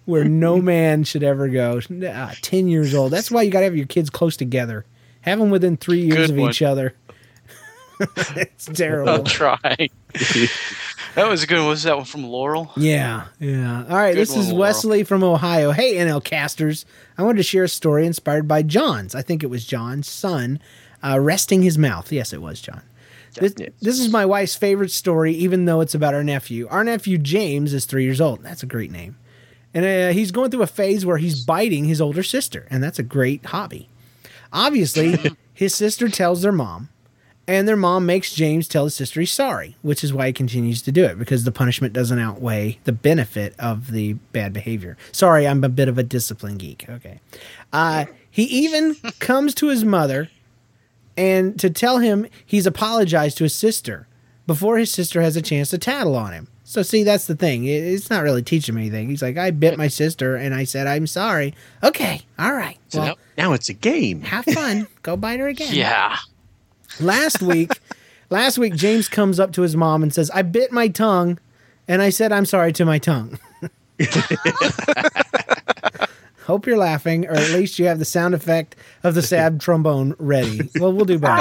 where 0.06 0.24
no 0.24 0.58
man 0.62 1.04
should 1.04 1.24
ever 1.24 1.50
go. 1.50 1.82
Ah, 2.08 2.34
Ten 2.42 2.68
years 2.68 2.96
old. 2.96 3.12
That's 3.12 3.30
why 3.30 3.42
you 3.44 3.52
got 3.52 3.60
to 3.60 3.66
have 3.66 3.76
your 3.76 3.86
kids 3.88 4.10
close 4.10 4.38
together. 4.38 4.86
Have 5.22 5.40
them 5.40 5.52
within 5.52 5.78
three 5.78 6.02
years 6.02 6.28
Good 6.28 6.30
of 6.32 6.38
one. 6.38 6.50
each 6.50 6.62
other. 6.62 6.96
it's 8.00 8.66
terrible. 8.66 9.10
I'll 9.12 9.24
try. 9.24 9.90
That 11.16 11.30
was 11.30 11.44
a 11.44 11.48
good 11.48 11.60
one. 11.60 11.68
Was 11.68 11.84
that 11.84 11.96
one 11.96 12.06
from 12.06 12.26
Laurel? 12.26 12.72
Yeah, 12.78 13.26
yeah. 13.40 13.86
All 13.90 13.96
right, 13.96 14.14
Good 14.14 14.22
this 14.22 14.32
one, 14.32 14.40
is 14.40 14.48
Laurel. 14.48 14.60
Wesley 14.60 15.04
from 15.04 15.24
Ohio. 15.24 15.72
Hey, 15.72 15.96
NL 15.96 16.24
casters. 16.24 16.86
I 17.18 17.24
wanted 17.24 17.38
to 17.38 17.44
share 17.44 17.64
a 17.66 17.70
story 17.70 18.06
inspired 18.06 18.48
by 18.48 18.64
John's. 18.64 19.16
I 19.16 19.22
think 19.22 19.44
it 19.44 19.48
was 19.48 19.66
John's 19.66 20.08
son 20.08 20.60
uh, 21.04 21.20
resting 21.20 21.62
his 21.62 21.78
mouth. 21.78 22.12
Yes, 22.12 22.34
it 22.34 22.42
was 22.42 22.62
John. 22.62 22.82
This, 23.34 23.54
this 23.82 24.00
is 24.00 24.10
my 24.10 24.26
wife's 24.26 24.56
favorite 24.56 24.92
story, 24.92 25.34
even 25.34 25.64
though 25.66 25.80
it's 25.80 25.96
about 25.96 26.14
our 26.14 26.24
nephew. 26.24 26.68
Our 26.70 26.84
nephew 26.84 27.18
James 27.18 27.74
is 27.74 27.86
three 27.86 28.04
years 28.04 28.20
old. 28.20 28.44
That's 28.44 28.62
a 28.62 28.66
great 28.66 28.92
name. 28.92 29.18
And 29.74 29.86
uh, 29.86 30.14
he's 30.14 30.32
going 30.32 30.52
through 30.52 30.64
a 30.64 30.68
phase 30.68 31.06
where 31.06 31.18
he's 31.18 31.46
biting 31.46 31.86
his 31.86 32.02
older 32.02 32.24
sister, 32.24 32.68
and 32.70 32.84
that's 32.84 33.00
a 33.00 33.04
great 33.04 33.46
hobby. 33.46 33.88
Obviously, 34.52 35.18
his 35.54 35.74
sister 35.74 36.10
tells 36.10 36.42
their 36.42 36.52
mom, 36.52 36.90
and 37.48 37.68
their 37.68 37.76
mom 37.76 38.06
makes 38.06 38.34
James 38.34 38.68
tell 38.68 38.86
his 38.86 38.96
sister 38.96 39.20
he's 39.20 39.32
sorry, 39.32 39.76
which 39.82 40.04
is 40.04 40.14
why 40.14 40.28
he 40.28 40.34
continues 40.34 40.82
to 40.84 40.92
do 40.92 41.04
it 41.06 41.18
because 41.20 41.44
the 41.44 41.52
punishment 41.52 41.94
doesn't 41.94 42.20
outweigh 42.20 42.80
the 42.86 42.92
benefit 42.94 43.54
of 43.60 43.92
the 43.92 44.14
bad 44.32 44.54
behavior. 44.54 44.96
Sorry, 45.12 45.48
I'm 45.48 45.64
a 45.64 45.70
bit 45.70 45.88
of 45.90 45.98
a 45.98 46.04
discipline 46.04 46.58
geek. 46.58 46.86
Okay. 46.90 47.20
Uh, 47.74 48.06
he 48.30 48.44
even 48.44 48.96
comes 49.20 49.54
to 49.56 49.68
his 49.70 49.84
mother 49.84 50.30
and 51.18 51.60
to 51.60 51.70
tell 51.70 51.98
him 52.00 52.26
he's 52.46 52.66
apologized 52.66 53.38
to 53.38 53.44
his 53.44 53.56
sister 53.56 54.08
before 54.48 54.78
his 54.78 54.92
sister 54.92 55.22
has 55.22 55.36
a 55.36 55.42
chance 55.42 55.70
to 55.72 55.78
tattle 55.78 56.16
on 56.16 56.34
him. 56.34 56.48
So 56.64 56.84
see, 56.84 57.04
that's 57.04 57.26
the 57.28 57.36
thing. 57.36 57.66
It's 57.66 58.10
not 58.10 58.24
really 58.24 58.42
teaching 58.44 58.76
me 58.76 58.84
anything. 58.84 59.10
He's 59.10 59.22
like, 59.22 59.38
I 59.38 59.52
bit 59.52 59.78
my 59.78 59.90
sister 59.90 60.38
and 60.38 60.54
I 60.56 60.64
said 60.64 60.88
I'm 60.88 61.06
sorry. 61.06 61.54
Okay, 61.84 62.22
all 62.40 62.54
right. 62.54 62.78
So 62.88 63.00
Well, 63.00 63.08
now, 63.38 63.44
now 63.50 63.54
it's 63.54 63.68
a 63.68 63.74
game. 63.74 64.22
have 64.22 64.46
fun. 64.46 64.88
Go 65.04 65.18
bite 65.18 65.40
her 65.42 65.48
again. 65.50 65.74
Yeah. 65.74 66.18
Last 67.00 67.42
week, 67.42 67.80
last 68.30 68.58
week 68.58 68.76
James 68.76 69.08
comes 69.08 69.40
up 69.40 69.52
to 69.54 69.62
his 69.62 69.76
mom 69.76 70.04
and 70.04 70.14
says, 70.14 70.30
"I 70.32 70.42
bit 70.42 70.72
my 70.72 70.88
tongue," 70.88 71.40
and 71.88 72.02
I 72.02 72.10
said, 72.10 72.32
"I'm 72.32 72.46
sorry 72.46 72.74
to 72.74 72.86
my 72.86 73.00
tongue." 73.00 73.40
Hope 76.46 76.66
you're 76.66 76.78
laughing, 76.78 77.28
or 77.28 77.34
at 77.34 77.52
least 77.52 77.80
you 77.80 77.86
have 77.86 78.00
the 78.00 78.06
sound 78.06 78.34
effect 78.34 78.76
of 79.04 79.14
the 79.14 79.22
sad 79.22 79.62
trombone 79.62 80.16
ready. 80.18 80.70
Well, 80.80 80.92
we'll 80.92 81.06
do 81.06 81.20
both. 81.20 81.38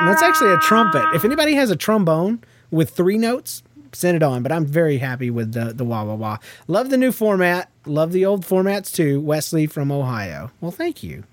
That's 0.00 0.22
actually 0.22 0.52
a 0.52 0.58
trumpet. 0.58 1.04
If 1.14 1.24
anybody 1.24 1.54
has 1.54 1.70
a 1.70 1.76
trombone 1.76 2.42
with 2.70 2.90
three 2.90 3.18
notes, 3.18 3.62
send 3.92 4.16
it 4.16 4.22
on. 4.22 4.42
But 4.42 4.52
I'm 4.52 4.66
very 4.66 4.98
happy 4.98 5.30
with 5.30 5.52
the 5.52 5.72
the 5.72 5.84
wah 5.84 6.04
wah 6.04 6.14
wah. 6.14 6.38
Love 6.66 6.90
the 6.90 6.96
new 6.96 7.12
format. 7.12 7.70
Love 7.86 8.12
the 8.12 8.24
old 8.24 8.44
formats 8.44 8.92
too. 8.92 9.20
Wesley 9.20 9.66
from 9.66 9.92
Ohio. 9.92 10.50
Well, 10.60 10.72
thank 10.72 11.02
you. 11.02 11.24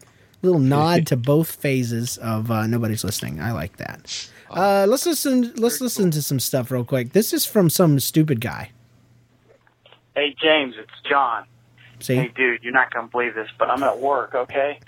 Little 0.42 0.60
nod 0.78 1.08
to 1.08 1.18
both 1.18 1.52
phases 1.52 2.18
of 2.18 2.50
uh, 2.52 2.68
nobody's 2.68 3.04
listening. 3.04 3.39
I 3.39 3.52
like 3.52 3.78
that. 3.78 4.30
Uh, 4.50 4.86
let's 4.88 5.06
listen. 5.06 5.54
Let's 5.56 5.80
listen 5.82 6.12
to 6.12 6.22
some 6.22 6.39
stuff 6.39 6.72
real 6.72 6.84
quick. 6.84 7.14
This 7.14 7.32
is 7.34 7.46
from 7.46 7.70
some 7.70 8.00
stupid 8.00 8.42
guy. 8.42 8.72
Hey, 10.16 10.36
James, 10.42 10.76
it's 10.78 10.92
John. 11.10 11.46
See, 12.00 12.16
Hey, 12.16 12.32
dude, 12.36 12.64
you're 12.64 12.74
not 12.74 12.94
going 12.94 13.06
to 13.06 13.12
believe 13.12 13.34
this, 13.36 13.48
but 13.58 13.70
I'm 13.70 13.82
at 13.84 14.00
work, 14.00 14.36
okay? 14.36 14.80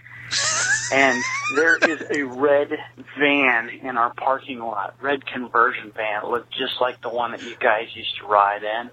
and 0.92 1.24
there 1.56 1.78
is 1.78 2.02
a 2.12 2.24
red 2.24 2.70
van 3.18 3.70
in 3.70 3.98
our 3.98 4.14
parking 4.16 4.60
lot, 4.60 4.96
red 5.02 5.26
conversion 5.26 5.92
van. 5.96 6.24
It 6.24 6.28
looked 6.30 6.52
just 6.52 6.82
like 6.82 7.02
the 7.02 7.10
one 7.10 7.32
that 7.32 7.42
you 7.44 7.56
guys 7.60 7.88
used 7.96 8.18
to 8.20 8.26
ride 8.26 8.64
in. 8.64 8.90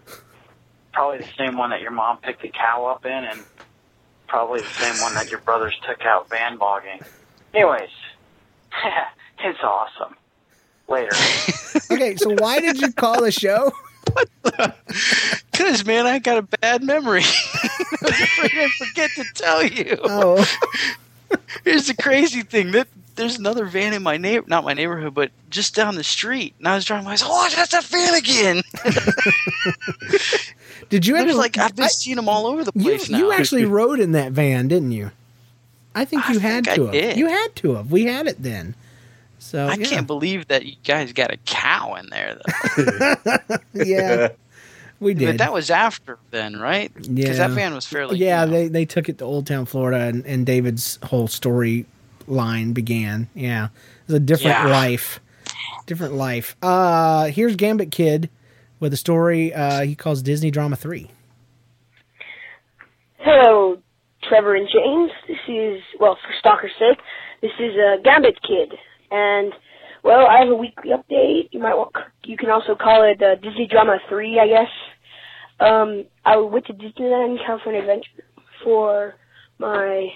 Probably 0.93 1.19
the 1.19 1.29
same 1.37 1.57
one 1.57 1.71
that 1.71 1.81
your 1.81 1.91
mom 1.91 2.19
picked 2.19 2.43
the 2.43 2.49
cow 2.49 2.87
up 2.87 3.05
in, 3.07 3.13
and 3.13 3.41
probably 4.31 4.61
the 4.61 4.69
same 4.69 5.03
one 5.03 5.13
that 5.15 5.29
your 5.29 5.41
brothers 5.41 5.75
took 5.87 6.03
out 6.07 6.31
van 6.31 6.57
bogging. 6.57 7.01
Anyways, 7.53 7.91
it's 9.41 9.59
awesome. 9.63 10.15
Later. 10.89 11.11
okay, 11.91 12.17
so 12.17 12.35
why 12.39 12.61
did 12.61 12.81
you 12.81 12.93
call 12.93 13.21
the 13.23 13.33
show? 13.33 13.73
Because, 15.53 15.85
man, 15.85 16.07
I 16.07 16.19
got 16.21 16.39
a 16.39 16.43
bad 16.43 16.83
memory. 16.83 17.21
I 17.23 17.69
was 18.01 18.19
afraid 18.19 18.53
I'd 18.55 18.71
forget 18.71 19.11
to 19.17 19.25
tell 19.35 19.63
you. 19.63 19.99
Oh, 20.03 20.43
Here's 21.65 21.87
the 21.87 21.95
crazy 21.95 22.43
thing 22.43 22.71
that 22.71 22.89
there's 23.17 23.39
another 23.39 23.67
van 23.67 23.93
in 23.93 24.03
my 24.03 24.17
neighbor, 24.17 24.47
not 24.49 24.65
my 24.65 24.73
neighborhood, 24.73 25.15
but 25.15 25.31
just 25.51 25.75
down 25.75 25.97
the 25.97 26.03
street. 26.05 26.55
And 26.59 26.67
I 26.67 26.77
was 26.77 26.87
driving, 26.87 27.07
I 27.07 27.13
was 27.13 27.23
like, 27.23 27.31
oh, 27.31 27.51
that's 27.55 27.73
that 27.73 27.85
van 27.85 28.15
again. 28.15 28.63
Did 30.91 31.07
you 31.07 31.17
ever 31.17 31.27
There's 31.27 31.37
like 31.39 31.57
I've 31.57 31.75
been 31.75 31.87
I- 31.87 31.89
seeing 31.89 32.17
them 32.17 32.29
all 32.29 32.47
over 32.47 32.63
the 32.65 32.73
you, 32.75 32.83
place 32.83 33.09
now. 33.09 33.19
you 33.19 33.33
actually 33.33 33.65
rode 33.65 33.99
in 34.01 34.13
that 34.13 34.33
van, 34.33 34.69
didn't 34.69 34.93
you? 34.93 35.11
I 35.95 36.05
think 36.05 36.29
you 36.29 36.39
had 36.39 36.67
think 36.67 36.69
I 36.69 36.77
to 36.77 36.83
have. 36.85 36.93
did. 36.93 37.17
You 37.17 37.27
had 37.27 37.57
to 37.57 37.75
have. 37.77 37.91
We 37.91 38.05
had 38.05 38.27
it 38.27 38.41
then. 38.43 38.75
So 39.39 39.67
I 39.67 39.75
yeah. 39.75 39.87
can't 39.87 40.07
believe 40.07 40.47
that 40.49 40.67
you 40.67 40.75
guys 40.85 41.13
got 41.13 41.33
a 41.33 41.37
cow 41.39 41.95
in 41.95 42.11
there, 42.11 42.37
though. 42.37 43.57
yeah, 43.73 44.29
we 45.01 45.15
did. 45.15 45.27
But 45.27 45.39
that 45.39 45.53
was 45.53 45.71
after 45.71 46.19
then, 46.31 46.61
right? 46.61 46.93
Yeah. 47.01 47.15
Because 47.15 47.39
that 47.39 47.51
van 47.51 47.75
was 47.75 47.87
fairly. 47.87 48.19
yeah, 48.19 48.45
they 48.47 48.69
they 48.69 48.85
took 48.85 49.09
it 49.09 49.19
to 49.19 49.25
Old 49.25 49.47
Town, 49.47 49.67
Florida, 49.67 49.99
and, 50.05 50.25
and 50.27 50.45
David's 50.47 50.99
whole 51.03 51.27
story 51.27 51.87
line 52.29 52.73
began. 52.73 53.29
Yeah, 53.35 53.67
it 53.67 53.71
was 54.07 54.15
a 54.17 54.21
different 54.21 54.59
Yeah. 54.59 54.67
life, 54.69 55.19
different 55.87 56.15
life. 56.15 56.55
Uh, 56.63 57.25
here's 57.27 57.57
Gambit 57.57 57.91
Kid 57.91 58.29
with 58.81 58.93
a 58.93 58.97
story 58.97 59.53
uh, 59.55 59.83
he 59.83 59.95
calls 59.95 60.23
Disney 60.23 60.51
Drama 60.51 60.77
3. 60.77 61.09
Hello, 63.19 63.77
Trevor 64.29 64.57
and 64.57 64.67
James. 64.67 65.11
This 65.29 65.37
is, 65.47 65.83
well, 66.01 66.17
for 66.17 66.33
Stalker's 66.41 66.73
sake, 66.79 66.99
this 67.43 67.51
is 67.61 67.73
uh, 67.77 68.03
Gambit 68.03 68.39
Kid. 68.43 68.73
And, 69.11 69.53
well, 70.03 70.27
I 70.27 70.39
have 70.41 70.49
a 70.49 70.55
weekly 70.55 70.91
update. 70.91 71.49
You 71.53 71.61
might 71.61 71.75
want, 71.75 71.93
you 72.25 72.37
can 72.37 72.51
also 72.51 72.75
call 72.75 73.03
it 73.05 73.23
uh, 73.23 73.35
Disney 73.37 73.69
Drama 73.71 73.99
3, 74.09 74.41
I 74.41 74.47
guess. 74.47 74.73
Um, 75.61 76.07
I 76.25 76.39
went 76.39 76.67
to 76.67 76.73
Disneyland 76.73 77.37
California 77.45 77.83
Adventure 77.83 78.25
for 78.65 79.15
my 79.59 80.09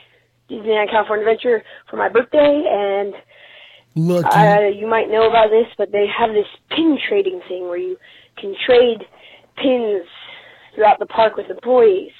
Disneyland 0.51 0.91
California 0.91 1.27
Adventure 1.27 1.63
for 1.91 1.97
my 1.97 2.09
birthday, 2.09 2.65
and 2.67 3.15
Lucky. 3.95 4.27
uh, 4.27 4.69
you 4.69 4.87
might 4.87 5.11
know 5.11 5.29
about 5.29 5.51
this, 5.51 5.67
but 5.77 5.93
they 5.93 6.07
have 6.07 6.31
this 6.31 6.47
pin 6.71 6.99
trading 7.09 7.41
thing 7.47 7.65
where 7.69 7.77
you 7.77 7.99
can 8.37 8.55
trade 8.67 8.99
pins 9.57 10.07
throughout 10.75 10.99
the 10.99 11.07
park 11.07 11.37
with 11.37 11.49
the 11.49 11.55
employees. 11.55 12.13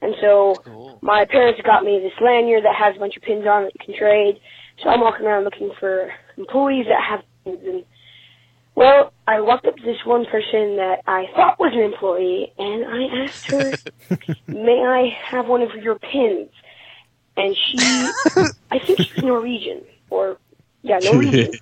And 0.00 0.14
so 0.20 0.98
my 1.02 1.24
parents 1.24 1.60
got 1.64 1.82
me 1.84 1.98
this 2.00 2.12
lanyard 2.20 2.64
that 2.64 2.74
has 2.76 2.96
a 2.96 3.00
bunch 3.00 3.16
of 3.16 3.22
pins 3.22 3.46
on 3.46 3.64
that 3.64 3.72
you 3.74 3.80
can 3.84 3.98
trade. 3.98 4.40
So 4.82 4.88
I'm 4.90 5.00
walking 5.00 5.26
around 5.26 5.44
looking 5.44 5.72
for 5.80 6.12
employees 6.36 6.86
that 6.88 7.02
have 7.02 7.20
pins. 7.44 7.58
And 7.66 7.84
well, 8.76 9.12
I 9.26 9.40
walked 9.40 9.66
up 9.66 9.74
to 9.76 9.82
this 9.82 9.96
one 10.04 10.24
person 10.26 10.76
that 10.76 11.00
I 11.06 11.24
thought 11.34 11.58
was 11.58 11.72
an 11.74 11.80
employee, 11.82 12.52
and 12.58 12.84
I 12.84 13.24
asked 13.24 13.50
her, 13.50 13.72
"May 14.46 14.80
I 14.84 15.08
have 15.32 15.48
one 15.48 15.62
of 15.62 15.70
your 15.82 15.98
pins?" 15.98 16.50
And 17.36 17.56
she, 17.56 17.78
I 18.70 18.78
think 18.78 19.00
she's 19.00 19.24
Norwegian, 19.24 19.82
or 20.10 20.38
yeah, 20.82 20.98
Norwegian. 21.02 21.54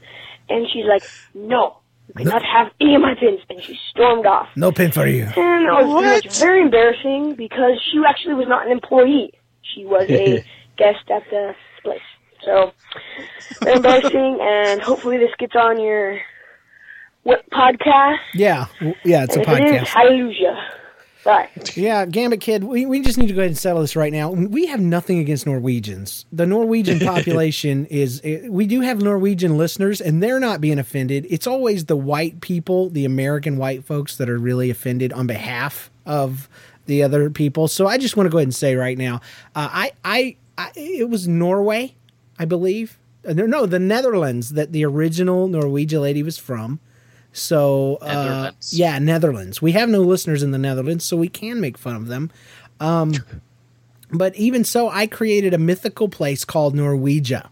and 0.50 0.66
she's 0.70 0.84
like, 0.84 1.04
"No, 1.34 1.78
you 2.08 2.14
cannot 2.24 2.42
have 2.44 2.68
any 2.80 2.94
of 2.94 3.02
my 3.02 3.14
pins." 3.14 3.40
And 3.50 3.62
she 3.62 3.78
stormed 3.90 4.26
off. 4.26 4.48
No 4.56 4.72
pin 4.72 4.90
for 4.92 5.06
you. 5.06 5.24
And 5.24 5.66
it 5.66 5.70
was 5.70 6.02
pretty 6.02 6.28
much 6.28 6.38
very 6.38 6.60
embarrassing 6.62 7.34
because 7.34 7.80
she 7.90 8.00
actually 8.08 8.34
was 8.34 8.48
not 8.48 8.66
an 8.66 8.72
employee. 8.72 9.32
She 9.74 9.84
was 9.84 10.08
a 10.08 10.44
guest 10.76 11.10
at 11.10 11.22
the 11.30 11.54
place. 11.82 12.00
So, 12.44 12.72
very 13.62 13.76
embarrassing, 13.76 14.38
and 14.40 14.80
hopefully 14.80 15.18
this 15.18 15.30
gets 15.38 15.56
on 15.56 15.80
your 15.80 16.20
what 17.24 17.48
podcast. 17.50 18.18
Yeah, 18.34 18.66
yeah, 19.04 19.24
it's 19.24 19.36
a 19.36 19.40
And 19.40 19.48
if 19.48 19.58
it 19.58 19.64
is, 19.64 19.82
podcast. 19.82 19.86
hallelujah. 19.88 20.64
Yeah, 21.74 22.06
Gambit 22.06 22.40
Kid, 22.40 22.64
we, 22.64 22.86
we 22.86 23.00
just 23.00 23.18
need 23.18 23.26
to 23.28 23.34
go 23.34 23.40
ahead 23.40 23.50
and 23.50 23.58
settle 23.58 23.80
this 23.82 23.96
right 23.96 24.12
now. 24.12 24.30
We 24.30 24.66
have 24.66 24.80
nothing 24.80 25.18
against 25.18 25.44
Norwegians. 25.46 26.24
The 26.32 26.46
Norwegian 26.46 27.00
population 27.06 27.86
is, 27.86 28.20
eh, 28.24 28.48
we 28.48 28.66
do 28.66 28.80
have 28.80 29.02
Norwegian 29.02 29.58
listeners, 29.58 30.00
and 30.00 30.22
they're 30.22 30.40
not 30.40 30.60
being 30.60 30.78
offended. 30.78 31.26
It's 31.28 31.46
always 31.46 31.86
the 31.86 31.96
white 31.96 32.40
people, 32.40 32.88
the 32.90 33.04
American 33.04 33.56
white 33.56 33.84
folks, 33.84 34.16
that 34.16 34.30
are 34.30 34.38
really 34.38 34.70
offended 34.70 35.12
on 35.12 35.26
behalf 35.26 35.90
of 36.06 36.48
the 36.86 37.02
other 37.02 37.28
people. 37.30 37.66
So 37.68 37.86
I 37.86 37.98
just 37.98 38.16
want 38.16 38.26
to 38.26 38.30
go 38.30 38.38
ahead 38.38 38.46
and 38.46 38.54
say 38.54 38.76
right 38.76 38.96
now, 38.96 39.16
uh, 39.54 39.68
I, 39.72 39.92
I, 40.04 40.36
I, 40.56 40.70
it 40.76 41.10
was 41.10 41.26
Norway, 41.26 41.94
I 42.38 42.44
believe. 42.44 42.98
Uh, 43.28 43.32
No, 43.32 43.66
the 43.66 43.80
Netherlands 43.80 44.50
that 44.50 44.72
the 44.72 44.84
original 44.84 45.48
Norwegian 45.48 46.02
lady 46.02 46.22
was 46.22 46.38
from. 46.38 46.78
So 47.36 47.98
uh, 48.00 48.06
Netherlands. 48.06 48.72
yeah, 48.78 48.98
Netherlands. 48.98 49.60
We 49.60 49.72
have 49.72 49.88
no 49.90 50.00
listeners 50.00 50.42
in 50.42 50.52
the 50.52 50.58
Netherlands, 50.58 51.04
so 51.04 51.16
we 51.16 51.28
can 51.28 51.60
make 51.60 51.76
fun 51.76 51.94
of 51.94 52.06
them. 52.06 52.30
Um, 52.80 53.12
but 54.10 54.34
even 54.36 54.64
so, 54.64 54.88
I 54.88 55.06
created 55.06 55.52
a 55.52 55.58
mythical 55.58 56.08
place 56.08 56.44
called 56.46 56.74
Norwegia. 56.74 57.48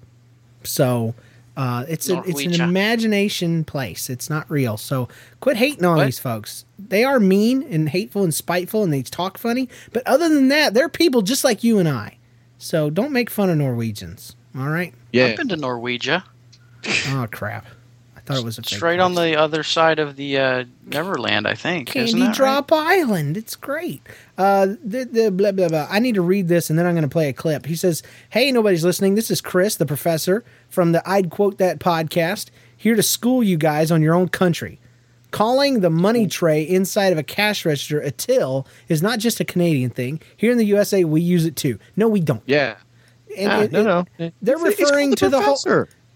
So 0.63 1.15
uh, 1.57 1.85
it's 1.87 2.09
a, 2.09 2.23
it's 2.27 2.41
an 2.41 2.61
imagination 2.63 3.65
place. 3.65 4.09
It's 4.09 4.31
not 4.31 4.51
real. 4.51 4.79
So 4.79 5.09
quit 5.41 5.59
hating 5.59 5.85
on 5.85 6.03
these 6.03 6.19
folks. 6.19 6.65
They 6.79 7.05
are 7.05 7.21
mean 7.21 7.63
and 7.63 7.91
hateful 7.91 8.25
and 8.25 8.33
spiteful, 8.33 8.83
and 8.83 8.93
they 8.93 9.03
talk 9.03 9.37
funny. 9.37 9.69
But 9.93 10.07
other 10.07 10.31
than 10.31 10.49
that, 10.49 10.73
they're 10.73 10.89
people 10.89 11.21
just 11.21 11.45
like 11.45 11.63
you 11.63 11.79
and 11.79 11.89
I. 11.89 12.17
So 12.57 12.89
don't 12.89 13.13
make 13.13 13.29
fun 13.29 13.51
of 13.51 13.59
Norwegians. 13.59 14.35
All 14.57 14.69
right. 14.69 14.95
Yeah. 15.13 15.27
I've 15.27 15.37
been 15.37 15.49
to 15.49 15.57
Norwegia. 15.57 16.25
Oh 17.09 17.27
crap! 17.31 17.67
I 18.25 18.27
thought 18.33 18.39
it 18.39 18.45
was 18.45 18.57
a 18.57 18.63
It's 18.63 18.73
fake 18.73 18.83
right 18.83 18.99
on 19.01 19.15
the 19.15 19.37
other 19.39 19.63
side 19.63 19.99
of 19.99 20.17
the 20.17 20.39
uh, 20.39 20.65
Neverland, 20.87 21.47
I 21.47 21.53
think. 21.55 21.95
isn't 21.95 22.19
Candy 22.19 22.27
that 22.29 22.35
Drop 22.35 22.73
Island. 22.73 23.37
It's 23.37 23.55
great. 23.55 24.01
Uh, 24.39 24.67
the, 24.83 25.05
the 25.05 25.31
blah 25.31 25.53
blah 25.53 25.69
blah. 25.69 25.87
I 25.91 25.99
need 25.99 26.15
to 26.15 26.23
read 26.23 26.49
this 26.49 26.71
and 26.71 26.79
then 26.79 26.87
I'm 26.87 26.95
going 26.95 27.03
to 27.03 27.09
play 27.09 27.29
a 27.29 27.35
clip. 27.35 27.67
He 27.67 27.77
says, 27.77 28.03
"Hey, 28.31 28.51
nobody's 28.51 28.83
listening. 28.85 29.15
This 29.15 29.31
is 29.31 29.41
Chris, 29.43 29.77
the 29.77 29.85
professor 29.87 30.43
from 30.71 30.93
the 30.93 31.07
I'd 31.09 31.29
Quote 31.31 31.59
That 31.59 31.81
podcast, 31.81 32.49
here 32.77 32.95
to 32.95 33.03
school 33.03 33.43
you 33.43 33.59
guys 33.59 33.91
on 33.91 34.01
your 34.01 34.15
own 34.15 34.29
country. 34.29 34.81
Calling 35.31 35.81
the 35.81 35.91
money 35.91 36.27
tray 36.29 36.63
inside 36.63 37.13
of 37.13 37.19
a 37.19 37.23
cash 37.25 37.67
register 37.67 38.01
a 38.01 38.11
till 38.13 38.67
is 38.89 39.03
not 39.03 39.19
just 39.19 39.39
a 39.41 39.45
Canadian 39.45 39.91
thing. 39.91 40.21
Here 40.37 40.51
in 40.53 40.59
the 40.59 40.65
USA, 40.67 41.03
we 41.05 41.21
use 41.21 41.45
it 41.45 41.57
too. 41.57 41.79
No, 41.97 42.09
we 42.09 42.21
don't. 42.21 42.43
Yeah. 42.47 42.77
And 43.37 43.51
Ah, 43.51 43.61
it- 43.63 43.73
no, 43.73 43.81
it- 43.81 43.85
no. 43.85 44.31
They're 44.41 44.55
It's- 44.57 44.73
it's 44.79 44.81
referring 44.81 45.09
called 45.11 45.19
to 45.19 45.25
the 45.29 45.39
the 45.39 45.43
whole. 45.43 45.57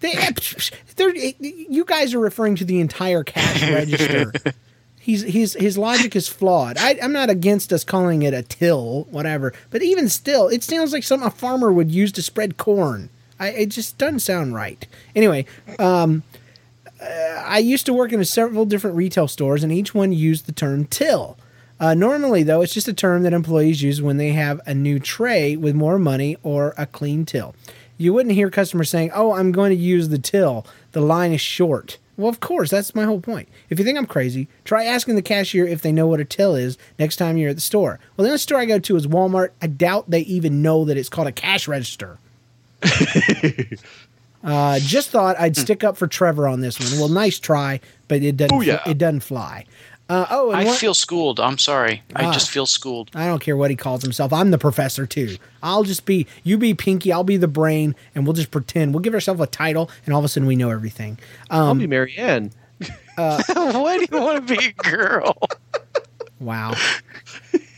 They, 0.00 1.34
you 1.38 1.84
guys 1.84 2.14
are 2.14 2.20
referring 2.20 2.56
to 2.56 2.64
the 2.64 2.80
entire 2.80 3.24
cash 3.24 3.62
register. 3.70 4.32
He's, 4.98 5.22
his 5.22 5.54
his 5.54 5.78
logic 5.78 6.14
is 6.14 6.28
flawed. 6.28 6.76
I, 6.78 6.98
I'm 7.02 7.12
not 7.12 7.30
against 7.30 7.72
us 7.72 7.82
calling 7.82 8.22
it 8.22 8.34
a 8.34 8.42
till, 8.42 9.04
whatever, 9.04 9.54
but 9.70 9.82
even 9.82 10.08
still, 10.08 10.48
it 10.48 10.62
sounds 10.62 10.92
like 10.92 11.02
something 11.02 11.26
a 11.26 11.30
farmer 11.30 11.72
would 11.72 11.90
use 11.90 12.12
to 12.12 12.22
spread 12.22 12.58
corn. 12.58 13.08
I, 13.40 13.48
it 13.48 13.66
just 13.66 13.98
doesn't 13.98 14.20
sound 14.20 14.54
right. 14.54 14.86
Anyway, 15.16 15.46
um, 15.78 16.24
uh, 17.00 17.42
I 17.46 17.58
used 17.58 17.86
to 17.86 17.94
work 17.94 18.12
in 18.12 18.22
several 18.24 18.66
different 18.66 18.96
retail 18.96 19.28
stores, 19.28 19.62
and 19.62 19.72
each 19.72 19.94
one 19.94 20.12
used 20.12 20.46
the 20.46 20.52
term 20.52 20.84
till. 20.84 21.38
Uh, 21.80 21.94
normally, 21.94 22.42
though, 22.42 22.60
it's 22.60 22.74
just 22.74 22.88
a 22.88 22.92
term 22.92 23.22
that 23.22 23.32
employees 23.32 23.82
use 23.82 24.02
when 24.02 24.16
they 24.16 24.32
have 24.32 24.60
a 24.66 24.74
new 24.74 24.98
tray 24.98 25.56
with 25.56 25.76
more 25.76 25.98
money 25.98 26.36
or 26.42 26.74
a 26.76 26.86
clean 26.86 27.24
till. 27.24 27.54
You 27.98 28.14
wouldn't 28.14 28.34
hear 28.34 28.48
customers 28.48 28.88
saying, 28.88 29.10
Oh, 29.12 29.32
I'm 29.32 29.52
going 29.52 29.70
to 29.70 29.76
use 29.76 30.08
the 30.08 30.18
till. 30.18 30.64
The 30.92 31.00
line 31.00 31.32
is 31.32 31.40
short. 31.40 31.98
Well, 32.16 32.28
of 32.28 32.40
course, 32.40 32.70
that's 32.70 32.96
my 32.96 33.04
whole 33.04 33.20
point. 33.20 33.48
If 33.70 33.78
you 33.78 33.84
think 33.84 33.96
I'm 33.96 34.06
crazy, 34.06 34.48
try 34.64 34.84
asking 34.84 35.14
the 35.14 35.22
cashier 35.22 35.66
if 35.66 35.82
they 35.82 35.92
know 35.92 36.08
what 36.08 36.18
a 36.18 36.24
till 36.24 36.56
is 36.56 36.76
next 36.98 37.16
time 37.16 37.36
you're 37.36 37.50
at 37.50 37.56
the 37.56 37.62
store. 37.62 38.00
Well, 38.16 38.24
the 38.24 38.30
only 38.30 38.38
store 38.38 38.58
I 38.58 38.64
go 38.64 38.80
to 38.80 38.96
is 38.96 39.06
Walmart. 39.06 39.50
I 39.62 39.68
doubt 39.68 40.10
they 40.10 40.22
even 40.22 40.60
know 40.60 40.84
that 40.84 40.96
it's 40.96 41.08
called 41.08 41.28
a 41.28 41.32
cash 41.32 41.68
register. 41.68 42.18
uh, 44.42 44.80
just 44.80 45.10
thought 45.10 45.38
I'd 45.38 45.56
stick 45.56 45.84
up 45.84 45.96
for 45.96 46.08
Trevor 46.08 46.48
on 46.48 46.60
this 46.60 46.80
one. 46.80 46.98
Well, 46.98 47.08
nice 47.08 47.38
try, 47.38 47.80
but 48.08 48.22
it 48.22 48.36
doesn't. 48.36 48.56
Booyah. 48.56 48.84
It 48.84 48.98
doesn't 48.98 49.20
fly. 49.20 49.64
Uh, 50.08 50.26
oh, 50.30 50.50
and 50.52 50.60
I 50.60 50.64
one- 50.64 50.74
feel 50.76 50.94
schooled. 50.94 51.38
I'm 51.38 51.58
sorry. 51.58 52.02
Ah. 52.16 52.28
I 52.28 52.32
just 52.32 52.48
feel 52.50 52.64
schooled. 52.66 53.10
I 53.14 53.26
don't 53.26 53.40
care 53.40 53.56
what 53.56 53.68
he 53.70 53.76
calls 53.76 54.02
himself. 54.02 54.32
I'm 54.32 54.50
the 54.50 54.58
professor 54.58 55.06
too. 55.06 55.36
I'll 55.62 55.82
just 55.84 56.06
be 56.06 56.26
you 56.44 56.56
be 56.56 56.72
Pinky, 56.74 57.12
I'll 57.12 57.24
be 57.24 57.36
the 57.36 57.48
brain, 57.48 57.94
and 58.14 58.24
we'll 58.24 58.32
just 58.32 58.50
pretend. 58.50 58.94
We'll 58.94 59.02
give 59.02 59.12
ourselves 59.14 59.40
a 59.40 59.46
title, 59.46 59.90
and 60.06 60.14
all 60.14 60.18
of 60.20 60.24
a 60.24 60.28
sudden 60.28 60.46
we 60.46 60.56
know 60.56 60.70
everything. 60.70 61.18
Um, 61.50 61.60
I'll 61.60 61.74
be 61.74 61.86
Mary 61.86 62.14
Ann. 62.16 62.52
Uh, 63.18 63.42
Why 63.52 63.98
do 63.98 64.06
you 64.10 64.20
want 64.22 64.46
to 64.48 64.56
be 64.56 64.66
a 64.66 64.72
girl? 64.72 65.36
wow. 66.40 66.74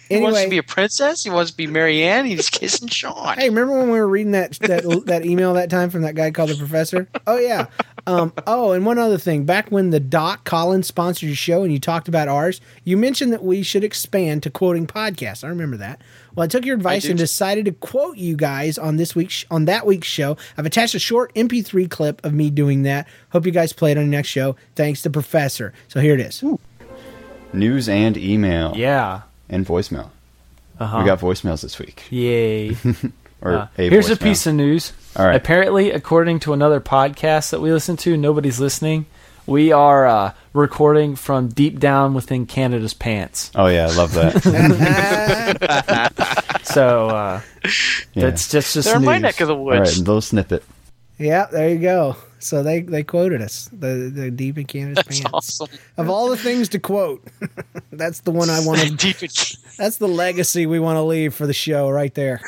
He 0.08 0.16
wants 0.20 0.38
Anyway- 0.38 0.44
to 0.44 0.50
be 0.50 0.58
a 0.58 0.62
princess. 0.64 1.22
He 1.22 1.30
wants 1.30 1.52
to 1.52 1.56
be 1.56 1.66
Mary 1.68 2.02
Ann. 2.02 2.26
He's 2.26 2.50
kissing 2.50 2.88
Sean. 2.88 3.38
Hey, 3.38 3.48
remember 3.48 3.78
when 3.78 3.90
we 3.90 3.98
were 3.98 4.08
reading 4.08 4.32
that 4.32 4.52
that 4.60 4.84
that 5.06 5.24
email 5.24 5.54
that 5.54 5.70
time 5.70 5.88
from 5.88 6.02
that 6.02 6.16
guy 6.16 6.30
called 6.32 6.50
the 6.50 6.56
professor? 6.56 7.08
Oh 7.28 7.38
yeah. 7.38 7.66
Um, 8.06 8.32
oh, 8.46 8.72
and 8.72 8.86
one 8.86 8.98
other 8.98 9.18
thing. 9.18 9.44
Back 9.44 9.70
when 9.70 9.90
the 9.90 10.00
Doc 10.00 10.44
Collins 10.44 10.86
sponsored 10.86 11.28
your 11.28 11.36
show 11.36 11.62
and 11.62 11.72
you 11.72 11.78
talked 11.78 12.08
about 12.08 12.28
ours, 12.28 12.60
you 12.84 12.96
mentioned 12.96 13.32
that 13.32 13.44
we 13.44 13.62
should 13.62 13.84
expand 13.84 14.42
to 14.44 14.50
quoting 14.50 14.86
podcasts. 14.86 15.44
I 15.44 15.48
remember 15.48 15.76
that. 15.78 16.00
Well, 16.34 16.44
I 16.44 16.46
took 16.46 16.64
your 16.64 16.76
advice 16.76 17.04
and 17.04 17.18
decided 17.18 17.64
to 17.66 17.72
quote 17.72 18.16
you 18.16 18.36
guys 18.36 18.78
on 18.78 18.96
this 18.96 19.14
week's 19.14 19.44
on 19.50 19.66
that 19.66 19.86
week's 19.86 20.08
show. 20.08 20.36
I've 20.56 20.66
attached 20.66 20.94
a 20.94 20.98
short 20.98 21.34
MP3 21.34 21.90
clip 21.90 22.24
of 22.24 22.32
me 22.32 22.50
doing 22.50 22.82
that. 22.82 23.06
Hope 23.30 23.46
you 23.46 23.52
guys 23.52 23.72
play 23.72 23.92
it 23.92 23.98
on 23.98 24.04
the 24.04 24.10
next 24.10 24.28
show. 24.28 24.56
Thanks 24.74 25.02
to 25.02 25.10
Professor. 25.10 25.72
So 25.88 26.00
here 26.00 26.14
it 26.14 26.20
is. 26.20 26.42
News 27.52 27.88
and 27.88 28.16
email. 28.16 28.76
Yeah. 28.76 29.22
And 29.48 29.66
voicemail. 29.66 30.10
Uh-huh. 30.78 30.98
We 31.00 31.04
got 31.04 31.20
voicemails 31.20 31.62
this 31.62 31.78
week. 31.78 32.04
Yay. 32.10 32.76
or 33.42 33.52
Uh, 33.54 33.66
a 33.78 33.88
here's 33.90 34.08
a 34.10 34.16
voicemail. 34.16 34.22
piece 34.22 34.46
of 34.46 34.54
news. 34.54 34.92
All 35.16 35.26
right. 35.26 35.34
Apparently, 35.36 35.90
according 35.90 36.40
to 36.40 36.52
another 36.52 36.80
podcast 36.80 37.50
that 37.50 37.60
we 37.60 37.72
listen 37.72 37.96
to, 37.98 38.16
nobody's 38.16 38.60
listening. 38.60 39.06
We 39.46 39.72
are 39.72 40.06
uh, 40.06 40.32
recording 40.52 41.16
from 41.16 41.48
deep 41.48 41.80
down 41.80 42.14
within 42.14 42.46
Canada's 42.46 42.94
pants. 42.94 43.50
Oh 43.56 43.66
yeah, 43.66 43.88
I 43.90 43.94
love 43.96 44.12
that. 44.14 44.40
so 46.64 47.08
uh, 47.08 47.40
Yeah. 48.14 48.22
that's 48.26 48.48
just 48.50 48.74
just 48.74 48.86
They're 48.88 48.96
in 48.96 49.04
my 49.04 49.14
news. 49.14 49.22
neck 49.22 49.40
of 49.40 49.48
the 49.48 49.56
All 49.56 49.68
right, 49.70 49.80
woods. 49.80 49.96
a 49.98 50.00
little 50.04 50.20
snippet. 50.20 50.62
Yeah, 51.18 51.46
there 51.52 51.68
you 51.70 51.78
go. 51.78 52.16
So 52.38 52.62
they 52.62 52.80
they 52.80 53.02
quoted 53.02 53.42
us 53.42 53.68
the 53.72 54.10
the 54.14 54.30
deep 54.30 54.56
in 54.58 54.64
Canada's 54.66 55.04
That's 55.04 55.20
pants. 55.20 55.30
awesome. 55.34 55.68
Of 55.96 56.08
all 56.08 56.28
the 56.30 56.36
things 56.36 56.68
to 56.70 56.78
quote, 56.78 57.22
that's 57.92 58.20
the 58.20 58.30
one 58.30 58.48
I 58.50 58.60
want 58.64 58.80
to. 58.80 58.90
Deep 58.96 59.22
in- 59.22 59.28
That's 59.76 59.96
the 59.98 60.08
legacy 60.08 60.64
we 60.66 60.78
want 60.80 60.96
to 60.96 61.02
leave 61.02 61.34
for 61.34 61.46
the 61.46 61.52
show 61.52 61.90
right 61.90 62.14
there. 62.14 62.40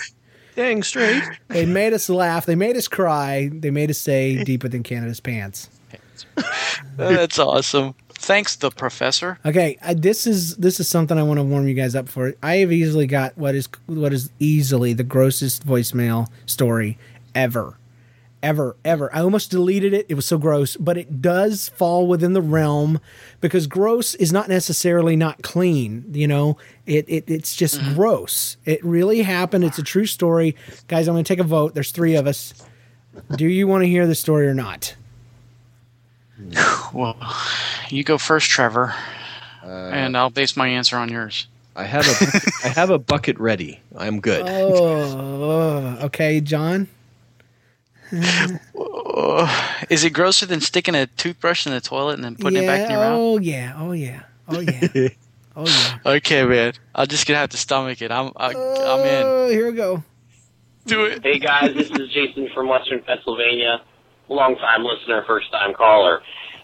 Dang 0.57 0.83
straight. 0.83 1.23
They 1.49 1.67
made 1.67 1.93
us 1.93 2.09
laugh. 2.09 2.47
They 2.47 2.55
made 2.55 2.77
us 2.77 2.89
cry. 2.89 3.51
They 3.53 3.71
made 3.71 3.91
us 3.91 3.99
say 3.99 4.43
"deeper 4.45 4.69
than 4.69 4.83
Canada's 4.83 5.21
pants." 5.21 5.69
That's 6.97 7.39
awesome. 7.39 7.95
Thanks, 8.15 8.57
the 8.57 8.71
professor. 8.71 9.39
Okay, 9.45 9.77
I, 9.83 9.95
this 9.95 10.27
is 10.27 10.57
this 10.57 10.79
is 10.79 10.89
something 10.89 11.19
I 11.19 11.23
want 11.25 11.39
to 11.39 11.45
warm 11.45 11.67
you 11.67 11.75
guys 11.75 11.95
up 11.95 12.09
for. 12.09 12.35
I 12.43 12.57
have 12.57 12.73
easily 12.73 13.07
got 13.07 13.37
what 13.37 13.55
is 13.55 13.69
what 13.87 14.13
is 14.13 14.31
easily 14.39 14.93
the 14.93 15.03
grossest 15.05 15.67
voicemail 15.67 16.29
story 16.47 16.99
ever, 17.35 17.75
ever, 18.43 18.77
ever. 18.85 19.15
I 19.15 19.21
almost 19.21 19.51
deleted 19.51 19.95
it. 19.95 20.07
It 20.09 20.15
was 20.15 20.27
so 20.27 20.39
gross, 20.39 20.77
but 20.77 20.99
it 20.99 21.23
does 21.23 21.69
fall 21.71 22.07
within 22.07 22.33
the 22.33 22.43
realm 22.43 23.01
because 23.41 23.67
gross 23.67 24.15
is 24.17 24.33
not 24.33 24.49
necessarily 24.49 25.17
not 25.17 25.43
clean. 25.43 26.05
You 26.13 26.27
know, 26.29 26.59
it, 26.87 27.05
it 27.09 27.25
it's 27.29 27.55
just 27.55 27.79
mm-hmm. 27.79 27.95
gross. 27.95 28.57
It 28.65 28.85
really 28.85 29.23
happened. 29.23 29.65
It's 29.65 29.79
a 29.79 29.83
true 29.83 30.07
story, 30.07 30.57
guys. 30.89 31.09
I'm 31.09 31.15
going 31.15 31.25
to 31.25 31.29
take 31.29 31.39
a 31.39 31.45
vote. 31.45 31.75
There's 31.75 31.93
three 31.93 32.17
of 32.17 32.27
us. 32.27 32.55
Do 33.37 33.47
you 33.47 33.67
want 33.67 33.85
to 33.85 33.89
hear 33.89 34.07
the 34.07 34.15
story 34.15 34.47
or 34.47 34.55
not? 34.55 34.95
Well, 36.93 37.17
you 37.89 38.05
go 38.05 38.19
first, 38.19 38.51
Trevor, 38.51 38.95
uh, 39.65 39.67
and 39.67 40.15
I'll 40.15 40.29
base 40.29 40.59
my 40.59 40.69
answer 40.69 40.99
on 40.99 41.09
yours. 41.09 41.47
I 41.75 41.85
have 41.85 42.07
a 42.07 42.67
I 42.67 42.69
have 42.69 42.91
a 42.91 42.99
bucket 42.99 43.39
ready. 43.39 43.81
I'm 43.97 44.21
good. 44.21 44.45
Oh, 44.47 45.99
okay, 46.03 46.43
John. 46.43 46.89
Is 48.13 50.05
it 50.05 50.11
grosser 50.11 50.45
than 50.45 50.61
sticking 50.61 50.95
a 50.95 51.07
toothbrush 51.07 51.67
in 51.67 51.73
the 51.73 51.81
toilet 51.81 52.15
and 52.15 52.25
then 52.25 52.37
putting 52.37 52.63
it 52.63 52.67
back 52.67 52.83
in 52.83 52.91
your 52.91 53.01
mouth? 53.01 53.19
Oh 53.19 53.39
yeah. 53.39 53.75
Oh 53.79 53.93
yeah. 53.93 54.23
Oh 54.49 54.61
yeah. 54.61 54.89
oh 55.57 55.67
yeah. 55.67 55.99
Okay, 56.05 56.45
man. 56.45 56.75
I'm 56.95 57.07
just 57.07 57.27
gonna 57.27 57.39
have 57.39 57.51
to 57.51 57.57
stomach 57.57 58.03
it. 58.03 58.11
I'm 58.11 58.33
I, 58.37 58.49
I'm 58.49 59.01
in. 59.07 59.23
Oh, 59.25 59.49
here 59.49 59.71
we 59.71 59.77
go. 59.77 60.05
Do 60.85 61.07
it. 61.07 61.23
Hey 61.23 61.39
guys, 61.39 61.75
this 61.75 61.91
is 61.91 62.11
Jason 62.13 62.49
from 62.53 62.69
Western 62.69 63.03
Pennsylvania, 63.03 63.81
long 64.29 64.57
time 64.57 64.85
listener, 64.85 65.25
first 65.27 65.51
time 65.51 65.73
caller. 65.73 66.21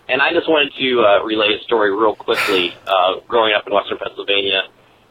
And 0.09 0.21
I 0.21 0.33
just 0.33 0.49
wanted 0.49 0.73
to 0.79 1.01
uh, 1.01 1.25
relay 1.25 1.57
a 1.59 1.65
story 1.65 1.95
real 1.95 2.15
quickly. 2.15 2.75
Uh, 2.87 3.21
growing 3.27 3.55
up 3.55 3.67
in 3.67 3.73
Western 3.73 3.99
Pennsylvania, 3.99 4.63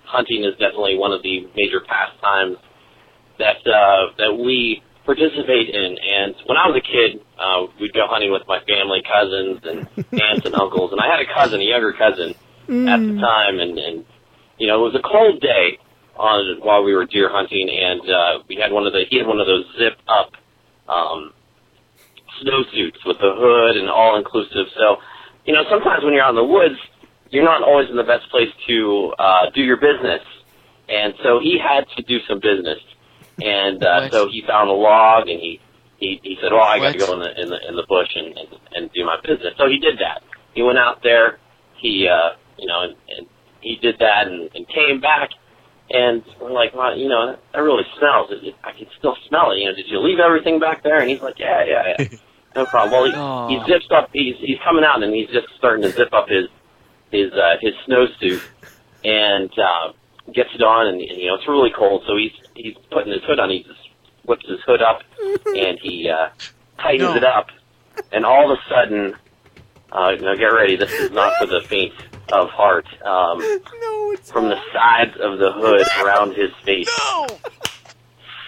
hunting 0.04 0.44
is 0.44 0.54
definitely 0.54 0.98
one 0.98 1.14
of 1.14 1.24
the 1.24 1.48
major 1.56 1.82
pastimes 1.82 2.58
that 3.40 3.58
uh, 3.66 4.14
that 4.18 4.38
we 4.38 4.84
participate 5.08 5.74
in. 5.74 5.98
And 5.98 6.36
when 6.46 6.60
I 6.60 6.68
was 6.68 6.76
a 6.78 6.86
kid, 6.86 7.24
uh, 7.40 7.72
we'd 7.80 7.96
go 7.96 8.06
hunting 8.06 8.32
with 8.32 8.44
my 8.46 8.60
family, 8.68 9.02
cousins, 9.02 9.64
and 9.64 9.88
aunts 10.22 10.46
and 10.46 10.54
uncles. 10.54 10.92
And 10.92 11.00
I 11.02 11.08
had 11.08 11.24
a 11.24 11.34
cousin, 11.34 11.62
a 11.62 11.64
younger 11.64 11.94
cousin, 11.94 12.36
at 12.68 13.00
the 13.00 13.16
time, 13.16 13.60
and, 13.60 13.80
and 13.80 14.06
you 14.58 14.68
know 14.68 14.84
it 14.84 14.92
was 14.92 14.96
a 14.96 15.08
cold 15.08 15.40
day 15.40 15.80
on 16.18 16.60
while 16.60 16.84
we 16.84 16.94
were 16.94 17.06
deer 17.06 17.30
hunting, 17.32 17.70
and 17.70 18.02
uh, 18.02 18.44
we 18.50 18.56
had 18.56 18.72
one 18.72 18.86
of 18.86 18.94
the 18.94 19.06
he 19.10 19.18
had 19.18 19.28
one 19.28 19.40
of 19.40 19.48
those 19.48 19.66
zip 19.80 19.98
up 20.08 20.32
um, 20.90 21.32
snowsuits 22.44 23.06
with 23.06 23.18
the 23.20 23.32
hood 23.34 23.78
and 23.78 23.90
all 23.90 24.18
inclusive. 24.18 24.68
So 24.76 24.98
you 25.46 25.54
know 25.54 25.64
sometimes 25.70 26.04
when 26.04 26.14
you're 26.14 26.24
out 26.24 26.32
in 26.32 26.36
the 26.36 26.44
woods, 26.44 26.76
you're 27.30 27.46
not 27.46 27.64
always 27.64 27.90
in 27.90 27.96
the 27.96 28.04
best 28.04 28.30
place 28.30 28.52
to 28.68 29.14
uh, 29.18 29.50
do 29.56 29.62
your 29.62 29.78
business, 29.78 30.22
and 30.90 31.14
so 31.24 31.40
he 31.40 31.58
had 31.58 31.88
to 31.96 32.04
do 32.04 32.20
some 32.28 32.40
business, 32.42 32.80
and 33.42 33.84
uh, 33.84 34.10
so 34.10 34.30
he 34.30 34.44
found 34.48 34.70
a 34.70 34.74
log 34.74 35.28
and 35.28 35.40
he. 35.40 35.60
He, 36.00 36.20
he 36.22 36.38
said, 36.40 36.54
"Well, 36.54 36.62
I 36.62 36.78
got 36.78 36.92
to 36.92 37.00
go 37.00 37.14
in 37.14 37.20
the 37.22 37.42
in 37.42 37.50
the 37.50 37.58
in 37.70 37.76
the 37.76 37.84
bush 37.90 38.10
and, 38.14 38.28
and 38.28 38.48
and 38.76 38.92
do 38.94 39.04
my 39.04 39.18
business." 39.24 39.58
So 39.58 39.68
he 39.68 39.80
did 39.80 39.98
that. 39.98 40.22
He 40.54 40.62
went 40.62 40.78
out 40.78 41.02
there. 41.02 41.40
He 41.82 42.08
uh, 42.08 42.38
you 42.60 42.68
know, 42.68 42.84
and, 42.84 42.96
and 43.10 43.26
he 43.62 43.78
did 43.82 43.98
that 43.98 44.28
and, 44.28 44.48
and 44.54 44.68
came 44.70 45.02
back 45.02 45.32
and 45.90 46.24
we're 46.42 46.52
like, 46.52 46.76
well, 46.76 46.98
you 46.98 47.08
know, 47.08 47.38
that 47.54 47.60
really 47.60 47.84
smells. 47.98 48.30
It, 48.32 48.56
I 48.64 48.72
can 48.74 48.88
still 49.00 49.16
smell 49.28 49.52
it. 49.52 49.60
You 49.60 49.70
know, 49.70 49.76
did 49.76 49.88
you 49.88 50.00
leave 50.00 50.20
everything 50.20 50.60
back 50.60 50.84
there? 50.84 51.00
And 51.00 51.10
he's 51.10 51.22
like, 51.22 51.40
yeah, 51.40 51.64
yeah, 51.66 51.96
yeah, 51.98 52.08
no 52.56 52.66
problem. 52.66 53.12
Well, 53.14 53.48
he, 53.48 53.56
he 53.56 53.66
zips 53.66 53.88
up. 53.92 54.10
He's 54.12 54.36
he's 54.40 54.60
coming 54.64 54.84
out 54.84 55.02
and 55.02 55.14
he's 55.14 55.30
just 55.30 55.48
starting 55.58 55.84
to 55.84 55.92
zip 55.92 56.12
up 56.12 56.28
his 56.28 56.48
his 57.12 57.32
uh, 57.32 57.56
his 57.62 57.74
snowsuit 57.88 58.44
and 59.06 59.50
uh, 59.58 59.94
gets 60.34 60.50
it 60.54 60.62
on, 60.62 60.88
and, 60.88 61.00
and 61.00 61.18
you 61.18 61.28
know 61.28 61.36
it's 61.36 61.48
really 61.48 61.72
cold. 61.72 62.04
So 62.06 62.18
he's 62.18 62.36
he's 62.58 62.76
putting 62.92 63.12
his 63.14 63.24
hood 63.24 63.40
on. 63.40 63.50
He 63.50 63.64
just 63.64 63.80
whips 64.26 64.48
his 64.48 64.60
hood 64.66 64.82
up 64.82 65.02
and 65.46 65.80
he 65.82 66.10
uh, 66.10 66.30
tightens 66.80 67.10
No. 67.12 67.16
it 67.16 67.24
up, 67.24 67.48
and 68.12 68.26
all 68.26 68.52
of 68.52 68.58
a 68.58 68.62
sudden, 68.70 69.16
uh, 69.92 70.12
now 70.20 70.36
get 70.36 70.48
ready. 70.48 70.76
This 70.76 70.92
is 70.92 71.12
not 71.12 71.34
for 71.40 71.46
the 71.48 71.62
faint 71.62 71.94
of 72.34 72.50
heart. 72.50 72.86
Um, 73.06 73.42
from 74.24 74.50
the 74.50 74.60
sides 74.74 75.16
of 75.22 75.40
the 75.40 75.52
hood 75.54 75.88
around 76.04 76.36
his 76.36 76.52
face, 76.66 76.90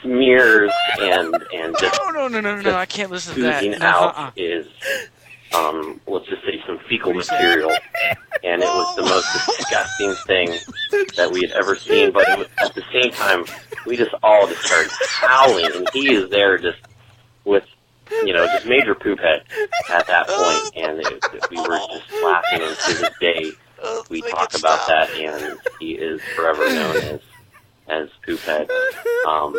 smears 0.02 0.72
and 1.00 1.34
and 1.54 1.76
just 1.80 2.00
No, 2.04 2.12
no, 2.12 2.28
no, 2.28 2.42
no, 2.42 2.56
no, 2.56 2.62
no. 2.62 2.76
I 2.76 2.86
can't 2.86 3.12
listen 3.12 3.36
to 3.36 3.42
that. 3.44 3.64
No, 3.64 3.78
out 3.86 4.18
uh-uh. 4.18 4.32
is 4.36 4.68
um, 5.56 6.00
let's 6.08 6.28
just 6.28 6.44
say 6.44 6.62
some 6.66 6.80
fecal 6.88 7.14
material, 7.14 7.72
and 8.44 8.62
it 8.62 8.68
was 8.68 8.96
the 8.96 9.02
most 9.02 9.58
disgusting 9.58 10.14
thing 10.28 10.48
that 11.18 11.32
we 11.32 11.42
had 11.42 11.52
ever 11.52 11.76
seen. 11.76 12.12
But 12.12 12.28
it 12.30 12.38
was, 12.40 12.48
at 12.60 12.76
the 12.76 12.84
same 12.94 13.12
time, 13.12 13.46
we 13.86 13.98
just 13.98 14.14
all 14.22 14.48
just 14.48 14.62
started 14.64 14.92
howling, 15.08 15.72
and 15.76 15.90
he 15.94 16.14
is 16.14 16.30
there 16.30 16.58
just 16.58 16.80
with 17.46 17.64
you 18.24 18.34
know 18.34 18.46
just 18.46 18.66
major 18.66 18.96
poop 18.96 19.20
head 19.20 19.44
at 19.90 20.08
that 20.08 20.28
point. 20.28 20.74
point, 20.74 20.78
and 20.78 21.00
it, 21.00 21.50
we 21.50 21.58
were 21.58 21.80
just 21.80 22.24
laughing. 22.24 22.62
And 22.62 22.78
to 22.78 22.94
this 22.94 23.12
day, 23.20 23.52
we 24.10 24.22
talk 24.22 24.54
about 24.58 24.88
that, 24.88 25.10
and 25.16 25.58
he 25.80 25.94
is 25.94 26.22
forever 26.36 26.68
known 26.70 26.98
as 26.98 27.22
as 27.88 28.10
poop 28.26 28.40
head. 28.42 28.70
Um, 29.28 29.56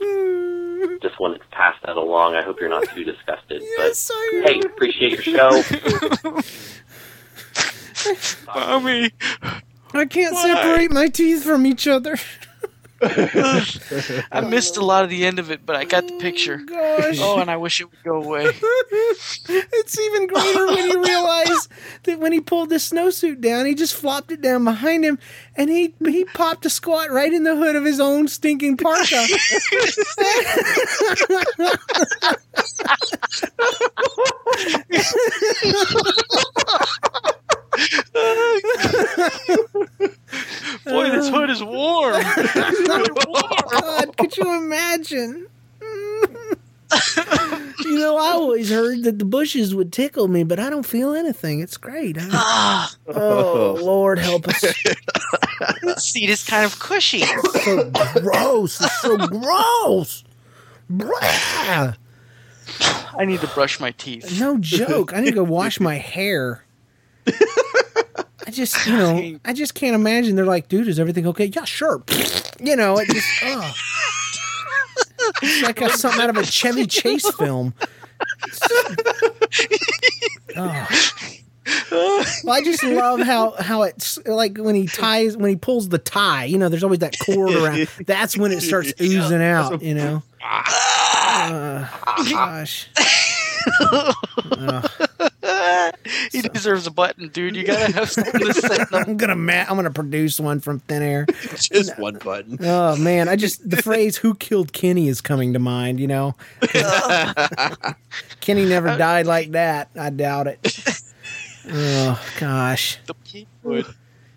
just 1.00 1.18
wanted 1.20 1.38
to 1.38 1.46
pass 1.50 1.74
that 1.84 1.96
along. 1.96 2.34
I 2.34 2.42
hope 2.42 2.60
you're 2.60 2.68
not 2.68 2.88
too 2.88 3.04
disgusted. 3.04 3.62
But 3.76 3.96
hey, 4.44 4.60
appreciate 4.64 5.24
your 5.26 5.36
show. 5.36 5.62
Mommy. 8.54 9.10
I 9.94 10.06
can't 10.06 10.36
separate 10.36 10.90
my 10.90 11.08
teeth 11.08 11.44
from 11.44 11.66
each 11.66 11.86
other. 11.86 12.16
I 14.32 14.46
missed 14.48 14.76
a 14.76 14.84
lot 14.84 15.02
of 15.02 15.10
the 15.10 15.26
end 15.26 15.40
of 15.40 15.50
it, 15.50 15.66
but 15.66 15.74
I 15.74 15.84
got 15.84 16.06
the 16.06 16.18
picture. 16.18 16.60
Oh, 16.62 16.66
gosh. 16.66 17.18
Oh, 17.20 17.40
and 17.40 17.50
I 17.50 17.56
wish 17.56 17.80
it 17.80 17.90
would 17.90 18.02
go 18.04 18.22
away. 18.22 18.44
it's 19.48 19.98
even 19.98 20.28
greater 20.28 20.66
when 20.66 20.88
you 20.88 21.02
realize 21.02 21.68
that 22.04 22.20
when 22.20 22.32
he 22.32 22.40
pulled 22.40 22.68
the 22.68 22.76
snowsuit 22.76 23.40
down, 23.40 23.66
he 23.66 23.74
just 23.74 23.94
flopped 23.94 24.30
it 24.30 24.40
down 24.40 24.64
behind 24.64 25.04
him, 25.04 25.18
and 25.56 25.68
he 25.68 25.94
he 26.04 26.24
popped 26.26 26.64
a 26.64 26.70
squat 26.70 27.10
right 27.10 27.32
in 27.32 27.42
the 27.42 27.56
hood 27.56 27.74
of 27.74 27.84
his 27.84 27.98
own 27.98 28.28
stinking 28.28 28.76
parka. 28.76 29.26
Boy, 40.84 41.10
this 41.10 41.28
uh. 41.28 41.32
hood 41.32 41.50
is 41.50 41.62
warm. 41.62 42.22
God, 43.70 44.16
could 44.16 44.36
you 44.36 44.56
imagine? 44.56 45.48
you 47.84 47.98
know, 47.98 48.16
I 48.16 48.32
always 48.32 48.70
heard 48.70 49.04
that 49.04 49.18
the 49.18 49.24
bushes 49.24 49.74
would 49.74 49.92
tickle 49.92 50.28
me, 50.28 50.44
but 50.44 50.58
I 50.58 50.70
don't 50.70 50.86
feel 50.86 51.14
anything. 51.14 51.60
It's 51.60 51.76
great. 51.76 52.18
I- 52.18 52.28
ah. 52.32 52.94
oh, 53.08 53.78
Lord 53.82 54.18
help 54.18 54.48
us. 54.48 54.64
Seat 56.02 56.30
is 56.30 56.44
kind 56.44 56.64
of 56.64 56.78
cushy. 56.78 57.20
so 57.20 57.90
gross. 58.20 58.80
It's 58.80 59.00
so 59.00 59.16
gross. 59.16 60.24
Blah. 60.90 61.94
I 63.18 63.24
need 63.24 63.40
to 63.40 63.46
brush 63.48 63.80
my 63.80 63.92
teeth. 63.92 64.38
No 64.40 64.58
joke. 64.58 65.12
I 65.12 65.20
need 65.20 65.30
to 65.30 65.36
go 65.36 65.44
wash 65.44 65.80
my 65.80 65.96
hair. 65.96 66.64
I 68.52 68.54
just, 68.54 68.86
you 68.86 68.92
know, 68.92 69.38
I 69.46 69.54
just 69.54 69.74
can't 69.74 69.94
imagine. 69.94 70.36
They're 70.36 70.44
like, 70.44 70.68
dude, 70.68 70.86
is 70.86 71.00
everything 71.00 71.26
okay? 71.28 71.46
Yeah, 71.46 71.64
sure. 71.64 72.02
You 72.60 72.76
know, 72.76 72.96
it 72.98 73.08
just, 73.08 73.26
oh. 73.42 73.72
It's 75.42 75.62
like 75.66 75.80
something 75.90 76.20
out 76.20 76.30
of 76.30 76.36
a 76.36 76.44
Chevy 76.46 76.86
Chase 76.86 77.28
film. 77.34 77.74
Oh. 80.56 80.88
Well, 82.44 82.54
I 82.54 82.60
just 82.62 82.84
love 82.84 83.20
how 83.20 83.52
how 83.58 83.82
it's 83.82 84.24
like 84.26 84.58
when 84.58 84.76
he 84.76 84.86
ties 84.86 85.36
when 85.36 85.50
he 85.50 85.56
pulls 85.56 85.88
the 85.88 85.98
tie. 85.98 86.44
You 86.44 86.58
know, 86.58 86.68
there's 86.68 86.84
always 86.84 87.00
that 87.00 87.16
cord 87.18 87.52
around. 87.52 87.88
That's 88.06 88.36
when 88.36 88.52
it 88.52 88.60
starts 88.60 88.92
oozing 89.00 89.42
out. 89.42 89.82
You 89.82 89.94
know. 89.94 90.22
Uh, 91.44 91.86
gosh. 92.30 92.88
He 96.30 96.42
deserves 96.42 96.86
a 96.86 96.90
button, 96.90 97.28
dude. 97.28 97.56
You 97.56 97.64
gotta 97.64 97.92
have 97.92 98.10
something 98.10 98.40
to 98.40 98.52
say. 98.54 98.78
I'm 98.92 99.16
gonna 99.16 99.36
ma- 99.36 99.64
I'm 99.68 99.76
gonna 99.76 99.90
produce 99.90 100.38
one 100.40 100.60
from 100.60 100.80
thin 100.80 101.02
air. 101.02 101.26
Just 101.56 101.98
one 101.98 102.18
button. 102.18 102.58
Oh 102.60 102.96
man, 102.96 103.28
I 103.28 103.36
just 103.36 103.68
the 103.68 103.76
phrase 103.82 104.16
"Who 104.18 104.34
killed 104.34 104.72
Kenny" 104.72 105.08
is 105.08 105.20
coming 105.20 105.52
to 105.52 105.58
mind. 105.58 106.00
You 106.00 106.08
know, 106.08 106.34
Kenny 108.40 108.64
never 108.64 108.96
died 108.96 109.26
like 109.26 109.52
that. 109.52 109.90
I 109.98 110.10
doubt 110.10 110.46
it. 110.46 111.02
Oh 111.70 112.20
gosh. 112.40 112.98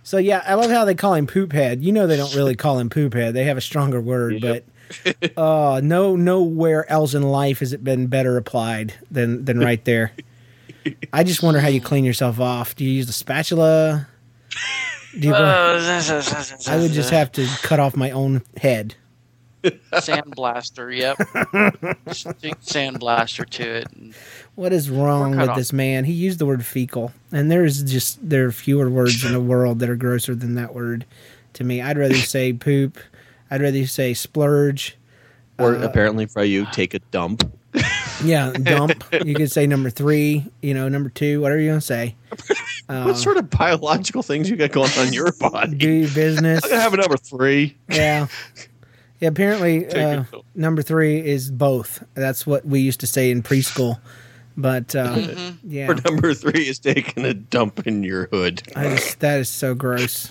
So 0.03 0.18
yeah, 0.18 0.43
I 0.45 0.53
love 0.53 0.69
how 0.69 0.85
they 0.85 0.93
call 0.95 1.15
him 1.15 1.26
poop 1.27 1.52
head. 1.52 1.84
You 1.84 1.91
know 1.91 2.06
they 2.07 2.18
don't 2.18 2.35
really 2.35 2.56
call 2.56 2.77
him 2.80 2.89
poop 2.89 3.14
head. 3.15 3.34
They 3.34 3.45
have 3.45 3.57
a 3.57 3.61
stronger 3.61 3.99
word, 3.99 4.41
but 4.41 4.64
uh 5.35 5.81
no 5.84 6.15
nowhere 6.15 6.89
else 6.91 7.15
in 7.15 7.23
life 7.23 7.60
has 7.60 7.73
it 7.73 7.84
been 7.84 8.06
better 8.06 8.38
applied 8.38 8.93
than 9.10 9.45
than 9.45 9.60
right 9.60 9.84
there. 9.85 10.11
I 11.13 11.23
just 11.23 11.41
wonder 11.43 11.59
how 11.59 11.67
you 11.67 11.81
clean 11.81 12.03
yourself 12.05 12.39
off. 12.39 12.75
Do 12.75 12.83
you 12.83 12.91
use 12.91 13.09
a 13.09 13.13
spatula? 13.13 14.07
Do 15.13 15.19
you 15.27 15.31
go- 15.31 15.37
Uh, 15.43 16.61
I 16.67 16.77
would 16.77 16.91
just 16.91 17.09
have 17.09 17.31
to 17.33 17.47
cut 17.63 17.79
off 17.79 17.95
my 17.95 18.11
own 18.11 18.41
head. 18.57 18.95
sandblaster. 19.63 20.95
Yep, 20.95 21.17
stick 22.13 22.53
sandblaster 22.61 23.49
to 23.49 23.63
it. 23.77 23.87
What 24.55 24.71
is 24.73 24.89
wrong 24.89 25.37
with 25.37 25.49
off. 25.49 25.57
this 25.57 25.73
man? 25.73 26.05
He 26.05 26.13
used 26.13 26.37
the 26.39 26.45
word 26.45 26.63
fecal, 26.65 27.11
and 27.31 27.51
there's 27.51 27.81
just 27.83 28.19
there 28.27 28.45
are 28.45 28.51
fewer 28.51 28.89
words 28.89 29.23
in 29.25 29.31
the 29.33 29.39
world 29.53 29.79
that 29.79 29.89
are 29.89 29.95
grosser 29.95 30.35
than 30.35 30.55
that 30.55 30.75
word. 30.75 31.05
To 31.53 31.63
me, 31.63 31.81
I'd 31.81 31.97
rather 31.97 32.13
say 32.15 32.53
poop. 32.53 32.97
I'd 33.49 33.61
rather 33.61 33.85
say 33.87 34.13
splurge. 34.13 34.97
Or 35.57 35.75
Uh, 35.75 35.81
apparently 35.83 36.25
for 36.25 36.43
you, 36.43 36.67
take 36.71 36.93
a 36.93 36.99
dump. 37.11 37.43
Yeah, 38.23 38.53
dump. 38.53 39.03
you 39.26 39.35
could 39.35 39.52
say 39.52 39.68
number 39.68 39.89
three. 39.89 40.45
You 40.61 40.73
know, 40.73 40.88
number 40.88 41.10
two. 41.10 41.41
Whatever 41.41 41.60
you 41.61 41.72
want 41.72 41.81
to 41.81 41.88
say. 41.88 42.15
Uh, 42.88 43.03
what 43.06 43.18
sort 43.18 43.35
of 43.35 43.49
biological 43.49 44.22
things 44.22 44.47
you 44.47 44.56
got 44.56 44.72
going 44.72 44.91
on 44.99 45.07
in 45.07 45.14
your 45.14 45.31
body? 45.39 45.73
do 45.76 45.89
your 45.89 46.10
business? 46.14 46.64
I'm 46.64 46.69
gonna 46.69 46.81
have 46.84 46.93
a 46.93 46.97
number 46.97 47.18
three. 47.18 47.76
Yeah. 47.89 48.27
Yeah, 49.19 49.30
apparently, 49.30 49.88
uh, 49.88 50.23
number 50.53 50.84
three 50.84 51.18
is 51.26 51.49
both. 51.49 52.03
That's 52.14 52.45
what 52.45 52.64
we 52.64 52.81
used 52.81 52.99
to 52.99 53.07
say 53.07 53.31
in 53.31 53.41
preschool. 53.41 53.99
But 54.56 54.95
uh, 54.95 55.15
Mm-hmm. 55.15 55.68
yeah, 55.72 55.89
Or 55.89 55.95
number 55.95 56.35
three 56.35 56.68
is 56.68 56.77
taking 56.77 57.26
a 57.26 57.34
dump 57.34 57.88
in 57.88 58.03
your 58.03 58.27
hood. 58.27 58.61
I 58.76 58.89
just, 58.95 59.19
that 59.22 59.39
is 59.39 59.49
so 59.49 59.73
gross. 59.73 60.30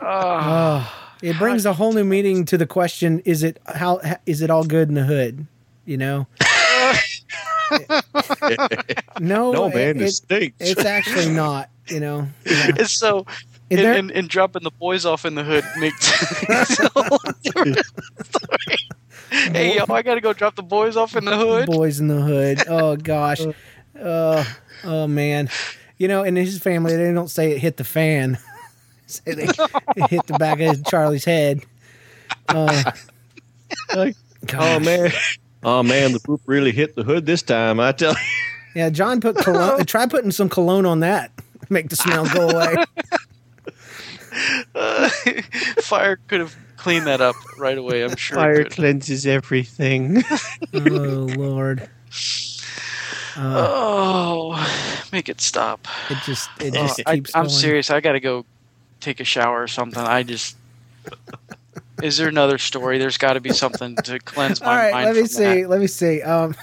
Oh, 0.00 0.90
it 1.22 1.36
brings 1.38 1.66
a 1.66 1.74
whole 1.74 1.92
new 1.92 2.04
meaning 2.04 2.46
to 2.46 2.56
the 2.56 2.66
question: 2.66 3.20
Is 3.26 3.42
it 3.42 3.60
how 3.66 4.00
is 4.24 4.40
it 4.40 4.48
all 4.48 4.64
good 4.64 4.88
in 4.88 4.94
the 4.94 5.04
hood? 5.04 5.46
You 5.84 5.98
know? 5.98 6.26
No, 9.20 9.52
No, 9.52 9.68
man, 9.68 9.96
it 9.96 10.02
it- 10.02 10.10
stinks. 10.12 10.56
It's 10.60 10.84
actually 10.84 11.30
not. 11.30 11.70
You 11.88 12.00
know? 12.00 12.28
Yeah. 12.46 12.70
It's 12.76 12.92
so. 12.92 13.26
Is 13.70 13.78
And, 13.78 13.78
there- 13.78 13.92
and, 13.94 14.10
and 14.12 14.28
dropping 14.28 14.62
the 14.62 14.70
boys 14.70 15.04
off 15.06 15.24
in 15.24 15.34
the 15.34 15.42
hood 15.44 15.64
makes 15.78 16.12
it's 16.48 16.80
a 16.80 16.88
whole 16.94 17.18
story. 17.42 17.74
Hey, 19.30 19.76
yo, 19.76 19.84
I 19.92 20.02
gotta 20.02 20.20
go 20.20 20.32
drop 20.32 20.54
the 20.54 20.62
boys 20.62 20.96
off 20.96 21.16
in 21.16 21.24
the 21.24 21.36
hood. 21.36 21.66
Boys 21.66 21.98
in 21.98 22.08
the 22.08 22.20
hood. 22.20 22.62
Oh 22.68 22.96
gosh. 22.96 23.40
Oh, 24.00 24.56
oh 24.84 25.06
man. 25.06 25.48
You 25.98 26.08
know, 26.08 26.22
in 26.24 26.36
his 26.36 26.58
family, 26.58 26.96
they 26.96 27.12
don't 27.12 27.30
say 27.30 27.52
it 27.52 27.58
hit 27.58 27.76
the 27.78 27.84
fan. 27.84 28.38
say 29.06 29.32
they 29.34 29.44
it 29.44 30.10
hit 30.10 30.26
the 30.26 30.36
back 30.38 30.60
of 30.60 30.84
Charlie's 30.86 31.24
head. 31.24 31.64
Uh, 32.48 32.92
like, 33.94 34.14
oh 34.52 34.78
man, 34.80 35.10
oh 35.64 35.82
man, 35.82 36.12
the 36.12 36.20
poop 36.20 36.40
really 36.46 36.72
hit 36.72 36.94
the 36.96 37.02
hood 37.02 37.26
this 37.26 37.42
time. 37.42 37.80
I 37.80 37.92
tell 37.92 38.12
you. 38.12 38.18
yeah. 38.76 38.90
John 38.90 39.20
put 39.20 39.36
cologne. 39.36 39.84
try 39.86 40.06
putting 40.06 40.30
some 40.30 40.48
cologne 40.48 40.86
on 40.86 41.00
that. 41.00 41.32
Make 41.70 41.88
the 41.90 41.96
smell 41.96 42.26
go 42.32 42.50
away. 42.50 42.74
Fire 45.82 46.18
could 46.28 46.40
have 46.40 46.56
cleaned 46.76 47.06
that 47.06 47.20
up 47.20 47.36
right 47.58 47.78
away. 47.78 48.02
I'm 48.04 48.16
sure. 48.16 48.36
Fire 48.36 48.64
could. 48.64 48.72
cleanses 48.72 49.26
everything. 49.26 50.22
oh 50.74 50.78
Lord. 51.36 51.88
Uh, 53.36 53.70
Oh, 53.76 55.06
make 55.12 55.28
it 55.28 55.40
stop. 55.40 55.88
it 56.10 56.18
just 56.24 56.48
it 56.60 56.74
Oh, 56.76 56.82
just 56.86 57.00
I, 57.06 57.16
keeps. 57.16 57.34
I'm 57.34 57.44
going. 57.44 57.50
serious. 57.50 57.90
I 57.90 58.00
gotta 58.00 58.20
go 58.20 58.44
take 59.00 59.20
a 59.20 59.24
shower 59.24 59.62
or 59.62 59.68
something. 59.68 60.02
I 60.02 60.22
just. 60.22 60.56
Is 62.02 62.16
there 62.16 62.28
another 62.28 62.58
story? 62.58 62.98
There's 62.98 63.18
got 63.18 63.34
to 63.34 63.40
be 63.40 63.50
something 63.52 63.96
to 63.96 64.18
cleanse 64.18 64.60
my 64.60 64.66
All 64.66 64.76
right, 64.76 64.92
mind. 64.92 65.06
let 65.06 65.16
me 65.16 65.26
see. 65.26 65.62
that. 65.62 65.70
Let 65.70 65.80
me 65.80 65.86
see. 65.86 66.22
Um, 66.22 66.54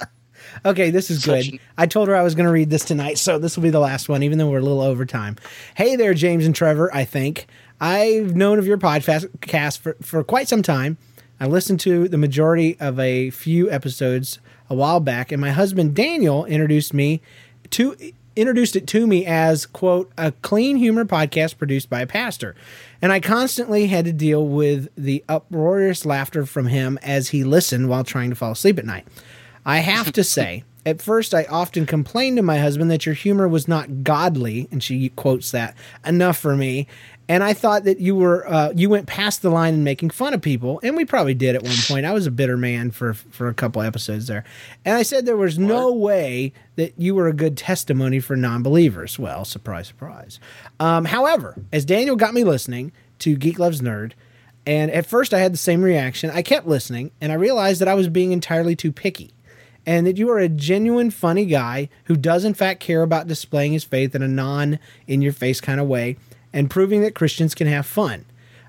okay, 0.64 0.90
this 0.90 1.10
is 1.10 1.24
good. 1.24 1.46
An- 1.46 1.58
I 1.76 1.86
told 1.86 2.08
her 2.08 2.16
I 2.16 2.22
was 2.22 2.34
going 2.34 2.46
to 2.46 2.52
read 2.52 2.70
this 2.70 2.84
tonight, 2.84 3.18
so 3.18 3.38
this 3.38 3.56
will 3.56 3.62
be 3.62 3.70
the 3.70 3.80
last 3.80 4.08
one, 4.08 4.22
even 4.22 4.38
though 4.38 4.48
we're 4.48 4.58
a 4.58 4.62
little 4.62 4.80
over 4.80 5.04
time. 5.04 5.36
Hey 5.74 5.96
there, 5.96 6.14
James 6.14 6.46
and 6.46 6.54
Trevor. 6.54 6.94
I 6.94 7.04
think 7.04 7.46
I've 7.80 8.36
known 8.36 8.58
of 8.58 8.66
your 8.66 8.78
podcast 8.78 9.78
for, 9.78 9.96
for 10.00 10.22
quite 10.24 10.48
some 10.48 10.62
time. 10.62 10.98
I 11.40 11.46
listened 11.46 11.80
to 11.80 12.08
the 12.08 12.18
majority 12.18 12.76
of 12.80 12.98
a 12.98 13.30
few 13.30 13.70
episodes 13.70 14.38
a 14.70 14.74
while 14.74 15.00
back, 15.00 15.30
and 15.32 15.40
my 15.40 15.50
husband 15.50 15.94
Daniel 15.94 16.44
introduced 16.44 16.92
me 16.92 17.20
to 17.70 17.96
introduced 18.38 18.76
it 18.76 18.86
to 18.88 19.06
me 19.06 19.26
as 19.26 19.66
quote 19.66 20.10
a 20.16 20.32
clean 20.32 20.76
humor 20.76 21.04
podcast 21.04 21.58
produced 21.58 21.90
by 21.90 22.00
a 22.00 22.06
pastor. 22.06 22.54
And 23.02 23.12
i 23.12 23.20
constantly 23.20 23.86
had 23.86 24.04
to 24.04 24.12
deal 24.12 24.46
with 24.46 24.88
the 24.96 25.24
uproarious 25.28 26.06
laughter 26.06 26.46
from 26.46 26.66
him 26.66 26.98
as 27.02 27.30
he 27.30 27.44
listened 27.44 27.88
while 27.88 28.04
trying 28.04 28.30
to 28.30 28.36
fall 28.36 28.52
asleep 28.52 28.78
at 28.78 28.86
night. 28.86 29.06
I 29.66 29.78
have 29.78 30.12
to 30.12 30.24
say 30.24 30.64
at 30.86 31.02
first 31.02 31.34
i 31.34 31.44
often 31.44 31.84
complained 31.84 32.36
to 32.36 32.42
my 32.42 32.58
husband 32.58 32.90
that 32.90 33.04
your 33.04 33.14
humor 33.14 33.48
was 33.48 33.66
not 33.68 34.04
godly 34.04 34.68
and 34.70 34.82
she 34.82 35.08
quotes 35.10 35.50
that 35.50 35.76
enough 36.06 36.38
for 36.38 36.56
me 36.56 36.86
and 37.28 37.44
I 37.44 37.52
thought 37.52 37.84
that 37.84 38.00
you 38.00 38.16
were 38.16 38.48
uh, 38.48 38.72
you 38.74 38.88
went 38.88 39.06
past 39.06 39.42
the 39.42 39.50
line 39.50 39.74
in 39.74 39.84
making 39.84 40.10
fun 40.10 40.32
of 40.32 40.40
people, 40.40 40.80
and 40.82 40.96
we 40.96 41.04
probably 41.04 41.34
did 41.34 41.54
at 41.54 41.62
one 41.62 41.76
point. 41.86 42.06
I 42.06 42.12
was 42.12 42.26
a 42.26 42.30
bitter 42.30 42.56
man 42.56 42.90
for 42.90 43.12
for 43.14 43.48
a 43.48 43.54
couple 43.54 43.82
episodes 43.82 44.26
there, 44.26 44.44
and 44.84 44.96
I 44.96 45.02
said 45.02 45.26
there 45.26 45.36
was 45.36 45.58
no 45.58 45.92
way 45.92 46.52
that 46.76 46.94
you 46.96 47.14
were 47.14 47.28
a 47.28 47.32
good 47.34 47.56
testimony 47.56 48.20
for 48.20 48.36
non-believers. 48.36 49.18
Well, 49.18 49.44
surprise, 49.44 49.88
surprise. 49.88 50.40
Um, 50.80 51.04
however, 51.04 51.56
as 51.72 51.84
Daniel 51.84 52.16
got 52.16 52.34
me 52.34 52.44
listening 52.44 52.92
to 53.20 53.36
Geek 53.36 53.58
Loves 53.58 53.82
Nerd, 53.82 54.12
and 54.64 54.90
at 54.90 55.06
first 55.06 55.34
I 55.34 55.40
had 55.40 55.52
the 55.52 55.58
same 55.58 55.82
reaction. 55.82 56.30
I 56.30 56.42
kept 56.42 56.66
listening, 56.66 57.10
and 57.20 57.30
I 57.30 57.34
realized 57.34 57.80
that 57.80 57.88
I 57.88 57.94
was 57.94 58.08
being 58.08 58.32
entirely 58.32 58.74
too 58.74 58.92
picky 58.92 59.34
and 59.86 60.06
that 60.06 60.18
you 60.18 60.28
are 60.30 60.38
a 60.38 60.50
genuine 60.50 61.10
funny 61.10 61.46
guy 61.46 61.88
who 62.04 62.16
does 62.16 62.44
in 62.44 62.52
fact 62.52 62.78
care 62.78 63.02
about 63.02 63.26
displaying 63.26 63.72
his 63.72 63.84
faith 63.84 64.14
in 64.14 64.22
a 64.22 64.28
non 64.28 64.78
in 65.06 65.22
your 65.22 65.32
face 65.32 65.62
kind 65.62 65.80
of 65.80 65.86
way 65.86 66.16
and 66.52 66.70
proving 66.70 67.02
that 67.02 67.14
Christians 67.14 67.54
can 67.54 67.66
have 67.66 67.86
fun. 67.86 68.24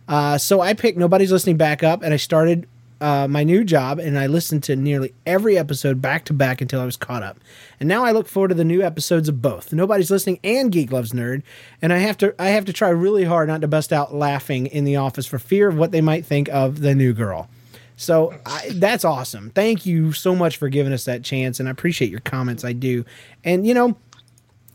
Uh, 0.07 0.37
so 0.37 0.61
I 0.61 0.73
picked 0.73 0.97
Nobody's 0.97 1.31
Listening 1.31 1.57
back 1.57 1.83
up 1.83 2.01
and 2.01 2.13
I 2.13 2.17
started 2.17 2.67
uh, 3.01 3.27
my 3.27 3.43
new 3.43 3.63
job 3.63 3.99
and 3.99 4.17
I 4.17 4.27
listened 4.27 4.63
to 4.63 4.75
nearly 4.75 5.13
every 5.25 5.57
episode 5.57 6.01
back 6.01 6.25
to 6.25 6.33
back 6.33 6.61
until 6.61 6.81
I 6.81 6.85
was 6.85 6.97
caught 6.97 7.23
up. 7.23 7.39
And 7.79 7.87
now 7.87 8.03
I 8.03 8.11
look 8.11 8.27
forward 8.27 8.49
to 8.49 8.55
the 8.55 8.65
new 8.65 8.81
episodes 8.81 9.29
of 9.29 9.41
both 9.41 9.71
Nobody's 9.71 10.11
Listening 10.11 10.39
and 10.43 10.71
Geek 10.71 10.91
Loves 10.91 11.13
Nerd. 11.13 11.43
And 11.81 11.93
I 11.93 11.99
have 11.99 12.17
to 12.17 12.35
I 12.39 12.49
have 12.49 12.65
to 12.65 12.73
try 12.73 12.89
really 12.89 13.23
hard 13.23 13.47
not 13.47 13.61
to 13.61 13.67
bust 13.67 13.93
out 13.93 14.13
laughing 14.13 14.67
in 14.67 14.83
the 14.83 14.97
office 14.97 15.25
for 15.25 15.39
fear 15.39 15.69
of 15.69 15.77
what 15.77 15.91
they 15.91 16.01
might 16.01 16.25
think 16.25 16.49
of 16.49 16.81
the 16.81 16.95
new 16.95 17.13
girl. 17.13 17.49
So 17.95 18.33
I, 18.45 18.69
that's 18.75 19.03
awesome. 19.03 19.49
Thank 19.49 19.85
you 19.85 20.13
so 20.13 20.33
much 20.33 20.55
for 20.55 20.69
giving 20.69 20.93
us 20.93 21.03
that 21.03 21.21
chance, 21.21 21.59
and 21.59 21.67
I 21.67 21.71
appreciate 21.73 22.09
your 22.09 22.21
comments. 22.21 22.63
I 22.63 22.71
do, 22.71 23.03
and 23.43 23.67
you 23.67 23.73
know, 23.73 23.97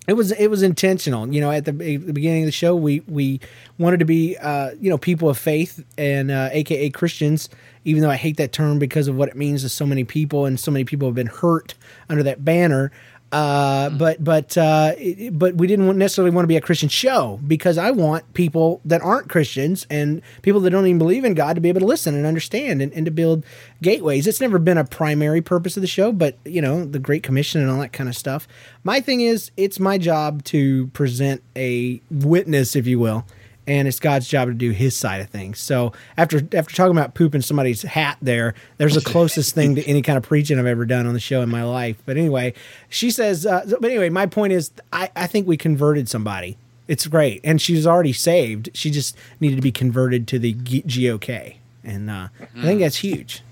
it 0.06 0.14
was 0.14 0.32
it 0.32 0.48
was 0.48 0.62
intentional. 0.62 1.32
You 1.32 1.40
know, 1.40 1.50
at 1.50 1.64
the, 1.64 1.72
be- 1.72 1.96
the 1.96 2.12
beginning 2.12 2.42
of 2.42 2.46
the 2.46 2.52
show, 2.52 2.76
we 2.76 3.00
we 3.00 3.40
wanted 3.78 4.00
to 4.00 4.04
be 4.04 4.36
uh, 4.38 4.72
you 4.80 4.90
know 4.90 4.98
people 4.98 5.28
of 5.28 5.38
faith 5.38 5.84
and 5.96 6.30
uh, 6.30 6.50
AKA 6.52 6.90
Christians. 6.90 7.48
Even 7.86 8.02
though 8.02 8.10
I 8.10 8.16
hate 8.16 8.38
that 8.38 8.52
term 8.52 8.78
because 8.78 9.08
of 9.08 9.16
what 9.16 9.28
it 9.28 9.36
means 9.36 9.62
to 9.62 9.68
so 9.68 9.84
many 9.84 10.04
people, 10.04 10.46
and 10.46 10.58
so 10.58 10.70
many 10.70 10.84
people 10.84 11.08
have 11.08 11.14
been 11.14 11.26
hurt 11.26 11.74
under 12.08 12.22
that 12.22 12.44
banner. 12.44 12.90
Uh, 13.34 13.90
but 13.90 14.22
but 14.22 14.56
uh, 14.56 14.94
but 15.32 15.56
we 15.56 15.66
didn't 15.66 15.98
necessarily 15.98 16.30
want 16.30 16.44
to 16.44 16.46
be 16.46 16.56
a 16.56 16.60
Christian 16.60 16.88
show 16.88 17.40
because 17.44 17.76
I 17.78 17.90
want 17.90 18.32
people 18.32 18.80
that 18.84 19.02
aren't 19.02 19.28
Christians 19.28 19.88
and 19.90 20.22
people 20.42 20.60
that 20.60 20.70
don't 20.70 20.86
even 20.86 20.98
believe 20.98 21.24
in 21.24 21.34
God 21.34 21.54
to 21.56 21.60
be 21.60 21.68
able 21.68 21.80
to 21.80 21.86
listen 21.86 22.14
and 22.14 22.26
understand 22.26 22.80
and, 22.80 22.92
and 22.92 23.04
to 23.06 23.10
build 23.10 23.44
gateways. 23.82 24.28
It's 24.28 24.40
never 24.40 24.60
been 24.60 24.78
a 24.78 24.84
primary 24.84 25.42
purpose 25.42 25.76
of 25.76 25.80
the 25.80 25.88
show, 25.88 26.12
but 26.12 26.38
you 26.44 26.62
know 26.62 26.84
the 26.84 27.00
Great 27.00 27.24
Commission 27.24 27.60
and 27.60 27.72
all 27.72 27.80
that 27.80 27.92
kind 27.92 28.08
of 28.08 28.16
stuff. 28.16 28.46
My 28.84 29.00
thing 29.00 29.20
is, 29.20 29.50
it's 29.56 29.80
my 29.80 29.98
job 29.98 30.44
to 30.44 30.86
present 30.88 31.42
a 31.56 32.00
witness, 32.12 32.76
if 32.76 32.86
you 32.86 33.00
will, 33.00 33.26
and 33.66 33.88
it's 33.88 33.98
God's 34.00 34.28
job 34.28 34.48
to 34.48 34.54
do 34.54 34.70
His 34.70 34.96
side 34.96 35.20
of 35.20 35.28
things. 35.30 35.58
So 35.58 35.92
after 36.16 36.38
after 36.52 36.74
talking 36.74 36.96
about 36.96 37.14
pooping 37.14 37.42
somebody's 37.42 37.82
hat, 37.82 38.18
there, 38.22 38.54
there's 38.78 38.94
the 38.94 39.00
closest 39.10 39.54
thing 39.54 39.74
to 39.76 39.84
any 39.86 40.02
kind 40.02 40.16
of 40.16 40.22
preaching 40.22 40.58
I've 40.58 40.66
ever 40.66 40.84
done 40.84 41.06
on 41.06 41.14
the 41.14 41.20
show 41.20 41.40
in 41.42 41.48
my 41.48 41.62
life. 41.64 41.96
But 42.06 42.16
anyway, 42.16 42.54
she 42.88 43.10
says. 43.10 43.46
Uh, 43.46 43.64
but 43.80 43.90
anyway, 43.90 44.08
my 44.10 44.26
point 44.26 44.52
is, 44.52 44.70
I, 44.92 45.10
I 45.16 45.26
think 45.26 45.46
we 45.46 45.56
converted 45.56 46.08
somebody. 46.08 46.56
It's 46.86 47.06
great, 47.06 47.40
and 47.44 47.60
she's 47.62 47.86
already 47.86 48.12
saved. 48.12 48.68
She 48.74 48.90
just 48.90 49.16
needed 49.40 49.56
to 49.56 49.62
be 49.62 49.72
converted 49.72 50.28
to 50.28 50.38
the 50.38 50.52
GOK, 50.54 51.56
and 51.82 52.10
uh, 52.10 52.28
I 52.56 52.62
think 52.62 52.80
that's 52.80 52.96
huge. 52.96 53.42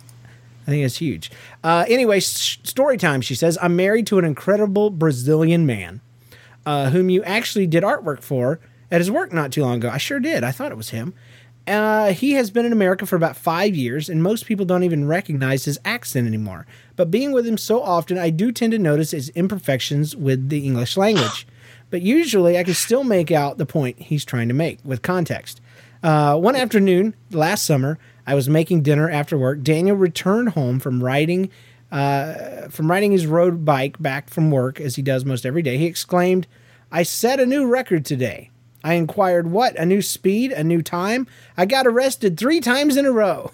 I 0.66 0.70
think 0.70 0.84
that's 0.84 0.98
huge. 0.98 1.30
Uh, 1.64 1.84
anyway, 1.89 2.18
s- 2.18 2.59
story 2.62 2.97
time. 2.98 3.20
She 3.20 3.34
says, 3.34 3.59
I'm 3.62 3.74
married 3.74 4.06
to 4.09 4.18
an 4.18 4.24
incredible 4.24 4.90
Brazilian 4.90 5.64
man 5.66 6.01
uh, 6.66 6.90
whom 6.90 7.10
you 7.10 7.24
actually 7.24 7.66
did 7.66 7.82
artwork 7.82 8.22
for 8.22 8.60
at 8.93 9.01
his 9.01 9.10
work 9.10 9.32
not 9.32 9.51
too 9.51 9.62
long 9.62 9.78
ago. 9.78 9.90
I 9.90 9.98
sure 9.98 10.20
did. 10.20 10.44
I 10.44 10.52
thought 10.52 10.70
it 10.70 10.77
was 10.77 10.90
him. 10.90 11.14
Uh, 11.66 12.12
he 12.12 12.32
has 12.32 12.51
been 12.51 12.66
in 12.66 12.73
America 12.73 13.06
for 13.06 13.16
about 13.16 13.36
five 13.36 13.74
years, 13.74 14.09
and 14.09 14.23
most 14.23 14.47
people 14.47 14.66
don't 14.66 14.85
even 14.85 15.09
recognize 15.09 15.64
his 15.64 15.81
accent 15.85 16.27
anymore. 16.27 16.66
But 16.94 17.10
being 17.10 17.32
with 17.32 17.47
him 17.47 17.59
so 17.59 17.82
often, 17.82 18.19
I 18.19 18.31
do 18.31 18.52
tend 18.52 18.73
to 18.73 18.78
notice 18.78 19.12
his 19.12 19.31
imperfections 19.31 20.14
with 20.14 20.48
the 20.48 20.64
English 20.64 20.97
language. 20.97 21.47
But 21.90 22.02
usually, 22.02 22.59
I 22.59 22.64
can 22.64 22.74
still 22.74 23.05
make 23.05 23.31
out 23.31 23.59
the 23.59 23.66
point 23.66 23.98
he's 23.98 24.24
trying 24.24 24.48
to 24.48 24.55
make 24.55 24.78
with 24.85 25.02
context. 25.02 25.60
Uh, 26.02 26.36
one 26.36 26.56
afternoon 26.56 27.14
last 27.31 27.64
summer, 27.64 27.98
I 28.27 28.35
was 28.35 28.48
making 28.48 28.82
dinner 28.82 29.09
after 29.10 29.39
work. 29.39 29.62
Daniel 29.62 29.97
returned 29.97 30.51
home 30.51 30.78
from 30.78 31.02
riding 31.02 31.51
Uh, 31.93 32.70
from 32.70 32.90
riding 32.90 33.12
his 33.12 33.27
road 33.27 33.66
bike 33.66 34.01
back 34.01 34.31
from 34.31 34.51
work, 34.51 34.81
as 34.81 34.97
he 34.97 35.02
does 35.02 35.27
most 35.27 35.44
every 35.44 35.60
day, 35.60 35.77
he 35.77 35.85
exclaimed, 35.85 36.47
I 36.90 37.02
set 37.02 37.39
a 37.39 37.44
new 37.44 37.66
record 37.66 38.06
today. 38.06 38.48
I 38.84 38.94
inquired, 38.94 39.50
What? 39.50 39.76
A 39.78 39.86
new 39.86 40.02
speed? 40.02 40.52
A 40.52 40.64
new 40.64 40.82
time? 40.82 41.26
I 41.56 41.66
got 41.66 41.86
arrested 41.86 42.36
three 42.38 42.60
times 42.60 42.96
in 42.96 43.06
a 43.06 43.12
row. 43.12 43.50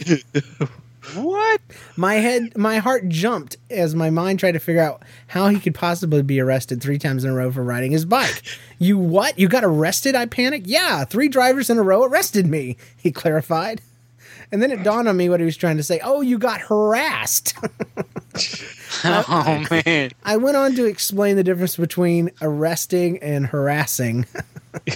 what? 1.15 1.61
My 1.97 2.15
head, 2.15 2.57
my 2.57 2.79
heart 2.79 3.09
jumped 3.09 3.57
as 3.71 3.95
my 3.95 4.11
mind 4.11 4.39
tried 4.39 4.53
to 4.53 4.59
figure 4.59 4.83
out 4.83 5.03
how 5.29 5.49
he 5.49 5.61
could 5.61 5.75
possibly 5.75 6.23
be 6.23 6.41
arrested 6.41 6.81
three 6.81 6.99
times 6.99 7.25
in 7.25 7.31
a 7.31 7.35
row 7.35 7.51
for 7.51 7.63
riding 7.63 7.93
his 7.93 8.05
bike. 8.05 8.43
you 8.79 8.99
what? 8.99 9.39
You 9.39 9.49
got 9.49 9.65
arrested? 9.65 10.15
I 10.15 10.27
panicked. 10.27 10.67
Yeah, 10.67 11.05
three 11.05 11.29
drivers 11.29 11.71
in 11.71 11.79
a 11.79 11.83
row 11.83 12.05
arrested 12.05 12.47
me, 12.47 12.77
he 12.97 13.11
clarified. 13.11 13.81
And 14.51 14.63
then 14.63 14.71
it 14.71 14.83
dawned 14.83 15.09
on 15.09 15.17
me 15.17 15.29
what 15.29 15.41
he 15.41 15.47
was 15.47 15.59
trying 15.59 15.77
to 15.77 15.83
say. 15.83 16.01
Oh, 16.03 16.23
you 16.23 16.39
got 16.39 16.63
harassed. 16.63 17.55
oh 19.05 19.65
man. 19.71 20.11
I 20.25 20.37
went 20.37 20.57
on 20.57 20.75
to 20.77 20.85
explain 20.85 21.37
the 21.37 21.45
difference 21.45 21.77
between 21.77 22.31
arresting 22.41 23.19
and 23.19 23.47
harassing. 23.47 24.27
uh, 24.89 24.91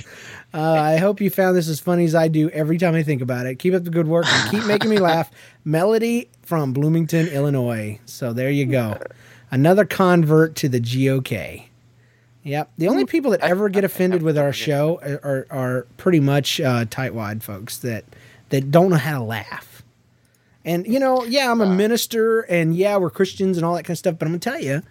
I 0.55 0.97
hope 0.97 1.21
you 1.21 1.31
found 1.31 1.57
this 1.57 1.69
as 1.69 1.81
funny 1.81 2.05
as 2.05 2.15
I 2.15 2.29
do 2.29 2.49
every 2.51 2.79
time 2.79 2.95
I 2.95 3.03
think 3.03 3.23
about 3.23 3.47
it. 3.47 3.57
Keep 3.57 3.75
up 3.75 3.85
the 3.85 3.91
good 3.91 4.09
work 4.09 4.27
and 4.27 4.51
keep 4.51 4.65
making 4.67 4.91
me 4.91 4.99
laugh. 4.99 5.31
Melody 5.65 6.29
from 6.43 6.73
Bloomington, 6.73 7.29
Illinois. 7.29 7.99
So 8.07 8.33
there 8.33 8.51
you 8.51 8.67
go. 8.67 8.99
Another 9.51 9.85
convert 9.85 10.57
to 10.57 10.69
the 10.69 10.81
GOK. 10.81 11.69
Yep. 12.45 12.73
The 12.77 12.89
only 12.89 13.05
people 13.05 13.31
that 13.31 13.41
ever 13.41 13.69
get 13.69 13.85
offended 13.85 14.23
with 14.23 14.37
our 14.37 14.53
show 14.53 14.99
are, 15.03 15.21
are, 15.23 15.47
are 15.51 15.87
pretty 15.97 16.19
much 16.19 16.61
uh, 16.61 16.87
tightwad 16.87 17.43
folks 17.43 17.79
that, 17.79 18.05
that 18.49 18.71
don't 18.71 18.91
know 18.91 18.97
how 18.97 19.19
to 19.19 19.25
laugh. 19.25 19.72
And 20.65 20.87
you 20.87 20.99
know, 20.99 21.25
yeah, 21.25 21.51
I'm 21.51 21.61
a 21.61 21.67
minister, 21.67 22.43
and 22.43 22.75
yeah, 22.77 22.97
we're 22.97 23.11
Christians 23.11 23.57
and 23.57 23.67
all 23.67 23.75
that 23.75 23.85
kind 23.85 23.95
of 23.95 23.99
stuff. 23.99 24.17
But 24.19 24.27
I'm 24.27 24.33
gonna 24.33 24.39
tell 24.39 24.61
you, 24.61 24.83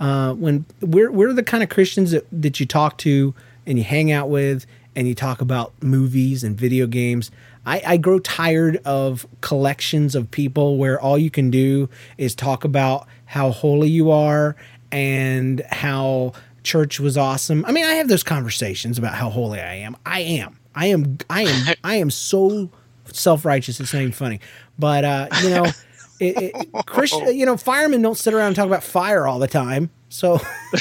uh, 0.00 0.34
when 0.34 0.66
we're 0.80 1.10
we're 1.10 1.32
the 1.32 1.42
kind 1.42 1.62
of 1.62 1.68
Christians 1.68 2.10
that 2.10 2.26
that 2.30 2.60
you 2.60 2.66
talk 2.66 2.98
to 2.98 3.34
and 3.66 3.78
you 3.78 3.84
hang 3.84 4.12
out 4.12 4.28
with, 4.28 4.66
and 4.96 5.08
you 5.08 5.14
talk 5.14 5.40
about 5.40 5.72
movies 5.82 6.44
and 6.44 6.56
video 6.56 6.86
games. 6.86 7.30
I, 7.66 7.82
I 7.86 7.96
grow 7.96 8.18
tired 8.18 8.76
of 8.84 9.26
collections 9.40 10.14
of 10.14 10.30
people 10.30 10.76
where 10.76 11.00
all 11.00 11.18
you 11.18 11.30
can 11.30 11.50
do 11.50 11.88
is 12.18 12.34
talk 12.34 12.64
about 12.64 13.06
how 13.26 13.50
holy 13.50 13.88
you 13.88 14.10
are 14.10 14.56
and 14.92 15.62
how 15.70 16.32
church 16.62 17.00
was 17.00 17.16
awesome. 17.16 17.64
I 17.64 17.72
mean, 17.72 17.84
I 17.84 17.94
have 17.94 18.08
those 18.08 18.22
conversations 18.22 18.98
about 18.98 19.14
how 19.14 19.30
holy 19.30 19.60
I 19.60 19.76
am. 19.76 19.96
I 20.04 20.20
am. 20.20 20.58
I 20.74 20.86
am. 20.86 21.18
I 21.30 21.42
am. 21.42 21.74
I 21.84 21.96
am 21.96 22.10
so 22.10 22.70
self 23.12 23.44
righteous. 23.44 23.80
It's 23.80 23.92
not 23.92 24.00
even 24.00 24.12
funny. 24.12 24.40
But 24.78 25.04
uh, 25.04 25.28
you 25.42 25.50
know, 25.50 25.64
it, 26.20 26.54
it, 26.54 26.86
Christian, 26.86 27.34
you 27.36 27.46
know, 27.46 27.56
firemen 27.56 28.02
don't 28.02 28.18
sit 28.18 28.34
around 28.34 28.48
and 28.48 28.56
talk 28.56 28.66
about 28.66 28.84
fire 28.84 29.26
all 29.26 29.38
the 29.38 29.48
time. 29.48 29.90
So 30.08 30.40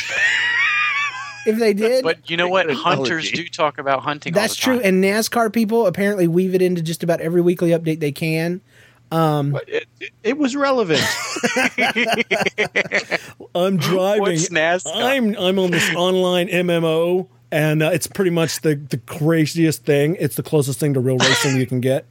if 1.45 1.58
they 1.58 1.74
did, 1.74 2.04
But 2.04 2.30
you 2.30 2.38
know 2.38 2.48
what? 2.48 2.70
Hunters 2.72 3.32
do 3.32 3.48
talk 3.48 3.78
about 3.78 4.02
hunting. 4.02 4.34
that's 4.34 4.56
true. 4.56 4.80
And 4.80 5.04
NASCAR 5.04 5.52
people 5.52 5.88
apparently 5.88 6.28
weave 6.28 6.56
it 6.56 6.62
into 6.62 6.82
just 6.82 7.04
about 7.04 7.20
every 7.22 7.41
weekly 7.41 7.72
update 7.72 8.00
they 8.00 8.12
can. 8.12 8.62
Um, 9.12 9.60
it, 9.68 9.88
it 10.24 10.38
was 10.40 10.56
relevant. 10.56 11.02
I'm 13.54 13.78
driving. 13.78 14.22
What's 14.22 14.50
NASCAR? 14.50 14.91
I'm 14.95 15.36
I'm 15.38 15.60
on 15.60 15.70
this 15.70 15.94
online 15.94 16.48
MMO, 16.48 17.28
and 17.52 17.84
uh, 17.84 17.91
it's 17.94 18.08
pretty 18.08 18.32
much 18.32 18.62
the 18.62 18.74
the 18.76 18.98
craziest 18.98 19.86
thing. 19.86 20.18
It's 20.20 20.36
the 20.36 20.41
closest 20.41 20.80
thing 20.80 20.95
to 20.95 21.00
real 21.00 21.18
racing 21.18 21.58
you 21.58 21.68
can 21.68 21.80
get. 21.80 22.06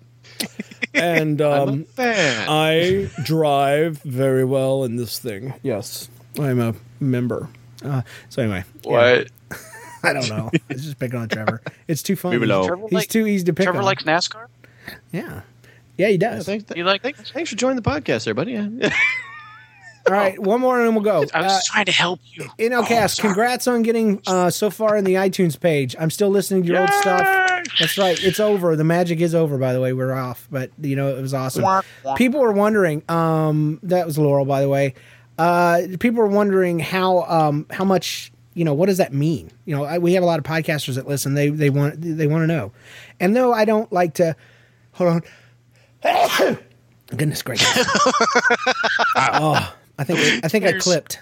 And 0.94 1.40
um. 1.40 1.86
I 1.98 3.09
drive 3.24 3.98
very 4.02 4.44
well 4.44 4.85
in 4.85 4.97
this 4.97 5.19
thing. 5.19 5.55
Yes, 5.62 6.09
I'm 6.39 6.60
a 6.60 6.74
member. 7.01 7.48
Uh, 7.82 8.02
so 8.28 8.43
anyway, 8.43 8.64
yeah. 8.85 8.90
What? 8.90 9.28
I 10.05 10.12
don't 10.12 10.28
know. 10.28 10.51
It's 10.69 10.82
just 10.85 10.98
picking 10.98 11.19
on 11.19 11.28
Trevor. 11.28 11.62
It's 11.89 12.02
too 12.02 12.14
fun. 12.14 12.32
Leave. 12.39 12.48
Trevor 12.66 12.82
He's 12.82 12.93
like- 12.93 13.09
too 13.09 13.27
easy 13.27 13.44
to 13.44 13.52
pick 13.55 13.64
Trevor 13.64 13.78
on. 13.78 13.85
likes 13.86 14.02
NASCAR. 14.05 14.48
yeah, 15.12 15.40
yeah, 15.97 16.09
he 16.09 16.19
does. 16.19 16.44
thanks, 16.44 16.64
You 16.77 16.85
like? 16.85 17.02
thanks, 17.02 17.31
thanks 17.31 17.48
for 17.51 17.56
joining 17.56 17.77
the 17.77 17.82
podcast, 17.90 18.24
there, 18.24 18.35
buddy. 18.35 18.52
Yeah. 18.52 18.69
All 20.06 20.12
right, 20.12 20.38
one 20.38 20.60
more 20.60 20.78
and 20.78 20.86
then 20.86 20.94
we'll 20.94 21.04
go. 21.04 21.24
I 21.32 21.42
was 21.42 21.52
Uh, 21.52 21.60
trying 21.64 21.84
to 21.86 21.92
help 21.92 22.20
you. 22.24 22.48
NLCast, 22.58 23.20
congrats 23.20 23.66
on 23.68 23.82
getting 23.82 24.20
uh, 24.26 24.50
so 24.50 24.68
far 24.70 24.96
in 24.96 25.04
the 25.04 25.14
iTunes 25.14 25.58
page. 25.58 25.94
I'm 25.98 26.10
still 26.10 26.28
listening 26.28 26.62
to 26.64 26.68
your 26.68 26.80
old 26.80 26.90
stuff. 26.90 27.20
That's 27.78 27.96
right. 27.96 28.22
It's 28.22 28.40
over. 28.40 28.74
The 28.74 28.82
magic 28.84 29.20
is 29.20 29.34
over, 29.34 29.58
by 29.58 29.72
the 29.72 29.80
way. 29.80 29.92
We're 29.92 30.12
off, 30.12 30.48
but 30.50 30.70
you 30.80 30.96
know, 30.96 31.16
it 31.16 31.20
was 31.22 31.32
awesome. 31.34 31.64
People 32.16 32.40
were 32.40 32.52
wondering, 32.52 33.02
um, 33.08 33.78
that 33.84 34.04
was 34.06 34.18
Laurel, 34.18 34.44
by 34.44 34.60
the 34.60 34.68
way. 34.68 34.94
Uh, 35.38 35.82
people 36.00 36.20
were 36.20 36.26
wondering 36.28 36.78
how, 36.80 37.22
um, 37.22 37.66
how 37.70 37.84
much, 37.84 38.32
you 38.54 38.64
know, 38.64 38.74
what 38.74 38.86
does 38.86 38.98
that 38.98 39.12
mean? 39.14 39.50
You 39.64 39.76
know, 39.76 39.84
I, 39.84 39.98
we 39.98 40.12
have 40.14 40.22
a 40.22 40.26
lot 40.26 40.38
of 40.38 40.44
podcasters 40.44 40.96
that 40.96 41.06
listen. 41.08 41.34
They, 41.34 41.48
they 41.48 41.70
want, 41.70 41.94
they 42.00 42.26
want 42.26 42.42
to 42.42 42.46
know. 42.46 42.72
And 43.20 43.34
though 43.36 43.52
I 43.52 43.64
don't 43.64 43.90
like 43.92 44.14
to, 44.14 44.34
hold 44.92 45.22
on. 46.04 46.58
Goodness 47.16 47.42
gracious. 47.42 47.68
oh, 49.16 49.74
I 50.02 50.04
think, 50.04 50.44
I 50.44 50.48
think 50.48 50.64
I 50.64 50.72
clipped. 50.78 51.20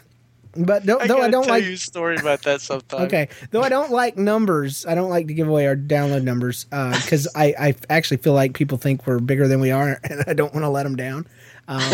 But 0.57 0.85
though, 0.85 0.98
though 0.98 1.05
I 1.05 1.07
gotta 1.07 1.31
don't 1.31 1.44
tell 1.44 1.55
like 1.55 1.65
you 1.65 1.74
a 1.74 1.77
story 1.77 2.16
about 2.16 2.43
that 2.43 2.61
sometime. 2.61 3.02
Okay. 3.02 3.28
Though 3.52 3.62
I 3.62 3.69
don't 3.69 3.93
like 3.93 4.16
numbers, 4.16 4.85
I 4.85 4.97
don't 4.97 5.11
like 5.11 5.28
to 5.28 5.35
give 5.35 5.47
away 5.48 5.66
our 5.69 5.77
download 5.77 6.24
numbers 6.24 6.65
because 6.65 7.28
I, 7.36 7.55
I 7.59 7.74
actually 7.89 8.16
feel 8.16 8.32
like 8.32 8.55
people 8.55 8.77
think 8.77 9.07
we're 9.07 9.20
bigger 9.20 9.47
than 9.47 9.61
we 9.61 9.70
are, 9.70 10.01
and 10.05 10.24
I 10.27 10.32
don't 10.32 10.52
want 10.52 10.65
to 10.65 10.69
let 10.69 10.82
them 10.82 10.97
down. 10.97 11.27
Um, 11.69 11.93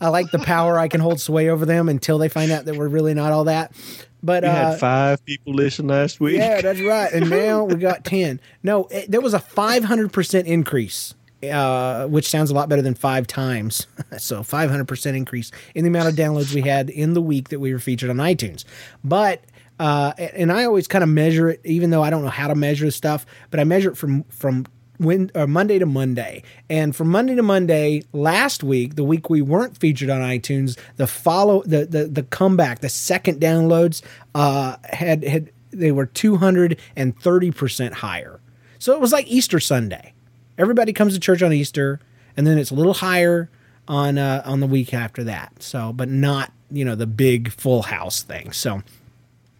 I 0.00 0.08
like 0.08 0.32
the 0.32 0.40
power 0.40 0.78
I 0.78 0.88
can 0.88 1.00
hold 1.00 1.20
sway 1.20 1.48
over 1.48 1.64
them 1.64 1.88
until 1.88 2.18
they 2.18 2.28
find 2.28 2.50
out 2.50 2.64
that 2.64 2.76
we're 2.76 2.88
really 2.88 3.14
not 3.14 3.30
all 3.32 3.44
that. 3.44 3.72
But 4.20 4.42
We 4.42 4.48
uh, 4.48 4.52
had 4.52 4.80
five 4.80 5.24
people 5.24 5.54
listen 5.54 5.86
last 5.86 6.18
week. 6.18 6.38
yeah, 6.38 6.60
that's 6.60 6.80
right. 6.80 7.12
And 7.12 7.30
now 7.30 7.62
we 7.64 7.76
got 7.76 8.04
10. 8.04 8.40
No, 8.64 8.86
it, 8.86 9.08
there 9.08 9.20
was 9.20 9.32
a 9.34 9.38
500% 9.38 10.44
increase, 10.44 11.14
uh, 11.50 12.06
which 12.08 12.28
sounds 12.28 12.50
a 12.50 12.54
lot 12.54 12.68
better 12.68 12.82
than 12.82 12.94
five 12.94 13.26
times. 13.26 13.86
so 14.18 14.40
500% 14.40 15.16
increase 15.16 15.50
in 15.74 15.84
the 15.84 15.88
amount 15.88 16.08
of 16.08 16.14
downloads 16.14 16.54
we 16.54 16.62
had 16.62 16.90
in 16.90 17.14
the 17.14 17.22
week 17.22 17.48
that 17.50 17.60
we 17.60 17.72
were 17.72 17.78
featured 17.78 18.10
on 18.10 18.16
iTunes. 18.16 18.64
But 19.04 19.44
uh, 19.78 20.12
and 20.18 20.50
I 20.50 20.64
always 20.64 20.88
kind 20.88 21.04
of 21.04 21.10
measure 21.10 21.50
it, 21.50 21.60
even 21.64 21.90
though 21.90 22.02
I 22.02 22.10
don't 22.10 22.22
know 22.22 22.30
how 22.30 22.48
to 22.48 22.54
measure 22.54 22.90
stuff, 22.90 23.26
but 23.50 23.60
I 23.60 23.64
measure 23.64 23.90
it 23.90 23.96
from 23.96 24.24
from 24.24 24.66
when 24.98 25.30
or 25.34 25.46
Monday 25.46 25.78
to 25.78 25.86
Monday. 25.86 26.42
And 26.70 26.96
from 26.96 27.08
Monday 27.08 27.34
to 27.34 27.42
Monday 27.42 28.02
last 28.12 28.64
week, 28.64 28.96
the 28.96 29.04
week 29.04 29.28
we 29.28 29.42
weren't 29.42 29.76
featured 29.76 30.10
on 30.10 30.20
iTunes, 30.22 30.78
the 30.96 31.06
follow 31.06 31.62
the 31.64 31.84
the, 31.86 32.06
the 32.06 32.22
comeback, 32.22 32.80
the 32.80 32.88
second 32.88 33.40
downloads 33.40 34.02
uh, 34.34 34.76
had 34.84 35.24
had 35.24 35.50
they 35.70 35.92
were 35.92 36.06
two 36.06 36.36
hundred 36.36 36.80
and 36.96 37.18
thirty 37.20 37.50
percent 37.50 37.94
higher. 37.94 38.40
So 38.78 38.94
it 38.94 39.00
was 39.00 39.12
like 39.12 39.26
Easter 39.26 39.60
Sunday. 39.60 40.14
Everybody 40.58 40.92
comes 40.92 41.14
to 41.14 41.20
church 41.20 41.42
on 41.42 41.52
Easter, 41.52 42.00
and 42.36 42.46
then 42.46 42.58
it's 42.58 42.70
a 42.70 42.74
little 42.74 42.94
higher 42.94 43.50
on 43.88 44.18
uh, 44.18 44.42
on 44.44 44.60
the 44.60 44.66
week 44.66 44.92
after 44.94 45.24
that. 45.24 45.62
So, 45.62 45.92
but 45.92 46.08
not 46.08 46.52
you 46.70 46.84
know 46.84 46.94
the 46.94 47.06
big 47.06 47.52
full 47.52 47.82
house 47.82 48.22
thing. 48.22 48.52
So 48.52 48.82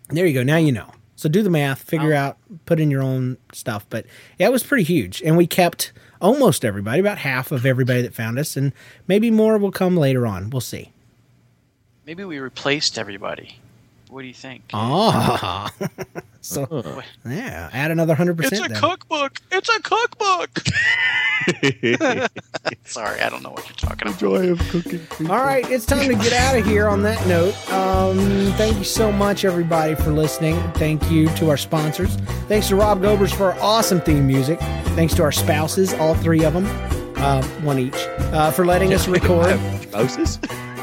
there 0.09 0.27
you 0.27 0.35
go. 0.35 0.43
Now 0.43 0.57
you 0.57 0.73
know. 0.73 0.93
So 1.19 1.31
do 1.31 1.43
the 1.43 1.49
math, 1.49 1.81
figure 1.81 2.13
out, 2.13 2.37
put 2.67 2.79
in 2.79 2.91
your 2.91 3.03
own 3.03 3.39
stuff. 3.55 3.87
But 3.89 4.05
yeah, 4.39 4.49
it 4.49 4.53
was 4.53 4.63
pretty 4.63 4.85
huge, 4.85 5.23
and 5.23 5.35
we 5.37 5.47
kept 5.47 5.93
almost 6.21 6.63
everybody, 6.63 7.01
about 7.01 7.19
half 7.19 7.53
of 7.53 7.65
everybody 7.65 8.03
that 8.03 8.13
found 8.15 8.39
us, 8.39 8.55
and 8.55 8.73
maybe 9.07 9.31
more 9.31 9.57
will 9.57 9.71
come 9.73 9.97
later 9.97 10.27
on. 10.27 10.51
We'll 10.51 10.61
see. 10.61 10.93
Maybe 12.05 12.23
we 12.25 12.39
replaced 12.39 12.99
everybody. 12.99 13.59
What 14.11 14.23
do 14.23 14.29
you 14.29 14.35
think? 14.35 14.63
Ah, 14.75 15.73
so 16.47 17.03
yeah, 17.25 17.71
add 17.73 17.91
another 17.91 18.15
hundred 18.15 18.37
percent. 18.37 18.55
It's 18.55 18.69
percent. 18.69 18.85
a 18.85 18.89
cookbook. 18.89 19.41
It's 19.51 19.69
a 19.69 19.81
cookbook. 19.83 20.51
Sorry, 22.85 23.21
I 23.21 23.29
don't 23.29 23.43
know 23.43 23.51
what 23.51 23.67
you're 23.69 23.77
talking 23.77 24.09
about. 24.09 24.19
Joy 24.19 24.51
of 24.51 24.59
cooking. 24.69 25.01
All 25.31 25.45
right, 25.45 25.69
it's 25.71 25.85
time 25.87 26.09
to 26.09 26.15
get 26.15 26.33
out 26.33 26.57
of 26.57 26.65
here 26.65 26.89
on 26.89 27.03
that 27.03 27.25
note. 27.27 27.55
Um, 27.71 28.19
thank 28.57 28.79
you 28.79 28.85
so 28.85 29.13
much, 29.13 29.45
everybody, 29.45 29.95
for 29.95 30.11
listening. 30.11 30.57
Thank 30.73 31.11
you 31.11 31.29
to 31.37 31.51
our 31.51 31.57
sponsors. 31.57 32.17
Thanks 32.49 32.69
to 32.69 32.77
Rob 32.77 33.03
Gobers 33.03 33.33
for 33.33 33.53
our 33.53 33.61
awesome 33.61 34.01
theme 34.01 34.27
music. 34.27 34.59
Thanks 34.95 35.15
to 35.15 35.23
our 35.23 35.33
spouses, 35.33 35.95
all 35.95 36.15
three 36.15 36.45
of 36.45 36.55
them, 36.55 36.67
uh, 37.17 37.43
one 37.63 37.79
each, 37.79 37.95
uh, 37.97 38.51
for 38.51 38.65
letting 38.65 38.95
us 38.95 39.07
record. 39.09 39.59
Spouses? 39.83 40.37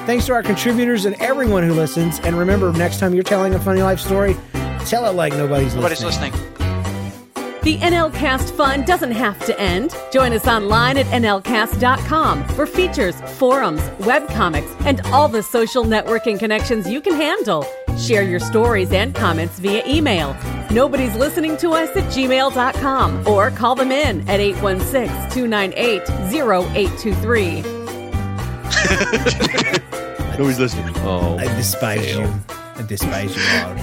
Thanks 0.05 0.25
to 0.25 0.33
our 0.33 0.43
contributors 0.43 1.05
and 1.05 1.15
everyone 1.21 1.63
who 1.63 1.73
listens. 1.73 2.19
And 2.19 2.37
remember, 2.37 2.71
next 2.73 2.99
time 2.99 3.13
you're 3.13 3.23
telling 3.23 3.53
a 3.55 3.59
funny 3.59 3.81
life 3.81 3.99
story, 3.99 4.35
tell 4.85 5.05
it 5.05 5.13
like 5.15 5.33
nobody's, 5.33 5.75
Nobody's 5.75 6.03
listening. 6.03 6.31
listening. 6.31 6.49
The 7.63 7.77
NLCast 7.77 8.51
fun 8.57 8.83
doesn't 8.83 9.11
have 9.13 9.39
to 9.45 9.57
end. 9.57 9.95
Join 10.11 10.33
us 10.33 10.47
online 10.47 10.97
at 10.97 11.05
NLCast.com 11.05 12.43
for 12.49 12.65
features, 12.65 13.15
forums, 13.37 13.79
webcomics, 13.99 14.69
and 14.85 14.99
all 15.13 15.29
the 15.29 15.41
social 15.41 15.85
networking 15.85 16.37
connections 16.37 16.89
you 16.89 16.99
can 16.99 17.13
handle. 17.13 17.65
Share 17.97 18.23
your 18.23 18.41
stories 18.41 18.91
and 18.91 19.15
comments 19.15 19.59
via 19.59 19.81
email. 19.87 20.35
Nobody's 20.71 21.15
listening 21.15 21.55
to 21.57 21.69
us 21.69 21.89
at 21.95 22.03
gmail.com 22.11 23.25
or 23.27 23.49
call 23.51 23.75
them 23.75 23.93
in 23.93 24.27
at 24.27 24.41
816 24.41 25.29
298 25.29 26.01
0823. 26.33 27.61
Nobody's 30.31 30.59
listening. 30.59 30.93
Oh, 30.97 31.37
I 31.37 31.45
despise 31.55 32.01
fail. 32.03 32.21
you. 32.21 32.33
I 32.75 32.81
despise 32.81 33.35
you 33.37 33.41
all. 33.63 33.73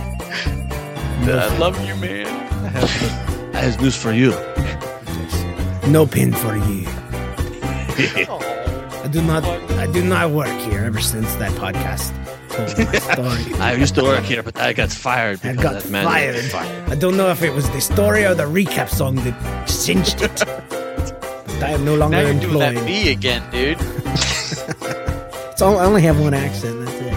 I 1.22 1.58
love 1.58 1.78
you, 1.86 1.94
man. 1.96 2.26
I 2.26 2.68
have, 2.68 3.54
I 3.54 3.58
have 3.58 3.80
news 3.80 3.96
for 3.96 4.12
you. 4.12 4.30
No 5.90 6.06
pin 6.06 6.32
for 6.32 6.56
you. 6.56 6.84
I 9.02 9.08
do 9.10 9.22
not. 9.22 9.44
I 9.44 9.86
do 9.86 10.02
not 10.04 10.30
work 10.30 10.48
here 10.60 10.80
ever 10.84 11.00
since 11.00 11.34
that 11.36 11.52
podcast 11.52 12.12
told 12.50 12.76
my 12.78 12.98
story. 13.46 13.60
I 13.60 13.74
used 13.74 13.94
to 13.96 14.02
work 14.02 14.24
here, 14.24 14.42
but 14.42 14.58
I 14.58 14.72
got 14.72 14.90
fired 14.90 15.40
I 15.44 15.52
because 15.52 15.62
got 15.62 15.82
that 15.82 15.90
man 15.90 16.04
fired. 16.50 16.90
I 16.90 16.94
don't 16.94 17.16
know 17.16 17.28
if 17.30 17.42
it 17.42 17.52
was 17.52 17.68
the 17.70 17.80
story 17.80 18.24
or 18.24 18.34
the 18.34 18.44
recap 18.44 18.88
song 18.88 19.16
that 19.16 19.68
cinched 19.68 20.22
it. 20.22 20.36
but 20.44 21.62
I 21.62 21.70
am 21.72 21.84
no 21.84 21.94
longer 21.96 22.16
Now 22.16 22.22
you're 22.22 22.40
doing 22.40 22.44
employed. 22.54 22.76
that 22.76 22.84
me 22.84 23.10
again, 23.12 23.42
dude. 23.50 23.78
It's 25.52 25.62
all, 25.66 25.78
I 25.78 25.84
only 25.84 26.00
have 26.02 26.18
one 26.18 26.32
accent. 26.32 26.86
That's 26.86 27.00
it. 27.02 27.09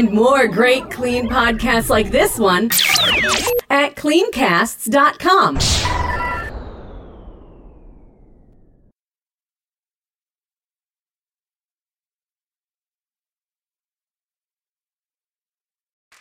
Find 0.00 0.14
more 0.14 0.48
great 0.48 0.90
clean 0.90 1.28
podcasts 1.28 1.90
like 1.90 2.10
this 2.10 2.38
one 2.38 2.70
at 3.68 3.96
cleancasts.com. 3.96 5.58